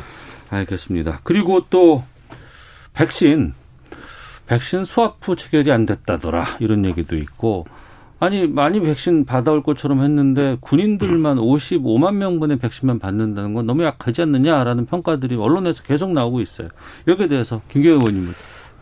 알겠습니다. 0.49 1.19
그리고 1.23 1.65
또 1.69 2.03
백신 2.93 3.53
백신 4.47 4.83
수확부 4.85 5.35
체결이 5.35 5.71
안 5.71 5.85
됐다더라 5.85 6.45
이런 6.59 6.85
얘기도 6.85 7.15
있고 7.15 7.65
아니 8.23 8.47
많이 8.47 8.79
백신 8.79 9.25
받아올 9.25 9.63
것처럼 9.63 10.01
했는데 10.01 10.55
군인들만 10.61 11.37
55만 11.37 12.15
명분의 12.15 12.57
백신만 12.57 12.99
받는다는 12.99 13.53
건 13.53 13.65
너무 13.65 13.83
약하지 13.83 14.21
않느냐라는 14.21 14.85
평가들이 14.85 15.35
언론에서 15.35 15.83
계속 15.83 16.11
나오고 16.11 16.39
있어요. 16.39 16.69
여기에 17.07 17.27
대해서 17.27 17.59
김경호 17.69 17.97
의원님은 17.97 18.33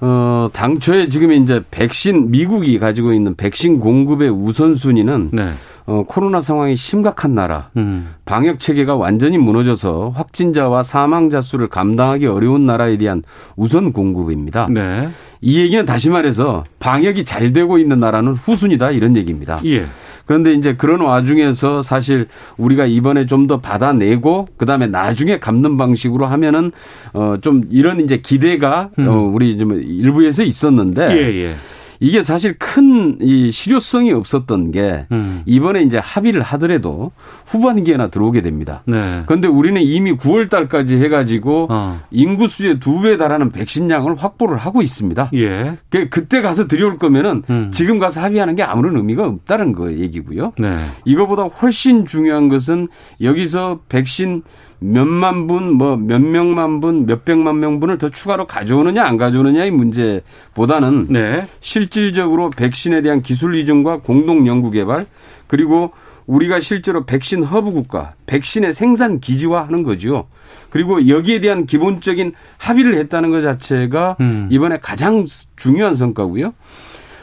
어, 0.02 0.50
당초에 0.54 1.10
지금 1.10 1.32
이제 1.32 1.64
백신 1.72 2.30
미국이 2.32 2.78
가지고 2.78 3.14
있는 3.14 3.36
백신 3.36 3.80
공급의 3.80 4.30
우선순위는 4.30 5.30
네. 5.32 5.52
어, 5.86 6.04
코로나 6.08 6.42
상황이 6.42 6.76
심각한 6.76 7.34
나라, 7.36 7.70
음. 7.78 8.14
방역 8.26 8.60
체계가 8.60 8.96
완전히 8.96 9.38
무너져서 9.38 10.14
확진자와 10.16 10.84
사망자 10.84 11.42
수를 11.42 11.68
감당하기 11.68 12.28
어려운 12.28 12.66
나라에 12.66 12.98
대한 12.98 13.24
우선 13.56 13.92
공급입니다. 13.92 14.68
네. 14.70 15.10
이 15.42 15.60
얘기는 15.60 15.84
다시 15.86 16.10
말해서 16.10 16.64
방역이 16.80 17.26
잘 17.26 17.52
되고 17.52 17.78
있는 17.78 18.00
나라는 18.00 18.34
후순이다 18.34 18.92
이런 18.92 19.18
얘기입니다. 19.18 19.60
예. 19.66 19.86
그런데 20.28 20.54
이제 20.54 20.76
그런 20.76 21.02
와중에서 21.02 21.82
사실 21.82 22.28
우리가 22.58 22.86
이번에 22.86 23.26
좀 23.26 23.48
더 23.48 23.60
받아내고 23.60 24.48
그다음에 24.56 24.86
나중에 24.88 25.40
갚는 25.40 25.76
방식으로 25.78 26.28
하면은 26.28 26.72
어좀 27.14 27.64
이런 27.72 28.00
이제 28.00 28.18
기대가 28.18 28.92
음. 29.00 29.08
어 29.08 29.18
우리 29.34 29.58
좀 29.58 29.74
일부에서 29.74 30.44
있었는데 30.44 31.12
예, 31.12 31.44
예. 31.46 31.56
이게 32.02 32.24
사실 32.24 32.56
큰 32.60 33.02
이 33.22 33.52
실효성이 33.52 34.12
없었던 34.12 34.72
게 34.72 35.06
음. 35.12 35.42
이번에 35.46 35.84
이제 35.84 35.98
합의를 35.98 36.42
하더라도 36.42 37.12
후반기에나 37.46 38.08
들어오게 38.08 38.42
됩니다. 38.42 38.84
네. 38.86 39.24
그런데 39.26 39.48
우리는 39.48 39.82
이미 39.82 40.14
9월 40.16 40.50
달까지 40.50 40.98
해가지고 40.98 41.68
어. 41.70 42.02
인구 42.12 42.48
수의 42.48 42.80
두배 42.80 43.18
달하는 43.18 43.52
백신량을 43.52 44.16
확보를 44.16 44.58
하고 44.58 44.82
있습니다. 44.82 45.32
예. 45.36 45.78
그 45.90 46.10
그때 46.10 46.42
가서 46.42 46.68
들여올 46.68 46.98
거면은 46.98 47.44
음. 47.50 47.72
지금 47.72 48.00
가서 48.00 48.22
합의하는 48.22 48.56
게 48.56 48.64
아무런 48.64 48.96
의미가 48.98 49.26
없다는 49.26 49.74
거 49.74 49.92
얘기고요. 49.92 50.54
네. 50.58 50.86
이거보다 51.06 51.44
훨씬 51.44 52.06
중요한 52.06 52.50
것은 52.50 52.88
여기서 53.22 53.82
백신 53.90 54.44
몇만 54.84 55.46
분, 55.46 55.74
뭐 55.74 55.96
몇 55.96 56.20
명만 56.22 56.82
분, 56.82 57.06
몇 57.06 57.24
백만 57.24 57.60
명 57.60 57.80
분을 57.80 58.00
더 58.00 58.10
추가로 58.10 58.48
가져오느냐 58.48 59.04
안 59.04 59.16
가져오느냐의 59.18 59.70
문제보다는 59.72 61.08
네. 61.10 61.46
실질적으로 61.62 62.50
백신에 62.50 63.02
대한 63.02 63.22
기술 63.22 63.56
이전과 63.56 64.00
공동 64.00 64.48
연구 64.48 64.72
개발 64.72 65.06
그리고 65.48 65.92
우리가 66.26 66.60
실제로 66.60 67.06
백신 67.06 67.44
허브 67.44 67.72
국가, 67.72 68.14
백신의 68.26 68.74
생산 68.74 69.20
기지화 69.20 69.64
하는 69.64 69.84
거죠. 69.84 70.28
그리고 70.70 71.08
여기에 71.08 71.42
대한 71.42 71.66
기본적인 71.66 72.34
합의를 72.58 72.96
했다는 72.96 73.32
것 73.32 73.42
자체가 73.42 74.18
음. 74.20 74.48
이번에 74.50 74.80
가장 74.80 75.26
중요한 75.56 75.94
성과고요. 75.94 76.54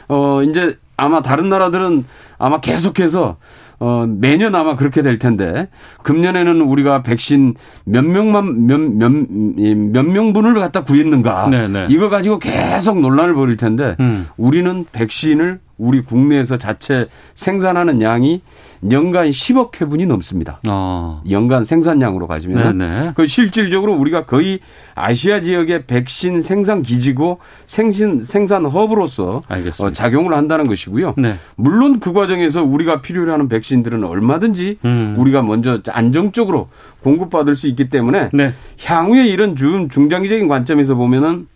어 0.07 0.43
이제 0.43 0.77
아마 0.95 1.21
다른 1.21 1.49
나라들은 1.49 2.05
아마 2.37 2.61
계속해서 2.61 3.37
어, 3.79 4.05
매년 4.05 4.55
아마 4.55 4.75
그렇게 4.75 5.01
될 5.01 5.19
텐데 5.19 5.69
금년에는 6.03 6.61
우리가 6.61 7.01
백신 7.03 7.55
몇 7.85 8.03
명만 8.03 8.67
몇몇 8.67 9.09
몇 9.09 10.05
명분을 10.05 10.53
갖다 10.55 10.83
구했는가 10.83 11.47
네네. 11.49 11.67
네. 11.67 11.87
이거 11.89 12.09
가지고 12.09 12.39
계속 12.39 12.99
논란을 12.99 13.33
벌일 13.35 13.55
텐데 13.55 13.95
음. 13.99 14.27
우리는 14.37 14.85
백신을 14.91 15.59
우리 15.77 16.01
국내에서 16.01 16.57
자체 16.57 17.07
생산하는 17.35 18.01
양이 18.01 18.41
연간 18.89 19.29
10억 19.29 19.81
회분이 19.81 20.05
넘습니다. 20.05 20.59
어. 20.67 21.21
연간 21.29 21.65
생산량으로 21.65 22.27
가지면 22.27 23.13
그 23.15 23.27
실질적으로 23.27 23.93
우리가 23.93 24.25
거의 24.25 24.59
아시아 24.95 25.41
지역의 25.41 25.85
백신 25.85 26.41
생산 26.41 26.81
기지고 26.81 27.39
생신 27.65 28.21
생산 28.21 28.65
허브로서 28.65 29.43
어, 29.79 29.91
작용을 29.91 30.33
한다는 30.33 30.67
것이고요. 30.67 31.15
네. 31.17 31.35
물론 31.55 31.99
그 31.99 32.13
과정에서 32.13 32.63
우리가 32.63 33.01
필요로 33.01 33.31
하는 33.33 33.49
백신들은 33.49 34.03
얼마든지 34.03 34.79
음. 34.85 35.15
우리가 35.17 35.41
먼저 35.41 35.81
안정적으로 35.89 36.69
공급받을 37.03 37.55
수 37.55 37.67
있기 37.67 37.89
때문에 37.89 38.29
네. 38.33 38.53
향후에 38.83 39.27
이런 39.27 39.55
중 39.55 39.89
중장기적인 39.89 40.47
관점에서 40.47 40.95
보면은 40.95 41.47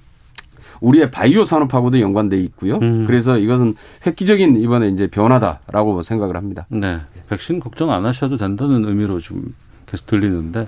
우리의 0.84 1.12
바이오 1.12 1.46
산업하고도 1.46 2.00
연관돼 2.02 2.38
있고요. 2.42 2.78
음. 2.82 3.06
그래서 3.08 3.38
이것은 3.38 3.76
획기적인 4.06 4.58
이번에 4.58 4.90
이제 4.90 5.08
변화다라고 5.08 6.04
생각을 6.04 6.36
합니다. 6.36 6.68
네. 6.70 7.00
백신 7.30 7.60
걱정 7.60 7.92
안 7.92 8.06
하셔도 8.06 8.36
된다는 8.36 8.86
의미로 8.86 9.20
좀 9.20 9.56
계속 9.86 10.08
들리는데 10.08 10.68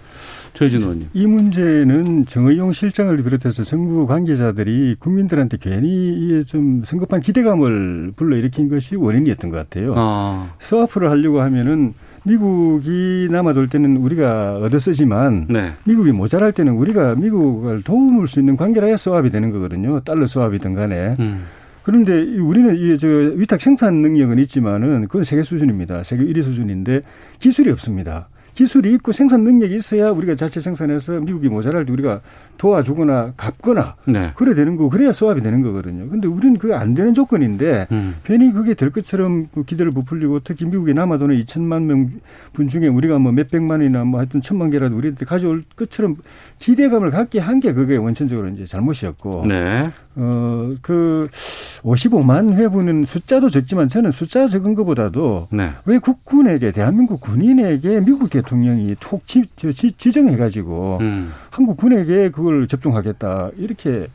최진 0.53 0.81
의원님. 0.83 1.09
이 1.13 1.27
문제는 1.27 2.27
정의용 2.27 2.71
실장을 2.71 3.15
비롯해서 3.17 3.63
정부 3.63 4.07
관계자들이 4.07 4.95
국민들한테 4.99 5.57
괜히 5.59 6.43
좀 6.45 6.83
성급한 6.85 7.19
기대감을 7.19 8.13
불러일으킨 8.15 8.69
것이 8.69 8.95
원인이었던 8.95 9.49
것 9.49 9.57
같아요. 9.57 9.93
아. 9.97 10.53
스와프를 10.59 11.09
하려고 11.09 11.41
하면은 11.41 11.93
미국이 12.25 13.27
남아돌 13.31 13.69
때는 13.69 13.97
우리가 13.97 14.57
얻어쓰지만 14.57 15.45
네. 15.49 15.73
미국이 15.85 16.11
모자랄 16.11 16.51
때는 16.51 16.73
우리가 16.73 17.15
미국을 17.15 17.83
도움을 17.83 18.27
수 18.27 18.39
있는 18.39 18.57
관계라야 18.57 18.97
수합이 18.97 19.29
되는 19.29 19.51
거거든요. 19.51 19.99
달러 20.01 20.25
수합이든 20.25 20.73
간에. 20.73 21.13
음. 21.19 21.45
그런데 21.83 22.13
우리는 22.39 22.75
이저 22.75 23.07
위탁 23.07 23.61
생산 23.61 24.01
능력은 24.01 24.39
있지만은 24.39 25.03
그건 25.03 25.23
세계 25.23 25.43
수준입니다. 25.43 26.03
세계 26.03 26.23
1위 26.25 26.41
수준인데 26.41 27.01
기술이 27.37 27.69
없습니다. 27.69 28.27
기술이 28.55 28.93
있고 28.93 29.11
생산 29.11 29.43
능력이 29.43 29.75
있어야 29.75 30.09
우리가 30.11 30.35
자체 30.35 30.61
생산해서 30.61 31.19
미국이 31.19 31.49
모자랄 31.49 31.85
때 31.85 31.91
우리가 31.91 32.21
도와주거나 32.57 33.33
갚거나 33.35 33.95
네. 34.05 34.31
그래 34.35 34.53
되는 34.55 34.77
거 34.77 34.89
그래야 34.89 35.11
수합이 35.11 35.41
되는 35.41 35.61
거거든요. 35.61 36.09
근데 36.09 36.27
우리는 36.27 36.57
그게 36.57 36.73
안 36.73 36.93
되는 36.93 37.13
조건인데 37.13 37.87
음. 37.91 38.15
괜히 38.23 38.51
그게 38.53 38.73
될 38.73 38.89
것처럼 38.91 39.49
그 39.53 39.63
기대를 39.65 39.91
부풀리고 39.91 40.39
특히 40.43 40.65
미국에 40.65 40.93
남아도는 40.93 41.37
2천만 41.41 41.83
명 41.83 42.09
분 42.53 42.69
중에 42.69 42.87
우리가 42.87 43.19
뭐 43.19 43.33
몇백만이나 43.33 44.05
뭐 44.05 44.19
하여튼 44.21 44.39
천만 44.39 44.69
개라도 44.69 44.95
우리한테 44.95 45.25
가져올 45.25 45.63
것처럼 45.75 46.15
기대감을 46.59 47.11
갖게 47.11 47.39
한 47.39 47.59
게 47.59 47.73
그게 47.73 47.95
원천적으로 47.97 48.47
이제 48.49 48.65
잘못이었고 48.65 49.45
네. 49.47 49.89
어 50.15 50.55
그 50.81 51.29
55만 51.83 52.53
회분은 52.53 53.05
숫자도 53.05 53.49
적지만 53.49 53.87
저는 53.87 54.11
숫자 54.11 54.47
적은 54.47 54.75
것보다도 54.75 55.47
네. 55.51 55.71
왜 55.85 55.99
국군에게 55.99 56.71
대한민국 56.71 57.21
군인에게 57.21 58.01
미국 58.01 58.29
대통령이 58.29 58.95
톡 58.99 59.25
지, 59.27 59.43
지, 59.55 59.91
지정해 59.91 60.35
가지고 60.37 60.97
음. 61.01 61.31
한국 61.49 61.77
군에게 61.77 62.31
그걸 62.31 62.67
접종하겠다 62.67 63.51
이렇게 63.57 64.07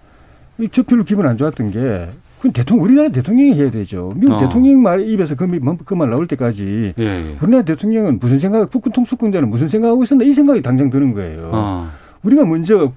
저 0.72 0.82
별로 0.82 1.04
기분 1.04 1.26
안 1.26 1.36
좋았던 1.36 1.70
게 1.70 2.08
그건 2.38 2.52
대통령 2.52 2.84
우리나라 2.84 3.08
대통령이 3.10 3.52
해야 3.54 3.70
되죠. 3.70 4.14
미국 4.16 4.34
어. 4.34 4.38
대통령 4.38 4.82
말 4.82 5.06
입에서 5.06 5.34
그말 5.34 5.60
뭐, 5.60 5.76
그 5.84 5.94
나올 5.94 6.26
때까지 6.26 6.94
예, 6.98 7.04
예. 7.04 7.36
우리나라 7.40 7.64
대통령은 7.64 8.18
무슨 8.18 8.38
생각, 8.38 8.70
국군 8.70 8.92
통수권자는 8.92 9.48
무슨 9.50 9.68
생각하고 9.68 10.02
있었나 10.02 10.24
이 10.24 10.32
생각이 10.32 10.62
당장 10.62 10.88
드는 10.88 11.12
거예요. 11.12 11.50
어. 11.52 11.90
우리가 12.22 12.44
먼저 12.44 12.92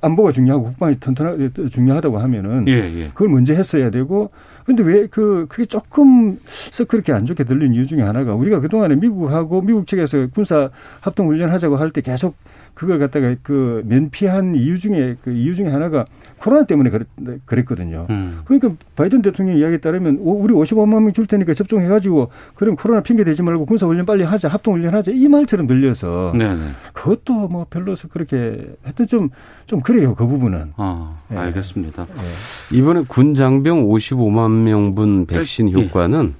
안보가 0.00 0.30
중요하고 0.30 0.64
국방이 0.64 0.94
튼튼하 1.00 1.36
중요하다고 1.68 2.18
하면은 2.18 2.68
예, 2.68 2.72
예. 2.72 3.08
그걸 3.08 3.30
먼저 3.30 3.52
했어야 3.52 3.90
되고 3.90 4.30
근데 4.64 4.82
왜 4.84 5.08
그 5.10 5.46
그게 5.48 5.64
조금 5.64 6.38
그렇게 6.86 7.12
안 7.12 7.24
좋게 7.26 7.42
들린 7.44 7.74
이유 7.74 7.84
중에 7.84 8.02
하나가 8.02 8.34
우리가 8.34 8.60
그동안에 8.60 8.94
미국하고 8.94 9.60
미국 9.60 9.86
측에서 9.88 10.28
군사 10.32 10.70
합동 11.00 11.26
훈련 11.26 11.50
하자고 11.50 11.76
할 11.76 11.90
때 11.90 12.00
계속 12.00 12.36
그걸 12.74 12.98
갖다가 13.00 13.34
그 13.42 13.82
면피한 13.86 14.54
이유 14.54 14.78
중에 14.78 15.16
그 15.22 15.32
이유 15.32 15.54
중에 15.56 15.66
하나가 15.68 16.04
코로나 16.42 16.64
때문에 16.64 16.90
그랬, 16.90 17.64
거든요 17.64 18.06
음. 18.10 18.40
그러니까 18.44 18.72
바이든 18.96 19.22
대통령 19.22 19.56
이야기에 19.56 19.78
따르면 19.78 20.18
우리 20.20 20.52
55만 20.52 21.00
명 21.02 21.12
줄 21.12 21.26
테니까 21.26 21.54
접종해가지고 21.54 22.30
그럼 22.54 22.76
코로나 22.76 23.02
핑계 23.02 23.22
대지 23.24 23.42
말고 23.42 23.66
군사훈련 23.66 24.06
빨리 24.06 24.24
하자, 24.24 24.48
합동훈련 24.48 24.94
하자 24.94 25.12
이 25.14 25.28
말처럼 25.28 25.66
들려서 25.66 26.32
네네. 26.34 26.70
그것도 26.92 27.48
뭐 27.48 27.66
별로서 27.68 28.08
그렇게 28.08 28.74
하여튼 28.82 29.06
좀, 29.06 29.28
좀 29.66 29.80
그래요. 29.80 30.14
그 30.14 30.26
부분은. 30.26 30.72
아, 30.76 31.16
알겠습니다. 31.28 32.06
네. 32.06 32.76
이번에 32.78 33.04
군 33.06 33.34
장병 33.34 33.86
55만 33.86 34.62
명분 34.62 35.26
백신 35.26 35.70
짧, 35.70 35.82
효과는 35.82 36.34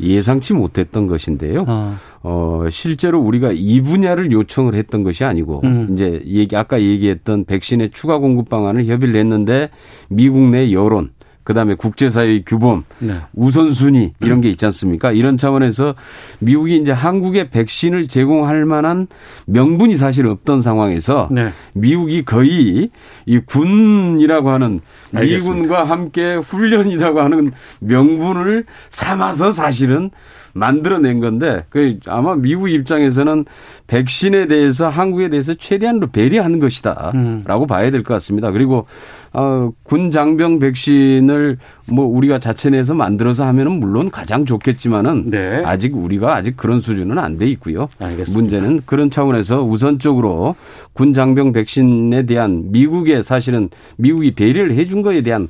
예. 0.00 0.22
상치 0.22 0.54
못했던 0.54 1.06
것인데요. 1.06 1.64
아. 1.68 1.98
어, 2.26 2.64
실제로 2.70 3.20
우리가 3.20 3.50
이 3.52 3.82
분야를 3.82 4.32
요청을 4.32 4.74
했던 4.74 5.04
것이 5.04 5.24
아니고 5.24 5.60
음. 5.64 5.88
이제 5.92 6.22
얘기 6.24 6.56
아까 6.56 6.80
얘기했던 6.80 7.44
백신의 7.44 7.90
추가 7.90 8.16
공급 8.18 8.48
방안을 8.48 8.86
협의를 8.86 9.12
냈는데 9.12 9.68
미국 10.08 10.48
내 10.48 10.72
여론 10.72 11.10
그 11.44 11.52
다음에 11.52 11.74
국제사회의 11.74 12.42
규범, 12.46 12.84
네. 13.00 13.18
우선순위 13.34 14.14
이런 14.22 14.40
게 14.40 14.48
있지 14.48 14.64
않습니까? 14.64 15.12
이런 15.12 15.36
차원에서 15.36 15.94
미국이 16.38 16.78
이제 16.78 16.90
한국에 16.90 17.50
백신을 17.50 18.08
제공할 18.08 18.64
만한 18.64 19.06
명분이 19.44 19.98
사실 19.98 20.26
없던 20.26 20.62
상황에서 20.62 21.28
네. 21.30 21.50
미국이 21.74 22.24
거의 22.24 22.88
이 23.26 23.38
군이라고 23.40 24.48
하는 24.48 24.80
알겠습니다. 25.12 25.52
미군과 25.52 25.84
함께 25.84 26.34
훈련이라고 26.36 27.20
하는 27.20 27.52
명분을 27.80 28.64
삼아서 28.88 29.52
사실은 29.52 30.10
만들어낸 30.54 31.20
건데 31.20 31.64
그 31.68 31.98
아마 32.06 32.34
미국 32.36 32.68
입장에서는 32.70 33.44
백신에 33.88 34.46
대해서 34.46 34.88
한국에 34.88 35.28
대해서 35.28 35.52
최대한으로 35.54 36.10
배려하는 36.10 36.60
것이다라고 36.60 37.14
음. 37.14 37.66
봐야 37.68 37.90
될 37.90 38.02
것 38.04 38.14
같습니다. 38.14 38.50
그리고 38.50 38.86
어, 39.32 39.72
군 39.82 40.12
장병 40.12 40.60
백신을 40.60 41.58
뭐 41.86 42.06
우리가 42.06 42.38
자체 42.38 42.70
내에서 42.70 42.94
만들어서 42.94 43.44
하면은 43.46 43.72
물론 43.80 44.10
가장 44.10 44.46
좋겠지만은 44.46 45.30
네. 45.30 45.62
아직 45.64 45.96
우리가 45.96 46.36
아직 46.36 46.56
그런 46.56 46.80
수준은 46.80 47.18
안 47.18 47.36
돼 47.36 47.46
있고요. 47.48 47.88
알겠습니다. 47.98 48.38
문제는 48.38 48.80
그런 48.86 49.10
차원에서 49.10 49.64
우선적으로 49.64 50.54
군 50.92 51.12
장병 51.12 51.52
백신에 51.52 52.26
대한 52.26 52.70
미국의 52.70 53.24
사실은 53.24 53.70
미국이 53.96 54.30
배려를 54.36 54.76
해준 54.76 55.02
거에 55.02 55.20
대한 55.22 55.48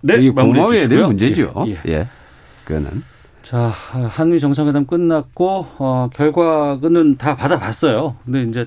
네, 0.00 0.30
고마워야 0.30 0.88
될 0.88 1.02
문제죠. 1.02 1.52
예, 1.66 1.72
예. 1.72 1.92
예. 1.92 2.08
그거는. 2.64 2.88
자, 3.46 3.68
한미 3.68 4.40
정상회담 4.40 4.86
끝났고, 4.86 5.68
어, 5.78 6.10
결과는 6.12 7.16
다 7.16 7.36
받아봤어요. 7.36 8.16
근데 8.24 8.42
이제 8.42 8.66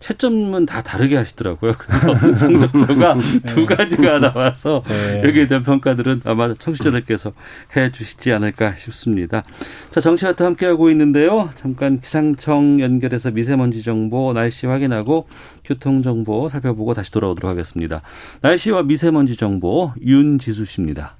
채점은 0.00 0.66
다 0.66 0.82
다르게 0.82 1.16
하시더라고요. 1.16 1.74
그래서 1.78 2.12
성적표가 2.34 3.14
네. 3.14 3.22
두 3.46 3.66
가지가 3.66 4.18
나와서 4.18 4.82
네. 4.88 5.22
여기에 5.22 5.46
대한 5.46 5.62
평가들은 5.62 6.22
아마 6.24 6.52
청취자들께서 6.54 7.32
해 7.76 7.92
주시지 7.92 8.32
않을까 8.32 8.74
싶습니다. 8.74 9.44
자, 9.92 10.00
정치와트 10.00 10.42
함께하고 10.42 10.90
있는데요. 10.90 11.48
잠깐 11.54 12.00
기상청 12.00 12.80
연결해서 12.80 13.30
미세먼지 13.30 13.84
정보, 13.84 14.32
날씨 14.32 14.66
확인하고 14.66 15.28
교통 15.64 16.02
정보 16.02 16.48
살펴보고 16.48 16.94
다시 16.94 17.12
돌아오도록 17.12 17.48
하겠습니다. 17.48 18.02
날씨와 18.40 18.82
미세먼지 18.82 19.36
정보 19.36 19.92
윤지수 20.02 20.64
씨입니다. 20.64 21.19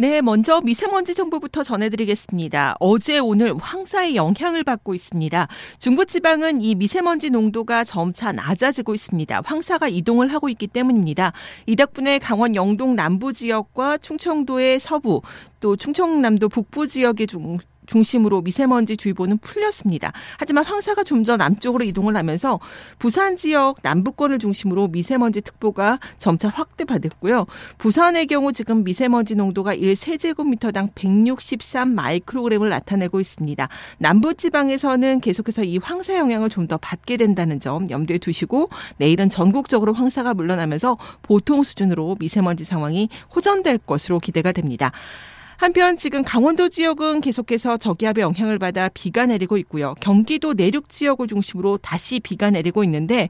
네, 0.00 0.22
먼저 0.22 0.60
미세먼지 0.60 1.12
정보부터 1.12 1.64
전해드리겠습니다. 1.64 2.76
어제 2.78 3.18
오늘 3.18 3.56
황사의 3.58 4.14
영향을 4.14 4.62
받고 4.62 4.94
있습니다. 4.94 5.48
중부지방은 5.80 6.62
이 6.62 6.76
미세먼지 6.76 7.30
농도가 7.30 7.82
점차 7.82 8.30
낮아지고 8.30 8.94
있습니다. 8.94 9.42
황사가 9.44 9.88
이동을 9.88 10.28
하고 10.28 10.48
있기 10.50 10.68
때문입니다. 10.68 11.32
이 11.66 11.74
덕분에 11.74 12.20
강원 12.20 12.54
영동 12.54 12.94
남부 12.94 13.32
지역과 13.32 13.98
충청도의 13.98 14.78
서부 14.78 15.20
또 15.58 15.74
충청남도 15.74 16.48
북부 16.48 16.86
지역의 16.86 17.26
중 17.26 17.58
중심으로 17.88 18.42
미세먼지 18.42 18.96
주의보는 18.96 19.38
풀렸습니다. 19.38 20.12
하지만 20.38 20.64
황사가 20.64 21.02
좀 21.04 21.18
더 21.24 21.36
남쪽으로 21.36 21.84
이동을 21.84 22.16
하면서 22.16 22.60
부산 23.00 23.36
지역 23.36 23.76
남부권을 23.82 24.38
중심으로 24.38 24.86
미세먼지 24.88 25.40
특보가 25.40 25.98
점차 26.18 26.48
확대받았고요. 26.48 27.44
부산의 27.78 28.28
경우 28.28 28.52
지금 28.52 28.84
미세먼지 28.84 29.34
농도가 29.34 29.74
1세제곱미터당 29.74 30.90
163 30.94 31.88
마이크로그램을 31.92 32.68
나타내고 32.68 33.18
있습니다. 33.18 33.68
남부 33.98 34.32
지방에서는 34.34 35.20
계속해서 35.20 35.64
이 35.64 35.78
황사 35.78 36.16
영향을 36.16 36.48
좀 36.48 36.68
더 36.68 36.76
받게 36.76 37.16
된다는 37.16 37.60
점 37.60 37.88
염두에 37.88 38.18
두시고 38.18 38.68
내일은 38.98 39.30
전국적으로 39.30 39.94
황사가 39.94 40.34
물러나면서 40.34 40.98
보통 41.22 41.64
수준으로 41.64 42.16
미세먼지 42.20 42.64
상황이 42.64 43.08
호전될 43.34 43.78
것으로 43.78 44.20
기대가 44.20 44.52
됩니다. 44.52 44.92
한편 45.58 45.96
지금 45.96 46.22
강원도 46.22 46.68
지역은 46.68 47.20
계속해서 47.20 47.78
저기압의 47.78 48.22
영향을 48.22 48.60
받아 48.60 48.88
비가 48.88 49.26
내리고 49.26 49.56
있고요. 49.58 49.96
경기도 50.00 50.52
내륙 50.54 50.88
지역을 50.88 51.26
중심으로 51.26 51.78
다시 51.78 52.20
비가 52.20 52.48
내리고 52.52 52.84
있는데 52.84 53.28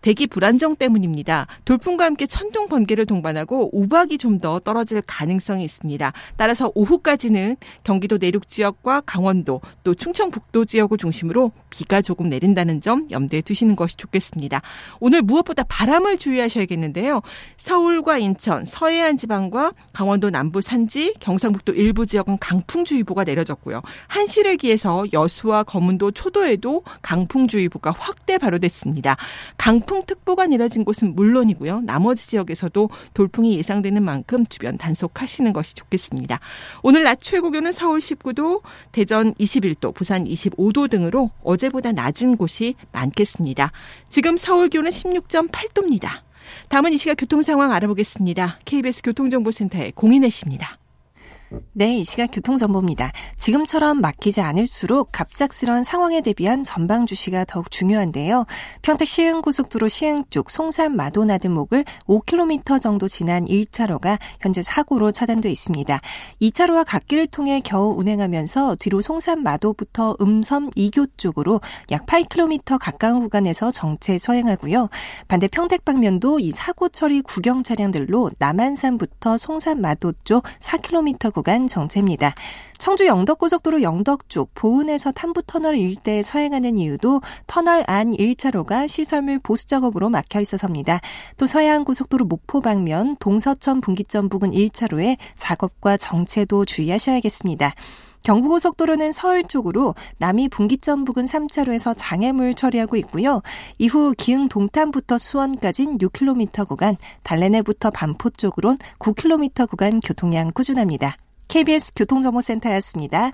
대기 0.00 0.26
불안정 0.26 0.76
때문입니다. 0.76 1.46
돌풍과 1.64 2.04
함께 2.04 2.26
천둥 2.26 2.68
번개를 2.68 3.06
동반하고 3.06 3.70
우박이 3.72 4.18
좀 4.18 4.40
더 4.40 4.58
떨어질 4.60 5.02
가능성이 5.02 5.64
있습니다. 5.64 6.12
따라서 6.36 6.72
오후까지는 6.74 7.56
경기도 7.84 8.16
내륙 8.16 8.48
지역과 8.48 9.02
강원도 9.02 9.60
또 9.84 9.94
충청 9.94 10.30
북도 10.30 10.64
지역을 10.64 10.98
중심으로 10.98 11.52
비가 11.68 12.00
조금 12.00 12.28
내린다는 12.30 12.80
점 12.80 13.06
염두에 13.10 13.42
두시는 13.42 13.76
것이 13.76 13.96
좋겠습니다. 13.96 14.62
오늘 14.98 15.20
무엇보다 15.22 15.64
바람을 15.64 16.16
주의하셔야겠는데요. 16.18 17.20
서울과 17.58 18.18
인천, 18.18 18.64
서해안 18.64 19.18
지방과 19.18 19.72
강원도 19.92 20.30
남부 20.30 20.60
산지, 20.60 21.12
경상북도 21.20 21.72
일부 21.72 22.06
지역은 22.06 22.38
강풍주의보가 22.38 23.24
내려졌고요. 23.24 23.82
한시를 24.06 24.56
기해서 24.56 25.04
여수와 25.12 25.64
거문도 25.64 26.12
초도에도 26.12 26.82
강풍주의보가 27.02 27.90
확대 27.98 28.38
발효됐습니다. 28.38 29.16
강풍 29.58 29.89
돌풍특보가 29.90 30.46
내려진 30.46 30.84
곳은 30.84 31.14
물론이고요. 31.16 31.80
나머지 31.80 32.28
지역에서도 32.28 32.88
돌풍이 33.12 33.56
예상되는 33.56 34.02
만큼 34.02 34.46
주변 34.46 34.78
단속하시는 34.78 35.52
것이 35.52 35.74
좋겠습니다. 35.74 36.38
오늘 36.82 37.02
낮 37.02 37.18
최고 37.20 37.50
기온은 37.50 37.72
서울 37.72 37.98
19도, 37.98 38.62
대전 38.92 39.34
21도, 39.34 39.92
부산 39.94 40.24
25도 40.24 40.88
등으로 40.88 41.30
어제보다 41.42 41.92
낮은 41.92 42.36
곳이 42.36 42.74
많겠습니다. 42.92 43.72
지금 44.08 44.36
서울 44.36 44.68
기온은 44.68 44.90
16.8도입니다. 44.90 46.10
다음은 46.68 46.92
이 46.92 46.96
시각 46.96 47.16
교통 47.16 47.42
상황 47.42 47.72
알아보겠습니다. 47.72 48.60
KBS 48.64 49.02
교통정보센터의 49.02 49.92
공인혜 49.92 50.30
씨입니다. 50.30 50.79
네, 51.72 51.98
이 51.98 52.04
시각 52.04 52.28
교통정보입니다. 52.32 53.10
지금처럼 53.36 54.00
막히지 54.00 54.40
않을수록 54.40 55.08
갑작스런 55.10 55.82
상황에 55.82 56.20
대비한 56.20 56.62
전방 56.62 57.06
주시가 57.06 57.44
더욱 57.44 57.70
중요한데요. 57.70 58.44
평택 58.82 59.08
시흥고속도로 59.08 59.88
시흥 59.88 60.24
쪽 60.30 60.50
송산 60.50 60.94
마도 60.94 61.24
나들목을 61.24 61.84
5km 62.06 62.80
정도 62.80 63.08
지난 63.08 63.44
1차로가 63.44 64.18
현재 64.40 64.62
사고로 64.62 65.10
차단돼 65.10 65.50
있습니다. 65.50 66.00
2차로와 66.40 66.84
갓길을 66.86 67.26
통해 67.26 67.60
겨우 67.64 67.98
운행하면서 67.98 68.76
뒤로 68.78 69.00
송산 69.02 69.42
마도부터 69.42 70.16
음섬 70.20 70.70
이교 70.76 71.06
쪽으로 71.16 71.60
약 71.90 72.06
8km 72.06 72.78
가까운 72.80 73.20
구간에서 73.22 73.72
정체 73.72 74.18
서행하고요. 74.18 74.88
반대 75.26 75.48
평택 75.48 75.84
방면도 75.84 76.38
이 76.38 76.52
사고 76.52 76.88
처리 76.88 77.22
구경 77.22 77.64
차량들로 77.64 78.30
남한산부터 78.38 79.36
송산 79.36 79.80
마도 79.80 80.12
쪽 80.24 80.44
4km 80.60 81.32
구간 81.40 81.68
정체입니다. 81.68 82.34
청주 82.76 83.06
영덕고속도로 83.06 83.80
영덕 83.80 84.28
쪽 84.28 84.50
보은에서 84.54 85.10
탐부터널 85.12 85.78
일대에 85.78 86.20
서행하는 86.20 86.76
이유도 86.76 87.22
터널 87.46 87.82
안 87.86 88.10
1차로가 88.10 88.86
시설물 88.86 89.38
보수 89.38 89.66
작업으로 89.66 90.10
막혀 90.10 90.40
있어서입니다. 90.42 91.00
또 91.38 91.46
서해안고속도로 91.46 92.26
목포 92.26 92.60
방면 92.60 93.16
동서천 93.20 93.80
분기점 93.80 94.28
부근 94.28 94.50
1차로에 94.50 95.16
작업과 95.34 95.96
정체도 95.96 96.66
주의하셔야겠습니다. 96.66 97.72
경부고속도로는 98.22 99.12
서울 99.12 99.42
쪽으로 99.44 99.94
남이 100.18 100.50
분기점 100.50 101.06
부근 101.06 101.24
3차로에서 101.24 101.94
장애물 101.96 102.54
처리하고 102.54 102.96
있고요. 102.96 103.40
이후 103.78 104.12
기흥 104.18 104.50
동탄부터 104.50 105.16
수원까지는 105.16 105.96
6km 105.96 106.68
구간, 106.68 106.98
달래내부터 107.22 107.88
반포 107.88 108.28
쪽으론 108.28 108.76
9km 108.98 109.70
구간 109.70 110.00
교통량 110.00 110.52
꾸준합니다. 110.52 111.16
KBS 111.50 111.92
교통정보센터였습니다. 111.96 113.32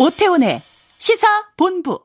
오태훈의 0.00 0.62
시사본부. 0.96 2.00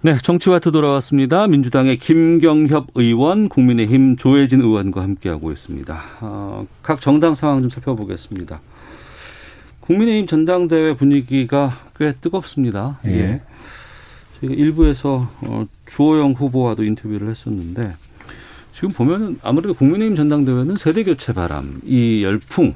네, 0.00 0.18
정치와트 0.20 0.72
돌아왔습니다. 0.72 1.46
민주당의 1.46 1.98
김경협 1.98 2.88
의원, 2.96 3.48
국민의힘 3.48 4.16
조혜진 4.16 4.60
의원과 4.60 5.02
함께하고 5.02 5.52
있습니다. 5.52 6.02
어, 6.22 6.66
각 6.82 7.00
정당 7.00 7.34
상황 7.34 7.60
좀 7.60 7.70
살펴보겠습니다. 7.70 8.60
국민의힘 9.80 10.26
전당대회 10.26 10.96
분위기가 10.96 11.78
꽤 11.96 12.12
뜨겁습니다. 12.14 12.98
예. 13.06 13.10
예. 13.10 13.42
저희가 14.40 14.54
일부에서 14.56 15.30
어, 15.42 15.66
주호영 15.86 16.32
후보와도 16.32 16.84
인터뷰를 16.84 17.28
했었는데 17.28 17.94
지금 18.72 18.90
보면은 18.90 19.38
아무래도 19.42 19.74
국민의힘 19.74 20.16
전당대회는 20.16 20.76
세대 20.76 21.04
교체 21.04 21.32
바람, 21.32 21.80
이 21.84 22.22
열풍, 22.24 22.74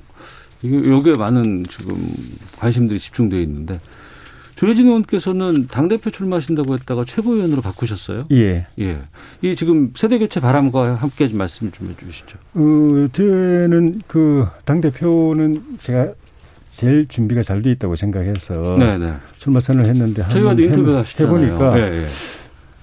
이게 0.62 0.76
요게 0.88 1.12
많은 1.18 1.64
지금 1.68 2.08
관심들이 2.56 2.98
집중되어 3.00 3.40
있는데 3.40 3.80
조혜진 4.56 4.86
의원께서는 4.88 5.68
당 5.68 5.86
대표 5.86 6.10
출마하신다고 6.10 6.74
했다가 6.74 7.04
최고위원으로 7.04 7.62
바꾸셨어요? 7.62 8.26
예. 8.32 8.66
예. 8.80 8.98
이 9.40 9.54
지금 9.54 9.92
세대 9.94 10.18
교체 10.18 10.40
바람과 10.40 10.94
함께 10.96 11.28
좀 11.28 11.38
말씀 11.38 11.70
좀 11.70 11.90
해주시죠. 11.90 12.38
어, 12.54 13.06
저는 13.12 14.02
그 14.08 14.46
당 14.64 14.80
대표는 14.80 15.62
제가 15.78 16.12
제일 16.70 17.06
준비가 17.08 17.42
잘 17.42 17.62
돼 17.62 17.70
있다고 17.72 17.94
생각해서 17.96 18.76
네네. 18.78 19.14
출마 19.36 19.58
선언을 19.60 19.88
했는데 19.90 20.24
저희와도 20.28 20.62
인터뷰 20.62 20.96
하시잖아요. 20.96 21.36
해보니까 21.36 21.78
예, 21.80 22.02
예. 22.02 22.06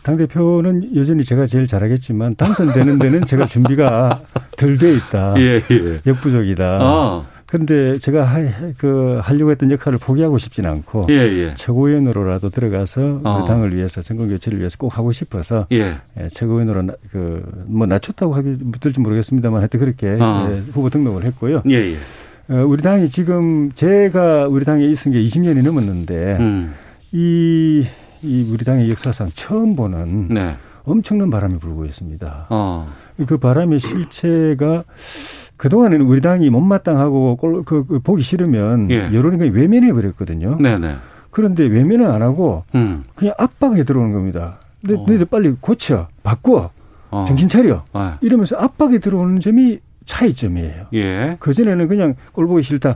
당 0.06 0.18
대표는 0.18 0.96
여전히 0.96 1.24
제가 1.24 1.48
제일 1.48 1.66
잘하겠지만 1.66 2.36
당선되는 2.36 3.00
데는 3.00 3.26
제가 3.26 3.48
준비가 3.48 4.22
덜 4.56 4.78
돼 4.78 4.94
있다. 4.94 5.34
예, 5.42 5.64
예. 5.72 6.00
역부족이다. 6.06 6.78
아. 6.80 7.26
그런데 7.48 7.98
제가 7.98 8.24
하, 8.24 8.40
그 8.78 9.20
하려고 9.24 9.50
했던 9.50 9.72
역할을 9.72 9.98
포기하고 9.98 10.38
싶지는 10.38 10.70
않고 10.70 11.08
예, 11.10 11.16
예. 11.16 11.54
최고위원으로라도 11.56 12.52
들어가서 12.52 13.22
어. 13.24 13.42
그 13.42 13.48
당을 13.48 13.76
위해서 13.76 14.04
정권 14.04 14.30
교체를 14.30 14.60
위해서 14.60 14.78
꼭 14.78 14.96
하고 14.96 15.12
싶어서 15.12 15.66
예. 15.72 15.96
예 16.20 16.28
최고위원으로 16.28 16.86
그뭐 17.12 17.88
낮췄다고 17.88 18.36
하기 18.36 18.58
들지 18.80 19.00
모르겠습니다만 19.00 19.60
하여튼 19.60 19.80
그렇게 19.80 20.18
어. 20.20 20.48
예, 20.52 20.60
후보 20.72 20.92
등록을 20.92 21.24
했고요. 21.24 21.64
예, 21.68 21.94
예. 21.94 21.96
어, 22.54 22.64
우리 22.64 22.84
당이 22.84 23.10
지금 23.10 23.72
제가 23.72 24.46
우리 24.46 24.66
당에 24.66 24.86
있은 24.86 25.14
게 25.14 25.20
20년이 25.20 25.64
넘었는데 25.64 26.38
음. 26.40 26.76
이, 27.12 27.86
이 28.26 28.50
우리 28.52 28.66
당의 28.66 28.90
역사상 28.90 29.30
처음 29.34 29.76
보는 29.76 30.30
네. 30.30 30.56
엄청난 30.84 31.30
바람이 31.30 31.60
불고 31.60 31.86
있습니다. 31.86 32.48
어. 32.50 32.92
그 33.28 33.38
바람의 33.38 33.80
실체가 33.80 34.84
그동안에는 35.58 36.06
우리 36.06 36.22
당이 36.22 36.50
못마땅하고 36.50 37.38
꼴, 37.38 37.64
그, 37.64 37.86
그 37.86 38.00
보기 38.00 38.22
싫으면 38.22 38.92
예. 38.92 39.10
여론이 39.14 39.38
그냥 39.38 39.54
외면해 39.54 39.94
버렸거든요. 39.94 40.58
네네. 40.58 40.98
그런데 41.32 41.66
외면은 41.66 42.12
안 42.12 42.22
하고 42.22 42.64
음. 42.76 43.04
그냥 43.16 43.34
압박에 43.38 43.84
들어오는 43.84 44.12
겁니다. 44.14 44.60
너, 44.82 45.00
어. 45.00 45.06
너희들 45.08 45.26
빨리 45.26 45.56
고쳐, 45.60 46.08
바꿔, 46.24 46.72
어. 47.10 47.26
정신 47.28 47.48
차려. 47.48 47.84
아. 47.94 48.18
이러면서 48.22 48.58
압박에 48.58 49.00
들어오는 49.00 49.40
점이 49.40 49.80
차이점이에요. 50.06 50.88
예. 50.94 51.38
그전에는 51.40 51.88
그냥 51.88 52.16
꼴 52.32 52.48
보기 52.48 52.62
싫다, 52.62 52.90
어, 52.92 52.96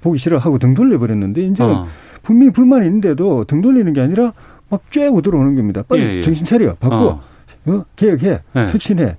보기 0.00 0.18
싫어 0.18 0.38
하고 0.38 0.58
등 0.58 0.74
돌려버렸는데 0.74 1.42
이제는 1.42 1.74
어. 1.74 1.86
분명히 2.22 2.52
불만이 2.52 2.86
있는데도 2.86 3.44
등 3.44 3.60
돌리는 3.60 3.92
게 3.92 4.00
아니라 4.00 4.32
막 4.68 4.82
쬐고 4.90 5.22
들어오는 5.22 5.54
겁니다. 5.54 5.82
빨리 5.86 6.02
예, 6.02 6.16
예. 6.16 6.20
정신 6.20 6.44
차려, 6.44 6.74
바꿔, 6.74 7.20
어. 7.66 7.72
어 7.72 7.84
개혁해, 7.94 8.40
예. 8.56 8.60
혁신해. 8.70 9.16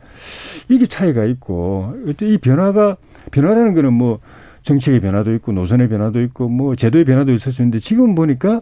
이게 0.69 0.85
차이가 0.85 1.23
있고 1.25 1.93
이 2.21 2.37
변화가 2.37 2.97
변화라는 3.31 3.73
거는 3.73 3.93
뭐 3.93 4.19
정책의 4.63 4.99
변화도 4.99 5.33
있고 5.35 5.53
노선의 5.53 5.87
변화도 5.87 6.21
있고 6.23 6.49
뭐 6.49 6.75
제도의 6.75 7.05
변화도 7.05 7.31
있을 7.33 7.51
수 7.51 7.61
있는데 7.61 7.79
지금 7.79 8.15
보니까 8.15 8.61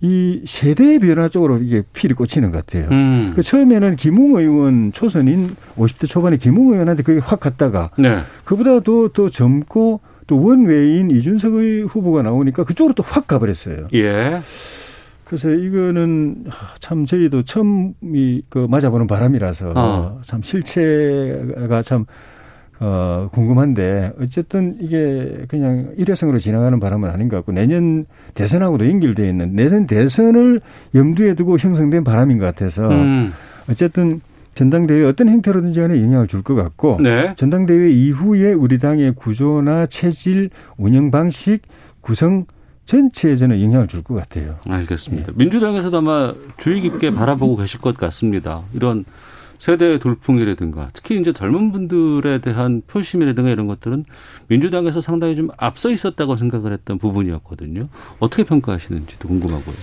이 0.00 0.42
세대의 0.44 0.98
변화 0.98 1.28
쪽으로 1.28 1.58
이게 1.58 1.82
필이 1.92 2.14
꽂히는 2.14 2.50
것 2.50 2.66
같아요. 2.66 2.88
음. 2.90 3.32
그 3.36 3.42
처음에는 3.42 3.96
김웅 3.96 4.34
의원 4.34 4.90
초선인 4.92 5.54
50대 5.76 6.08
초반에 6.08 6.36
김웅 6.36 6.72
의원한테 6.72 7.04
그게 7.04 7.20
확 7.20 7.40
갔다가 7.40 7.90
네. 7.96 8.18
그보다 8.44 8.80
도 8.80 9.08
더 9.08 9.28
젊고 9.28 10.00
또 10.26 10.42
원외인 10.42 11.10
이준석의 11.10 11.82
후보가 11.84 12.22
나오니까 12.22 12.64
그쪽으로 12.64 12.94
또 12.94 13.02
확 13.04 13.26
가버렸어요. 13.26 13.88
예. 13.94 14.40
그래서 15.24 15.50
이거는 15.50 16.44
참 16.80 17.04
저희도 17.04 17.42
처음 17.44 17.94
이그 18.02 18.66
맞아보는 18.70 19.06
바람이라서 19.06 19.72
어. 19.74 20.18
참 20.22 20.42
실체가 20.42 21.82
참 21.82 22.04
어, 22.80 23.28
궁금한데 23.32 24.12
어쨌든 24.20 24.76
이게 24.80 25.44
그냥 25.48 25.92
일회성으로 25.96 26.38
지나가는 26.38 26.78
바람은 26.80 27.08
아닌 27.08 27.28
것 27.28 27.36
같고 27.36 27.52
내년 27.52 28.04
대선하고도 28.34 28.88
연결되어 28.88 29.26
있는 29.26 29.54
내년 29.54 29.86
대선을 29.86 30.60
염두에 30.94 31.34
두고 31.34 31.56
형성된 31.58 32.04
바람인 32.04 32.38
것 32.38 32.46
같아서 32.46 32.88
음. 32.88 33.32
어쨌든 33.70 34.20
전당대회 34.54 35.04
어떤 35.04 35.28
형태로든지 35.28 35.80
간에 35.80 36.00
영향을 36.02 36.26
줄 36.26 36.42
것 36.42 36.54
같고 36.54 36.98
네. 37.00 37.34
전당대회 37.36 37.90
이후에 37.90 38.52
우리 38.52 38.78
당의 38.78 39.14
구조나 39.14 39.86
체질, 39.86 40.50
운영 40.76 41.10
방식, 41.10 41.60
구성 42.00 42.44
전체에 42.84 43.34
저는 43.36 43.62
영향을 43.62 43.88
줄 43.88 44.02
것 44.02 44.14
같아요. 44.14 44.56
알겠습니다. 44.68 45.28
예. 45.32 45.32
민주당에서도 45.36 45.96
아마 45.96 46.34
주의 46.58 46.80
깊게 46.82 47.10
바라보고 47.16 47.56
계실 47.56 47.80
것 47.80 47.96
같습니다. 47.96 48.62
이런 48.74 49.04
세대 49.58 49.98
돌풍이라든가 49.98 50.90
특히 50.92 51.18
이제 51.18 51.32
젊은 51.32 51.72
분들에 51.72 52.38
대한 52.38 52.82
표심이라든가 52.86 53.48
이런 53.48 53.66
것들은 53.66 54.04
민주당에서 54.48 55.00
상당히 55.00 55.36
좀 55.36 55.48
앞서 55.56 55.90
있었다고 55.90 56.36
생각을 56.36 56.72
했던 56.74 56.98
부분이었거든요. 56.98 57.88
어떻게 58.18 58.44
평가하시는지도 58.44 59.28
궁금하고요. 59.28 59.74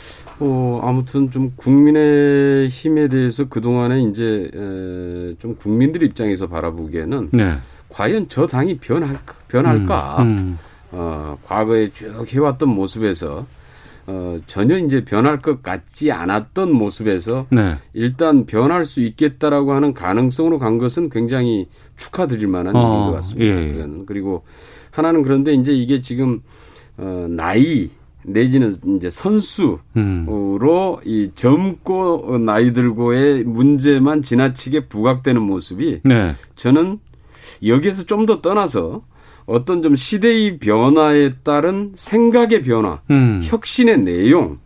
어, 0.42 0.82
아무튼 0.84 1.30
좀 1.30 1.54
국민의 1.56 2.68
힘에 2.68 3.08
대해서 3.08 3.48
그동안에 3.48 4.02
이제 4.02 4.50
에, 4.54 5.36
좀 5.40 5.56
국민들 5.56 6.02
입장에서 6.02 6.48
바라보기에는 6.48 7.30
네. 7.32 7.58
과연 7.90 8.26
저 8.28 8.48
당이 8.48 8.80
변할, 8.80 9.18
변할까? 9.48 10.24
음, 10.24 10.28
음. 10.28 10.58
어, 10.92 11.38
과거에 11.44 11.92
쭉 11.92 12.26
해왔던 12.28 12.70
모습에서 12.70 13.46
어, 14.08 14.40
전혀 14.48 14.78
이제 14.80 15.06
변할 15.06 15.38
것 15.38 15.62
같지 15.62 16.12
않았던 16.12 16.72
모습에서 16.72 17.46
네. 17.52 17.76
일단 17.94 18.46
변할 18.48 18.84
수 18.84 19.02
있겠다라고 19.02 19.74
하는 19.74 19.94
가능성으로 19.94 20.58
간 20.58 20.80
것은 20.80 21.10
굉장히 21.10 21.68
축하드릴 21.98 22.48
만한 22.48 22.76
어, 22.76 22.80
일인 22.80 23.06
것 23.06 23.12
같습니다. 23.14 23.46
예, 23.46 23.80
예. 23.80 23.88
그리고 24.08 24.44
하나는 24.90 25.22
그런데 25.22 25.54
이제 25.54 25.72
이게 25.72 26.02
지금 26.02 26.42
어, 26.98 27.28
나이 27.30 27.92
내지는 28.24 28.74
이제 28.98 29.10
선수로 29.10 29.80
음. 29.98 30.28
이 31.06 31.32
젊고 31.36 32.38
나이 32.40 32.74
들고의 32.74 33.44
문제만 33.44 34.22
지나치게 34.22 34.88
부각되는 34.88 35.42
모습이 35.42 36.02
네. 36.04 36.36
저는 36.56 37.00
여기에서 37.66 38.04
좀 38.04 38.26
더 38.26 38.42
떠나서 38.42 39.02
어떤 39.46 39.82
좀 39.82 39.96
시대의 39.96 40.60
변화에 40.60 41.34
따른 41.44 41.92
생각의 41.96 42.62
변화, 42.62 43.02
음. 43.10 43.42
혁신의 43.44 44.00
내용 44.00 44.60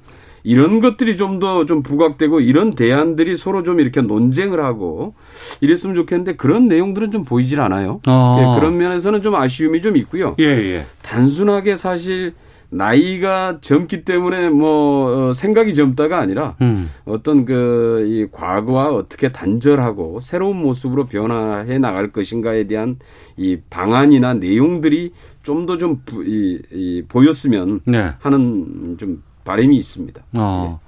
이런 0.44 0.80
것들이 0.80 1.18
좀 1.18 1.40
더좀 1.40 1.66
좀 1.66 1.84
부각되고 1.84 2.40
이런 2.40 2.76
대안들이 2.76 3.36
서로 3.36 3.64
좀 3.64 3.80
이렇게 3.80 4.02
논쟁을 4.02 4.64
하고 4.64 5.16
이랬으면 5.60 5.96
좋겠는데 5.96 6.36
그런 6.36 6.68
내용들은 6.68 7.10
좀 7.12 7.24
보이질 7.24 7.60
않아요. 7.62 8.00
어. 8.08 8.38
예, 8.40 8.60
그런 8.60 8.78
면에서는 8.78 9.24
좀 9.24 9.34
아쉬움이 9.34 9.82
좀 9.82 9.98
있고요. 9.98 10.36
예, 10.40 10.46
예. 10.46 10.86
단순하게 11.02 11.78
사실 11.78 12.34
나이가 12.70 13.60
젊기 13.62 14.04
때문에 14.06 14.50
뭐 14.50 15.30
어, 15.30 15.34
생각이 15.34 15.76
젊다가 15.76 16.20
아니라 16.20 16.56
음. 16.62 16.90
어떤 17.06 17.46
그 17.46 17.96
이 18.06 18.28
과거와 18.32 18.94
어떻게 18.94 19.32
단절하고 19.32 20.20
새로운 20.22 20.58
모습으로 20.58 21.06
변화해 21.06 21.78
나갈 21.78 22.12
것인가에 22.12 22.66
대한 22.68 22.98
이 23.38 23.58
방안이나 23.70 24.34
내용들이 24.36 25.14
좀 25.44 25.66
더좀 25.66 26.02
이, 26.26 26.60
이, 26.72 27.04
보였으면 27.08 27.82
네. 27.86 28.12
하는 28.20 28.98
좀 28.98 29.24
바람이 29.44 29.76
있습니다. 29.78 30.24
어. 30.34 30.80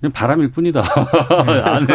그냥 0.00 0.12
바람일 0.12 0.50
뿐이다. 0.50 0.82
안에 1.64 1.86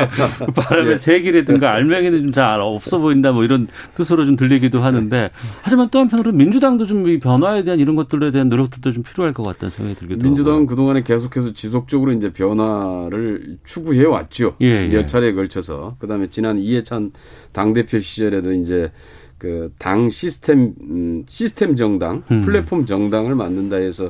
그 0.46 0.52
바람의 0.54 0.94
예. 0.94 0.98
색이라든가 0.98 1.72
알맹이는 1.74 2.20
좀 2.20 2.32
잘 2.32 2.60
없어 2.62 2.98
보인다 3.00 3.32
뭐 3.32 3.44
이런 3.44 3.68
뜻으로 3.96 4.26
좀 4.26 4.36
들리기도 4.36 4.82
하는데 4.82 5.30
하지만 5.62 5.90
또 5.90 6.00
한편으로는 6.00 6.38
민주당도 6.38 6.86
좀 6.88 7.08
이 7.08 7.20
변화에 7.20 7.64
대한 7.64 7.80
이런 7.80 7.96
것들에 7.96 8.30
대한 8.32 8.50
노력들도 8.50 8.92
좀 8.94 9.04
필요할 9.04 9.34
것 9.34 9.44
같다는 9.44 9.70
생각이 9.70 9.98
들기도 10.00 10.22
민주당은 10.24 10.60
하고. 10.62 10.68
그동안에 10.68 11.04
계속해서 11.04 11.54
지속적으로 11.54 12.12
이제 12.12 12.32
변화를 12.34 13.58
추구해 13.66 14.06
왔죠. 14.06 14.56
예, 14.62 14.68
예. 14.68 14.88
몇 14.88 15.08
차례에 15.08 15.34
걸쳐서. 15.34 15.96
그다음에 16.00 16.28
지난 16.30 16.58
이해찬 16.58 17.12
당대표 17.52 18.00
시절에도 18.00 18.54
이제 18.54 18.92
그 19.38 19.72
당 19.80 20.10
시스템 20.10 20.74
음, 20.82 21.24
시스템 21.28 21.76
정당, 21.76 22.24
음. 22.32 22.42
플랫폼 22.42 22.86
정당을 22.86 23.36
만든다 23.36 23.78
해서 23.78 24.10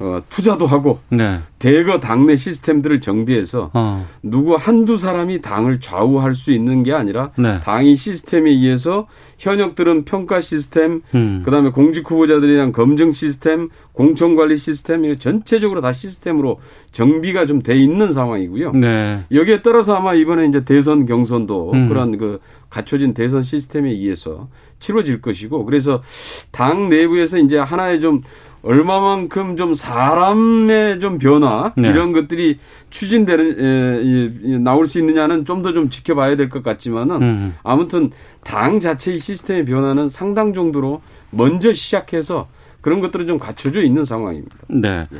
어, 0.00 0.20
투자도 0.28 0.66
하고 0.66 0.98
네. 1.10 1.38
대거 1.60 2.00
당내 2.00 2.36
시스템들을 2.36 3.00
정비해서 3.00 3.70
어. 3.74 4.06
누구 4.22 4.56
한두 4.56 4.98
사람이 4.98 5.40
당을 5.40 5.80
좌우할 5.80 6.34
수 6.34 6.50
있는 6.52 6.82
게 6.82 6.92
아니라 6.92 7.30
네. 7.36 7.60
당이 7.60 7.96
시스템에 7.96 8.50
의해서 8.50 9.06
현역들은 9.38 10.04
평가 10.04 10.40
시스템, 10.40 11.02
음. 11.14 11.42
그다음에 11.44 11.70
공직 11.70 12.10
후보자들에 12.10 12.54
대한 12.54 12.72
검증 12.72 13.12
시스템, 13.12 13.68
공천 13.92 14.36
관리 14.36 14.56
시스템 14.56 15.18
전체적으로 15.18 15.80
다 15.80 15.92
시스템으로 15.92 16.60
정비가 16.92 17.46
좀 17.46 17.60
돼 17.62 17.76
있는 17.76 18.12
상황이고요. 18.12 18.72
네. 18.72 19.24
여기에 19.30 19.62
따라서 19.62 19.94
아마 19.94 20.14
이번에 20.14 20.46
이제 20.46 20.64
대선 20.64 21.06
경선도 21.06 21.72
음. 21.72 21.88
그런 21.88 22.16
그 22.16 22.40
갖춰진 22.70 23.14
대선 23.14 23.42
시스템에 23.42 23.90
의해서 23.90 24.48
치러질 24.78 25.20
것이고 25.20 25.64
그래서 25.66 26.02
당 26.50 26.88
내부에서 26.88 27.38
이제 27.38 27.58
하나의 27.58 28.00
좀 28.00 28.22
얼마만큼 28.62 29.56
좀 29.56 29.74
사람의 29.74 31.00
좀 31.00 31.18
변화 31.18 31.72
네. 31.76 31.88
이런 31.88 32.12
것들이 32.12 32.58
추진되는 32.90 33.56
에, 33.58 34.54
에, 34.54 34.58
나올 34.58 34.86
수 34.86 34.98
있느냐는 34.98 35.44
좀 35.44 35.62
더좀 35.62 35.74
좀 35.74 35.90
지켜봐야 35.90 36.36
될 36.36 36.48
것 36.50 36.62
같지만은 36.62 37.22
음. 37.22 37.54
아무튼 37.62 38.10
당 38.44 38.80
자체의 38.80 39.18
시스템의 39.18 39.64
변화는 39.64 40.08
상당 40.08 40.52
정도로 40.52 41.00
먼저 41.30 41.72
시작해서 41.72 42.48
그런 42.80 43.00
것들은 43.00 43.26
좀 43.26 43.38
갖춰져 43.38 43.82
있는 43.82 44.04
상황입니다. 44.04 44.56
네. 44.68 45.06
네. 45.10 45.18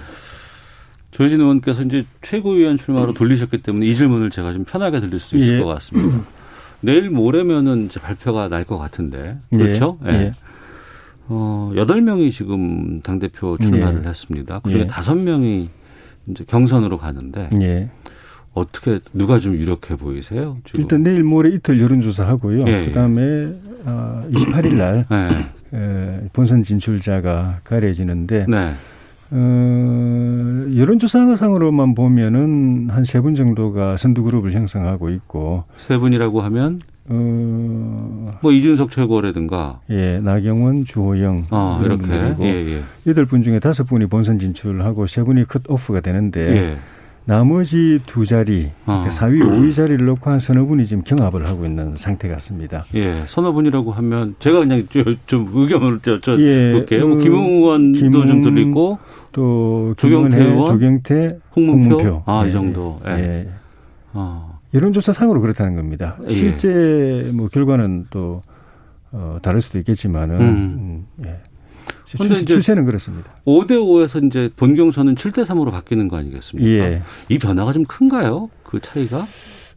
조혜진 1.13 1.41
의원께서 1.41 1.83
이제 1.83 2.05
최고위원 2.23 2.77
출마로 2.77 3.15
돌리셨기 3.15 3.63
때문에 3.63 3.87
이 3.87 3.95
질문을 3.97 4.31
제가 4.31 4.53
좀 4.53 4.65
편하게 4.65 5.01
드릴 5.01 5.19
수 5.21 5.37
있을 5.37 5.59
예. 5.59 5.63
것 5.63 5.67
같습니다. 5.75 6.25
내일 6.81 7.11
모레면은 7.11 7.87
이제 7.87 8.01
발표가 8.01 8.49
날 8.49 8.65
것 8.65 8.79
같은데 8.79 9.39
그렇죠? 9.53 9.99
예. 10.07 10.11
예. 10.13 10.33
어, 11.33 11.71
8명이 11.75 12.33
지금 12.33 13.01
당대표 13.03 13.57
출마를 13.59 14.03
예. 14.05 14.09
했습니다. 14.09 14.59
그중에 14.61 14.83
예. 14.83 14.87
5명이 14.87 15.69
이제 16.27 16.45
경선으로 16.47 16.99
가는데 16.99 17.49
예. 17.63 17.89
어떻게 18.53 18.99
누가 19.13 19.39
좀 19.39 19.55
유력해 19.55 19.97
보이세요? 19.97 20.59
지금? 20.67 20.81
일단 20.83 21.03
내일 21.05 21.23
모레 21.23 21.51
이틀 21.51 21.81
여론조사 21.81 22.27
하고요. 22.27 22.67
예, 22.67 22.83
예. 22.83 22.87
그다음에 22.87 23.55
어, 23.85 24.25
28일 24.33 24.75
날 24.75 25.05
예. 25.73 25.77
에, 25.79 26.21
본선 26.33 26.63
진출자가 26.65 27.61
가려지는데 27.63 28.47
네. 28.49 28.71
어, 29.33 30.67
여론조사상으로만 30.77 31.95
보면은 31.95 32.89
한 32.91 33.03
세 33.05 33.21
분 33.21 33.35
정도가 33.37 33.97
선두 33.97 34.25
그룹을 34.25 34.53
형성하고 34.53 35.11
있고 35.11 35.63
세 35.79 35.97
분이라고 35.99 36.41
하면 36.43 36.81
어, 37.09 38.39
뭐 38.41 38.53
이준석 38.53 38.91
최고라든가 38.91 39.81
예 39.91 40.21
나경원 40.21 40.85
주호영 40.85 41.47
어, 41.51 41.81
이렇게 41.85 42.05
예, 42.41 42.77
예. 42.77 42.83
여덟 43.07 43.25
분 43.25 43.43
중에 43.43 43.59
다섯 43.59 43.85
분이 43.85 44.07
본선 44.07 44.39
진출하고 44.39 45.07
세 45.07 45.23
분이 45.23 45.45
컷 45.45 45.63
오프가 45.69 46.01
되는데 46.01 46.41
예. 46.57 46.79
나머지 47.25 48.01
두 48.07 48.25
자리, 48.25 48.71
어. 48.87 49.05
그러니까 49.05 49.11
4위, 49.11 49.43
5위 49.43 49.73
자리를 49.73 50.05
놓고 50.05 50.31
한 50.31 50.41
서너 50.41 50.65
분이 50.65 50.85
지금 50.85 51.05
경합을 51.05 51.47
하고 51.47 51.65
있는 51.65 51.97
상태 51.97 52.29
같습니다. 52.29 52.85
예, 52.95 53.23
서너 53.27 53.53
분이라고 53.53 53.93
하면 53.93 54.35
제가 54.39 54.61
그냥 54.61 54.83
좀 55.27 55.49
의견을 55.53 56.01
저, 56.03 56.19
저 56.21 56.41
예, 56.41 56.73
볼게요. 56.73 57.07
뭐그 57.07 57.23
김웅 57.23 57.45
의원도 57.47 57.99
김웅, 58.01 58.27
좀 58.27 58.43
들리고 58.43 58.99
또 59.33 59.95
조경태 59.97 60.43
의원, 60.43 60.67
조경태, 60.67 61.39
홍문표, 61.55 61.95
홍문표. 61.95 62.23
아, 62.27 62.45
이 62.45 62.49
예, 62.49 62.51
정도. 62.51 63.01
예. 63.07 63.13
예. 63.13 63.49
어. 64.13 64.50
여론조사상으로 64.75 65.41
그렇다는 65.41 65.77
겁니다. 65.77 66.17
예. 66.25 66.31
실제 66.31 67.31
뭐 67.35 67.49
결과는 67.49 68.07
또 68.11 68.41
어, 69.13 69.39
다를 69.43 69.61
수도 69.61 69.79
있겠지만은 69.79 70.41
음. 70.41 70.47
음, 70.47 71.07
예. 71.27 71.41
추세, 72.05 72.45
추세는 72.45 72.85
그렇습니다. 72.87 73.33
5대 73.47 73.73
5에서 73.73 74.25
이제 74.27 74.51
본 74.57 74.75
경선은 74.75 75.15
7대 75.15 75.45
3으로 75.45 75.71
바뀌는 75.71 76.09
거 76.09 76.17
아니겠습니까? 76.17 76.69
예. 76.69 77.03
이 77.29 77.39
변화가 77.39 77.73
좀 77.73 77.85
큰가요? 77.85 78.51
그 78.65 78.81
차이가? 78.81 79.27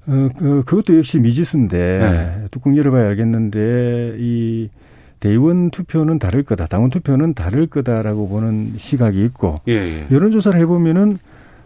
어, 0.05 0.29
그, 0.37 0.63
그것도 0.65 0.97
역시 0.97 1.19
미지수인데 1.19 1.77
네. 1.77 2.47
뚜껑 2.51 2.75
열어봐야 2.75 3.07
알겠는데 3.09 4.15
이 4.19 4.69
대의원 5.19 5.71
투표는 5.71 6.19
다를 6.19 6.43
거다, 6.43 6.65
당원 6.65 6.89
투표는 6.89 7.33
다를 7.33 7.67
거다라고 7.67 8.27
보는 8.27 8.73
시각이 8.77 9.23
있고 9.25 9.55
예, 9.69 9.73
예. 9.73 10.07
여론조사를 10.11 10.59
해보면은 10.59 11.17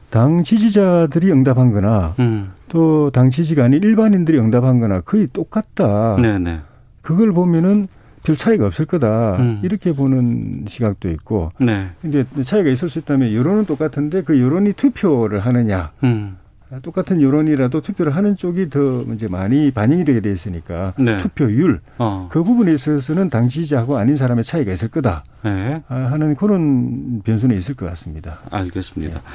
당 0.09 0.43
지지자들이 0.43 1.31
응답한 1.31 1.71
거나 1.71 2.15
음. 2.19 2.51
또당 2.69 3.29
지지가 3.29 3.65
아닌 3.65 3.83
일반인들이 3.83 4.39
응답한 4.39 4.79
거나 4.79 5.01
거의 5.01 5.27
똑같다. 5.27 6.15
네네. 6.17 6.39
네. 6.39 6.59
그걸 7.01 7.31
보면은 7.31 7.87
별 8.23 8.35
차이가 8.35 8.65
없을 8.65 8.85
거다 8.85 9.37
음. 9.37 9.59
이렇게 9.63 9.93
보는 9.93 10.65
시각도 10.67 11.09
있고 11.11 11.51
네. 11.59 11.91
이제 12.03 12.25
차이가 12.41 12.69
있을 12.69 12.89
수 12.89 12.99
있다면 12.99 13.33
여론은 13.33 13.65
똑같은데 13.65 14.23
그 14.23 14.41
여론이 14.41 14.73
투표를 14.73 15.39
하느냐 15.39 15.91
음. 16.03 16.35
똑같은 16.81 17.21
여론이라도 17.21 17.79
투표를 17.79 18.13
하는 18.13 18.35
쪽이 18.35 18.69
더 18.69 19.03
이제 19.13 19.29
많이 19.29 19.71
반영이 19.71 20.03
되게 20.03 20.19
돼 20.19 20.29
있으니까 20.31 20.93
네. 20.97 21.17
투표율 21.17 21.79
어. 21.97 22.27
그 22.29 22.43
부분에 22.43 22.73
있어서는 22.73 23.29
당 23.29 23.47
지지자하고 23.47 23.95
아닌 23.95 24.17
사람의 24.17 24.43
차이가 24.43 24.73
있을 24.73 24.89
거다 24.89 25.23
네. 25.45 25.81
아, 25.87 25.95
하는 25.95 26.35
그런 26.35 27.21
변수는 27.23 27.55
있을 27.55 27.75
것 27.75 27.85
같습니다. 27.85 28.39
알겠습니다. 28.51 29.19
네. 29.19 29.25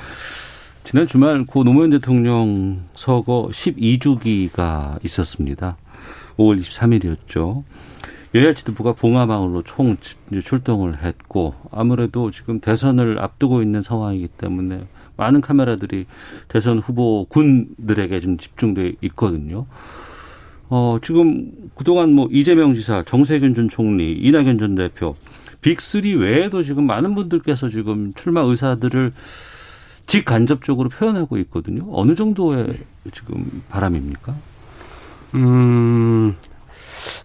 지난 0.84 1.06
주말 1.06 1.46
고 1.46 1.62
노무현 1.62 1.90
대통령 1.90 2.82
서거 2.94 3.50
12주기가 3.52 5.02
있었습니다. 5.04 5.76
5월 6.36 6.58
23일이었죠. 6.58 7.62
여야 8.34 8.52
지도부가 8.52 8.92
봉화마을로 8.92 9.62
총 9.62 9.96
출동을 10.42 11.04
했고 11.04 11.54
아무래도 11.70 12.30
지금 12.32 12.60
대선을 12.60 13.20
앞두고 13.20 13.62
있는 13.62 13.80
상황이기 13.80 14.28
때문에 14.36 14.86
많은 15.16 15.40
카메라들이 15.40 16.06
대선 16.48 16.78
후보 16.78 17.26
군들에게 17.26 18.18
좀 18.20 18.36
집중돼 18.36 18.94
있거든요. 19.02 19.66
어, 20.68 20.98
지금 21.04 21.52
그동안 21.76 22.12
뭐 22.12 22.28
이재명 22.32 22.74
지사, 22.74 23.04
정세균 23.04 23.54
전 23.54 23.68
총리, 23.68 24.14
이낙연 24.14 24.58
전 24.58 24.74
대표, 24.74 25.14
빅3 25.60 26.20
외에도 26.20 26.62
지금 26.62 26.86
많은 26.86 27.14
분들께서 27.14 27.68
지금 27.68 28.12
출마 28.14 28.40
의사들을 28.40 29.12
직간접적으로 30.06 30.88
표현하고 30.88 31.38
있거든요. 31.38 31.86
어느 31.90 32.14
정도의 32.14 32.68
지금 33.12 33.62
바람입니까? 33.68 34.34
음, 35.36 36.36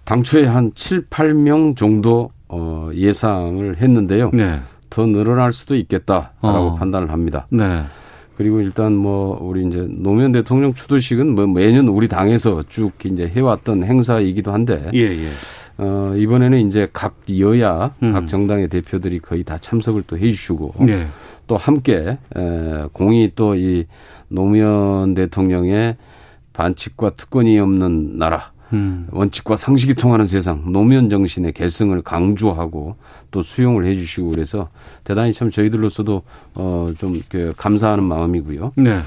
당초에 0.06 0.46
한 0.46 0.72
7, 0.76 1.08
8명 1.08 1.76
정도 1.76 2.32
어, 2.48 2.90
예상을 2.94 3.78
했는데요. 3.78 4.32
네. 4.34 4.62
더 4.90 5.06
늘어날 5.06 5.52
수도 5.52 5.76
있겠다라고 5.76 6.48
어. 6.48 6.76
판단을 6.76 7.12
합니다. 7.12 7.48
네. 7.50 7.84
그리고 8.38 8.62
일단 8.62 8.96
뭐 8.96 9.38
우리 9.42 9.66
이제 9.68 9.86
노무현 9.90 10.32
대통령 10.32 10.74
추도식은 10.74 11.34
뭐 11.36 11.48
매년 11.48 11.88
우리 11.88 12.08
당에서 12.08 12.64
쭉 12.70 12.92
이제 13.04 13.28
해왔던 13.28 13.84
행사이기도 13.84 14.54
한데 14.54 14.92
예, 14.94 15.00
예. 15.00 15.30
어, 15.80 16.14
이번에는 16.16 16.68
이제 16.68 16.88
각 16.94 17.16
여야 17.38 17.94
음. 18.04 18.14
각 18.14 18.28
정당의 18.28 18.68
대표들이 18.70 19.20
거의 19.20 19.44
다 19.44 19.58
참석을 19.58 20.04
또 20.06 20.18
해주시고 20.18 20.76
예. 20.88 21.08
또 21.48 21.58
함께 21.58 22.18
에, 22.36 22.84
공이 22.94 23.32
또 23.36 23.56
이 23.56 23.86
노무현 24.30 25.14
대통령의 25.14 25.96
반칙과 26.54 27.12
특권이 27.12 27.60
없는 27.60 28.18
나라 28.18 28.52
음. 28.74 29.08
원칙과 29.12 29.56
상식이 29.56 29.94
통하는 29.94 30.28
세상, 30.28 30.64
노무현 30.72 31.10
정신의 31.10 31.54
계승을 31.54 32.02
강조하고 32.02 32.96
또 33.32 33.42
수용을 33.42 33.86
해 33.86 33.96
주시고 33.96 34.30
그래서 34.30 34.70
대단히 35.06 35.32
참 35.34 35.52
저희들로서도 35.52 36.24
어좀 36.56 37.22
그 37.30 37.54
감사하는 37.56 38.04
마음이고요. 38.04 38.74
네. 38.76 39.00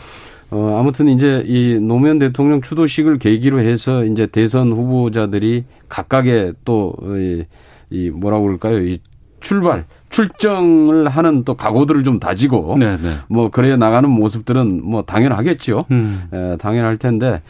어 0.53 0.79
아무튼 0.81 1.09
이제 1.09 1.45
이 1.47 1.79
노무현 1.79 2.19
대통령 2.19 2.63
추도식을 2.63 3.19
계기로 3.19 3.61
해서 3.61 4.05
이제 4.05 4.27
대선 4.27 4.73
후보자들이 4.73 5.65
각각의 5.89 6.55
또이 6.65 7.45
이 7.91 8.11
뭐라고 8.11 8.45
그럴까요? 8.45 8.83
이 8.83 8.99
출발 9.41 9.85
출정을 10.11 11.09
하는 11.09 11.45
또 11.45 11.55
각오들을 11.55 12.05
좀 12.05 12.21
다지고 12.21 12.77
네네. 12.79 12.97
네. 13.03 13.15
뭐 13.29 13.49
그래 13.49 13.77
나가는 13.77 14.09
모습들은 14.11 14.85
뭐 14.85 15.03
당연하겠죠. 15.03 15.87
음. 15.91 16.25
에, 16.33 16.57
당연할 16.59 16.97
텐데 16.97 17.41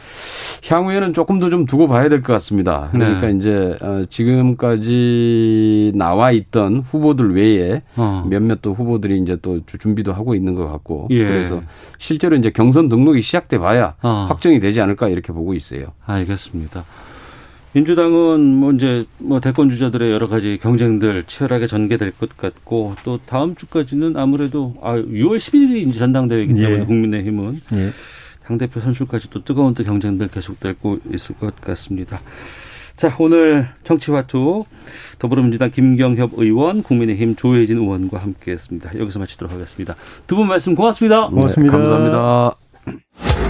향후에는 0.69 1.13
조금 1.15 1.39
더 1.41 1.51
좀 1.51 1.67
두고 1.67 1.89
봐야 1.89 2.09
될 2.09 2.23
것 2.23 2.33
같습니다. 2.35 2.91
그러니까 2.93 3.27
네. 3.27 3.33
이제 3.33 3.77
어, 3.81 4.05
지금까지 4.09 5.93
나와 5.97 6.31
있던 6.31 6.85
후보들 6.89 7.35
외에 7.35 7.83
어. 7.97 8.25
몇몇 8.29 8.63
또 8.63 8.73
후보들이 8.75 9.19
이제 9.19 9.37
또 9.43 9.59
준비도 9.67 10.13
하고 10.13 10.35
있는 10.37 10.55
것 10.55 10.71
같고 10.71 11.09
예. 11.11 11.25
그래서 11.27 11.63
실제로 11.99 12.37
이제 12.37 12.51
경선 12.51 12.89
등록이 12.89 13.21
시작돼 13.23 13.59
봐야 13.59 13.95
어. 14.03 14.27
확정이 14.29 14.61
되지 14.61 14.81
않을까 14.81 15.09
이렇게 15.09 15.33
보고 15.33 15.55
있어요. 15.55 15.87
알겠습니다. 16.07 16.85
민주당은 17.73 18.41
뭐 18.57 18.73
이제 18.73 19.07
뭐 19.19 19.41
대권 19.41 19.71
주자들의 19.71 20.11
여러 20.11 20.29
가지 20.29 20.59
경쟁들 20.61 21.25
치열하게 21.25 21.67
전개될 21.69 22.13
것 22.13 22.37
같고 22.37 22.97
또 23.05 23.19
다음 23.27 23.55
주까지는 23.55 24.17
아무래도 24.17 24.75
아 24.83 24.95
6월 24.97 25.37
11일이 25.37 25.89
이제 25.89 25.99
전당대회이기 25.99 26.55
때문에 26.55 26.81
예. 26.81 26.85
국민의힘은 26.85 27.61
예. 27.75 27.91
당 28.45 28.59
대표 28.59 28.81
선출까지 28.81 29.31
도 29.31 29.45
뜨거운 29.45 29.75
또 29.75 29.85
경쟁들 29.85 30.29
계속되고 30.29 30.99
있을 31.15 31.37
것 31.37 31.61
같습니다. 31.61 32.19
자, 32.97 33.15
오늘 33.19 33.69
정치화투 33.85 34.65
더불어민주당 35.19 35.71
김경협 35.71 36.33
의원, 36.37 36.83
국민의힘 36.83 37.37
조혜진 37.37 37.79
의원과 37.79 38.19
함께 38.19 38.53
했습니다. 38.53 38.91
여기서 38.99 39.21
마치도록 39.21 39.55
하겠습니다. 39.55 39.95
두 40.27 40.37
분 40.37 40.49
말씀 40.49 40.75
고맙습니다. 40.75 41.29
고맙습니다. 41.29 41.77
네, 41.77 41.83
감사합니다. 41.83 43.50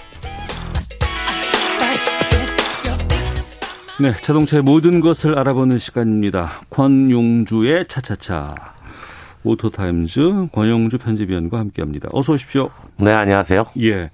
네, 3.99 4.13
자동차의 4.13 4.63
모든 4.63 4.99
것을 4.99 5.37
알아보는 5.37 5.77
시간입니다. 5.79 6.61
권용주의 6.69 7.85
차차차. 7.87 8.55
오토타임즈 9.43 10.47
권용주 10.51 10.97
편집위원과 10.99 11.57
함께합니다. 11.59 12.09
어서 12.11 12.33
오십시오. 12.33 12.69
네, 12.97 13.11
안녕하세요. 13.11 13.65
예, 13.81 14.11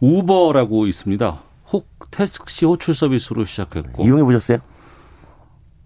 우버라고 0.00 0.86
있습니다. 0.86 1.40
혹 1.72 1.88
택시 2.10 2.66
호출 2.66 2.94
서비스로 2.94 3.44
시작했고 3.46 4.04
이용해 4.04 4.22
보셨어요? 4.24 4.58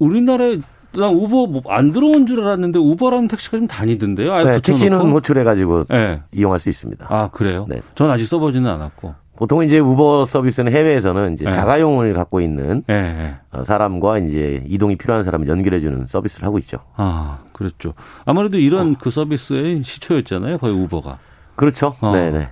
우리나라에 0.00 0.58
난 0.94 1.10
우버 1.14 1.46
뭐 1.46 1.62
안 1.68 1.92
들어온 1.92 2.26
줄 2.26 2.40
알았는데 2.42 2.78
우버라는 2.80 3.28
택시가 3.28 3.56
좀 3.58 3.68
다니던데요. 3.68 4.44
네, 4.44 4.60
택시는 4.60 4.98
호출해 4.98 5.44
가지고 5.44 5.84
네. 5.84 6.22
이용할 6.32 6.58
수 6.58 6.68
있습니다. 6.68 7.06
아 7.08 7.28
그래요? 7.30 7.66
네. 7.68 7.80
전 7.94 8.10
아직 8.10 8.26
써보지는 8.26 8.68
않았고. 8.68 9.14
보통 9.36 9.62
이제 9.62 9.78
우버 9.78 10.24
서비스는 10.24 10.72
해외에서는 10.72 11.34
이제 11.34 11.44
네. 11.44 11.50
자가용을 11.50 12.14
갖고 12.14 12.40
있는 12.40 12.82
네. 12.86 13.36
사람과 13.64 14.18
이제 14.18 14.62
이동이 14.66 14.96
필요한 14.96 15.22
사람을 15.22 15.46
연결해주는 15.46 16.06
서비스를 16.06 16.46
하고 16.46 16.58
있죠. 16.58 16.78
아, 16.96 17.40
그렇죠. 17.52 17.94
아무래도 18.24 18.58
이런 18.58 18.92
어. 18.92 18.96
그 18.98 19.10
서비스의 19.10 19.82
시초였잖아요, 19.84 20.56
거의 20.58 20.74
우버가. 20.74 21.18
그렇죠. 21.54 21.94
어. 22.00 22.12
네네. 22.12 22.48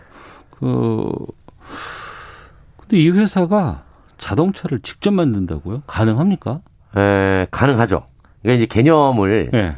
그 0.50 1.10
근데 2.78 2.96
이 2.98 3.10
회사가 3.10 3.82
자동차를 4.18 4.80
직접 4.80 5.12
만든다고요? 5.12 5.82
가능합니까? 5.86 6.60
에, 6.96 7.46
가능하죠. 7.50 8.06
그러니까 8.42 8.56
이제 8.56 8.66
개념을 8.66 9.50
네. 9.52 9.74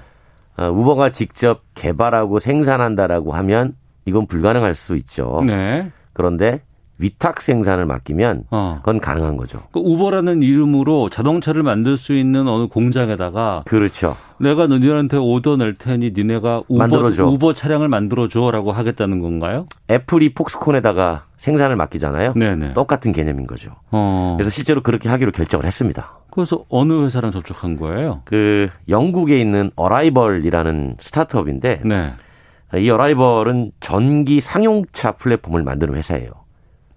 어, 0.56 0.70
우버가 0.70 1.10
직접 1.10 1.62
개발하고 1.74 2.38
생산한다라고 2.38 3.32
하면 3.32 3.76
이건 4.06 4.26
불가능할 4.26 4.74
수 4.74 4.96
있죠. 4.96 5.42
네. 5.46 5.90
그런데 6.12 6.62
위탁 6.98 7.42
생산을 7.42 7.84
맡기면 7.86 8.44
어. 8.50 8.78
그건 8.80 9.00
가능한 9.00 9.36
거죠. 9.36 9.62
그 9.72 9.80
우버라는 9.80 10.42
이름으로 10.42 11.10
자동차를 11.10 11.62
만들 11.62 11.96
수 11.96 12.14
있는 12.14 12.48
어느 12.48 12.66
공장에다가 12.68 13.64
그렇죠. 13.66 14.16
내가 14.38 14.66
너희한테 14.66 15.16
오더 15.18 15.56
낼 15.56 15.74
테니 15.74 16.12
니네가 16.16 16.62
우버, 16.68 16.78
만들어줘. 16.78 17.26
우버 17.26 17.52
차량을 17.52 17.88
만들어 17.88 18.28
줘라고 18.28 18.72
하겠다는 18.72 19.20
건가요? 19.20 19.66
애플이 19.90 20.32
폭스콘에다가 20.34 21.24
생산을 21.36 21.76
맡기잖아요. 21.76 22.32
네네. 22.34 22.72
똑같은 22.72 23.12
개념인 23.12 23.46
거죠. 23.46 23.72
어. 23.90 24.34
그래서 24.38 24.50
실제로 24.50 24.82
그렇게 24.82 25.08
하기로 25.08 25.32
결정을 25.32 25.66
했습니다. 25.66 26.18
그래서 26.30 26.64
어느 26.68 27.04
회사랑 27.04 27.30
접촉한 27.30 27.76
거예요? 27.76 28.22
그 28.24 28.68
영국에 28.88 29.38
있는 29.40 29.70
어라이벌이라는 29.76 30.96
스타트업인데 30.98 31.82
네. 31.84 32.12
이 32.78 32.90
어라이벌은 32.90 33.72
전기 33.80 34.40
상용차 34.40 35.12
플랫폼을 35.12 35.62
만드는 35.62 35.94
회사예요. 35.94 36.30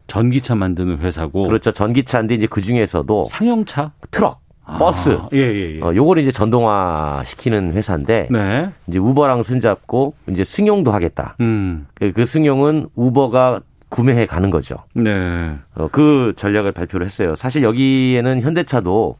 전기차 0.10 0.56
만드는 0.56 0.99
회사고. 0.99 1.48
그렇죠. 1.48 1.72
전기차인데 1.72 2.36
이제 2.36 2.48
그 2.48 2.61
중에서도 2.61 3.26
상용차, 3.26 3.94
트럭, 4.11 4.41
아, 4.65 4.77
버스. 4.77 5.18
예, 5.34 5.38
예, 5.38 5.76
예. 5.77 5.81
어, 5.81 5.95
요거를 5.95 6.23
이제 6.23 6.31
전동화 6.31 7.23
시키는 7.26 7.73
회사인데 7.73 8.27
네. 8.30 8.69
이제 8.88 8.99
우버랑 8.99 9.44
손잡고 9.44 10.15
이제 10.30 10.44
승용도 10.44 10.91
하겠다. 10.91 11.36
음. 11.40 11.88
그, 11.94 12.11
그 12.11 12.26
승용은 12.26 12.90
우버가 12.95 13.61
구매해 13.90 14.26
가는 14.26 14.49
거죠. 14.49 14.77
네. 14.94 15.57
어, 15.76 15.88
그 15.91 16.34
전략을 16.36 16.72
발표를 16.72 17.06
했어요. 17.06 17.36
사실 17.36 17.64
여기에는 17.64 18.41
현대차도 18.41 19.18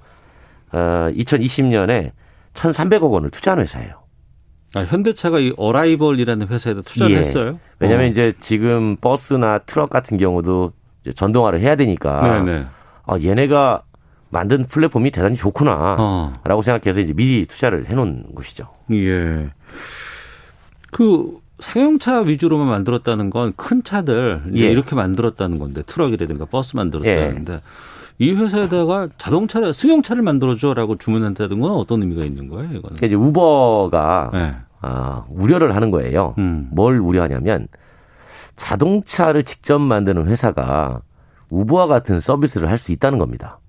어, 0.72 0.78
2020년에 1.16 2.12
1,300억 2.54 3.10
원을 3.10 3.30
투자한 3.32 3.60
회사예요. 3.60 3.94
아, 4.76 4.82
현대차가 4.82 5.40
이 5.40 5.52
Arrival이라는 5.58 6.48
회사에다 6.48 6.82
투자를 6.84 7.16
예. 7.16 7.20
했어요? 7.20 7.60
왜냐하면 7.80 8.06
어. 8.06 8.10
이제 8.10 8.34
지금 8.40 8.96
버스나 8.98 9.60
트럭 9.60 9.90
같은 9.90 10.18
경우도 10.18 10.74
전동화를 11.16 11.60
해야 11.62 11.76
되니까 11.76 12.22
네네. 12.44 12.66
아, 13.06 13.18
얘네가 13.20 13.84
만든 14.30 14.66
플랫폼이 14.66 15.12
대단히 15.12 15.36
좋구나라고 15.36 15.98
어. 16.00 16.62
생각해서 16.62 17.00
이제 17.00 17.14
미리 17.14 17.46
투자를 17.46 17.88
해놓은 17.88 18.36
것이죠. 18.36 18.68
예. 18.92 19.50
그 20.92 21.40
상용차 21.60 22.22
위주로만 22.22 22.68
만들었다는 22.68 23.30
건 23.30 23.54
큰 23.58 23.84
차들 23.84 24.44
예. 24.56 24.60
이렇게 24.68 24.96
만들었다는 24.96 25.60
건데 25.60 25.82
트럭이라든가 25.86 26.46
버스 26.46 26.76
만들었다는데 26.76 27.54
예. 27.54 27.62
이 28.22 28.34
회사에다가 28.34 29.08
자동차를 29.18 29.74
승용차를 29.74 30.22
만들어줘라고 30.22 30.98
주문한다는 30.98 31.60
건 31.60 31.72
어떤 31.72 32.02
의미가 32.02 32.26
있는 32.26 32.50
거예요? 32.50 32.70
이거는 32.78 32.98
이제 33.04 33.16
우버가 33.16 34.30
네. 34.34 34.56
아, 34.82 35.26
우려를 35.30 35.76
하는 35.76 35.90
거예요. 35.92 36.36
음. 36.38 36.68
뭘 36.72 37.00
우려하냐면 37.00 37.68
자동차를 38.60 39.44
직접 39.44 39.80
만드는 39.80 40.28
회사가 40.28 41.02
우버와 41.50 41.88
같은 41.88 42.20
서비스를 42.20 42.70
할 42.70 42.78
수 42.78 42.92
있다는 42.92 43.18
겁니다. 43.18 43.60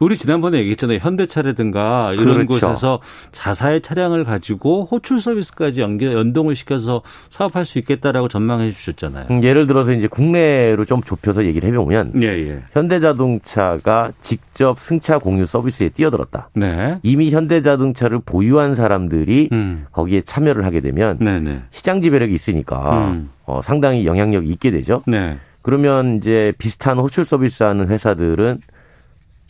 우리 0.00 0.16
지난번에 0.16 0.58
얘기했잖아요. 0.58 0.98
현대차라든가 1.00 2.12
이런 2.14 2.46
그렇죠. 2.46 2.66
곳에서 2.66 3.00
자사의 3.30 3.80
차량을 3.80 4.24
가지고 4.24 4.88
호출 4.90 5.20
서비스까지 5.20 5.80
연계, 5.82 6.12
연동을 6.12 6.56
시켜서 6.56 7.00
사업할 7.30 7.64
수 7.64 7.78
있겠다라고 7.78 8.26
전망해 8.26 8.72
주셨잖아요. 8.72 9.26
음, 9.30 9.42
예를 9.44 9.68
들어서 9.68 9.92
이제 9.92 10.08
국내로 10.08 10.84
좀 10.84 11.00
좁혀서 11.00 11.44
얘기를 11.44 11.68
해보면 11.68 12.20
예, 12.22 12.26
예. 12.26 12.62
현대자동차가 12.72 14.12
직접 14.20 14.80
승차 14.80 15.18
공유 15.18 15.46
서비스에 15.46 15.90
뛰어들었다. 15.90 16.50
네. 16.54 16.98
이미 17.04 17.30
현대자동차를 17.30 18.18
보유한 18.26 18.74
사람들이 18.74 19.50
음. 19.52 19.86
거기에 19.92 20.22
참여를 20.22 20.64
하게 20.64 20.80
되면 20.80 21.18
네네. 21.18 21.40
네. 21.40 21.62
시장 21.70 22.02
지배력이 22.02 22.34
있으니까 22.34 23.10
음. 23.12 23.30
어, 23.46 23.60
상당히 23.62 24.06
영향력이 24.06 24.48
있게 24.48 24.70
되죠. 24.70 25.02
네. 25.06 25.38
그러면 25.62 26.16
이제 26.16 26.52
비슷한 26.58 26.98
호출 26.98 27.24
서비스하는 27.24 27.88
회사들은 27.88 28.60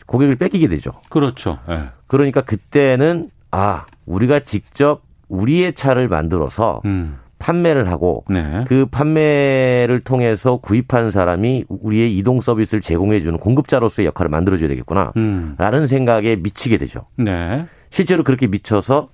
고객을 0.05 0.35
뺏기게 0.35 0.67
되죠. 0.67 0.91
그렇죠. 1.09 1.59
네. 1.67 1.89
그러니까 2.07 2.41
그때는 2.41 3.29
아 3.51 3.85
우리가 4.05 4.41
직접 4.41 5.01
우리의 5.27 5.73
차를 5.73 6.07
만들어서 6.07 6.81
음. 6.85 7.17
판매를 7.39 7.89
하고 7.89 8.23
네. 8.29 8.63
그 8.67 8.85
판매를 8.85 10.01
통해서 10.03 10.57
구입한 10.57 11.11
사람이 11.11 11.65
우리의 11.67 12.15
이동 12.17 12.39
서비스를 12.41 12.81
제공해주는 12.81 13.37
공급자로서의 13.39 14.05
역할을 14.07 14.29
만들어줘야 14.29 14.69
되겠구나. 14.69 15.11
음. 15.17 15.55
라는 15.57 15.85
생각에 15.85 16.37
미치게 16.37 16.77
되죠. 16.77 17.05
네. 17.17 17.65
실제로 17.89 18.23
그렇게 18.23 18.47
미쳐서 18.47 19.09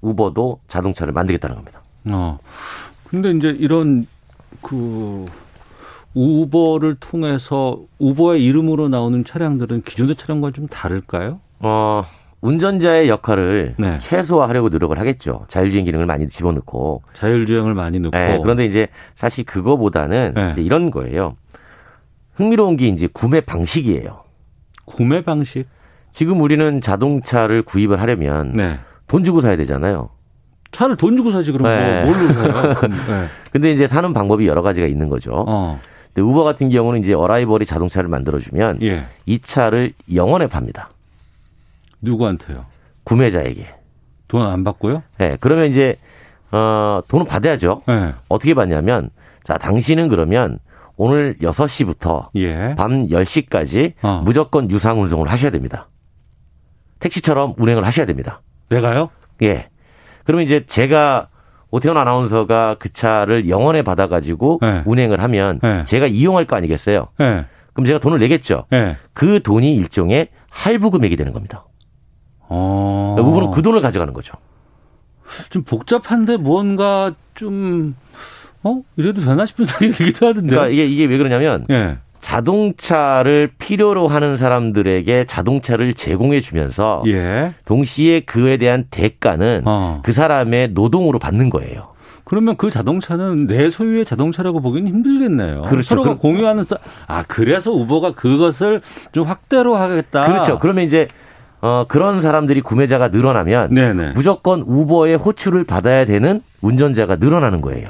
우버도 0.00 0.60
자동차를 0.68 1.12
만들겠다는 1.12 1.56
겁니다. 1.56 1.82
어. 2.06 2.38
근데 3.08 3.30
이제 3.30 3.48
이런 3.48 4.04
그 4.60 5.26
우버를 6.14 6.96
통해서 6.96 7.80
우버의 7.98 8.44
이름으로 8.44 8.88
나오는 8.88 9.24
차량들은 9.24 9.82
기존의 9.82 10.16
차량과 10.16 10.50
좀 10.52 10.68
다를까요? 10.68 11.40
어, 11.60 12.04
운전자의 12.42 13.08
역할을 13.08 13.76
네. 13.78 13.98
최소화하려고 13.98 14.68
노력을 14.68 14.98
하겠죠. 14.98 15.46
자율주행 15.48 15.84
기능을 15.84 16.06
많이 16.06 16.26
집어넣고. 16.28 17.02
자율주행을 17.14 17.74
많이 17.74 18.00
넣고. 18.00 18.16
네, 18.16 18.38
그런데 18.42 18.66
이제 18.66 18.88
사실 19.14 19.44
그거보다는 19.44 20.32
네. 20.34 20.50
이제 20.50 20.60
이런 20.62 20.90
거예요. 20.90 21.36
흥미로운 22.34 22.76
게 22.76 22.88
이제 22.88 23.08
구매 23.12 23.40
방식이에요. 23.40 24.24
구매 24.84 25.22
방식? 25.22 25.66
지금 26.10 26.40
우리는 26.40 26.80
자동차를 26.80 27.62
구입을 27.62 28.00
하려면 28.00 28.52
네. 28.52 28.80
돈 29.06 29.24
주고 29.24 29.40
사야 29.40 29.56
되잖아요. 29.56 30.10
차를 30.72 30.96
돈 30.96 31.16
주고 31.16 31.30
사지 31.30 31.52
그럼 31.52 31.64
네. 31.70 32.02
뭐 32.04 32.12
뭘로 32.14 32.32
사요? 32.32 32.80
네. 32.88 33.28
근데 33.52 33.72
이제 33.72 33.86
사는 33.86 34.12
방법이 34.12 34.46
여러 34.46 34.62
가지가 34.62 34.86
있는 34.86 35.08
거죠. 35.08 35.44
어. 35.46 35.80
근데 36.14 36.28
우버 36.28 36.44
같은 36.44 36.68
경우는 36.70 37.00
이제 37.00 37.12
어라이벌이 37.14 37.64
자동차를 37.66 38.08
만들어주면 38.08 38.82
예. 38.82 39.06
이 39.26 39.38
차를 39.38 39.92
영원에 40.14 40.46
팝니다. 40.46 40.90
누구한테요? 42.00 42.66
구매자에게. 43.04 43.68
돈 44.28 44.42
안 44.42 44.64
받고요? 44.64 45.02
네. 45.18 45.36
그러면 45.40 45.66
이제 45.70 45.96
어 46.50 47.00
돈을 47.08 47.26
받아야죠. 47.26 47.82
네. 47.86 48.14
어떻게 48.28 48.54
받냐면 48.54 49.10
자 49.44 49.58
당신은 49.58 50.08
그러면 50.08 50.58
오늘 50.96 51.36
6시부터 51.40 52.28
예. 52.36 52.74
밤 52.76 53.06
10시까지 53.08 53.92
어. 54.02 54.22
무조건 54.24 54.70
유상 54.70 55.00
운송을 55.02 55.28
하셔야 55.30 55.50
됩니다. 55.50 55.88
택시처럼 57.00 57.54
운행을 57.58 57.84
하셔야 57.86 58.06
됩니다. 58.06 58.40
내가요? 58.70 59.10
예. 59.42 59.68
그러면 60.24 60.44
이제 60.44 60.64
제가 60.66 61.28
오태훈 61.70 61.96
아나운서가 61.96 62.76
그 62.78 62.92
차를 62.92 63.48
영원에 63.48 63.82
받아가지고 63.82 64.58
네. 64.60 64.82
운행을 64.84 65.22
하면 65.22 65.58
네. 65.62 65.84
제가 65.84 66.06
이용할 66.06 66.44
거 66.46 66.54
아니겠어요? 66.56 67.08
네. 67.18 67.46
그럼 67.72 67.86
제가 67.86 67.98
돈을 67.98 68.18
내겠죠. 68.18 68.66
네. 68.70 68.96
그 69.14 69.42
돈이 69.42 69.74
일종의 69.74 70.28
할부 70.50 70.90
금액이 70.90 71.16
되는 71.16 71.32
겁니다. 71.32 71.64
어. 72.40 73.16
우버는 73.18 73.50
그 73.50 73.62
돈을 73.62 73.80
가져가는 73.80 74.12
거죠. 74.12 74.34
좀 75.48 75.62
복잡한데 75.62 76.36
뭔가 76.36 77.14
좀 77.34 77.94
어? 78.62 78.82
이래도 78.96 79.22
되나 79.22 79.46
싶은 79.46 79.64
생각이 79.66 79.92
들기도 79.92 80.26
하던데. 80.26 80.50
그러니까 80.50 80.72
이게 80.72 80.84
이게 80.84 81.06
왜 81.06 81.16
그러냐면 81.16 81.66
예. 81.70 81.98
자동차를 82.22 83.50
필요로 83.58 84.08
하는 84.08 84.36
사람들에게 84.36 85.26
자동차를 85.26 85.92
제공해 85.92 86.40
주면서 86.40 87.02
예. 87.08 87.52
동시에 87.66 88.20
그에 88.20 88.56
대한 88.56 88.84
대가는 88.90 89.62
어. 89.66 90.00
그 90.04 90.12
사람의 90.12 90.68
노동으로 90.68 91.18
받는 91.18 91.50
거예요. 91.50 91.88
그러면 92.24 92.56
그 92.56 92.70
자동차는 92.70 93.48
내 93.48 93.68
소유의 93.68 94.04
자동차라고 94.04 94.60
보기는 94.60 94.88
힘들겠네요. 94.88 95.62
그렇죠. 95.62 95.88
서로가 95.88 96.14
그, 96.14 96.20
공유하는 96.20 96.64
아 97.08 97.24
그래서 97.26 97.72
우버가 97.72 98.14
그것을 98.14 98.80
좀 99.10 99.24
확대로 99.24 99.74
하겠다. 99.74 100.26
그렇죠. 100.26 100.58
그러면 100.60 100.84
이제 100.84 101.08
어 101.60 101.84
그런 101.88 102.22
사람들이 102.22 102.60
구매자가 102.60 103.08
늘어나면 103.08 103.74
네네. 103.74 104.12
무조건 104.12 104.60
우버의 104.60 105.16
호출을 105.16 105.64
받아야 105.64 106.06
되는 106.06 106.40
운전자가 106.60 107.16
늘어나는 107.16 107.60
거예요. 107.60 107.88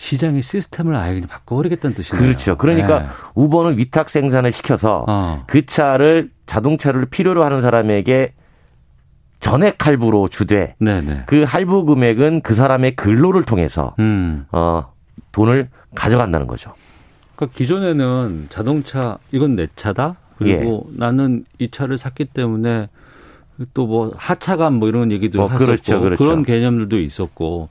시장의 0.00 0.40
시스템을 0.40 0.96
아예 0.96 1.12
그냥 1.12 1.28
바꿔버리겠다는 1.28 1.94
뜻이네요. 1.94 2.22
그렇죠. 2.24 2.56
그러니까 2.56 3.00
네. 3.00 3.08
우버는 3.34 3.76
위탁 3.76 4.08
생산을 4.08 4.50
시켜서 4.50 5.04
어. 5.06 5.44
그 5.46 5.66
차를 5.66 6.30
자동차를 6.46 7.04
필요로 7.04 7.44
하는 7.44 7.60
사람에게 7.60 8.32
전액 9.40 9.86
할부로 9.86 10.28
주되 10.28 10.74
네네. 10.78 11.24
그 11.26 11.42
할부 11.42 11.84
금액은 11.84 12.40
그 12.40 12.54
사람의 12.54 12.96
근로를 12.96 13.44
통해서 13.44 13.94
음. 13.98 14.46
어 14.52 14.90
돈을 15.32 15.68
가져간다는 15.94 16.46
거죠. 16.46 16.72
그러니까 17.36 17.58
기존에는 17.58 18.46
자동차 18.48 19.18
이건 19.32 19.54
내 19.54 19.66
차다. 19.76 20.16
그리고 20.38 20.86
예. 20.92 20.96
나는 20.98 21.44
이 21.58 21.70
차를 21.70 21.98
샀기 21.98 22.24
때문에 22.24 22.88
또 23.74 23.86
뭐 23.86 24.14
하차감 24.16 24.76
뭐 24.76 24.88
이런 24.88 25.12
얘기도 25.12 25.42
어, 25.42 25.48
했었고 25.48 25.64
그렇죠, 25.66 26.00
그렇죠. 26.00 26.24
그런 26.24 26.42
개념들도 26.42 26.98
있었고 26.98 27.68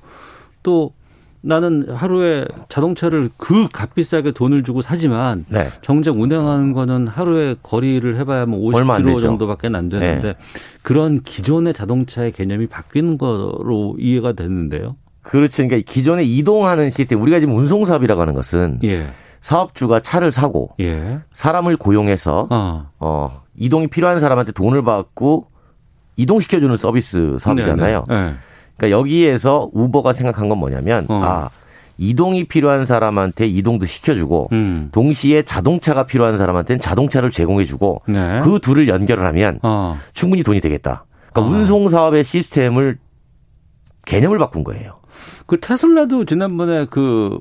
또 0.61 0.93
나는 1.41 1.89
하루에 1.89 2.45
자동차를 2.67 3.29
그 3.37 3.69
값비싸게 3.71 4.31
돈을 4.31 4.63
주고 4.63 4.81
사지만 4.81 5.45
네. 5.47 5.67
정작 5.81 6.17
운행하는 6.17 6.73
거는 6.73 7.07
하루에 7.07 7.55
거리를 7.63 8.17
해봐야 8.17 8.45
뭐 8.45 8.59
50km 8.71 9.21
정도밖에 9.21 9.67
안 9.67 9.89
되는데 9.89 10.33
네. 10.33 10.35
그런 10.81 11.21
기존의 11.21 11.73
자동차의 11.73 12.33
개념이 12.33 12.67
바뀌는 12.67 13.17
거로 13.17 13.95
이해가 13.99 14.33
됐는데요. 14.33 14.95
그렇죠. 15.21 15.63
그러니까 15.63 15.89
기존에 15.89 16.23
이동하는 16.23 16.89
시스템 16.89 17.21
우리가 17.21 17.39
지금 17.39 17.55
운송 17.55 17.85
사업이라고 17.85 18.19
하는 18.19 18.33
것은 18.33 18.79
예. 18.83 19.09
사업주가 19.41 20.01
차를 20.01 20.31
사고 20.31 20.71
예. 20.79 21.19
사람을 21.33 21.77
고용해서 21.77 22.47
어. 22.49 22.89
어. 22.99 23.43
이동이 23.55 23.87
필요한 23.87 24.19
사람한테 24.19 24.51
돈을 24.51 24.83
받고 24.83 25.47
이동시켜주는 26.17 26.75
서비스 26.75 27.37
사업이잖아요. 27.39 28.05
네, 28.09 28.15
네. 28.15 28.25
네. 28.25 28.35
그러니까 28.79 28.97
여기에서 28.97 29.69
우버가 29.73 30.13
생각한 30.13 30.49
건 30.49 30.57
뭐냐면 30.57 31.05
어. 31.09 31.21
아 31.23 31.49
이동이 31.97 32.45
필요한 32.45 32.85
사람한테 32.85 33.45
이동도 33.45 33.85
시켜주고 33.85 34.47
음. 34.53 34.89
동시에 34.93 35.43
자동차가 35.43 36.05
필요한 36.05 36.37
사람한테는 36.37 36.79
자동차를 36.79 37.29
제공해주고 37.29 38.03
네. 38.07 38.39
그 38.41 38.59
둘을 38.59 38.87
연결을 38.87 39.25
하면 39.25 39.59
어. 39.63 39.97
충분히 40.13 40.41
돈이 40.41 40.61
되겠다. 40.61 41.05
그러니까 41.33 41.41
어. 41.41 41.59
운송 41.59 41.89
사업의 41.89 42.23
시스템을 42.23 42.97
개념을 44.05 44.37
바꾼 44.37 44.63
거예요. 44.63 44.99
그 45.45 45.59
테슬라도 45.59 46.23
지난번에 46.23 46.85
그 46.89 47.37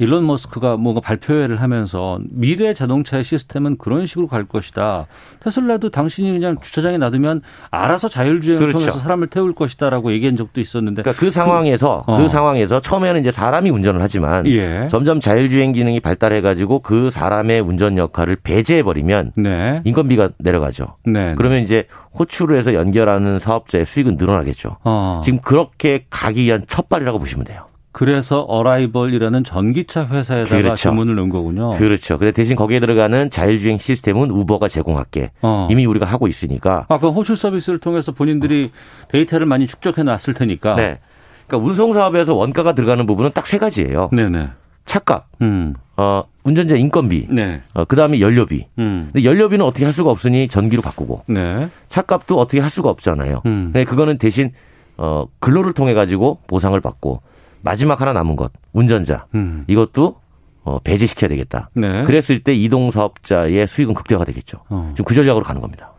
일론 0.00 0.26
머스크가 0.26 0.76
뭔가 0.76 1.00
발표회를 1.00 1.60
하면서 1.60 2.18
미래 2.30 2.74
자동차의 2.74 3.24
시스템은 3.24 3.78
그런 3.78 4.06
식으로 4.06 4.26
갈 4.26 4.44
것이다. 4.44 5.06
테슬라도 5.40 5.90
당신이 5.90 6.32
그냥 6.32 6.56
주차장에 6.60 6.98
놔두면 6.98 7.42
알아서 7.70 8.08
자율주행을 8.08 8.60
그렇죠. 8.60 8.78
통해서 8.78 8.98
사람을 8.98 9.28
태울 9.28 9.54
것이다라고 9.54 10.12
얘기한 10.12 10.36
적도 10.36 10.60
있었는데 10.60 11.02
그러니까 11.02 11.20
그 11.20 11.30
상황에서 11.30 12.02
그, 12.06 12.12
어. 12.12 12.18
그 12.18 12.28
상황에서 12.28 12.80
처음에는 12.80 13.20
이제 13.20 13.30
사람이 13.30 13.70
운전을 13.70 14.00
하지만 14.00 14.46
예. 14.46 14.88
점점 14.90 15.20
자율주행 15.20 15.72
기능이 15.72 16.00
발달해 16.00 16.40
가지고 16.40 16.80
그 16.80 17.10
사람의 17.10 17.60
운전 17.60 17.98
역할을 17.98 18.36
배제해 18.36 18.82
버리면 18.82 19.32
네. 19.36 19.82
인건비가 19.84 20.30
내려가죠. 20.38 20.96
네. 21.06 21.34
그러면 21.36 21.62
이제 21.62 21.86
호출을 22.18 22.58
해서 22.58 22.74
연결하는 22.74 23.38
사업자의 23.38 23.84
수익은 23.84 24.16
늘어나겠죠. 24.16 24.78
어. 24.84 25.20
지금 25.24 25.40
그렇게 25.40 26.04
가기 26.10 26.42
위한 26.42 26.64
첫발이라고 26.66 27.18
보시면 27.18 27.44
돼요. 27.44 27.67
그래서 27.92 28.40
어라이벌이라는 28.42 29.44
전기차 29.44 30.06
회사에다가 30.06 30.56
그렇죠. 30.56 30.76
주문을 30.76 31.14
넣은 31.16 31.30
거군요. 31.30 31.70
그렇죠. 31.78 32.18
근데 32.18 32.32
대신 32.32 32.54
거기에 32.54 32.80
들어가는 32.80 33.30
자율주행 33.30 33.78
시스템은 33.78 34.30
우버가 34.30 34.68
제공할게. 34.68 35.30
어. 35.42 35.68
이미 35.70 35.86
우리가 35.86 36.06
하고 36.06 36.28
있으니까. 36.28 36.86
아, 36.88 36.98
그럼 36.98 37.14
호출 37.14 37.36
서비스를 37.36 37.78
통해서 37.78 38.12
본인들이 38.12 38.70
데이터를 39.08 39.46
많이 39.46 39.66
축적해 39.66 40.02
놨을 40.02 40.34
테니까. 40.36 40.74
네. 40.76 40.98
그러니까 41.46 41.66
운송 41.68 41.92
사업에서 41.94 42.34
원가가 42.34 42.74
들어가는 42.74 43.06
부분은 43.06 43.32
딱 43.32 43.46
세 43.46 43.58
가지예요. 43.58 44.10
네네. 44.12 44.48
차값, 44.84 45.26
음. 45.42 45.74
어, 45.98 46.24
운전자 46.44 46.74
인건비, 46.76 47.26
네. 47.30 47.60
어, 47.74 47.84
그 47.84 47.94
다음에 47.96 48.20
연료비. 48.20 48.66
음. 48.78 49.10
근데 49.12 49.24
연료비는 49.24 49.64
어떻게 49.64 49.84
할 49.84 49.92
수가 49.92 50.10
없으니 50.10 50.48
전기로 50.48 50.80
바꾸고. 50.82 51.24
네. 51.26 51.68
차값도 51.88 52.38
어떻게 52.38 52.60
할 52.60 52.70
수가 52.70 52.88
없잖아요. 52.90 53.42
음. 53.46 53.70
근데 53.72 53.84
그거는 53.84 54.16
대신 54.18 54.52
어, 54.96 55.26
근로를 55.40 55.72
통해 55.74 55.94
가지고 55.94 56.38
보상을 56.46 56.78
받고 56.80 57.20
마지막 57.62 58.00
하나 58.00 58.12
남은 58.12 58.36
것 58.36 58.52
운전자 58.72 59.26
음. 59.34 59.64
이것도 59.66 60.16
어, 60.64 60.78
배제시켜야 60.80 61.28
되겠다. 61.28 61.70
네. 61.74 62.04
그랬을 62.04 62.40
때 62.40 62.54
이동 62.54 62.90
사업자의 62.90 63.66
수익은 63.66 63.94
극대화가 63.94 64.24
되겠죠. 64.26 64.58
어. 64.68 64.92
지금 64.94 65.04
그 65.06 65.14
전략으로 65.14 65.44
가는 65.44 65.60
겁니다. 65.60 65.92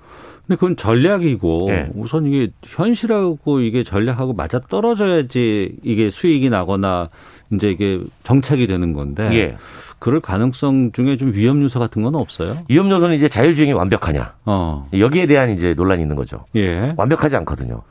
근데 0.45 0.57
그건 0.57 0.75
전략이고 0.75 1.65
네. 1.69 1.89
우선 1.95 2.25
이게 2.25 2.51
현실하고 2.63 3.61
이게 3.61 3.83
전략하고 3.83 4.33
맞아 4.33 4.59
떨어져야지 4.59 5.77
이게 5.83 6.09
수익이 6.09 6.49
나거나 6.49 7.09
이제 7.51 7.69
이게 7.69 7.99
정착이 8.23 8.65
되는 8.67 8.93
건데 8.93 9.29
예. 9.33 9.57
그럴 9.99 10.19
가능성 10.21 10.91
중에 10.91 11.17
좀 11.17 11.33
위험 11.33 11.61
요소 11.61 11.79
같은 11.79 12.01
건 12.01 12.15
없어요? 12.15 12.57
위험 12.67 12.89
요소는 12.89 13.15
이제 13.15 13.27
자율주행이 13.27 13.73
완벽하냐. 13.73 14.35
어. 14.45 14.87
여기에 14.93 15.27
대한 15.27 15.51
이제 15.51 15.73
논란이 15.75 16.01
있는 16.01 16.15
거죠. 16.15 16.45
예. 16.55 16.93
완벽하지 16.97 17.35
않거든요. 17.37 17.81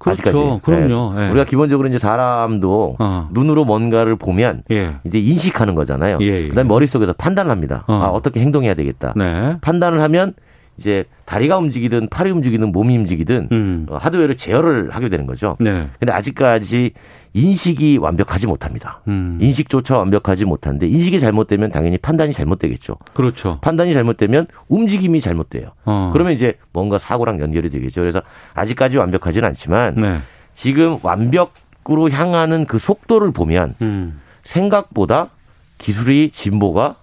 그렇죠. 0.00 0.22
아직까지. 0.22 0.60
그럼요. 0.62 1.14
네. 1.14 1.20
네. 1.26 1.30
우리가 1.30 1.44
기본적으로 1.44 1.86
이제 1.88 1.98
사람도 1.98 2.96
어. 2.98 3.28
눈으로 3.32 3.64
뭔가를 3.66 4.16
보면 4.16 4.62
예. 4.70 4.94
이제 5.04 5.18
인식하는 5.20 5.74
거잖아요. 5.74 6.18
예, 6.22 6.26
예. 6.44 6.48
그다음에 6.48 6.66
머릿속에서 6.66 7.12
판단을 7.12 7.50
합니다. 7.50 7.84
어. 7.86 7.92
아, 7.92 8.06
어떻게 8.08 8.40
행동해야 8.40 8.74
되겠다. 8.74 9.12
네. 9.14 9.56
판단을 9.60 10.00
하면 10.02 10.32
이제 10.78 11.04
다리가 11.26 11.58
움직이든 11.58 12.08
팔이 12.08 12.30
움직이든 12.30 12.72
몸이 12.72 12.96
움직이든 12.96 13.48
음. 13.52 13.86
어, 13.90 13.98
하드웨어를 13.98 14.36
제어를 14.36 14.88
하게 14.90 15.10
되는 15.10 15.26
거죠. 15.26 15.58
네. 15.60 15.88
근데 15.98 16.12
아직까지 16.12 16.92
인식이 17.32 17.98
완벽하지 17.98 18.46
못합니다. 18.46 19.00
음. 19.08 19.38
인식조차 19.40 19.98
완벽하지 19.98 20.44
못한데 20.44 20.88
인식이 20.88 21.20
잘못되면 21.20 21.70
당연히 21.70 21.98
판단이 21.98 22.32
잘못되겠죠. 22.32 22.96
그렇죠. 23.14 23.58
판단이 23.60 23.92
잘못되면 23.92 24.46
움직임이 24.68 25.20
잘못돼요. 25.20 25.72
어. 25.84 26.10
그러면 26.12 26.32
이제 26.32 26.54
뭔가 26.72 26.98
사고랑 26.98 27.40
연결이 27.40 27.68
되겠죠. 27.70 28.00
그래서 28.00 28.20
아직까지 28.54 28.98
완벽하지는 28.98 29.46
않지만 29.48 29.94
네. 29.96 30.18
지금 30.54 30.98
완벽으로 31.02 32.10
향하는 32.10 32.64
그 32.66 32.78
속도를 32.78 33.30
보면 33.32 33.74
음. 33.82 34.20
생각보다 34.42 35.28
기술이 35.78 36.30
진보가 36.32 36.96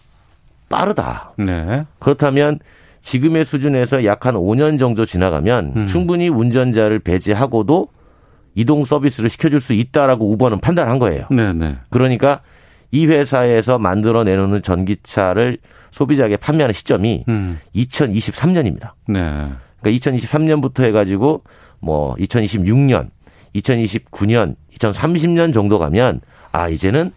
빠르다. 0.70 1.32
네. 1.38 1.86
그렇다면 2.00 2.60
지금의 3.02 3.46
수준에서 3.46 4.04
약 4.04 4.26
한 4.26 4.36
5년 4.36 4.78
정도 4.78 5.06
지나가면 5.06 5.74
음. 5.78 5.88
충분히 5.88 6.28
운전자를 6.28 7.00
배제하고도 7.00 7.88
이동 8.58 8.86
서비스를 8.86 9.30
시켜줄 9.30 9.60
수 9.60 9.74
있다라고 9.74 10.28
우버는 10.32 10.60
판단한 10.60 10.98
거예요. 10.98 11.28
네네. 11.30 11.54
네. 11.54 11.76
그러니까 11.92 12.42
이 12.90 13.06
회사에서 13.06 13.78
만들어 13.78 14.24
내놓는 14.24 14.64
전기차를 14.64 15.60
소비자에게 15.92 16.38
판매하는 16.38 16.74
시점이 16.74 17.26
음. 17.30 17.60
2023년입니다. 17.76 18.94
네. 19.08 19.20
그러니까 19.80 20.10
2023년부터 20.12 20.86
해가지고 20.86 21.44
뭐 21.80 22.16
2026년, 22.16 23.12
2029년, 23.54 24.56
2030년 24.80 25.54
정도 25.54 25.78
가면 25.78 26.22
아 26.52 26.68
이제는 26.68 27.12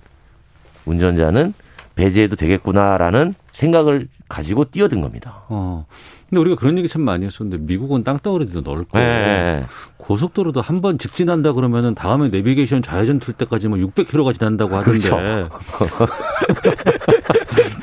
운전자는 0.85 1.55
배제해도 1.95 2.37
되겠구나라는 2.37 3.35
생각을 3.61 4.09
가지고 4.29 4.65
뛰어든 4.65 5.01
겁니다. 5.03 5.43
어. 5.49 5.85
근데 6.29 6.41
우리가 6.41 6.57
그런 6.57 6.79
얘기 6.79 6.89
참 6.89 7.03
많이 7.03 7.27
했었는데 7.27 7.63
미국은 7.67 8.05
땅덩어리도 8.05 8.63
넓고 8.63 8.99
네. 8.99 9.65
고속도로도 9.99 10.61
한 10.63 10.81
번 10.81 10.97
직진한다 10.97 11.53
그러면은 11.53 11.95
다음에 11.95 12.29
내비게이션 12.29 12.81
좌회전 12.81 13.21
틀 13.21 13.35
때까지 13.35 13.69
뭐 13.69 13.77
600km가 13.79 14.33
지난다고 14.33 14.77
하던데 14.77 15.09
그렇죠. 15.11 15.49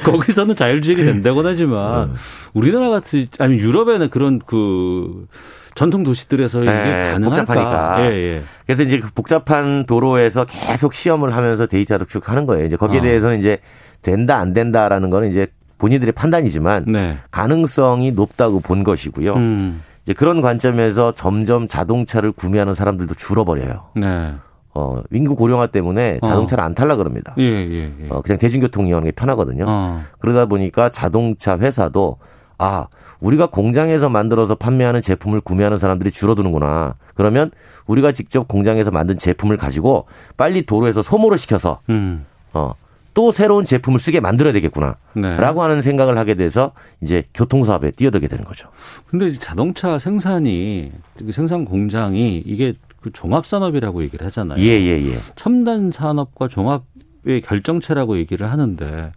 거기서는 0.04 0.56
자율주행이 0.56 1.04
된다고는 1.04 1.52
하지만 1.52 2.08
네. 2.08 2.14
우리나라 2.54 2.90
같은 2.90 3.28
아니 3.38 3.58
유럽에는 3.58 4.10
그런 4.10 4.40
그 4.46 5.28
전통 5.76 6.04
도시들에서 6.04 6.64
이게 6.64 6.72
네, 6.72 7.12
가능할까? 7.12 7.46
복잡하니까. 7.46 8.12
예, 8.12 8.16
예. 8.16 8.44
그래서 8.66 8.82
이제 8.82 9.00
그 9.00 9.10
복잡한 9.14 9.86
도로에서 9.86 10.46
계속 10.46 10.96
시험을 10.96 11.36
하면서 11.36 11.68
데이터를 11.68 12.08
쭉 12.08 12.28
하는 12.30 12.48
거예요. 12.48 12.66
이제 12.66 12.78
거기에 12.78 13.00
어. 13.00 13.04
대해서는 13.04 13.40
이제 13.40 13.60
된다 14.02 14.38
안 14.38 14.54
된다라는 14.54 15.12
거는 15.12 15.30
이제 15.30 15.48
본인들의 15.78 16.14
판단이지만 16.14 16.86
네. 16.88 17.18
가능성이 17.32 18.12
높다고 18.12 18.60
본 18.60 18.84
것이고요. 18.84 19.34
음. 19.36 19.84
이제 20.04 20.14
그런 20.14 20.42
관점에서 20.42 21.14
점점 21.14 21.68
자동차를 21.68 22.32
구매하는 22.32 22.74
사람들도 22.74 23.16
줄어버려요. 23.16 23.90
네. 23.96 24.34
어, 24.74 25.02
인구 25.12 25.36
고령화 25.36 25.68
때문에 25.68 26.20
어. 26.22 26.28
자동차를 26.28 26.64
어. 26.64 26.66
안 26.66 26.76
탈라 26.76 26.96
그럽니다. 26.96 27.34
예, 27.40 27.44
예, 27.44 27.92
예. 28.00 28.08
어, 28.10 28.22
그냥 28.22 28.38
대중교통 28.38 28.88
이용하는 28.88 29.08
게 29.08 29.12
편하거든요. 29.12 29.66
어. 29.68 30.04
그러다 30.20 30.46
보니까 30.46 30.90
자동차 30.90 31.58
회사도 31.58 32.18
아, 32.60 32.88
우리가 33.20 33.48
공장에서 33.48 34.10
만들어서 34.10 34.56
판매하는 34.56 35.02
제품을 35.02 35.42
구매하는 35.42 35.80
사람들이 35.80 36.12
줄어드는구나. 36.12 36.96
그러면 37.16 37.52
우리가 37.88 38.12
직접 38.12 38.48
공장에서 38.48 38.92
만든 38.92 39.18
제품을 39.18 39.58
가지고 39.58 40.06
빨리 40.38 40.66
도로에서 40.66 41.02
소모를 41.02 41.38
시켜서 41.38 41.80
음. 41.90 42.26
어, 42.54 42.74
또 43.18 43.32
새로운 43.32 43.66
제품을 43.66 44.00
쓰게 44.00 44.20
만들어야 44.20 44.54
되겠구나. 44.54 44.96
네. 45.14 45.38
라고 45.38 45.64
하는 45.64 45.82
생각을 45.82 46.20
하게 46.20 46.36
돼서 46.36 46.74
이제 47.02 47.24
교통사업에 47.34 47.90
뛰어들게 47.90 48.28
되는 48.28 48.46
거죠. 48.46 48.70
근데 49.08 49.32
자동차 49.32 49.98
생산이, 49.98 50.92
생산 51.32 51.66
공장이 51.66 52.44
이게 52.46 52.76
그 53.02 53.12
종합산업이라고 53.12 54.04
얘기를 54.04 54.24
하잖아요. 54.28 54.60
예, 54.60 54.70
예, 54.70 55.04
예. 55.04 55.18
첨단 55.36 55.92
산업과 55.92 56.48
종합의 56.48 57.42
결정체라고 57.44 58.20
얘기를 58.20 58.52
하는데 58.52 59.12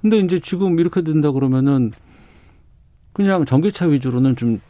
근데 0.00 0.18
이제 0.18 0.38
지금 0.38 0.78
이렇게 0.78 1.02
된다 1.02 1.32
그러면은 1.32 1.90
그냥 3.14 3.44
전기차 3.46 3.86
위주로는 3.86 4.36
좀 4.36 4.60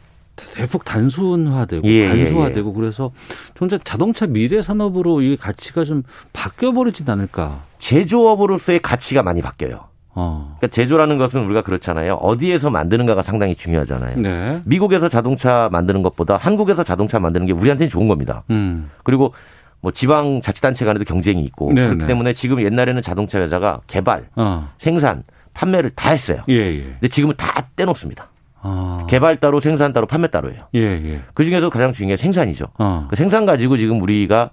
대폭 0.55 0.85
단순화되고 0.85 1.87
예, 1.87 2.07
간소화되고 2.07 2.69
예, 2.69 2.71
예. 2.71 2.75
그래서 2.75 3.11
정작 3.55 3.85
자동차 3.85 4.25
미래 4.25 4.63
산업으로 4.63 5.21
이 5.21 5.37
가치가 5.37 5.85
좀 5.85 6.01
바뀌어 6.33 6.71
버리진 6.71 7.07
않을까? 7.07 7.63
제조업으로서의 7.85 8.79
가치가 8.79 9.21
많이 9.21 9.43
바뀌어요. 9.43 9.85
어. 10.15 10.55
그러니까 10.57 10.67
제조라는 10.73 11.19
것은 11.19 11.45
우리가 11.45 11.61
그렇잖아요. 11.61 12.15
어디에서 12.15 12.71
만드는가가 12.71 13.21
상당히 13.21 13.53
중요하잖아요. 13.53 14.17
네. 14.17 14.61
미국에서 14.65 15.07
자동차 15.07 15.69
만드는 15.71 16.01
것보다 16.01 16.37
한국에서 16.37 16.83
자동차 16.83 17.19
만드는 17.19 17.45
게 17.45 17.53
우리한테는 17.53 17.89
좋은 17.89 18.07
겁니다. 18.07 18.43
음. 18.49 18.89
그리고 19.03 19.35
뭐 19.81 19.91
지방 19.91 20.41
자치단체 20.41 20.83
간에도 20.83 21.05
경쟁이 21.05 21.43
있고 21.43 21.73
네 21.73 21.83
그렇기 21.83 22.01
네. 22.01 22.07
때문에 22.07 22.33
지금 22.33 22.59
옛날에는 22.59 23.03
자동차 23.03 23.39
회사가 23.39 23.81
개발, 23.85 24.29
어. 24.35 24.69
생산, 24.79 25.21
판매를 25.53 25.91
다 25.91 26.09
했어요. 26.09 26.41
예, 26.49 26.55
예. 26.55 26.83
근데 26.83 27.07
지금은 27.07 27.35
다 27.37 27.67
떼놓습니다. 27.75 28.29
아. 28.61 29.05
개발 29.07 29.35
따로 29.35 29.59
생산 29.59 29.93
따로 29.93 30.07
판매 30.07 30.27
따로예요. 30.27 30.61
예, 30.73 30.79
예. 30.81 31.21
그 31.35 31.45
중에서 31.45 31.69
가장 31.69 31.91
중요한 31.91 32.15
게 32.15 32.21
생산이죠. 32.21 32.65
어. 32.79 33.05
그 33.11 33.15
생산 33.15 33.45
가지고 33.45 33.77
지금 33.77 34.01
우리가 34.01 34.49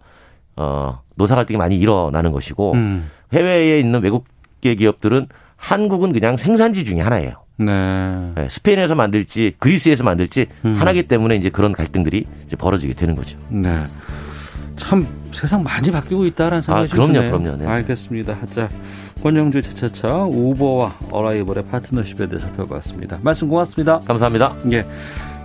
어, 0.57 1.01
노사 1.15 1.35
갈등이 1.35 1.57
많이 1.57 1.77
일어나는 1.77 2.33
것이고 2.33 2.73
음. 2.73 3.11
해외에 3.33 3.79
있는 3.79 4.03
외국계 4.03 4.75
기업들은 4.75 5.29
한국은 5.57 6.13
그냥 6.13 6.37
생산지 6.37 6.85
중에 6.85 7.01
하나예요. 7.01 7.43
네. 7.57 8.33
네. 8.35 8.49
스페인에서 8.51 8.95
만들지 8.95 9.55
그리스에서 9.59 10.05
만들지 10.05 10.47
음. 10.65 10.75
하나기 10.75 11.05
때문에 11.05 11.37
이제 11.37 11.51
그런 11.51 11.73
갈등들이 11.73 12.25
이제 12.47 12.57
벌어지게 12.57 12.95
되는 12.95 13.15
거죠. 13.15 13.39
네. 13.49 13.85
참 14.77 15.07
세상 15.31 15.63
많이 15.63 15.91
바뀌고 15.91 16.25
있다라는 16.27 16.63
생각이 16.63 16.89
아, 16.91 16.93
그럼요, 16.93 17.13
드네요. 17.13 17.31
그럼요. 17.31 17.57
네. 17.59 17.67
알겠습니다. 17.67 18.47
자, 18.47 18.69
권영주 19.23 19.63
차차차 19.63 20.25
우버와 20.25 20.97
어라이벌의 21.11 21.65
파트너십에 21.67 22.29
대해 22.29 22.41
살펴봤습니다. 22.41 23.19
말씀 23.23 23.49
고맙습니다. 23.49 24.01
감사합니다. 24.01 24.55
예. 24.73 24.85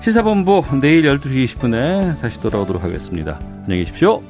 시사본부 0.01 0.63
내일 0.81 1.03
12시 1.03 1.45
20분에 1.45 2.19
다시 2.21 2.41
돌아오도록 2.41 2.83
하겠습니다. 2.83 3.39
안녕히 3.63 3.83
계십시오. 3.83 4.21